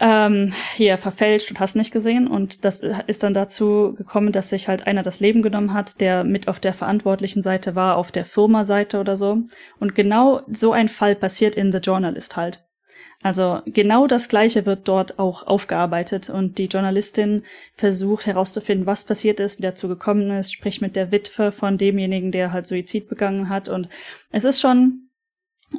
ähm, 0.00 0.52
hier 0.74 0.98
verfälscht 0.98 1.50
und 1.50 1.60
hast 1.60 1.76
nicht 1.76 1.92
gesehen. 1.92 2.26
Und 2.26 2.64
das 2.64 2.82
ist 3.06 3.22
dann 3.22 3.34
dazu 3.34 3.94
gekommen, 3.96 4.32
dass 4.32 4.50
sich 4.50 4.68
halt 4.68 4.86
einer 4.86 5.02
das 5.02 5.20
Leben 5.20 5.42
genommen 5.42 5.74
hat, 5.74 6.00
der 6.00 6.24
mit 6.24 6.48
auf 6.48 6.60
der 6.60 6.74
verantwortlichen 6.74 7.42
Seite 7.42 7.74
war, 7.76 7.96
auf 7.96 8.10
der 8.10 8.24
Firma-Seite 8.24 8.98
oder 8.98 9.16
so. 9.16 9.38
Und 9.78 9.94
genau 9.94 10.42
so 10.50 10.72
ein 10.72 10.88
Fall 10.88 11.14
passiert 11.14 11.54
in 11.56 11.72
The 11.72 11.78
Journalist 11.78 12.36
halt. 12.36 12.64
Also 13.22 13.60
genau 13.66 14.08
das 14.08 14.28
Gleiche 14.28 14.66
wird 14.66 14.88
dort 14.88 15.20
auch 15.20 15.46
aufgearbeitet 15.46 16.28
und 16.28 16.58
die 16.58 16.66
Journalistin 16.66 17.44
versucht 17.76 18.26
herauszufinden, 18.26 18.86
was 18.86 19.04
passiert 19.04 19.38
ist, 19.38 19.58
wie 19.58 19.62
dazu 19.62 19.86
gekommen 19.86 20.30
ist, 20.32 20.52
spricht 20.52 20.82
mit 20.82 20.96
der 20.96 21.12
Witwe 21.12 21.52
von 21.52 21.78
demjenigen, 21.78 22.32
der 22.32 22.52
halt 22.52 22.66
Suizid 22.66 23.08
begangen 23.08 23.48
hat 23.48 23.68
und 23.68 23.88
es 24.32 24.44
ist 24.44 24.60
schon, 24.60 25.08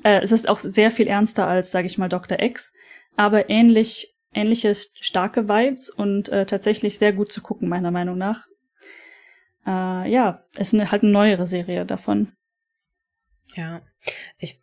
äh, 0.04 0.22
es 0.22 0.32
ist 0.32 0.48
auch 0.48 0.62
sehr 0.62 0.90
viel 0.90 1.08
ernster 1.08 1.46
als, 1.46 1.72
sage 1.72 1.88
ich 1.88 1.98
mal, 1.98 2.08
Dr. 2.08 2.42
X, 2.42 2.72
aber 3.18 3.50
ähnlich, 3.50 4.16
ähnliche 4.34 4.74
starke 4.74 5.50
Vibes 5.50 5.90
und 5.90 6.30
äh, 6.30 6.46
tatsächlich 6.46 6.98
sehr 6.98 7.12
gut 7.12 7.34
zu 7.34 7.42
gucken, 7.42 7.68
meiner 7.68 7.92
Meinung 7.92 8.18
nach. 8.18 8.48
Äh, 9.68 10.10
ja, 10.10 10.40
es 10.56 10.68
ist 10.68 10.80
eine, 10.80 10.92
halt 10.92 11.04
eine 11.04 11.12
neuere 11.12 11.46
Serie 11.46 11.86
davon. 11.86 12.32
Ja, 13.56 13.82
ich 14.38 14.63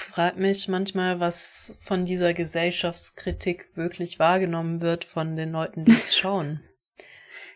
frage 0.00 0.40
mich 0.40 0.68
manchmal, 0.68 1.20
was 1.20 1.78
von 1.82 2.04
dieser 2.04 2.34
Gesellschaftskritik 2.34 3.70
wirklich 3.74 4.18
wahrgenommen 4.18 4.80
wird 4.80 5.04
von 5.04 5.36
den 5.36 5.52
Leuten, 5.52 5.84
die 5.84 5.92
es 5.92 6.16
schauen. 6.18 6.60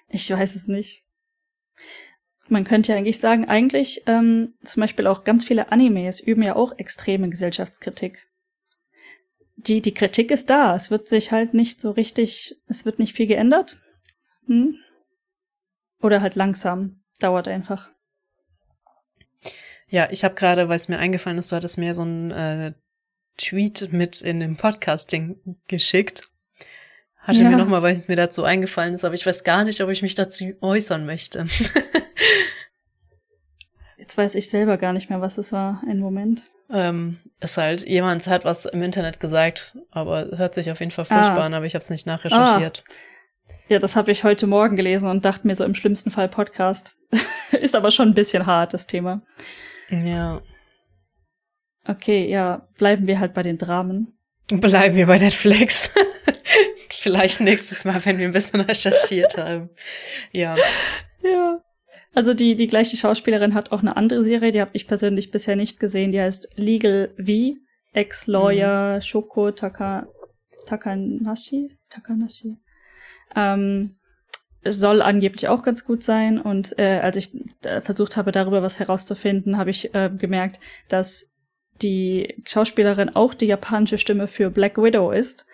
Ich 0.09 0.31
weiß 0.31 0.55
es 0.55 0.69
nicht. 0.69 1.03
Man 2.49 2.65
könnte 2.65 2.93
ja 2.93 2.99
eigentlich 2.99 3.19
sagen, 3.19 3.47
eigentlich 3.47 4.03
ähm, 4.07 4.55
zum 4.63 4.83
Beispiel 4.83 5.07
auch 5.07 5.25
ganz 5.25 5.45
viele 5.45 5.73
Animes 5.73 6.21
üben 6.21 6.43
ja 6.43 6.57
auch 6.57 6.79
extreme 6.79 7.29
Gesellschaftskritik. 7.31 8.29
Die, 9.57 9.81
die 9.81 9.95
Kritik 9.95 10.31
ist 10.31 10.51
da. 10.51 10.75
Es 10.75 10.91
wird 10.91 11.09
sich 11.09 11.33
halt 11.33 11.55
nicht 11.55 11.81
so 11.81 11.91
richtig, 11.91 12.57
es 12.69 12.85
wird 12.85 12.99
nicht 12.99 13.15
viel 13.15 13.27
geändert. 13.27 13.79
Hm? 14.47 14.79
Oder 16.01 16.21
halt 16.21 16.35
langsam. 16.35 17.03
Dauert 17.19 17.49
einfach. 17.49 17.89
Ja, 19.89 20.09
ich 20.11 20.25
habe 20.25 20.35
gerade, 20.35 20.69
weil 20.69 20.77
es 20.77 20.89
mir 20.89 20.99
eingefallen 20.99 21.39
ist, 21.39 21.53
du 21.53 21.57
hattest 21.57 21.79
mir 21.79 21.95
so 21.95 22.03
ein 22.03 22.31
äh, 22.31 22.73
Tweet 23.37 23.93
mit 23.93 24.23
in 24.23 24.41
dem 24.41 24.57
Podcasting 24.57 25.37
geschickt. 25.69 26.29
Hatte 27.19 27.43
ja. 27.43 27.51
mir 27.51 27.57
nochmal, 27.57 27.83
weil 27.83 27.95
es 27.95 28.09
mir 28.09 28.17
dazu 28.17 28.45
eingefallen 28.45 28.95
ist, 28.95 29.05
aber 29.05 29.15
ich 29.15 29.25
weiß 29.25 29.45
gar 29.45 29.65
nicht, 29.65 29.81
ob 29.81 29.89
ich 29.91 30.03
mich 30.03 30.15
dazu 30.15 30.53
äußern 30.61 31.07
möchte. 31.07 31.47
Jetzt 33.97 34.19
weiß 34.19 34.35
ich 34.35 34.51
selber 34.51 34.77
gar 34.77 34.93
nicht 34.93 35.09
mehr, 35.09 35.23
was 35.23 35.39
es 35.39 35.51
war. 35.51 35.83
Ein 35.89 36.01
Moment. 36.01 36.45
Ähm, 36.71 37.19
ist 37.41 37.57
halt, 37.57 37.87
jemand 37.87 38.27
hat 38.27 38.45
was 38.45 38.67
im 38.67 38.83
Internet 38.83 39.21
gesagt, 39.21 39.77
aber 39.91 40.37
hört 40.37 40.55
sich 40.55 40.71
auf 40.71 40.81
jeden 40.81 40.93
Fall 40.93 41.07
furchtbar 41.07 41.41
ah. 41.41 41.47
an, 41.47 41.55
aber 41.55 41.67
ich 41.67 41.75
habe 41.75 41.83
es 41.83 41.91
nicht 41.91 42.07
nachrecherchiert. 42.07 42.85
Ah. 42.87 42.93
Ja, 43.69 43.79
das 43.79 43.97
habe 43.97 44.11
ich 44.11 44.25
heute 44.25 44.47
Morgen 44.47 44.77
gelesen 44.77 45.09
und 45.09 45.25
dachte 45.25 45.47
mir 45.47 45.57
so 45.57 45.65
im 45.65 45.75
schlimmsten 45.75 46.11
Fall 46.11 46.29
Podcast. 46.29 46.97
ist 47.53 47.75
aber 47.75 47.91
schon 47.91 48.09
ein 48.09 48.15
bisschen 48.15 48.45
hart, 48.45 48.75
das 48.75 48.87
Thema. 48.87 49.23
Ja. 50.03 50.43
Okay, 51.87 52.29
ja, 52.29 52.65
bleiben 52.79 53.07
wir 53.07 53.21
halt 53.21 53.35
bei 53.35 53.43
den 53.43 53.59
Dramen. 53.59 54.19
Bleiben 54.49 54.97
wir 54.97 55.07
bei 55.07 55.19
Netflix. 55.19 55.91
Vielleicht 56.91 57.41
nächstes 57.41 57.85
Mal, 57.85 58.05
wenn 58.05 58.19
wir 58.19 58.27
ein 58.27 58.33
bisschen 58.33 58.61
recherchiert 58.61 59.37
haben. 59.37 59.71
Ja. 60.33 60.57
Ja. 61.23 61.61
Also 62.15 62.33
die, 62.33 62.55
die 62.55 62.69
gleiche 62.69 62.97
Schauspielerin 62.97 63.55
hat 63.55 63.73
auch 63.73 63.81
eine 63.81 63.97
andere 63.97 64.23
Serie, 64.25 64.53
die 64.53 64.61
habe 64.61 64.71
ich 64.75 64.87
persönlich 64.87 65.31
bisher 65.31 65.57
nicht 65.57 65.81
gesehen. 65.81 66.13
Die 66.13 66.21
heißt 66.21 66.57
Legal 66.57 67.13
V, 67.19 67.59
Ex-Lawyer 67.93 68.97
mhm. 68.97 69.03
Shoko 69.03 69.51
Taka, 69.51 70.07
Takanashi. 70.67 71.77
Takanashi. 71.91 72.57
Ähm, 73.35 73.91
soll 74.67 75.03
angeblich 75.03 75.49
auch 75.49 75.63
ganz 75.63 75.85
gut 75.85 76.03
sein. 76.03 76.41
Und 76.41 76.79
äh, 76.79 77.01
als 77.01 77.17
ich 77.17 77.31
äh, 77.63 77.81
versucht 77.81 78.17
habe, 78.17 78.33
darüber 78.33 78.63
was 78.63 78.79
herauszufinden, 78.79 79.59
habe 79.59 79.71
ich 79.71 79.95
äh, 79.95 80.11
gemerkt, 80.11 80.61
dass 80.89 81.35
die 81.83 82.43
Schauspielerin 82.47 83.15
auch 83.15 83.35
die 83.35 83.47
japanische 83.47 83.99
Stimme 83.99 84.29
für 84.29 84.51
Black 84.51 84.79
Widow 84.79 85.11
ist 85.11 85.47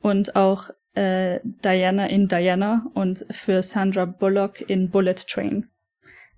und 0.00 0.36
auch 0.36 0.70
äh, 0.94 1.40
Diana 1.44 2.08
in 2.08 2.28
Diana 2.28 2.86
und 2.94 3.24
für 3.30 3.62
Sandra 3.62 4.06
Bullock 4.06 4.60
in 4.68 4.90
Bullet 4.90 5.14
Train. 5.28 5.68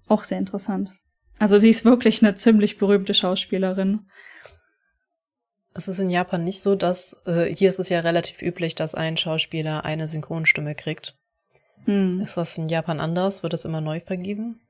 Auch 0.08 0.24
sehr 0.24 0.38
interessant. 0.38 0.92
Also 1.38 1.58
sie 1.58 1.70
ist 1.70 1.84
wirklich 1.84 2.22
eine 2.22 2.34
ziemlich 2.34 2.78
berühmte 2.78 3.14
Schauspielerin. 3.14 4.06
Es 5.74 5.88
ist 5.88 5.98
in 5.98 6.10
Japan 6.10 6.44
nicht 6.44 6.60
so, 6.60 6.74
dass 6.74 7.22
äh, 7.26 7.46
hier 7.54 7.70
ist 7.70 7.78
es 7.78 7.88
ja 7.88 8.00
relativ 8.00 8.42
üblich, 8.42 8.74
dass 8.74 8.94
ein 8.94 9.16
Schauspieler 9.16 9.84
eine 9.84 10.06
Synchronstimme 10.06 10.74
kriegt. 10.74 11.16
Hm. 11.85 12.20
Ist 12.20 12.37
das 12.37 12.57
in 12.59 12.68
Japan 12.68 13.01
anders? 13.01 13.43
Wird 13.43 13.53
das 13.53 13.64
immer 13.64 13.80
neu 13.80 14.01
vergeben? 14.01 14.61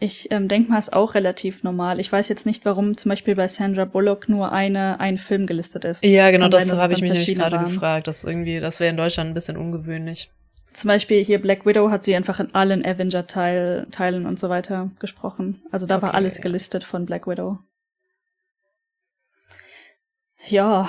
Ich 0.00 0.30
ähm, 0.30 0.46
denke 0.46 0.70
mal, 0.70 0.78
ist 0.78 0.92
auch 0.92 1.14
relativ 1.16 1.64
normal. 1.64 1.98
Ich 1.98 2.10
weiß 2.10 2.28
jetzt 2.28 2.46
nicht, 2.46 2.64
warum 2.64 2.96
zum 2.96 3.08
Beispiel 3.08 3.34
bei 3.34 3.48
Sandra 3.48 3.84
Bullock 3.84 4.28
nur 4.28 4.52
eine 4.52 5.00
ein 5.00 5.18
Film 5.18 5.46
gelistet 5.46 5.84
ist. 5.84 6.04
Ja, 6.04 6.26
das 6.26 6.32
genau, 6.32 6.48
das 6.48 6.72
habe 6.72 6.94
ich 6.94 7.02
mich 7.02 7.12
nämlich 7.12 7.34
gerade 7.34 7.58
gefragt. 7.58 8.06
Das 8.06 8.22
irgendwie, 8.22 8.60
das 8.60 8.78
wäre 8.78 8.90
in 8.90 8.96
Deutschland 8.96 9.30
ein 9.30 9.34
bisschen 9.34 9.56
ungewöhnlich. 9.56 10.30
Zum 10.72 10.86
Beispiel 10.86 11.24
hier 11.24 11.42
Black 11.42 11.66
Widow 11.66 11.90
hat 11.90 12.04
sie 12.04 12.14
einfach 12.14 12.38
in 12.38 12.54
allen 12.54 12.86
Avenger-Teilen 12.86 14.26
und 14.26 14.38
so 14.38 14.48
weiter 14.48 14.92
gesprochen. 15.00 15.60
Also 15.72 15.86
da 15.86 15.96
okay. 15.96 16.06
war 16.06 16.14
alles 16.14 16.40
gelistet 16.40 16.84
von 16.84 17.04
Black 17.04 17.26
Widow. 17.26 17.58
Ja. 20.46 20.88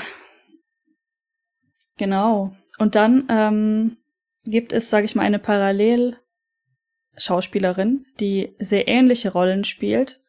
Genau. 1.97 2.53
Und 2.77 2.93
dann 2.93 3.25
ähm, 3.29 3.97
gibt 4.45 4.71
es, 4.73 4.89
sage 4.89 5.05
ich 5.05 5.13
mal, 5.15 5.23
eine 5.23 5.39
Parallelschauspielerin, 5.39 8.05
die 8.19 8.55
sehr 8.59 8.87
ähnliche 8.87 9.31
Rollen 9.31 9.63
spielt, 9.63 10.19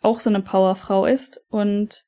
auch 0.00 0.20
so 0.20 0.30
eine 0.30 0.42
Powerfrau 0.42 1.06
ist 1.06 1.44
und 1.48 2.04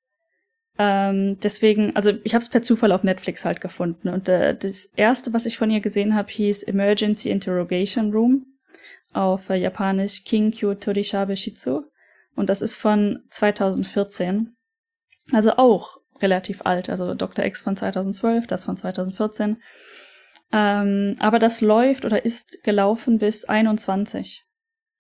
ähm, 0.76 1.38
deswegen, 1.40 1.94
also 1.94 2.10
ich 2.24 2.34
habe 2.34 2.42
es 2.42 2.48
per 2.48 2.62
Zufall 2.62 2.90
auf 2.90 3.04
Netflix 3.04 3.44
halt 3.44 3.60
gefunden 3.60 4.08
und 4.08 4.28
äh, 4.28 4.56
das 4.56 4.86
erste, 4.86 5.32
was 5.32 5.46
ich 5.46 5.56
von 5.56 5.70
ihr 5.70 5.80
gesehen 5.80 6.16
habe, 6.16 6.32
hieß 6.32 6.64
Emergency 6.64 7.30
Interrogation 7.30 8.12
Room 8.12 8.46
auf 9.12 9.50
äh, 9.50 9.54
Japanisch 9.54 10.24
Kinkyu 10.24 10.74
Torishabe 10.74 11.36
Shitsu 11.36 11.82
und 12.34 12.50
das 12.50 12.60
ist 12.60 12.74
von 12.74 13.22
2014, 13.30 14.56
also 15.32 15.52
auch 15.52 15.98
relativ 16.20 16.62
alt, 16.64 16.90
also 16.90 17.14
Dr. 17.14 17.44
X 17.44 17.62
von 17.62 17.76
2012, 17.76 18.46
das 18.46 18.64
von 18.64 18.76
2014. 18.76 19.62
Ähm, 20.56 21.16
aber 21.18 21.40
das 21.40 21.60
läuft 21.60 22.04
oder 22.04 22.24
ist 22.24 22.62
gelaufen 22.62 23.18
bis 23.18 23.44
21. 23.44 24.44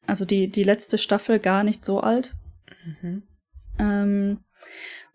Also 0.04 0.24
die, 0.24 0.48
die 0.48 0.64
letzte 0.64 0.98
Staffel 0.98 1.38
gar 1.38 1.62
nicht 1.62 1.84
so 1.84 2.00
alt. 2.00 2.34
Mhm. 2.84 3.22
Ähm, 3.78 4.44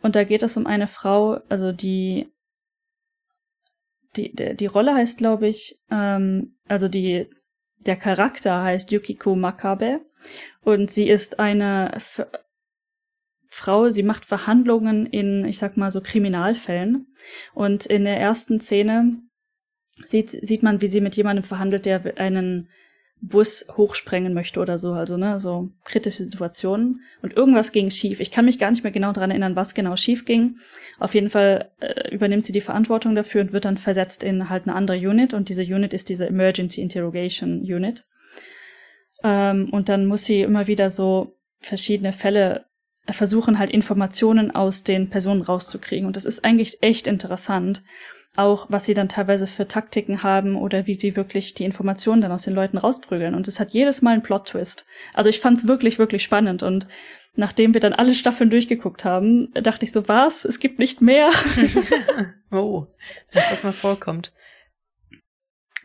und 0.01 0.15
da 0.15 0.23
geht 0.23 0.41
es 0.41 0.55
um 0.55 0.65
eine 0.65 0.87
Frau, 0.87 1.41
also 1.49 1.73
die, 1.73 2.31
die, 4.15 4.33
die, 4.33 4.55
die 4.55 4.65
Rolle 4.65 4.93
heißt, 4.93 5.17
glaube 5.17 5.49
ich, 5.49 5.77
ähm, 5.91 6.55
also 6.69 6.87
die, 6.87 7.29
der 7.79 7.97
Charakter 7.97 8.63
heißt 8.63 8.91
Yukiko 8.91 9.35
Makabe. 9.35 9.99
Und 10.61 10.89
sie 10.89 11.09
ist 11.09 11.39
eine 11.39 11.91
F 11.95 12.25
Frau, 13.49 13.89
sie 13.89 14.03
macht 14.03 14.23
Verhandlungen 14.23 15.05
in, 15.05 15.43
ich 15.43 15.57
sag 15.57 15.75
mal 15.75 15.91
so, 15.91 15.99
Kriminalfällen. 15.99 17.13
Und 17.53 17.85
in 17.85 18.05
der 18.05 18.17
ersten 18.17 18.61
Szene 18.61 19.21
sieht, 20.05 20.29
sieht 20.29 20.63
man, 20.63 20.81
wie 20.81 20.87
sie 20.87 21.01
mit 21.01 21.15
jemandem 21.15 21.43
verhandelt, 21.43 21.85
der 21.85 22.17
einen 22.17 22.69
Bus 23.21 23.67
hochsprengen 23.75 24.33
möchte 24.33 24.61
oder 24.61 24.77
so, 24.77 24.93
also 24.93 25.17
ne, 25.17 25.39
so 25.39 25.69
kritische 25.83 26.23
Situationen. 26.23 27.01
Und 27.21 27.35
irgendwas 27.35 27.73
ging 27.73 27.89
schief. 27.89 28.21
Ich 28.21 28.31
kann 28.31 28.45
mich 28.45 28.59
gar 28.59 28.71
nicht 28.71 28.83
mehr 28.83 28.93
genau 28.93 29.11
daran 29.11 29.31
erinnern, 29.31 29.57
was 29.57 29.73
genau 29.73 29.97
schief 29.97 30.23
ging. 30.23 30.57
Auf 30.99 31.13
jeden 31.13 31.29
Fall 31.29 31.71
äh, 31.81 32.13
übernimmt 32.13 32.45
sie 32.45 32.53
die 32.53 32.61
Verantwortung 32.61 33.15
dafür 33.15 33.41
und 33.41 33.51
wird 33.51 33.65
dann 33.65 33.77
versetzt 33.77 34.23
in 34.23 34.49
halt 34.49 34.63
eine 34.67 34.75
andere 34.75 34.97
Unit. 34.97 35.33
Und 35.33 35.49
diese 35.49 35.63
Unit 35.63 35.93
ist 35.93 36.07
diese 36.07 36.27
Emergency 36.27 36.81
Interrogation 36.81 37.59
Unit. 37.59 38.05
Ähm, 39.23 39.69
und 39.69 39.89
dann 39.89 40.05
muss 40.05 40.23
sie 40.23 40.41
immer 40.41 40.67
wieder 40.67 40.89
so 40.89 41.35
verschiedene 41.59 42.13
Fälle 42.13 42.65
versuchen, 43.09 43.59
halt 43.59 43.69
Informationen 43.69 44.51
aus 44.51 44.83
den 44.83 45.09
Personen 45.09 45.41
rauszukriegen. 45.41 46.05
Und 46.05 46.15
das 46.15 46.25
ist 46.25 46.45
eigentlich 46.45 46.81
echt 46.81 47.05
interessant 47.05 47.83
auch 48.39 48.67
was 48.69 48.85
sie 48.85 48.93
dann 48.93 49.09
teilweise 49.09 49.47
für 49.47 49.67
Taktiken 49.67 50.23
haben 50.23 50.55
oder 50.55 50.87
wie 50.87 50.93
sie 50.93 51.15
wirklich 51.17 51.53
die 51.55 51.65
Informationen 51.65 52.21
dann 52.21 52.31
aus 52.31 52.43
den 52.43 52.55
Leuten 52.55 52.77
rausprügeln. 52.77 53.35
Und 53.35 53.47
es 53.47 53.59
hat 53.59 53.71
jedes 53.71 54.01
Mal 54.01 54.11
einen 54.11 54.23
Plot-Twist. 54.23 54.85
Also 55.13 55.29
ich 55.29 55.41
fand 55.41 55.57
es 55.57 55.67
wirklich, 55.67 55.99
wirklich 55.99 56.23
spannend. 56.23 56.63
Und 56.63 56.87
nachdem 57.35 57.73
wir 57.73 57.81
dann 57.81 57.93
alle 57.93 58.15
Staffeln 58.15 58.49
durchgeguckt 58.49 59.03
haben, 59.03 59.51
dachte 59.53 59.83
ich 59.83 59.91
so, 59.91 60.07
was? 60.07 60.45
Es 60.45 60.59
gibt 60.59 60.79
nicht 60.79 61.01
mehr. 61.01 61.29
oh, 62.51 62.87
dass 63.33 63.49
das 63.49 63.63
mal 63.63 63.73
vorkommt. 63.73 64.31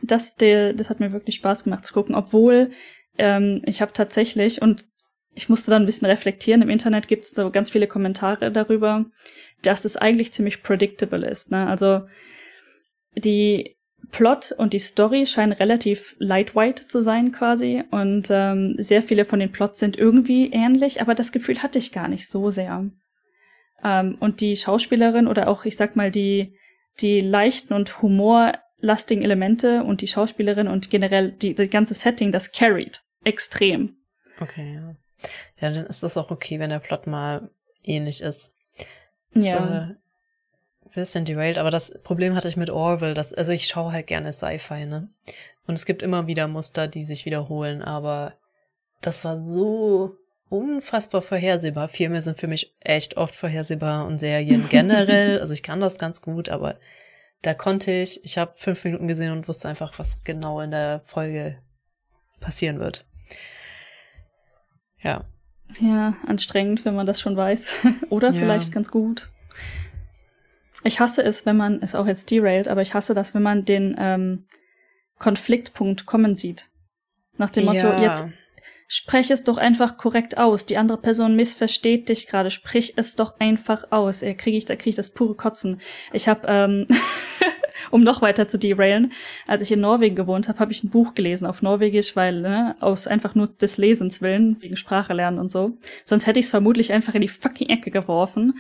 Das, 0.01 0.37
der, 0.37 0.75
das 0.75 0.91
hat 0.91 1.01
mir 1.01 1.13
wirklich 1.13 1.37
Spaß 1.37 1.65
gemacht 1.65 1.85
zu 1.85 1.93
gucken, 1.93 2.15
obwohl 2.15 2.71
ähm, 3.19 3.63
ich 3.65 3.83
habe 3.83 3.93
tatsächlich, 3.93 4.63
und 4.63 4.85
ich 5.35 5.49
musste 5.49 5.73
dann 5.73 5.83
ein 5.83 5.87
bisschen 5.87 6.07
reflektieren, 6.07 6.63
im 6.63 6.71
Internet 6.71 7.09
gibt 7.09 7.25
es 7.25 7.31
so 7.31 7.51
ganz 7.51 7.71
viele 7.71 7.89
Kommentare 7.89 8.53
darüber, 8.53 9.07
dass 9.63 9.85
es 9.85 9.97
eigentlich 9.97 10.33
ziemlich 10.33 10.63
predictable 10.63 11.27
ist. 11.27 11.51
Ne? 11.51 11.67
Also 11.67 12.03
die 13.17 13.77
Plot 14.11 14.53
und 14.53 14.73
die 14.73 14.79
Story 14.79 15.27
scheinen 15.27 15.53
relativ 15.53 16.15
lightweight 16.19 16.79
zu 16.79 17.03
sein 17.03 17.33
quasi 17.33 17.83
und 17.91 18.29
ähm, 18.31 18.77
sehr 18.79 19.03
viele 19.03 19.25
von 19.25 19.41
den 19.41 19.51
Plots 19.51 19.81
sind 19.81 19.97
irgendwie 19.97 20.53
ähnlich, 20.53 21.01
aber 21.01 21.15
das 21.15 21.33
Gefühl 21.33 21.63
hatte 21.63 21.79
ich 21.79 21.93
gar 21.93 22.09
nicht 22.09 22.29
so 22.29 22.51
sehr. 22.51 22.85
Ähm, 23.83 24.17
und 24.21 24.41
die 24.41 24.57
Schauspielerin 24.57 25.27
oder 25.27 25.49
auch, 25.49 25.65
ich 25.65 25.77
sag 25.77 25.97
mal, 25.97 26.11
die, 26.11 26.57
die 27.01 27.21
leichten 27.21 27.75
und 27.75 28.03
humorlastigen 28.03 29.25
Elemente 29.25 29.83
und 29.83 30.01
die 30.01 30.07
Schauspielerin 30.09 30.69
und 30.69 30.91
generell 30.91 31.33
die, 31.33 31.55
die 31.55 31.69
ganze 31.69 31.95
Setting, 31.95 32.31
das 32.31 32.53
carried 32.53 33.03
extrem. 33.25 33.97
Okay, 34.41 34.75
ja. 34.75 34.97
Ja, 35.61 35.71
dann 35.71 35.87
ist 35.87 36.03
das 36.03 36.17
auch 36.17 36.31
okay, 36.31 36.59
wenn 36.59 36.71
der 36.71 36.81
Plot 36.81 37.07
mal 37.07 37.51
ähnlich 37.83 38.21
ist. 38.21 38.53
Ja. 39.35 39.89
So, 39.89 39.95
bisschen 40.95 41.25
derailed, 41.25 41.59
aber 41.59 41.71
das 41.71 41.93
Problem 42.03 42.35
hatte 42.35 42.49
ich 42.49 42.57
mit 42.57 42.71
Orwell, 42.71 43.15
dass, 43.15 43.35
also 43.35 43.53
ich 43.53 43.67
schaue 43.67 43.93
halt 43.93 44.07
gerne 44.07 44.33
Sci-Fi, 44.33 44.87
ne? 44.87 45.09
Und 45.67 45.75
es 45.75 45.87
gibt 45.87 46.03
immer 46.03 46.27
wieder 46.27 46.47
Muster, 46.47 46.89
die 46.89 47.03
sich 47.03 47.25
wiederholen, 47.25 47.83
aber 47.83 48.35
das 49.01 49.25
war 49.25 49.43
so 49.43 50.17
unfassbar 50.49 51.23
vorhersehbar. 51.23 51.89
Filme 51.89 52.23
sind 52.23 52.39
für 52.39 52.47
mich 52.47 52.75
echt 52.81 53.17
oft 53.17 53.35
vorhersehbar 53.35 54.07
und 54.07 54.19
Serien 54.19 54.69
generell. 54.71 55.41
also 55.41 55.53
ich 55.55 55.63
kann 55.63 55.81
das 55.81 55.99
ganz 55.99 56.23
gut, 56.23 56.49
aber 56.49 56.77
da 57.43 57.55
konnte 57.55 57.91
ich, 57.91 58.25
ich 58.25 58.39
habe 58.39 58.53
fünf 58.57 58.85
Minuten 58.85 59.09
gesehen 59.09 59.33
und 59.33 59.49
wusste 59.49 59.69
einfach, 59.69 59.99
was 59.99 60.25
genau 60.25 60.61
in 60.61 60.71
der 60.71 61.03
Folge 61.07 61.59
passieren 62.41 62.79
wird. 62.79 63.05
Ja. 65.03 65.25
Ja, 65.81 66.17
anstrengend, 66.27 66.85
wenn 66.85 66.95
man 66.95 67.07
das 67.07 67.21
schon 67.21 67.37
weiß. 67.37 67.75
Oder 68.11 68.31
ja. 68.31 68.41
vielleicht 68.41 68.73
ganz 68.73 68.91
gut. 68.91 69.31
Ich 70.85 71.01
hasse 71.01 71.23
es, 71.23 71.47
wenn 71.47 71.57
man, 71.57 71.81
ist 71.81 71.95
auch 71.95 72.07
jetzt 72.07 72.31
derailed, 72.31 72.69
aber 72.69 72.83
ich 72.83 72.95
hasse 72.95 73.15
das, 73.15 73.35
wenn 73.35 73.43
man 73.43 73.65
den 73.65 73.97
ähm, 73.99 74.45
Konfliktpunkt 75.19 76.07
kommen 76.07 76.35
sieht. 76.35 76.69
Nach 77.37 77.51
dem 77.51 77.65
Motto, 77.65 77.87
ja. 77.87 78.03
jetzt, 78.03 78.27
sprech 78.87 79.31
es 79.31 79.45
doch 79.45 79.57
einfach 79.57 79.97
korrekt 79.97 80.39
aus. 80.39 80.67
Die 80.67 80.77
andere 80.77 80.99
Person 80.99 81.35
missversteht 81.37 82.09
dich 82.09 82.27
gerade. 82.27 82.51
Sprich 82.51 82.95
es 82.97 83.17
doch 83.17 83.41
einfach 83.41 83.91
aus. 83.91 84.23
Äh, 84.23 84.35
kriege 84.35 84.57
ich, 84.57 84.67
da 84.67 84.77
kriege 84.77 84.91
ich 84.91 84.97
das 84.97 85.15
pure 85.15 85.35
Kotzen. 85.35 85.81
Ich 86.13 86.29
habe, 86.29 86.47
ähm, 86.47 86.87
um 87.91 88.03
noch 88.03 88.23
weiter 88.23 88.47
zu 88.47 88.59
derailen, 88.59 89.13
als 89.47 89.63
ich 89.63 89.73
in 89.73 89.81
Norwegen 89.81 90.15
gewohnt 90.15 90.49
habe, 90.49 90.59
habe 90.59 90.73
ich 90.73 90.85
ein 90.85 90.91
Buch 90.91 91.15
gelesen 91.15 91.47
auf 91.47 91.63
Norwegisch, 91.63 92.15
weil 92.15 92.41
ne, 92.41 92.77
aus 92.81 93.07
einfach 93.07 93.35
nur 93.35 93.49
des 93.49 93.79
Lesens 93.79 94.23
willen 94.23 94.61
wegen 94.61 94.77
Sprache 94.77 95.13
lernen 95.13 95.39
und 95.39 95.51
so. 95.51 95.73
Sonst 96.05 96.27
hätte 96.27 96.39
ich 96.39 96.47
es 96.47 96.51
vermutlich 96.51 96.93
einfach 96.93 97.15
in 97.15 97.23
die 97.23 97.29
fucking 97.29 97.71
Ecke 97.71 97.91
geworfen. 97.91 98.59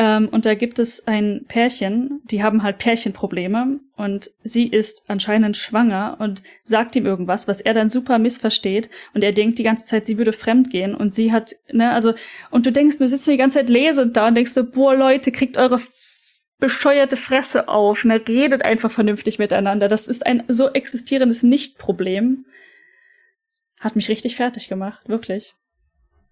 Ähm, 0.00 0.30
und 0.30 0.46
da 0.46 0.54
gibt 0.54 0.78
es 0.78 1.06
ein 1.06 1.44
Pärchen, 1.46 2.22
die 2.24 2.42
haben 2.42 2.62
halt 2.62 2.78
Pärchenprobleme 2.78 3.80
und 3.96 4.30
sie 4.42 4.66
ist 4.66 5.02
anscheinend 5.08 5.58
schwanger 5.58 6.16
und 6.20 6.42
sagt 6.64 6.96
ihm 6.96 7.04
irgendwas, 7.04 7.48
was 7.48 7.60
er 7.60 7.74
dann 7.74 7.90
super 7.90 8.18
missversteht 8.18 8.88
und 9.12 9.22
er 9.22 9.32
denkt 9.32 9.58
die 9.58 9.62
ganze 9.62 9.84
Zeit, 9.84 10.06
sie 10.06 10.16
würde 10.16 10.32
fremd 10.32 10.70
gehen 10.70 10.94
und 10.94 11.14
sie 11.14 11.32
hat, 11.32 11.54
ne, 11.70 11.92
also, 11.92 12.14
und 12.50 12.64
du 12.64 12.72
denkst, 12.72 12.96
du 12.96 13.06
sitzt 13.06 13.28
die 13.28 13.36
ganze 13.36 13.58
Zeit 13.58 13.68
lesend 13.68 14.16
da 14.16 14.28
und 14.28 14.36
denkst 14.36 14.52
so, 14.52 14.64
boah, 14.64 14.96
Leute, 14.96 15.32
kriegt 15.32 15.58
eure 15.58 15.82
bescheuerte 16.58 17.18
Fresse 17.18 17.68
auf, 17.68 18.06
ne, 18.06 18.22
redet 18.26 18.64
einfach 18.64 18.90
vernünftig 18.90 19.38
miteinander. 19.38 19.86
Das 19.86 20.08
ist 20.08 20.24
ein 20.24 20.44
so 20.48 20.70
existierendes 20.70 21.42
Nicht-Problem. 21.42 22.46
Hat 23.78 23.96
mich 23.96 24.08
richtig 24.08 24.36
fertig 24.36 24.66
gemacht, 24.66 25.10
wirklich. 25.10 25.54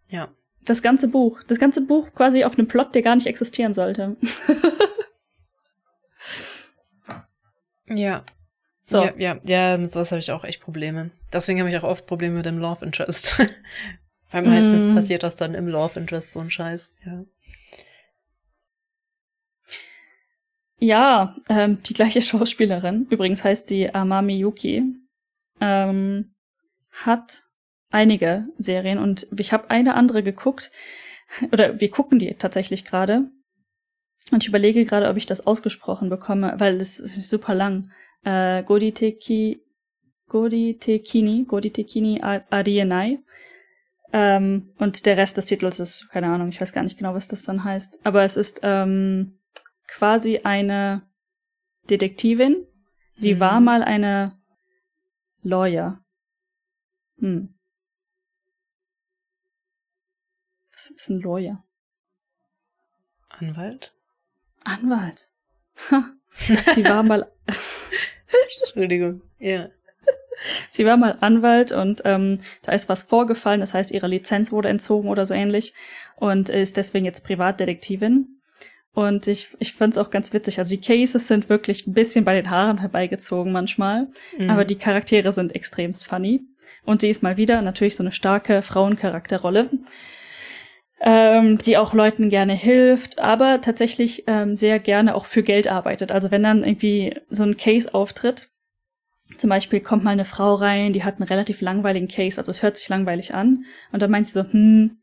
Ja, 0.08 0.30
das 0.68 0.82
ganze 0.82 1.08
Buch. 1.08 1.42
Das 1.46 1.58
ganze 1.58 1.86
Buch 1.86 2.12
quasi 2.14 2.44
auf 2.44 2.58
einem 2.58 2.68
Plot, 2.68 2.94
der 2.94 3.02
gar 3.02 3.14
nicht 3.14 3.26
existieren 3.26 3.74
sollte. 3.74 4.16
ja. 7.86 8.24
So. 8.82 9.04
Ja, 9.04 9.12
ja, 9.18 9.38
ja, 9.44 9.76
mit 9.76 9.90
sowas 9.90 10.10
habe 10.12 10.20
ich 10.20 10.30
auch 10.32 10.44
echt 10.44 10.62
Probleme. 10.62 11.10
Deswegen 11.32 11.60
habe 11.60 11.70
ich 11.70 11.76
auch 11.76 11.84
oft 11.84 12.06
Probleme 12.06 12.36
mit 12.36 12.46
dem 12.46 12.58
Love 12.58 12.84
Interest. 12.84 13.38
Weil 14.30 14.42
meistens 14.42 14.88
mm. 14.88 14.94
passiert 14.94 15.22
das 15.22 15.36
dann 15.36 15.54
im 15.54 15.68
Love 15.68 16.00
Interest 16.00 16.32
so 16.32 16.40
ein 16.40 16.50
Scheiß, 16.50 16.94
ja. 17.04 17.24
Ja, 20.80 21.36
ähm, 21.48 21.82
die 21.82 21.94
gleiche 21.94 22.20
Schauspielerin, 22.22 23.06
übrigens 23.10 23.44
heißt 23.44 23.68
die 23.70 23.94
Amami 23.94 24.38
Yuki, 24.38 24.84
ähm, 25.60 26.34
hat 26.90 27.47
einige 27.90 28.46
Serien 28.58 28.98
und 28.98 29.26
ich 29.36 29.52
habe 29.52 29.70
eine 29.70 29.94
andere 29.94 30.22
geguckt 30.22 30.70
oder 31.52 31.80
wir 31.80 31.90
gucken 31.90 32.18
die 32.18 32.34
tatsächlich 32.34 32.84
gerade 32.84 33.30
und 34.30 34.42
ich 34.42 34.48
überlege 34.48 34.84
gerade, 34.84 35.08
ob 35.08 35.16
ich 35.16 35.26
das 35.26 35.46
ausgesprochen 35.46 36.10
bekomme, 36.10 36.54
weil 36.58 36.76
es 36.76 36.98
ist 37.00 37.24
super 37.24 37.54
lang. 37.54 37.90
Äh, 38.24 38.62
Goditeki 38.62 39.62
Goditekini, 40.28 41.44
Goditekini 41.44 42.20
Arienai. 42.20 43.18
Ähm, 44.12 44.70
und 44.78 45.04
der 45.06 45.16
Rest 45.16 45.36
des 45.36 45.46
Titels 45.46 45.80
ist, 45.80 46.08
keine 46.10 46.28
Ahnung, 46.28 46.48
ich 46.48 46.60
weiß 46.60 46.72
gar 46.72 46.82
nicht 46.82 46.96
genau, 46.96 47.14
was 47.14 47.28
das 47.28 47.42
dann 47.42 47.64
heißt. 47.64 47.98
Aber 48.04 48.22
es 48.22 48.36
ist 48.36 48.60
ähm, 48.62 49.38
quasi 49.86 50.40
eine 50.44 51.02
Detektivin. 51.90 52.66
Sie 53.16 53.34
mhm. 53.34 53.40
war 53.40 53.60
mal 53.60 53.82
eine 53.82 54.38
Lawyer. 55.42 56.00
Hm. 57.18 57.54
Ist 60.94 61.10
ein 61.10 61.20
Lawyer? 61.20 61.62
Anwalt? 63.28 63.92
Anwalt. 64.64 65.30
Sie 66.74 66.84
war 66.84 67.02
mal. 67.02 67.30
Entschuldigung, 68.62 69.22
ja. 69.38 69.68
Sie 70.70 70.84
war 70.84 70.96
mal 70.96 71.18
Anwalt 71.20 71.72
und 71.72 72.02
ähm, 72.04 72.40
da 72.62 72.72
ist 72.72 72.88
was 72.88 73.02
vorgefallen, 73.02 73.60
das 73.60 73.74
heißt, 73.74 73.90
ihre 73.90 74.06
Lizenz 74.06 74.52
wurde 74.52 74.68
entzogen 74.68 75.08
oder 75.08 75.26
so 75.26 75.34
ähnlich 75.34 75.74
und 76.16 76.48
ist 76.48 76.76
deswegen 76.76 77.04
jetzt 77.04 77.24
Privatdetektivin. 77.24 78.38
Und 78.92 79.26
ich, 79.26 79.56
ich 79.58 79.74
fand 79.74 79.94
es 79.94 79.98
auch 79.98 80.10
ganz 80.10 80.32
witzig. 80.32 80.58
Also 80.58 80.74
die 80.74 80.80
Cases 80.80 81.26
sind 81.26 81.48
wirklich 81.48 81.86
ein 81.86 81.92
bisschen 81.92 82.24
bei 82.24 82.34
den 82.34 82.50
Haaren 82.50 82.78
herbeigezogen 82.78 83.52
manchmal, 83.52 84.08
mhm. 84.36 84.50
aber 84.50 84.64
die 84.64 84.78
Charaktere 84.78 85.32
sind 85.32 85.54
extremst 85.54 86.06
funny. 86.06 86.42
Und 86.84 87.00
sie 87.00 87.08
ist 87.08 87.22
mal 87.22 87.36
wieder 87.36 87.62
natürlich 87.62 87.96
so 87.96 88.02
eine 88.02 88.12
starke 88.12 88.62
Frauencharakterrolle 88.62 89.70
ähm, 91.00 91.58
die 91.58 91.76
auch 91.76 91.94
Leuten 91.94 92.28
gerne 92.28 92.54
hilft, 92.54 93.18
aber 93.18 93.60
tatsächlich 93.60 94.24
ähm, 94.26 94.56
sehr 94.56 94.78
gerne 94.78 95.14
auch 95.14 95.26
für 95.26 95.42
Geld 95.42 95.68
arbeitet. 95.68 96.12
Also 96.12 96.30
wenn 96.30 96.42
dann 96.42 96.64
irgendwie 96.64 97.16
so 97.30 97.44
ein 97.44 97.56
Case 97.56 97.94
auftritt, 97.94 98.48
zum 99.36 99.50
Beispiel 99.50 99.80
kommt 99.80 100.04
mal 100.04 100.10
eine 100.10 100.24
Frau 100.24 100.54
rein, 100.54 100.92
die 100.92 101.04
hat 101.04 101.16
einen 101.16 101.28
relativ 101.28 101.60
langweiligen 101.60 102.08
Case, 102.08 102.38
also 102.38 102.50
es 102.50 102.62
hört 102.62 102.76
sich 102.76 102.88
langweilig 102.88 103.34
an, 103.34 103.64
und 103.92 104.02
dann 104.02 104.10
meint 104.10 104.26
sie 104.26 104.32
so, 104.32 104.44
hm, 104.50 104.98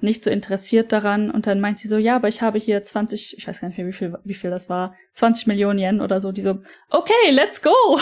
nicht 0.00 0.22
so 0.22 0.30
interessiert 0.30 0.92
daran 0.92 1.30
und 1.30 1.46
dann 1.46 1.60
meint 1.60 1.78
sie 1.78 1.88
so, 1.88 1.98
ja, 1.98 2.16
aber 2.16 2.28
ich 2.28 2.42
habe 2.42 2.58
hier 2.58 2.82
20, 2.82 3.36
ich 3.36 3.48
weiß 3.48 3.60
gar 3.60 3.68
nicht 3.68 3.78
mehr, 3.78 3.86
wie 3.86 3.92
viel, 3.92 4.16
wie 4.24 4.34
viel 4.34 4.50
das 4.50 4.70
war, 4.70 4.94
20 5.14 5.46
Millionen 5.46 5.78
Yen 5.78 6.00
oder 6.00 6.20
so, 6.20 6.30
die 6.30 6.42
so, 6.42 6.60
okay, 6.90 7.30
let's 7.30 7.60
go. 7.62 7.98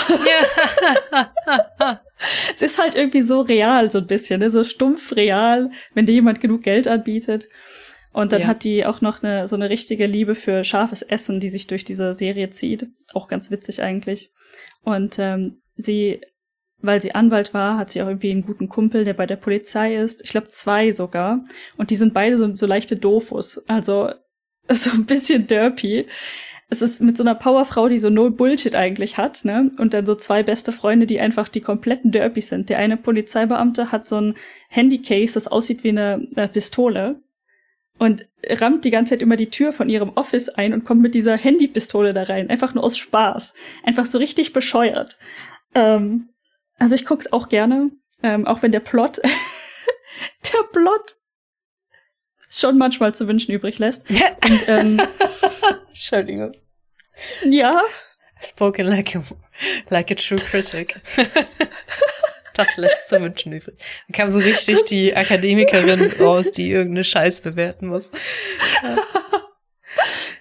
Ja. 1.11 1.31
es 2.51 2.63
ist 2.63 2.79
halt 2.79 2.95
irgendwie 2.95 3.21
so 3.21 3.41
real, 3.41 3.91
so 3.91 3.99
ein 3.99 4.07
bisschen, 4.07 4.41
ne? 4.41 4.51
so 4.51 4.65
stumpf 4.65 5.15
real, 5.17 5.71
wenn 5.95 6.07
dir 6.07 6.13
jemand 6.13 6.41
genug 6.41 6.63
Geld 6.63 6.89
anbietet. 6.89 7.49
Und 8.13 8.33
dann 8.33 8.43
ja. 8.43 8.47
hat 8.47 8.65
die 8.65 8.87
auch 8.87 9.03
noch 9.03 9.23
eine, 9.23 9.47
so 9.47 9.57
eine 9.57 9.69
richtige 9.69 10.07
Liebe 10.07 10.35
für 10.35 10.65
scharfes 10.65 11.03
Essen, 11.03 11.39
die 11.39 11.51
sich 11.51 11.67
durch 11.67 11.85
diese 11.85 12.15
Serie 12.15 12.49
zieht. 12.49 12.87
Auch 13.13 13.29
ganz 13.29 13.51
witzig 13.51 13.83
eigentlich. 13.83 14.33
Und 14.83 15.19
ähm, 15.19 15.61
sie 15.77 16.21
weil 16.79 17.01
sie 17.01 17.15
Anwalt 17.15 17.55
war, 17.55 17.79
hat 17.79 17.91
sie 17.91 18.03
auch 18.03 18.07
irgendwie 18.07 18.31
einen 18.31 18.43
guten 18.43 18.69
Kumpel, 18.69 19.05
der 19.05 19.15
bei 19.15 19.27
der 19.27 19.37
Polizei 19.37 19.97
ist. 19.97 20.23
Ich 20.23 20.31
glaube 20.31 20.49
zwei 20.49 20.93
sogar. 20.93 21.45
Und 21.77 21.91
die 21.91 21.97
sind 21.97 22.15
beide 22.15 22.39
so, 22.39 22.55
so 22.55 22.67
leichte 22.67 22.97
Dofus. 22.97 23.59
Also 23.69 24.11
so 24.69 24.91
ein 24.91 25.07
bisschen 25.07 25.47
derpy. 25.47 26.07
Es 26.69 26.83
ist 26.83 27.01
mit 27.01 27.17
so 27.17 27.23
einer 27.23 27.37
Powerfrau, 27.37 27.89
die 27.89 27.99
so 27.99 28.11
no 28.11 28.31
Bullshit 28.31 28.75
eigentlich 28.75 29.19
hat, 29.19 29.45
ne? 29.45 29.71
Und 29.79 29.95
dann 29.95 30.05
so 30.05 30.17
zwei 30.17 30.43
beste 30.43 30.73
Freunde, 30.73 31.07
die 31.07 31.21
einfach 31.21 31.49
die 31.49 31.61
kompletten 31.61 32.11
Derpy 32.11 32.41
sind. 32.41 32.69
Der 32.69 32.79
eine 32.79 32.97
Polizeibeamte 32.97 33.93
hat 33.93 34.09
so 34.09 34.17
ein 34.17 34.35
Handycase, 34.69 35.35
das 35.35 35.47
aussieht 35.47 35.85
wie 35.85 35.91
eine, 35.91 36.27
eine 36.35 36.49
Pistole 36.49 37.21
und 37.99 38.27
rammt 38.45 38.85
die 38.85 38.91
ganze 38.91 39.11
Zeit 39.11 39.23
immer 39.23 39.37
die 39.37 39.51
Tür 39.51 39.73
von 39.73 39.89
ihrem 39.89 40.13
Office 40.15 40.49
ein 40.49 40.73
und 40.73 40.85
kommt 40.85 41.03
mit 41.03 41.15
dieser 41.15 41.37
Handypistole 41.37 42.13
da 42.13 42.25
rein. 42.25 42.51
Einfach 42.51 42.75
nur 42.75 42.85
aus 42.85 42.99
Spaß. 42.99 43.55
Einfach 43.85 44.05
so 44.05 44.19
richtig 44.19 44.53
bescheuert. 44.53 45.19
Ähm, 45.75 46.29
also 46.79 46.95
ich 46.95 47.07
guck's 47.07 47.33
auch 47.33 47.49
gerne, 47.49 47.91
ähm, 48.23 48.47
auch 48.47 48.63
wenn 48.63 48.73
der 48.73 48.81
Plot, 48.81 49.19
der 49.23 50.63
Plot 50.73 51.15
schon 52.61 52.79
manchmal 52.79 53.15
zu 53.15 53.29
wünschen 53.29 53.53
übrig 53.53 53.79
lässt. 53.79 54.09
Und, 54.11 54.69
ähm, 54.69 55.01
Entschuldigung. 55.89 56.53
Ja. 57.45 57.83
Spoken 58.43 58.87
like 58.87 59.17
a, 59.17 59.23
like 59.89 60.11
a 60.11 60.15
true 60.15 60.39
critic. 60.39 61.01
das 62.55 62.77
lässt 62.77 63.09
zu 63.09 63.21
wünschen 63.21 63.53
übrig. 63.53 63.77
Da 64.09 64.17
kam 64.19 64.31
so 64.31 64.39
richtig 64.39 64.85
die 64.85 65.17
Akademikerin 65.17 66.13
raus, 66.21 66.51
die 66.51 66.71
irgendeine 66.71 67.05
Scheiß 67.05 67.41
bewerten 67.41 67.89
muss. 67.89 68.11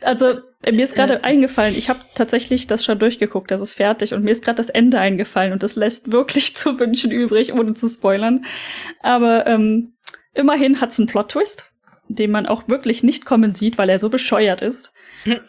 Also 0.01 0.41
mir 0.71 0.83
ist 0.83 0.95
gerade 0.95 1.15
ja. 1.15 1.19
eingefallen, 1.21 1.75
ich 1.75 1.89
habe 1.89 1.99
tatsächlich 2.15 2.67
das 2.67 2.83
schon 2.83 2.99
durchgeguckt, 2.99 3.51
das 3.51 3.61
ist 3.61 3.73
fertig 3.73 4.13
und 4.13 4.23
mir 4.23 4.31
ist 4.31 4.43
gerade 4.43 4.57
das 4.57 4.69
Ende 4.69 4.99
eingefallen 4.99 5.53
und 5.53 5.63
das 5.63 5.75
lässt 5.75 6.11
wirklich 6.11 6.55
zu 6.55 6.79
wünschen 6.79 7.11
übrig, 7.11 7.53
ohne 7.53 7.73
zu 7.73 7.87
spoilern. 7.87 8.45
Aber 9.01 9.47
ähm, 9.47 9.93
immerhin 10.33 10.81
hat's 10.81 10.99
einen 10.99 11.07
Plot-Twist, 11.07 11.71
den 12.07 12.31
man 12.31 12.45
auch 12.45 12.67
wirklich 12.67 13.03
nicht 13.03 13.25
kommen 13.25 13.53
sieht, 13.53 13.77
weil 13.77 13.89
er 13.89 13.99
so 13.99 14.09
bescheuert 14.09 14.61
ist. 14.61 14.93
Hm. 15.23 15.39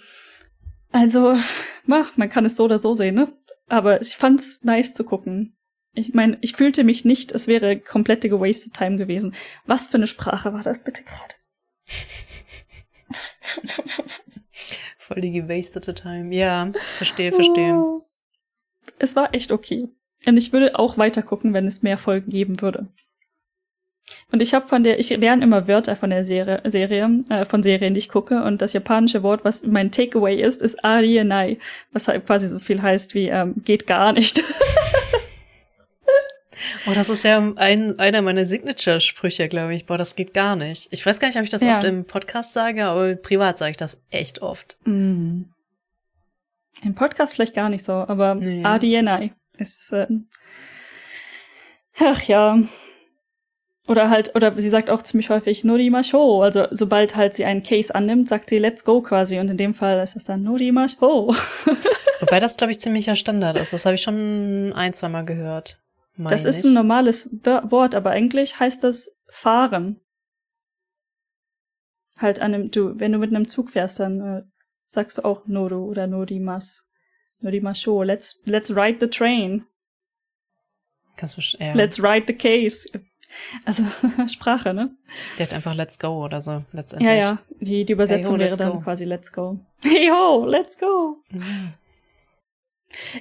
Also, 0.93 1.37
man 1.85 2.29
kann 2.29 2.45
es 2.45 2.57
so 2.57 2.65
oder 2.65 2.79
so 2.79 2.95
sehen, 2.95 3.15
ne? 3.15 3.33
Aber 3.69 4.01
ich 4.01 4.17
fand's 4.17 4.63
nice 4.63 4.95
zu 4.95 5.05
gucken. 5.05 5.57
Ich 5.93 6.15
meine, 6.15 6.39
ich 6.43 6.55
fühlte 6.55 6.85
mich 6.85 7.05
nicht, 7.05 7.33
es 7.33 7.49
wäre 7.49 7.79
komplette 7.79 8.29
gewasted 8.29 8.75
Time 8.75 8.97
gewesen. 8.97 9.35
Was 9.65 9.89
für 9.89 9.97
eine 9.97 10.07
Sprache 10.07 10.53
war 10.53 10.63
das 10.63 10.85
bitte 10.85 11.03
gerade? 11.03 11.35
Voll 14.99 15.21
die 15.21 15.33
gewastete 15.33 15.95
Time. 15.95 16.35
Ja, 16.35 16.73
verstehe, 16.97 17.33
verstehe. 17.33 17.75
Oh. 17.75 18.07
Es 18.99 19.17
war 19.17 19.35
echt 19.35 19.53
okay. 19.53 19.89
Und 20.27 20.37
ich 20.37 20.53
würde 20.53 20.79
auch 20.79 20.99
weiter 20.99 21.23
gucken, 21.23 21.55
wenn 21.55 21.67
es 21.67 21.83
mehr 21.83 21.99
Folgen 21.99 22.31
geben 22.31 22.61
würde. 22.61 22.89
Und 24.33 24.43
ich 24.43 24.55
habe 24.55 24.67
von 24.67 24.83
der, 24.83 24.99
ich 24.99 25.11
lerne 25.11 25.45
immer 25.45 25.69
Wörter 25.69 25.95
von 25.95 26.11
der 26.11 26.25
Serie, 26.25 26.61
Serie 26.65 27.25
äh, 27.31 27.45
von 27.45 27.63
Serien, 27.63 27.95
die 27.95 27.99
ich 27.99 28.09
gucke. 28.09 28.43
Und 28.43 28.61
das 28.61 28.73
japanische 28.73 29.23
Wort, 29.23 29.45
was 29.45 29.65
mein 29.65 29.93
Takeaway 29.93 30.41
ist, 30.41 30.63
ist 30.63 30.85
Arienai, 30.85 31.59
was 31.93 32.09
halt 32.09 32.27
quasi 32.27 32.49
so 32.49 32.59
viel 32.59 32.83
heißt 32.83 33.15
wie 33.15 33.29
ähm, 33.29 33.55
geht 33.65 33.87
gar 33.87 34.13
nicht. 34.13 34.43
Oh, 36.87 36.93
das 36.95 37.09
ist 37.09 37.25
ja 37.25 37.39
ein, 37.57 37.99
einer 37.99 38.23
meiner 38.23 38.45
Signature-Sprüche, 38.45 39.49
glaube 39.49 39.75
ich. 39.75 39.87
Boah, 39.87 39.99
das 39.99 40.15
geht 40.15 40.35
gar 40.35 40.57
nicht. 40.57 40.89
Ich 40.91 41.05
weiß 41.05 41.19
gar 41.19 41.29
nicht, 41.29 41.37
ob 41.37 41.43
ich 41.43 41.51
das 41.51 41.63
ja. 41.63 41.77
oft 41.77 41.85
im 41.85 42.05
Podcast 42.05 42.53
sage, 42.53 42.85
aber 42.85 43.15
privat 43.17 43.59
sage 43.59 43.73
ich 43.73 43.77
das 43.77 44.01
echt 44.11 44.41
oft. 44.41 44.79
Mm. 44.85 45.43
Im 46.85 46.95
Podcast 46.95 47.35
vielleicht 47.35 47.55
gar 47.55 47.69
nicht 47.69 47.85
so, 47.85 47.93
aber 47.93 48.37
nee, 48.37 48.63
ADNI 48.63 49.33
ist, 49.59 49.93
äh, 49.93 50.07
ach 51.99 52.23
ja. 52.23 52.59
Oder 53.89 54.11
halt, 54.11 54.35
oder 54.35 54.61
sie 54.61 54.69
sagt 54.69 54.91
auch 54.91 55.03
ziemlich 55.03 55.31
häufig 55.31 55.63
Norimasho. 55.63 56.43
Also 56.43 56.67
sobald 56.71 57.15
halt 57.15 57.35
sie 57.35 57.45
einen 57.45 57.63
Case 57.63 57.95
annimmt, 57.95 58.29
sagt 58.29 58.51
sie 58.51 58.59
Let's 58.59 58.85
go 58.85 59.01
quasi. 59.01 59.39
Und 59.39 59.49
in 59.49 59.57
dem 59.57 59.75
Fall 59.75 60.03
ist 60.03 60.17
das 60.17 60.25
dann 60.25 60.43
Norimasho. 60.43 61.35
Wobei 62.21 62.41
das, 62.41 62.57
glaube 62.57 62.73
ich, 62.73 62.81
ziemlicher 62.81 63.15
Standard 63.15 63.57
ist. 63.57 63.73
Das 63.73 63.85
habe 63.85 63.95
ich 63.95 64.03
schon 64.03 64.73
ein, 64.75 64.93
zwei 64.93 65.09
Mal 65.09 65.25
gehört. 65.25 65.79
Das 66.17 66.45
ist 66.45 66.65
ein 66.65 66.73
normales 66.73 67.31
Wort, 67.45 67.95
aber 67.95 68.11
eigentlich 68.11 68.59
heißt 68.59 68.83
das 68.83 69.21
fahren. 69.29 70.01
Halt 72.19 72.41
an 72.41 72.55
einem, 72.55 72.71
du, 72.71 72.99
wenn 72.99 73.13
du 73.13 73.19
mit 73.19 73.31
einem 73.31 73.47
Zug 73.47 73.71
fährst, 73.71 74.01
dann 74.01 74.21
äh, 74.21 74.43
sagst 74.89 75.19
du 75.19 75.25
auch 75.25 75.47
Noru 75.47 75.85
oder 75.85 76.07
Norimas. 76.07 76.91
Norimasho. 77.41 78.03
Let's, 78.03 78.41
let's 78.47 78.75
ride 78.75 78.97
the 79.01 79.09
train. 79.09 79.67
Kannst 81.17 81.37
du, 81.37 81.43
ja. 81.63 81.75
Let's 81.75 82.03
ride 82.03 82.25
the 82.27 82.35
case. 82.35 82.89
Also 83.65 83.85
Sprache, 84.33 84.75
ne? 84.75 84.91
Der 85.39 85.47
hat 85.47 85.55
einfach 85.55 85.75
Let's 85.75 85.99
Go 85.99 86.25
oder 86.25 86.41
so, 86.41 86.63
letztendlich. 86.73 87.11
Ja, 87.11 87.15
ja. 87.15 87.39
Die, 87.61 87.85
die 87.85 87.93
Übersetzung 87.93 88.39
hey, 88.39 88.45
ho, 88.45 88.49
wäre 88.49 88.57
dann 88.57 88.73
go. 88.73 88.81
quasi 88.81 89.05
Let's 89.05 89.33
Go. 89.33 89.59
Hey 89.83 90.09
ho, 90.09 90.45
let's 90.47 90.79
go. 90.79 91.19
Mhm. 91.31 91.73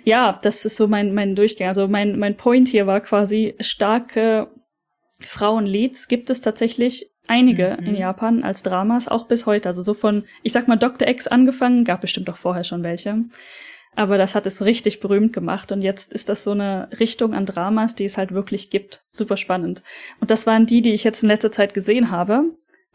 Ja, 0.04 0.40
das 0.42 0.66
ist 0.66 0.78
so 0.78 0.88
mein, 0.88 1.14
mein 1.14 1.36
Durchgang. 1.36 1.68
Also 1.68 1.88
mein, 1.88 2.18
mein 2.18 2.38
Point 2.38 2.68
hier 2.68 2.88
war 2.88 3.02
quasi 3.02 3.56
starke 3.60 4.50
Frauenleads 5.22 6.08
gibt 6.08 6.30
es 6.30 6.42
tatsächlich 6.42 7.12
einige 7.28 7.78
mhm. 7.80 7.88
in 7.88 7.96
Japan 7.96 8.44
als 8.44 8.64
Dramas, 8.64 9.08
auch 9.08 9.28
bis 9.28 9.46
heute. 9.46 9.70
Also 9.70 9.82
so 9.82 9.94
von, 9.94 10.26
ich 10.44 10.52
sag 10.52 10.68
mal, 10.68 10.76
Dr. 10.76 11.08
X 11.08 11.28
angefangen, 11.28 11.84
gab 11.84 12.02
bestimmt 12.02 12.30
auch 12.30 12.38
vorher 12.38 12.64
schon 12.64 12.84
welche. 12.84 13.24
Aber 13.96 14.18
das 14.18 14.36
hat 14.36 14.46
es 14.46 14.64
richtig 14.64 15.00
berühmt 15.00 15.32
gemacht 15.32 15.72
und 15.72 15.82
jetzt 15.82 16.12
ist 16.12 16.28
das 16.28 16.44
so 16.44 16.52
eine 16.52 16.90
Richtung 17.00 17.34
an 17.34 17.46
Dramas, 17.46 17.96
die 17.96 18.04
es 18.04 18.18
halt 18.18 18.34
wirklich 18.34 18.70
gibt. 18.70 19.04
Super 19.12 19.38
spannend. 19.38 19.84
Und 20.20 20.32
das 20.32 20.46
waren 20.46 20.66
die, 20.66 20.82
die 20.82 20.94
ich 20.94 21.04
jetzt 21.04 21.24
in 21.24 21.30
letzter 21.30 21.52
Zeit 21.52 21.74
gesehen 21.74 22.12
habe. 22.12 22.44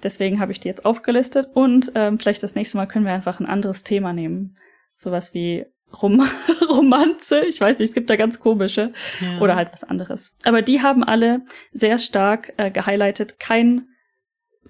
Deswegen 0.03 0.41
habe 0.41 0.53
ich 0.53 0.61
die 0.61 0.69
jetzt 0.69 0.85
aufgelistet 0.85 1.49
und 1.55 1.93
ähm, 1.95 2.19
vielleicht 2.19 2.43
das 2.43 2.55
nächste 2.55 2.77
Mal 2.77 2.87
können 2.87 3.05
wir 3.05 3.13
einfach 3.13 3.41
ein 3.41 3.47
anderes 3.47 3.83
Thema 3.83 4.13
nehmen. 4.13 4.57
Sowas 4.97 5.35
wie 5.35 5.67
Rom 6.03 6.23
Romanze. 6.69 7.45
Ich 7.47 7.61
weiß 7.61 7.79
nicht, 7.79 7.89
es 7.89 7.95
gibt 7.95 8.11
da 8.11 8.17
ganz 8.17 8.41
komische. 8.41 8.93
Ja. 9.21 9.41
Oder 9.41 9.57
halt 9.57 9.73
was 9.73 9.85
anderes. 9.85 10.37
Aber 10.45 10.63
die 10.63 10.83
haben 10.83 11.03
alle 11.05 11.43
sehr 11.73 11.99
stark 11.99 12.53
äh, 12.57 12.71
gehighlightet. 12.71 13.41
Kein, 13.41 13.89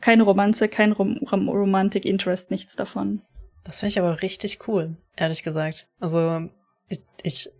keine 0.00 0.22
Romanze, 0.22 0.68
kein 0.68 0.92
Rom 0.92 1.18
Rom 1.30 1.48
Romantic 1.48 2.04
Interest, 2.04 2.50
nichts 2.50 2.76
davon. 2.76 3.22
Das 3.64 3.80
finde 3.80 3.90
ich 3.90 3.98
aber 3.98 4.22
richtig 4.22 4.66
cool, 4.68 4.96
ehrlich 5.16 5.42
gesagt. 5.42 5.86
Also 6.00 6.48
ich, 6.88 7.00
ich, 7.22 7.50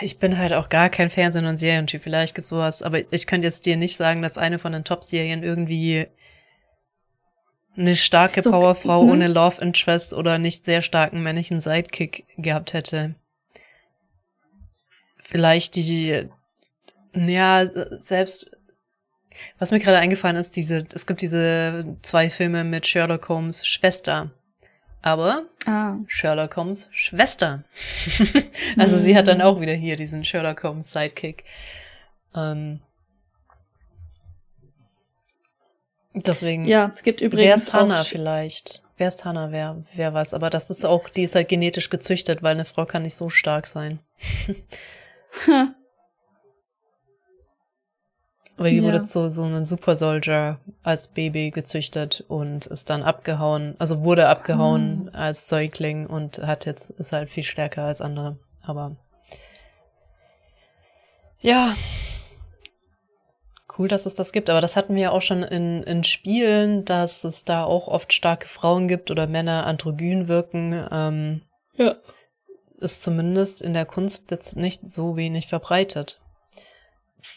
ich 0.00 0.18
bin 0.18 0.38
halt 0.38 0.52
auch 0.52 0.68
gar 0.68 0.88
kein 0.88 1.10
Fernsehen- 1.10 1.46
und 1.46 1.58
Serientyp. 1.58 2.02
Vielleicht 2.02 2.34
gibt's 2.34 2.48
sowas, 2.48 2.82
aber 2.82 3.00
ich 3.12 3.26
könnte 3.26 3.46
jetzt 3.46 3.66
dir 3.66 3.76
nicht 3.76 3.96
sagen, 3.96 4.22
dass 4.22 4.38
eine 4.38 4.58
von 4.58 4.72
den 4.72 4.84
Top-Serien 4.84 5.42
irgendwie 5.42 6.06
eine 7.76 7.96
starke 7.96 8.42
so, 8.42 8.50
Powerfrau 8.50 9.04
mhm. 9.04 9.10
ohne 9.10 9.28
Love 9.28 9.62
Interest 9.62 10.14
oder 10.14 10.38
nicht 10.38 10.64
sehr 10.64 10.82
starken 10.82 11.22
männlichen 11.22 11.60
Sidekick 11.60 12.24
gehabt 12.36 12.72
hätte. 12.72 13.14
Vielleicht 15.18 15.76
die, 15.76 16.28
ja, 17.14 17.66
selbst, 17.98 18.50
was 19.58 19.70
mir 19.70 19.78
gerade 19.78 19.98
eingefallen 19.98 20.36
ist, 20.36 20.56
diese, 20.56 20.84
es 20.92 21.06
gibt 21.06 21.22
diese 21.22 21.96
zwei 22.02 22.28
Filme 22.28 22.64
mit 22.64 22.86
Sherlock 22.86 23.28
Holmes 23.28 23.64
Schwester 23.64 24.30
aber 25.02 25.44
ah. 25.66 25.98
Sherlock 26.06 26.56
Holmes 26.56 26.88
Schwester. 26.92 27.64
also 28.76 28.96
mhm. 28.96 29.00
sie 29.00 29.16
hat 29.16 29.28
dann 29.28 29.40
auch 29.40 29.60
wieder 29.60 29.72
hier 29.72 29.96
diesen 29.96 30.24
Sherlock 30.24 30.62
Holmes 30.62 30.92
Sidekick. 30.92 31.44
Ähm, 32.34 32.80
deswegen. 36.14 36.66
Ja, 36.66 36.90
es 36.92 37.02
gibt 37.02 37.20
übrigens. 37.20 37.48
Wer 37.48 37.54
ist 37.54 37.72
Hannah 37.72 38.04
vielleicht? 38.04 38.82
Wer 38.96 39.08
ist 39.08 39.24
Hannah? 39.24 39.50
Wer, 39.50 39.82
wer 39.94 40.12
was? 40.12 40.34
Aber 40.34 40.50
das 40.50 40.68
ist 40.68 40.84
auch, 40.84 41.08
die 41.08 41.22
ist 41.22 41.34
halt 41.34 41.48
genetisch 41.48 41.88
gezüchtet, 41.88 42.42
weil 42.42 42.52
eine 42.54 42.66
Frau 42.66 42.84
kann 42.84 43.02
nicht 43.02 43.14
so 43.14 43.30
stark 43.30 43.66
sein. 43.66 44.00
Aber 48.60 48.68
die 48.68 48.76
ja. 48.76 48.82
wurde 48.82 49.00
zu 49.00 49.30
so 49.30 49.44
einem 49.44 49.64
Super 49.64 49.96
Soldier 49.96 50.58
als 50.82 51.08
Baby 51.08 51.50
gezüchtet 51.50 52.26
und 52.28 52.66
ist 52.66 52.90
dann 52.90 53.02
abgehauen, 53.02 53.74
also 53.78 54.02
wurde 54.02 54.28
abgehauen 54.28 55.04
mhm. 55.04 55.10
als 55.14 55.48
Säugling 55.48 56.06
und 56.06 56.40
hat 56.40 56.66
jetzt, 56.66 56.90
ist 56.90 57.12
halt 57.12 57.30
viel 57.30 57.42
stärker 57.42 57.84
als 57.84 58.02
andere. 58.02 58.36
Aber 58.60 58.96
ja, 61.40 61.74
cool, 63.78 63.88
dass 63.88 64.04
es 64.04 64.14
das 64.14 64.30
gibt. 64.30 64.50
Aber 64.50 64.60
das 64.60 64.76
hatten 64.76 64.94
wir 64.94 65.04
ja 65.04 65.10
auch 65.12 65.22
schon 65.22 65.42
in, 65.42 65.82
in 65.84 66.04
Spielen, 66.04 66.84
dass 66.84 67.24
es 67.24 67.46
da 67.46 67.64
auch 67.64 67.88
oft 67.88 68.12
starke 68.12 68.46
Frauen 68.46 68.88
gibt 68.88 69.10
oder 69.10 69.26
Männer 69.26 69.66
androgyn 69.66 70.28
wirken. 70.28 70.86
Ähm, 70.92 71.40
ja. 71.76 71.96
Ist 72.78 73.02
zumindest 73.02 73.62
in 73.62 73.72
der 73.72 73.86
Kunst 73.86 74.30
jetzt 74.30 74.54
nicht 74.54 74.90
so 74.90 75.16
wenig 75.16 75.46
verbreitet 75.46 76.20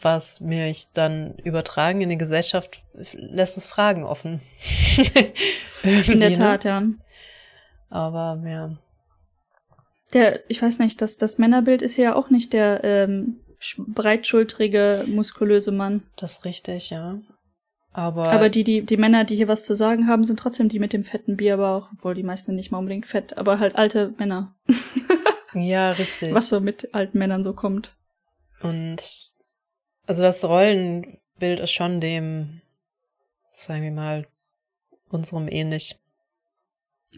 was 0.01 0.41
mich 0.41 0.87
dann 0.93 1.35
übertragen 1.43 2.01
in 2.01 2.09
die 2.09 2.17
Gesellschaft 2.17 2.83
lässt 3.13 3.57
es 3.57 3.67
Fragen 3.67 4.03
offen. 4.03 4.41
in 5.83 6.19
der 6.19 6.29
ne? 6.29 6.33
Tat, 6.33 6.63
ja. 6.63 6.83
Aber 7.89 8.41
ja. 8.45 8.77
Der, 10.13 10.49
ich 10.49 10.61
weiß 10.61 10.79
nicht, 10.79 11.01
das, 11.01 11.17
das 11.17 11.37
Männerbild 11.37 11.81
ist 11.81 11.97
ja 11.97 12.15
auch 12.15 12.29
nicht 12.29 12.53
der 12.53 12.83
ähm, 12.83 13.39
breitschultrige, 13.77 15.05
muskulöse 15.07 15.71
Mann. 15.71 16.03
Das 16.17 16.33
ist 16.33 16.45
richtig, 16.45 16.89
ja. 16.89 17.19
Aber, 17.91 18.31
aber 18.31 18.49
die, 18.49 18.63
die, 18.63 18.81
die 18.83 18.97
Männer, 18.97 19.23
die 19.23 19.35
hier 19.35 19.47
was 19.47 19.65
zu 19.65 19.75
sagen 19.75 20.07
haben, 20.07 20.25
sind 20.25 20.39
trotzdem 20.39 20.67
die 20.67 20.79
mit 20.79 20.93
dem 20.93 21.03
fetten 21.03 21.37
Bierbauch, 21.37 21.89
obwohl 21.93 22.15
die 22.15 22.23
meisten 22.23 22.55
nicht 22.55 22.71
mal 22.71 22.79
unbedingt 22.79 23.05
fett, 23.05 23.37
aber 23.37 23.59
halt 23.59 23.75
alte 23.75 24.15
Männer. 24.17 24.55
ja, 25.53 25.91
richtig. 25.91 26.33
Was 26.33 26.49
so 26.49 26.59
mit 26.59 26.93
alten 26.95 27.19
Männern 27.19 27.43
so 27.43 27.53
kommt. 27.53 27.95
Und 28.61 29.32
also 30.05 30.21
das 30.21 30.43
Rollenbild 30.43 31.59
ist 31.59 31.71
schon 31.71 32.01
dem, 32.01 32.61
sagen 33.49 33.83
wir 33.83 33.91
mal, 33.91 34.27
unserem 35.09 35.47
ähnlich. 35.47 35.99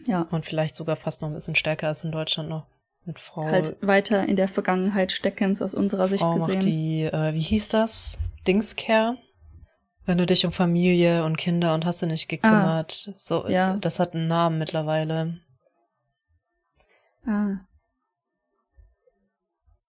Ja. 0.04 0.26
Und 0.30 0.44
vielleicht 0.44 0.76
sogar 0.76 0.96
fast 0.96 1.22
noch 1.22 1.28
ein 1.28 1.34
bisschen 1.34 1.54
stärker 1.54 1.88
als 1.88 2.04
in 2.04 2.12
Deutschland 2.12 2.48
noch. 2.48 2.66
Mit 3.04 3.20
Frau. 3.20 3.44
Halt 3.44 3.76
weiter 3.82 4.26
in 4.26 4.34
der 4.34 4.48
Vergangenheit 4.48 5.12
steckens 5.12 5.62
aus 5.62 5.74
unserer 5.74 6.08
Sicht 6.08 6.22
Frau 6.22 6.34
gesehen. 6.34 6.58
die, 6.60 7.04
äh, 7.04 7.34
wie 7.34 7.40
hieß 7.40 7.68
das? 7.68 8.18
Dingscare? 8.48 9.16
Wenn 10.04 10.18
du 10.18 10.26
dich 10.26 10.44
um 10.44 10.52
Familie 10.52 11.24
und 11.24 11.36
Kinder 11.36 11.74
und 11.74 11.84
hast 11.84 12.02
du 12.02 12.06
nicht 12.06 12.28
gekümmert. 12.28 13.06
Ah, 13.08 13.12
so, 13.16 13.48
ja. 13.48 13.76
das 13.76 14.00
hat 14.00 14.14
einen 14.14 14.26
Namen 14.26 14.58
mittlerweile. 14.58 15.40
Ah. 17.24 17.58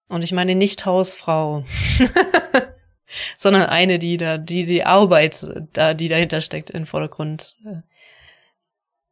Und 0.08 0.24
ich 0.24 0.32
meine 0.32 0.54
nicht 0.54 0.86
Hausfrau. 0.86 1.64
sondern 3.36 3.64
eine, 3.66 3.98
die 3.98 4.16
da, 4.16 4.38
die 4.38 4.66
die 4.66 4.84
Arbeit 4.84 5.46
da, 5.72 5.94
die 5.94 6.08
dahinter 6.08 6.40
steckt, 6.40 6.70
in 6.70 6.82
den 6.82 6.86
Vordergrund 6.86 7.56
äh, 7.64 7.80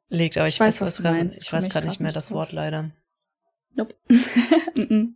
legt. 0.09 0.39
Aber 0.39 0.49
ich, 0.49 0.55
ich 0.55 0.61
weiß, 0.61 0.81
was, 0.81 1.03
was 1.03 1.17
grad, 1.17 1.37
ich 1.37 1.53
weiß 1.53 1.69
gerade 1.69 1.87
nicht 1.87 2.01
mehr 2.01 2.13
das 2.13 2.31
Wort 2.31 2.53
leider. 2.53 2.91
Nope. 3.75 3.95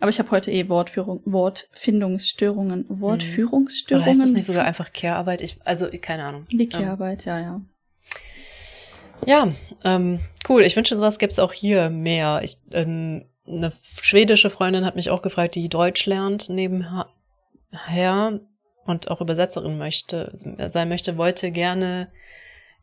Aber 0.00 0.10
ich 0.10 0.18
habe 0.20 0.30
heute 0.30 0.52
eh 0.52 0.68
Wortführung, 0.68 1.22
Wortfindungsstörungen, 1.24 2.86
mhm. 2.88 3.00
Wortführungsstörungen. 3.00 4.04
Oder 4.04 4.10
heißt 4.10 4.22
das 4.22 4.32
nicht 4.32 4.46
sogar 4.46 4.64
einfach 4.64 4.92
Care-Arbeit? 4.92 5.40
Ich, 5.40 5.58
also 5.64 5.88
keine 6.00 6.24
Ahnung. 6.24 6.46
Die 6.50 6.64
ähm, 6.64 6.68
Care-Arbeit, 6.68 7.26
ähm. 7.26 7.32
ja, 7.32 7.40
ja. 7.40 7.60
Ja, 9.26 9.52
ähm, 9.82 10.20
cool. 10.48 10.62
Ich 10.62 10.76
wünsche, 10.76 10.94
sowas 10.94 11.18
gäbe 11.18 11.30
es 11.30 11.40
auch 11.40 11.52
hier 11.52 11.90
mehr. 11.90 12.40
Ich, 12.44 12.58
ähm, 12.70 13.24
eine 13.46 13.72
schwedische 14.00 14.50
Freundin 14.50 14.84
hat 14.84 14.94
mich 14.94 15.10
auch 15.10 15.22
gefragt, 15.22 15.56
die 15.56 15.68
Deutsch 15.68 16.06
lernt 16.06 16.48
neben 16.48 16.92
Herr 17.70 18.40
und 18.84 19.10
auch 19.10 19.20
Übersetzerin 19.20 19.78
möchte, 19.78 20.30
sein 20.32 20.88
möchte, 20.88 21.18
wollte 21.18 21.50
gerne 21.50 22.10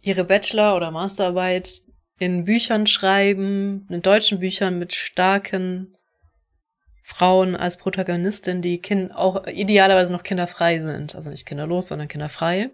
ihre 0.01 0.23
Bachelor- 0.23 0.75
oder 0.75 0.91
Masterarbeit 0.91 1.81
in 2.19 2.45
Büchern 2.45 2.87
schreiben, 2.87 3.85
in 3.89 4.01
deutschen 4.01 4.39
Büchern 4.39 4.79
mit 4.79 4.93
starken 4.93 5.97
Frauen 7.03 7.55
als 7.55 7.77
Protagonistin, 7.77 8.61
die 8.61 8.79
kind 8.79 9.13
auch 9.13 9.45
idealerweise 9.47 10.11
noch 10.13 10.23
kinderfrei 10.23 10.79
sind. 10.79 11.13
Also 11.15 11.29
nicht 11.29 11.45
kinderlos, 11.45 11.89
sondern 11.89 12.07
kinderfrei. 12.07 12.71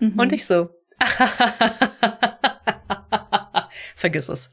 Mhm. 0.00 0.18
Und 0.18 0.32
ich 0.32 0.44
so. 0.44 0.68
Vergiss 3.94 4.28
es. 4.28 4.50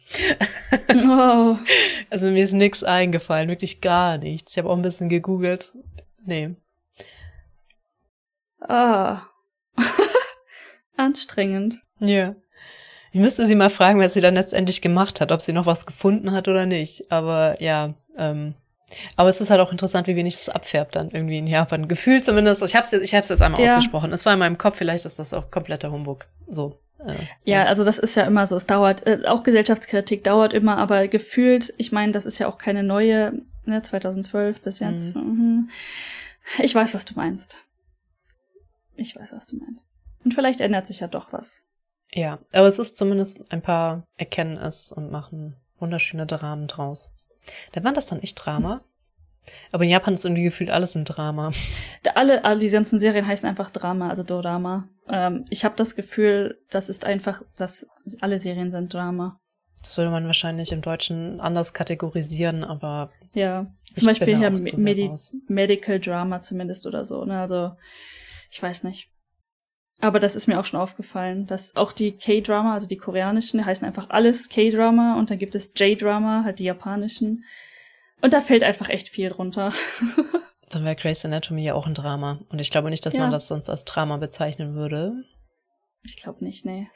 Oh. 0.90 1.58
Also 2.10 2.30
mir 2.30 2.44
ist 2.44 2.52
nichts 2.54 2.84
eingefallen, 2.84 3.48
wirklich 3.48 3.80
gar 3.80 4.18
nichts. 4.18 4.52
Ich 4.52 4.58
habe 4.58 4.70
auch 4.70 4.76
ein 4.76 4.82
bisschen 4.82 5.08
gegoogelt. 5.08 5.78
Nee, 6.26 6.56
Ah. 8.62 9.24
Anstrengend. 10.98 11.82
Ja. 12.00 12.36
Ich 13.12 13.20
müsste 13.20 13.46
sie 13.46 13.56
mal 13.56 13.70
fragen, 13.70 14.00
was 14.00 14.14
sie 14.14 14.22
dann 14.22 14.36
letztendlich 14.36 14.82
gemacht 14.82 15.20
hat, 15.20 15.32
ob 15.32 15.42
sie 15.42 15.54
noch 15.54 15.66
was 15.66 15.86
gefunden 15.86 16.32
hat 16.32 16.48
oder 16.48 16.66
nicht. 16.66 17.12
Aber 17.12 17.62
ja, 17.62 17.94
ähm, 18.18 18.56
Aber 19.16 19.30
es 19.30 19.42
ist 19.42 19.50
halt 19.50 19.62
auch 19.62 19.72
interessant, 19.72 20.08
wie 20.08 20.16
wenig 20.16 20.36
das 20.36 20.50
abfärbt 20.50 20.96
dann 20.96 21.10
irgendwie 21.10 21.38
in 21.38 21.48
Japan. 21.48 21.88
Gefühlt 21.88 22.26
zumindest. 22.26 22.62
Ich 22.62 22.76
habe 22.76 22.86
es 22.86 22.94
ich 22.94 23.14
hab's 23.14 23.30
jetzt 23.30 23.42
einmal 23.42 23.62
ja. 23.62 23.68
ausgesprochen. 23.68 24.12
Es 24.14 24.26
war 24.26 24.34
in 24.34 24.40
meinem 24.40 24.58
Kopf, 24.58 24.78
vielleicht 24.78 25.06
ist 25.06 25.20
das 25.20 25.34
auch 25.34 25.52
kompletter 25.52 25.92
Humbug. 25.92 26.26
So. 26.48 26.80
Äh, 27.06 27.16
ja, 27.46 27.64
also 27.66 27.84
das 27.84 28.00
ist 28.00 28.16
ja 28.16 28.24
immer 28.24 28.48
so. 28.48 28.56
Es 28.56 28.68
dauert, 28.68 29.06
äh, 29.08 29.22
auch 29.28 29.44
Gesellschaftskritik 29.44 30.24
dauert 30.24 30.54
immer, 30.54 30.78
aber 30.78 31.08
gefühlt, 31.08 31.74
ich 31.78 31.92
meine, 31.92 32.12
das 32.12 32.26
ist 32.26 32.40
ja 32.40 32.48
auch 32.48 32.58
keine 32.58 32.84
neue, 32.84 33.34
ne, 33.66 33.82
2012 33.82 34.62
bis 34.62 34.80
jetzt. 34.80 35.16
Mhm. 35.16 35.22
mhm. 35.22 35.70
Ich 36.60 36.74
weiß, 36.74 36.94
was 36.94 37.06
du 37.06 37.14
meinst. 37.16 37.58
Ich 39.02 39.16
weiß, 39.16 39.32
was 39.32 39.48
du 39.48 39.58
meinst. 39.58 39.90
Und 40.24 40.34
vielleicht 40.34 40.62
ändert 40.62 40.88
sich 40.88 41.00
ja 41.00 41.08
doch 41.08 41.34
was. 41.34 41.62
Ja, 42.14 42.40
aber 42.52 42.68
es 42.68 42.80
ist 42.80 42.98
zumindest 42.98 43.52
ein 43.52 43.62
paar 43.62 44.06
erkennen 44.18 44.58
es 44.58 44.92
und 44.92 45.12
machen 45.12 45.56
wunderschöne 45.80 46.26
Dramen 46.26 46.68
draus. 46.68 47.12
Da 47.72 47.84
war 47.84 47.94
das 47.94 48.06
dann 48.06 48.22
echt 48.22 48.44
Drama. 48.44 48.82
Aber 49.72 49.84
in 49.84 49.90
Japan 49.90 50.14
ist 50.14 50.24
irgendwie 50.24 50.44
gefühlt 50.44 50.70
alles 50.70 50.96
ein 50.96 51.06
Drama. 51.06 51.52
Alle, 52.14 52.44
alle 52.46 52.60
die 52.60 52.70
ganzen 52.70 53.00
Serien 53.00 53.26
heißen 53.26 53.50
einfach 53.50 53.72
Drama, 53.72 54.10
also 54.10 54.22
Dorama. 54.22 54.88
Ähm, 55.08 55.46
ich 55.50 55.66
habe 55.66 55.76
das 55.76 55.96
Gefühl, 55.96 56.60
das 56.70 56.90
ist 56.90 57.06
einfach, 57.06 57.42
dass 57.58 57.88
alle 58.20 58.40
Serien 58.40 58.70
sind 58.70 58.94
Drama. 58.94 59.40
Das 59.82 59.98
würde 59.98 60.12
man 60.12 60.28
wahrscheinlich 60.28 60.72
im 60.72 60.82
Deutschen 60.82 61.42
anders 61.42 61.74
kategorisieren, 61.74 62.64
aber. 62.64 63.10
Ja, 63.34 63.66
zum 63.96 64.06
Beispiel 64.06 64.38
hier 64.38 64.52
Medi 64.78 65.12
Medical 65.48 66.00
Drama 66.00 66.42
zumindest 66.42 66.86
oder 66.86 67.04
so. 67.04 67.26
Ne? 67.26 67.40
Also, 67.40 67.72
ich 68.52 68.62
weiß 68.62 68.84
nicht. 68.84 69.10
Aber 70.02 70.20
das 70.20 70.36
ist 70.36 70.48
mir 70.48 70.60
auch 70.60 70.66
schon 70.66 70.80
aufgefallen, 70.80 71.46
dass 71.46 71.76
auch 71.76 71.94
die 71.94 72.14
K-Drama, 72.14 72.74
also 72.74 72.88
die 72.88 72.98
koreanischen, 72.98 73.66
heißen 73.66 73.88
einfach 73.88 74.10
alles 74.10 74.50
K-Drama 74.50 75.18
und 75.18 75.30
dann 75.30 75.38
gibt 75.38 75.56
es 75.56 75.72
J-Drama, 75.76 76.44
halt 76.44 76.60
die 76.60 76.64
japanischen. 76.66 77.46
Und 78.22 78.34
da 78.34 78.42
fällt 78.42 78.64
einfach 78.64 78.90
echt 78.90 79.10
viel 79.10 79.30
drunter. 79.30 79.74
dann 80.70 80.84
wäre 80.84 80.96
Grey's 80.96 81.24
Anatomy 81.24 81.64
ja 81.64 81.76
auch 81.76 81.86
ein 81.86 81.94
Drama. 81.94 82.40
Und 82.50 82.60
ich 82.60 82.72
glaube 82.72 82.90
nicht, 82.90 83.06
dass 83.06 83.14
ja. 83.14 83.22
man 83.22 83.32
das 83.32 83.48
sonst 83.48 83.70
als 83.70 83.86
Drama 83.86 84.18
bezeichnen 84.18 84.74
würde. 84.74 85.24
Ich 86.04 86.18
glaube 86.18 86.44
nicht, 86.44 86.66
nee. 86.66 86.88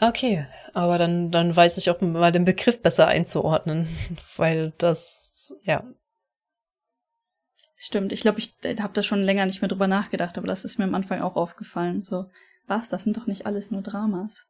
Okay, 0.00 0.46
aber 0.74 0.98
dann, 0.98 1.30
dann 1.30 1.54
weiß 1.54 1.76
ich 1.78 1.88
auch 1.88 2.00
mal 2.00 2.32
den 2.32 2.44
Begriff 2.44 2.82
besser 2.82 3.06
einzuordnen, 3.06 3.88
weil 4.36 4.72
das, 4.78 5.54
ja, 5.62 5.84
Stimmt, 7.84 8.12
ich 8.12 8.20
glaube, 8.20 8.38
ich 8.38 8.54
habe 8.80 8.92
da 8.92 9.02
schon 9.02 9.24
länger 9.24 9.44
nicht 9.44 9.60
mehr 9.60 9.68
drüber 9.68 9.88
nachgedacht, 9.88 10.38
aber 10.38 10.46
das 10.46 10.64
ist 10.64 10.78
mir 10.78 10.84
am 10.84 10.94
Anfang 10.94 11.20
auch 11.20 11.34
aufgefallen. 11.34 12.04
So, 12.04 12.26
was, 12.68 12.88
das 12.88 13.02
sind 13.02 13.16
doch 13.16 13.26
nicht 13.26 13.44
alles 13.44 13.72
nur 13.72 13.82
Dramas. 13.82 14.46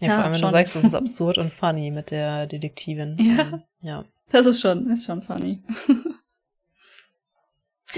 Ja, 0.00 0.08
ja 0.08 0.14
vor 0.16 0.24
allem, 0.24 0.32
wenn 0.34 0.40
schon. 0.40 0.48
du 0.48 0.52
sagst, 0.52 0.76
das 0.76 0.84
ist 0.84 0.94
absurd 0.94 1.38
und 1.38 1.50
funny 1.50 1.90
mit 1.90 2.10
der 2.10 2.46
Detektivin. 2.46 3.16
Ja. 3.18 3.40
Ähm, 3.40 3.62
ja. 3.80 4.04
Das 4.30 4.44
ist 4.44 4.60
schon, 4.60 4.90
ist 4.90 5.06
schon 5.06 5.22
funny. 5.22 5.62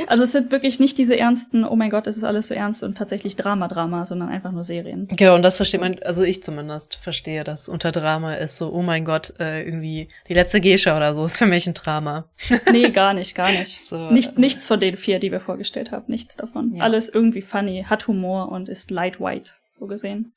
Also 0.06 0.24
es 0.24 0.32
sind 0.32 0.50
wirklich 0.50 0.80
nicht 0.80 0.98
diese 0.98 1.16
ernsten, 1.16 1.64
oh 1.64 1.76
mein 1.76 1.90
Gott, 1.90 2.06
es 2.06 2.16
ist 2.16 2.24
alles 2.24 2.48
so 2.48 2.54
ernst 2.54 2.82
und 2.82 2.96
tatsächlich 2.96 3.36
Drama-Drama, 3.36 4.04
sondern 4.04 4.28
einfach 4.28 4.52
nur 4.52 4.64
Serien. 4.64 5.08
Genau, 5.16 5.34
und 5.34 5.42
das 5.42 5.56
versteht 5.56 5.80
man, 5.80 5.98
also 6.02 6.22
ich 6.22 6.42
zumindest 6.42 6.96
verstehe 6.96 7.44
das. 7.44 7.68
Unter 7.68 7.92
Drama 7.92 8.34
ist 8.34 8.56
so, 8.56 8.72
oh 8.72 8.82
mein 8.82 9.04
Gott, 9.04 9.34
äh, 9.38 9.64
irgendwie 9.64 10.08
die 10.28 10.34
letzte 10.34 10.60
Gesche 10.60 10.94
oder 10.94 11.14
so 11.14 11.24
ist 11.24 11.36
für 11.36 11.46
mich 11.46 11.66
ein 11.66 11.74
Drama. 11.74 12.28
nee, 12.72 12.90
gar 12.90 13.14
nicht, 13.14 13.34
gar 13.34 13.50
nicht. 13.50 13.84
So, 13.84 14.10
nicht 14.10 14.36
äh, 14.36 14.40
nichts 14.40 14.66
von 14.66 14.80
den 14.80 14.96
vier, 14.96 15.18
die 15.18 15.32
wir 15.32 15.40
vorgestellt 15.40 15.92
haben, 15.92 16.04
nichts 16.08 16.36
davon. 16.36 16.74
Ja. 16.74 16.84
Alles 16.84 17.08
irgendwie 17.08 17.42
funny, 17.42 17.84
hat 17.88 18.06
Humor 18.06 18.50
und 18.50 18.68
ist 18.68 18.90
lightweight, 18.90 19.54
so 19.72 19.86
gesehen. 19.86 20.32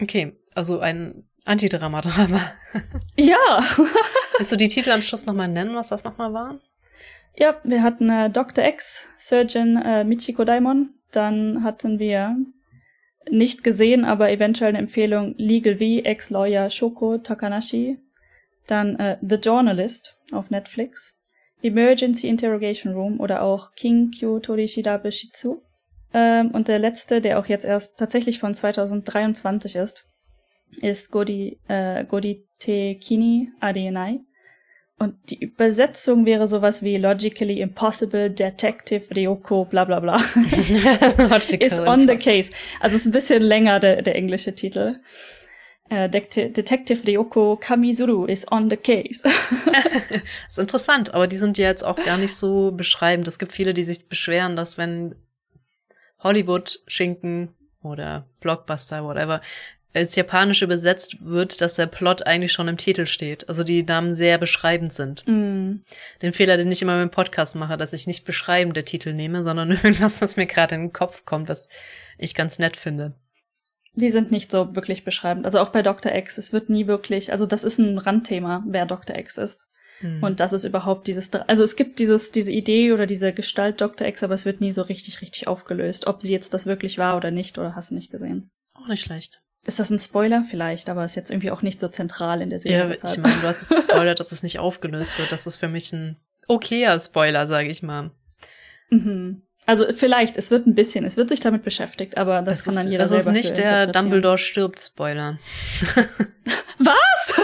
Okay, 0.00 0.36
also 0.54 0.80
ein 0.80 1.24
Antidrama-Drama. 1.44 2.40
ja. 3.16 3.36
Willst 4.38 4.52
du 4.52 4.56
die 4.56 4.68
Titel 4.68 4.90
am 4.90 5.02
Schluss 5.02 5.26
nochmal 5.26 5.48
nennen, 5.48 5.74
was 5.74 5.88
das 5.88 6.04
nochmal 6.04 6.32
war? 6.32 6.60
Ja, 7.34 7.56
wir 7.64 7.82
hatten 7.82 8.10
äh, 8.10 8.30
Dr. 8.30 8.64
X, 8.64 9.08
Surgeon 9.18 9.76
äh, 9.76 10.04
Michiko 10.04 10.44
Daimon. 10.44 10.90
Dann 11.12 11.62
hatten 11.64 11.98
wir 11.98 12.36
nicht 13.30 13.64
gesehen, 13.64 14.04
aber 14.04 14.30
eventuell 14.30 14.70
eine 14.70 14.78
Empfehlung 14.78 15.34
Legal 15.36 15.76
V, 15.76 15.84
Ex-Lawyer 16.04 16.70
Shoko 16.70 17.18
Takanashi. 17.18 17.98
Dann 18.66 18.96
äh, 18.96 19.18
The 19.22 19.36
Journalist 19.36 20.20
auf 20.32 20.50
Netflix. 20.50 21.18
Emergency 21.62 22.28
Interrogation 22.28 22.94
Room 22.94 23.20
oder 23.20 23.42
auch 23.42 23.72
Kinkyo 23.76 24.40
Torishidabe 24.40 25.12
Shitsu. 25.12 25.62
Ähm, 26.12 26.50
und 26.50 26.68
der 26.68 26.78
letzte, 26.78 27.20
der 27.20 27.38
auch 27.38 27.46
jetzt 27.46 27.64
erst 27.64 27.98
tatsächlich 27.98 28.38
von 28.38 28.54
2023 28.54 29.76
ist, 29.76 30.04
ist 30.80 31.10
Godi, 31.10 31.60
äh, 31.68 32.04
Godite 32.04 32.96
Kini 32.96 33.50
Adenai. 33.60 34.20
Und 34.98 35.16
die 35.30 35.40
Übersetzung 35.40 36.26
wäre 36.26 36.46
sowas 36.46 36.82
wie 36.82 36.96
Logically 36.96 37.60
Impossible 37.60 38.30
Detective 38.30 39.12
Ryoko 39.14 39.64
bla 39.64 39.84
bla 39.84 39.98
bla. 39.98 40.16
is 41.58 41.80
on 41.80 42.06
the 42.06 42.16
case. 42.16 42.52
Also 42.80 42.94
es 42.96 43.02
ist 43.02 43.06
ein 43.06 43.12
bisschen 43.12 43.42
länger, 43.42 43.80
der, 43.80 44.02
der 44.02 44.14
englische 44.14 44.54
Titel. 44.54 45.00
Uh, 45.90 46.08
Detective 46.08 47.06
Ryoko 47.06 47.56
Kamizuru 47.56 48.26
is 48.26 48.50
on 48.50 48.70
the 48.70 48.76
case. 48.76 49.24
das 49.24 50.22
ist 50.50 50.58
interessant, 50.58 51.12
aber 51.12 51.26
die 51.26 51.36
sind 51.36 51.58
ja 51.58 51.68
jetzt 51.68 51.84
auch 51.84 51.96
gar 51.96 52.16
nicht 52.16 52.34
so 52.34 52.72
beschreibend. 52.72 53.28
Es 53.28 53.38
gibt 53.38 53.52
viele, 53.52 53.74
die 53.74 53.84
sich 53.84 54.08
beschweren, 54.08 54.56
dass 54.56 54.78
wenn 54.78 55.16
Hollywood-Schinken 56.20 57.54
oder 57.82 58.26
Blockbuster, 58.40 59.04
whatever, 59.04 59.42
als 59.94 60.14
Japanisch 60.14 60.62
übersetzt 60.62 61.24
wird, 61.24 61.60
dass 61.60 61.74
der 61.74 61.86
Plot 61.86 62.26
eigentlich 62.26 62.52
schon 62.52 62.68
im 62.68 62.76
Titel 62.76 63.06
steht. 63.06 63.48
Also 63.48 63.64
die 63.64 63.82
Namen 63.82 64.14
sehr 64.14 64.38
beschreibend 64.38 64.92
sind. 64.92 65.26
Mm. 65.26 65.84
Den 66.22 66.32
Fehler, 66.32 66.56
den 66.56 66.72
ich 66.72 66.82
immer 66.82 66.96
beim 66.96 67.10
Podcast 67.10 67.56
mache, 67.56 67.76
dass 67.76 67.92
ich 67.92 68.06
nicht 68.06 68.24
beschreibende 68.24 68.84
Titel 68.84 69.12
nehme, 69.12 69.44
sondern 69.44 69.70
irgendwas, 69.82 70.20
was 70.22 70.36
mir 70.36 70.46
gerade 70.46 70.74
in 70.74 70.80
den 70.82 70.92
Kopf 70.92 71.24
kommt, 71.24 71.48
was 71.48 71.68
ich 72.18 72.34
ganz 72.34 72.58
nett 72.58 72.76
finde. 72.76 73.14
Die 73.94 74.10
sind 74.10 74.30
nicht 74.30 74.50
so 74.50 74.74
wirklich 74.74 75.04
beschreibend. 75.04 75.44
Also 75.44 75.60
auch 75.60 75.68
bei 75.68 75.82
Dr. 75.82 76.14
X, 76.14 76.38
es 76.38 76.52
wird 76.52 76.70
nie 76.70 76.86
wirklich, 76.86 77.30
also 77.30 77.44
das 77.44 77.62
ist 77.62 77.78
ein 77.78 77.98
Randthema, 77.98 78.64
wer 78.66 78.86
Dr. 78.86 79.16
X 79.16 79.36
ist. 79.36 79.66
Mm. 80.00 80.22
Und 80.22 80.40
das 80.40 80.54
ist 80.54 80.64
überhaupt 80.64 81.06
dieses, 81.06 81.30
also 81.34 81.62
es 81.62 81.76
gibt 81.76 81.98
dieses, 81.98 82.32
diese 82.32 82.50
Idee 82.50 82.92
oder 82.92 83.06
diese 83.06 83.34
Gestalt 83.34 83.82
Dr. 83.82 84.06
X, 84.06 84.22
aber 84.22 84.32
es 84.32 84.46
wird 84.46 84.62
nie 84.62 84.72
so 84.72 84.80
richtig, 84.80 85.20
richtig 85.20 85.46
aufgelöst, 85.46 86.06
ob 86.06 86.22
sie 86.22 86.32
jetzt 86.32 86.54
das 86.54 86.64
wirklich 86.64 86.96
war 86.96 87.18
oder 87.18 87.30
nicht, 87.30 87.58
oder 87.58 87.74
hast 87.76 87.90
du 87.90 87.94
nicht 87.94 88.10
gesehen. 88.10 88.50
Auch 88.72 88.88
nicht 88.88 89.02
schlecht. 89.02 89.42
Ist 89.64 89.78
das 89.78 89.90
ein 89.90 89.98
Spoiler 89.98 90.44
vielleicht, 90.48 90.88
aber 90.88 91.04
ist 91.04 91.14
jetzt 91.14 91.30
irgendwie 91.30 91.52
auch 91.52 91.62
nicht 91.62 91.78
so 91.78 91.86
zentral 91.86 92.42
in 92.42 92.50
der 92.50 92.58
Serie. 92.58 92.78
Ja, 92.78 92.86
deshalb. 92.88 93.16
ich 93.16 93.22
meine, 93.22 93.40
du 93.40 93.46
hast 93.46 93.60
jetzt 93.60 93.70
gespoilert, 93.76 94.18
dass 94.18 94.32
es 94.32 94.42
nicht 94.42 94.58
aufgelöst 94.58 95.18
wird. 95.18 95.30
Das 95.30 95.46
ist 95.46 95.58
für 95.58 95.68
mich 95.68 95.92
ein 95.92 96.16
okayer 96.48 96.98
Spoiler, 96.98 97.46
sage 97.46 97.68
ich 97.68 97.82
mal. 97.82 98.10
Mhm. 98.90 99.42
Also 99.64 99.86
vielleicht, 99.94 100.36
es 100.36 100.50
wird 100.50 100.66
ein 100.66 100.74
bisschen, 100.74 101.04
es 101.04 101.16
wird 101.16 101.28
sich 101.28 101.38
damit 101.38 101.62
beschäftigt, 101.62 102.16
aber 102.16 102.42
das 102.42 102.58
es 102.58 102.64
kann 102.64 102.74
dann 102.74 102.90
jeder 102.90 103.04
ist, 103.04 103.10
selber 103.10 103.32
Das 103.32 103.36
ist 103.36 103.50
nicht 103.50 103.56
der 103.56 103.86
Dumbledore 103.86 104.36
stirbt 104.36 104.80
Spoiler. 104.80 105.38
Was? 106.78 107.34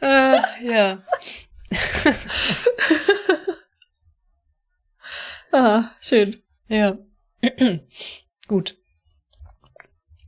äh, 0.00 0.38
ja. 0.66 0.98
Ah, 5.56 5.90
schön. 6.02 6.36
Ja. 6.68 6.98
gut. 8.46 8.76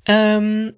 Ähm, 0.06 0.74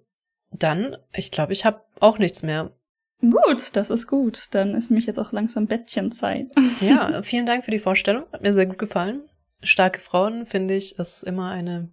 dann, 0.50 0.96
ich 1.12 1.30
glaube, 1.30 1.52
ich 1.52 1.64
habe 1.64 1.82
auch 2.00 2.18
nichts 2.18 2.42
mehr. 2.42 2.72
Gut, 3.20 3.76
das 3.76 3.90
ist 3.90 4.08
gut. 4.08 4.48
Dann 4.50 4.74
ist 4.74 4.90
nämlich 4.90 5.06
jetzt 5.06 5.20
auch 5.20 5.30
langsam 5.30 5.68
Bettchenzeit. 5.68 6.48
ja, 6.80 7.22
vielen 7.22 7.46
Dank 7.46 7.64
für 7.64 7.70
die 7.70 7.78
Vorstellung. 7.78 8.24
Hat 8.32 8.42
mir 8.42 8.52
sehr 8.52 8.66
gut 8.66 8.78
gefallen. 8.78 9.22
Starke 9.62 10.00
Frauen, 10.00 10.46
finde 10.46 10.74
ich, 10.74 10.98
ist 10.98 11.22
immer 11.22 11.52
eine 11.52 11.92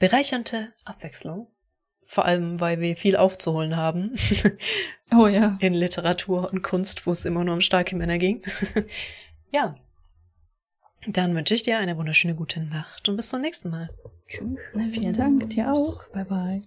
bereichernde 0.00 0.72
Abwechslung. 0.84 1.46
Vor 2.04 2.24
allem, 2.24 2.58
weil 2.58 2.80
wir 2.80 2.96
viel 2.96 3.14
aufzuholen 3.14 3.76
haben. 3.76 4.16
oh 5.16 5.28
ja. 5.28 5.58
In 5.60 5.74
Literatur 5.74 6.52
und 6.52 6.62
Kunst, 6.62 7.06
wo 7.06 7.12
es 7.12 7.24
immer 7.24 7.44
nur 7.44 7.54
um 7.54 7.60
starke 7.60 7.94
Männer 7.94 8.18
ging. 8.18 8.42
ja, 9.52 9.76
dann 11.06 11.34
wünsche 11.34 11.54
ich 11.54 11.62
dir 11.62 11.78
eine 11.78 11.96
wunderschöne 11.96 12.34
gute 12.34 12.60
Nacht 12.60 13.08
und 13.08 13.16
bis 13.16 13.28
zum 13.28 13.40
nächsten 13.40 13.70
Mal. 13.70 13.90
Tschüss. 14.28 14.58
Vielen 14.92 15.12
Dank, 15.12 15.50
dir 15.50 15.72
auch. 15.72 16.08
Bye 16.08 16.24
bye. 16.24 16.62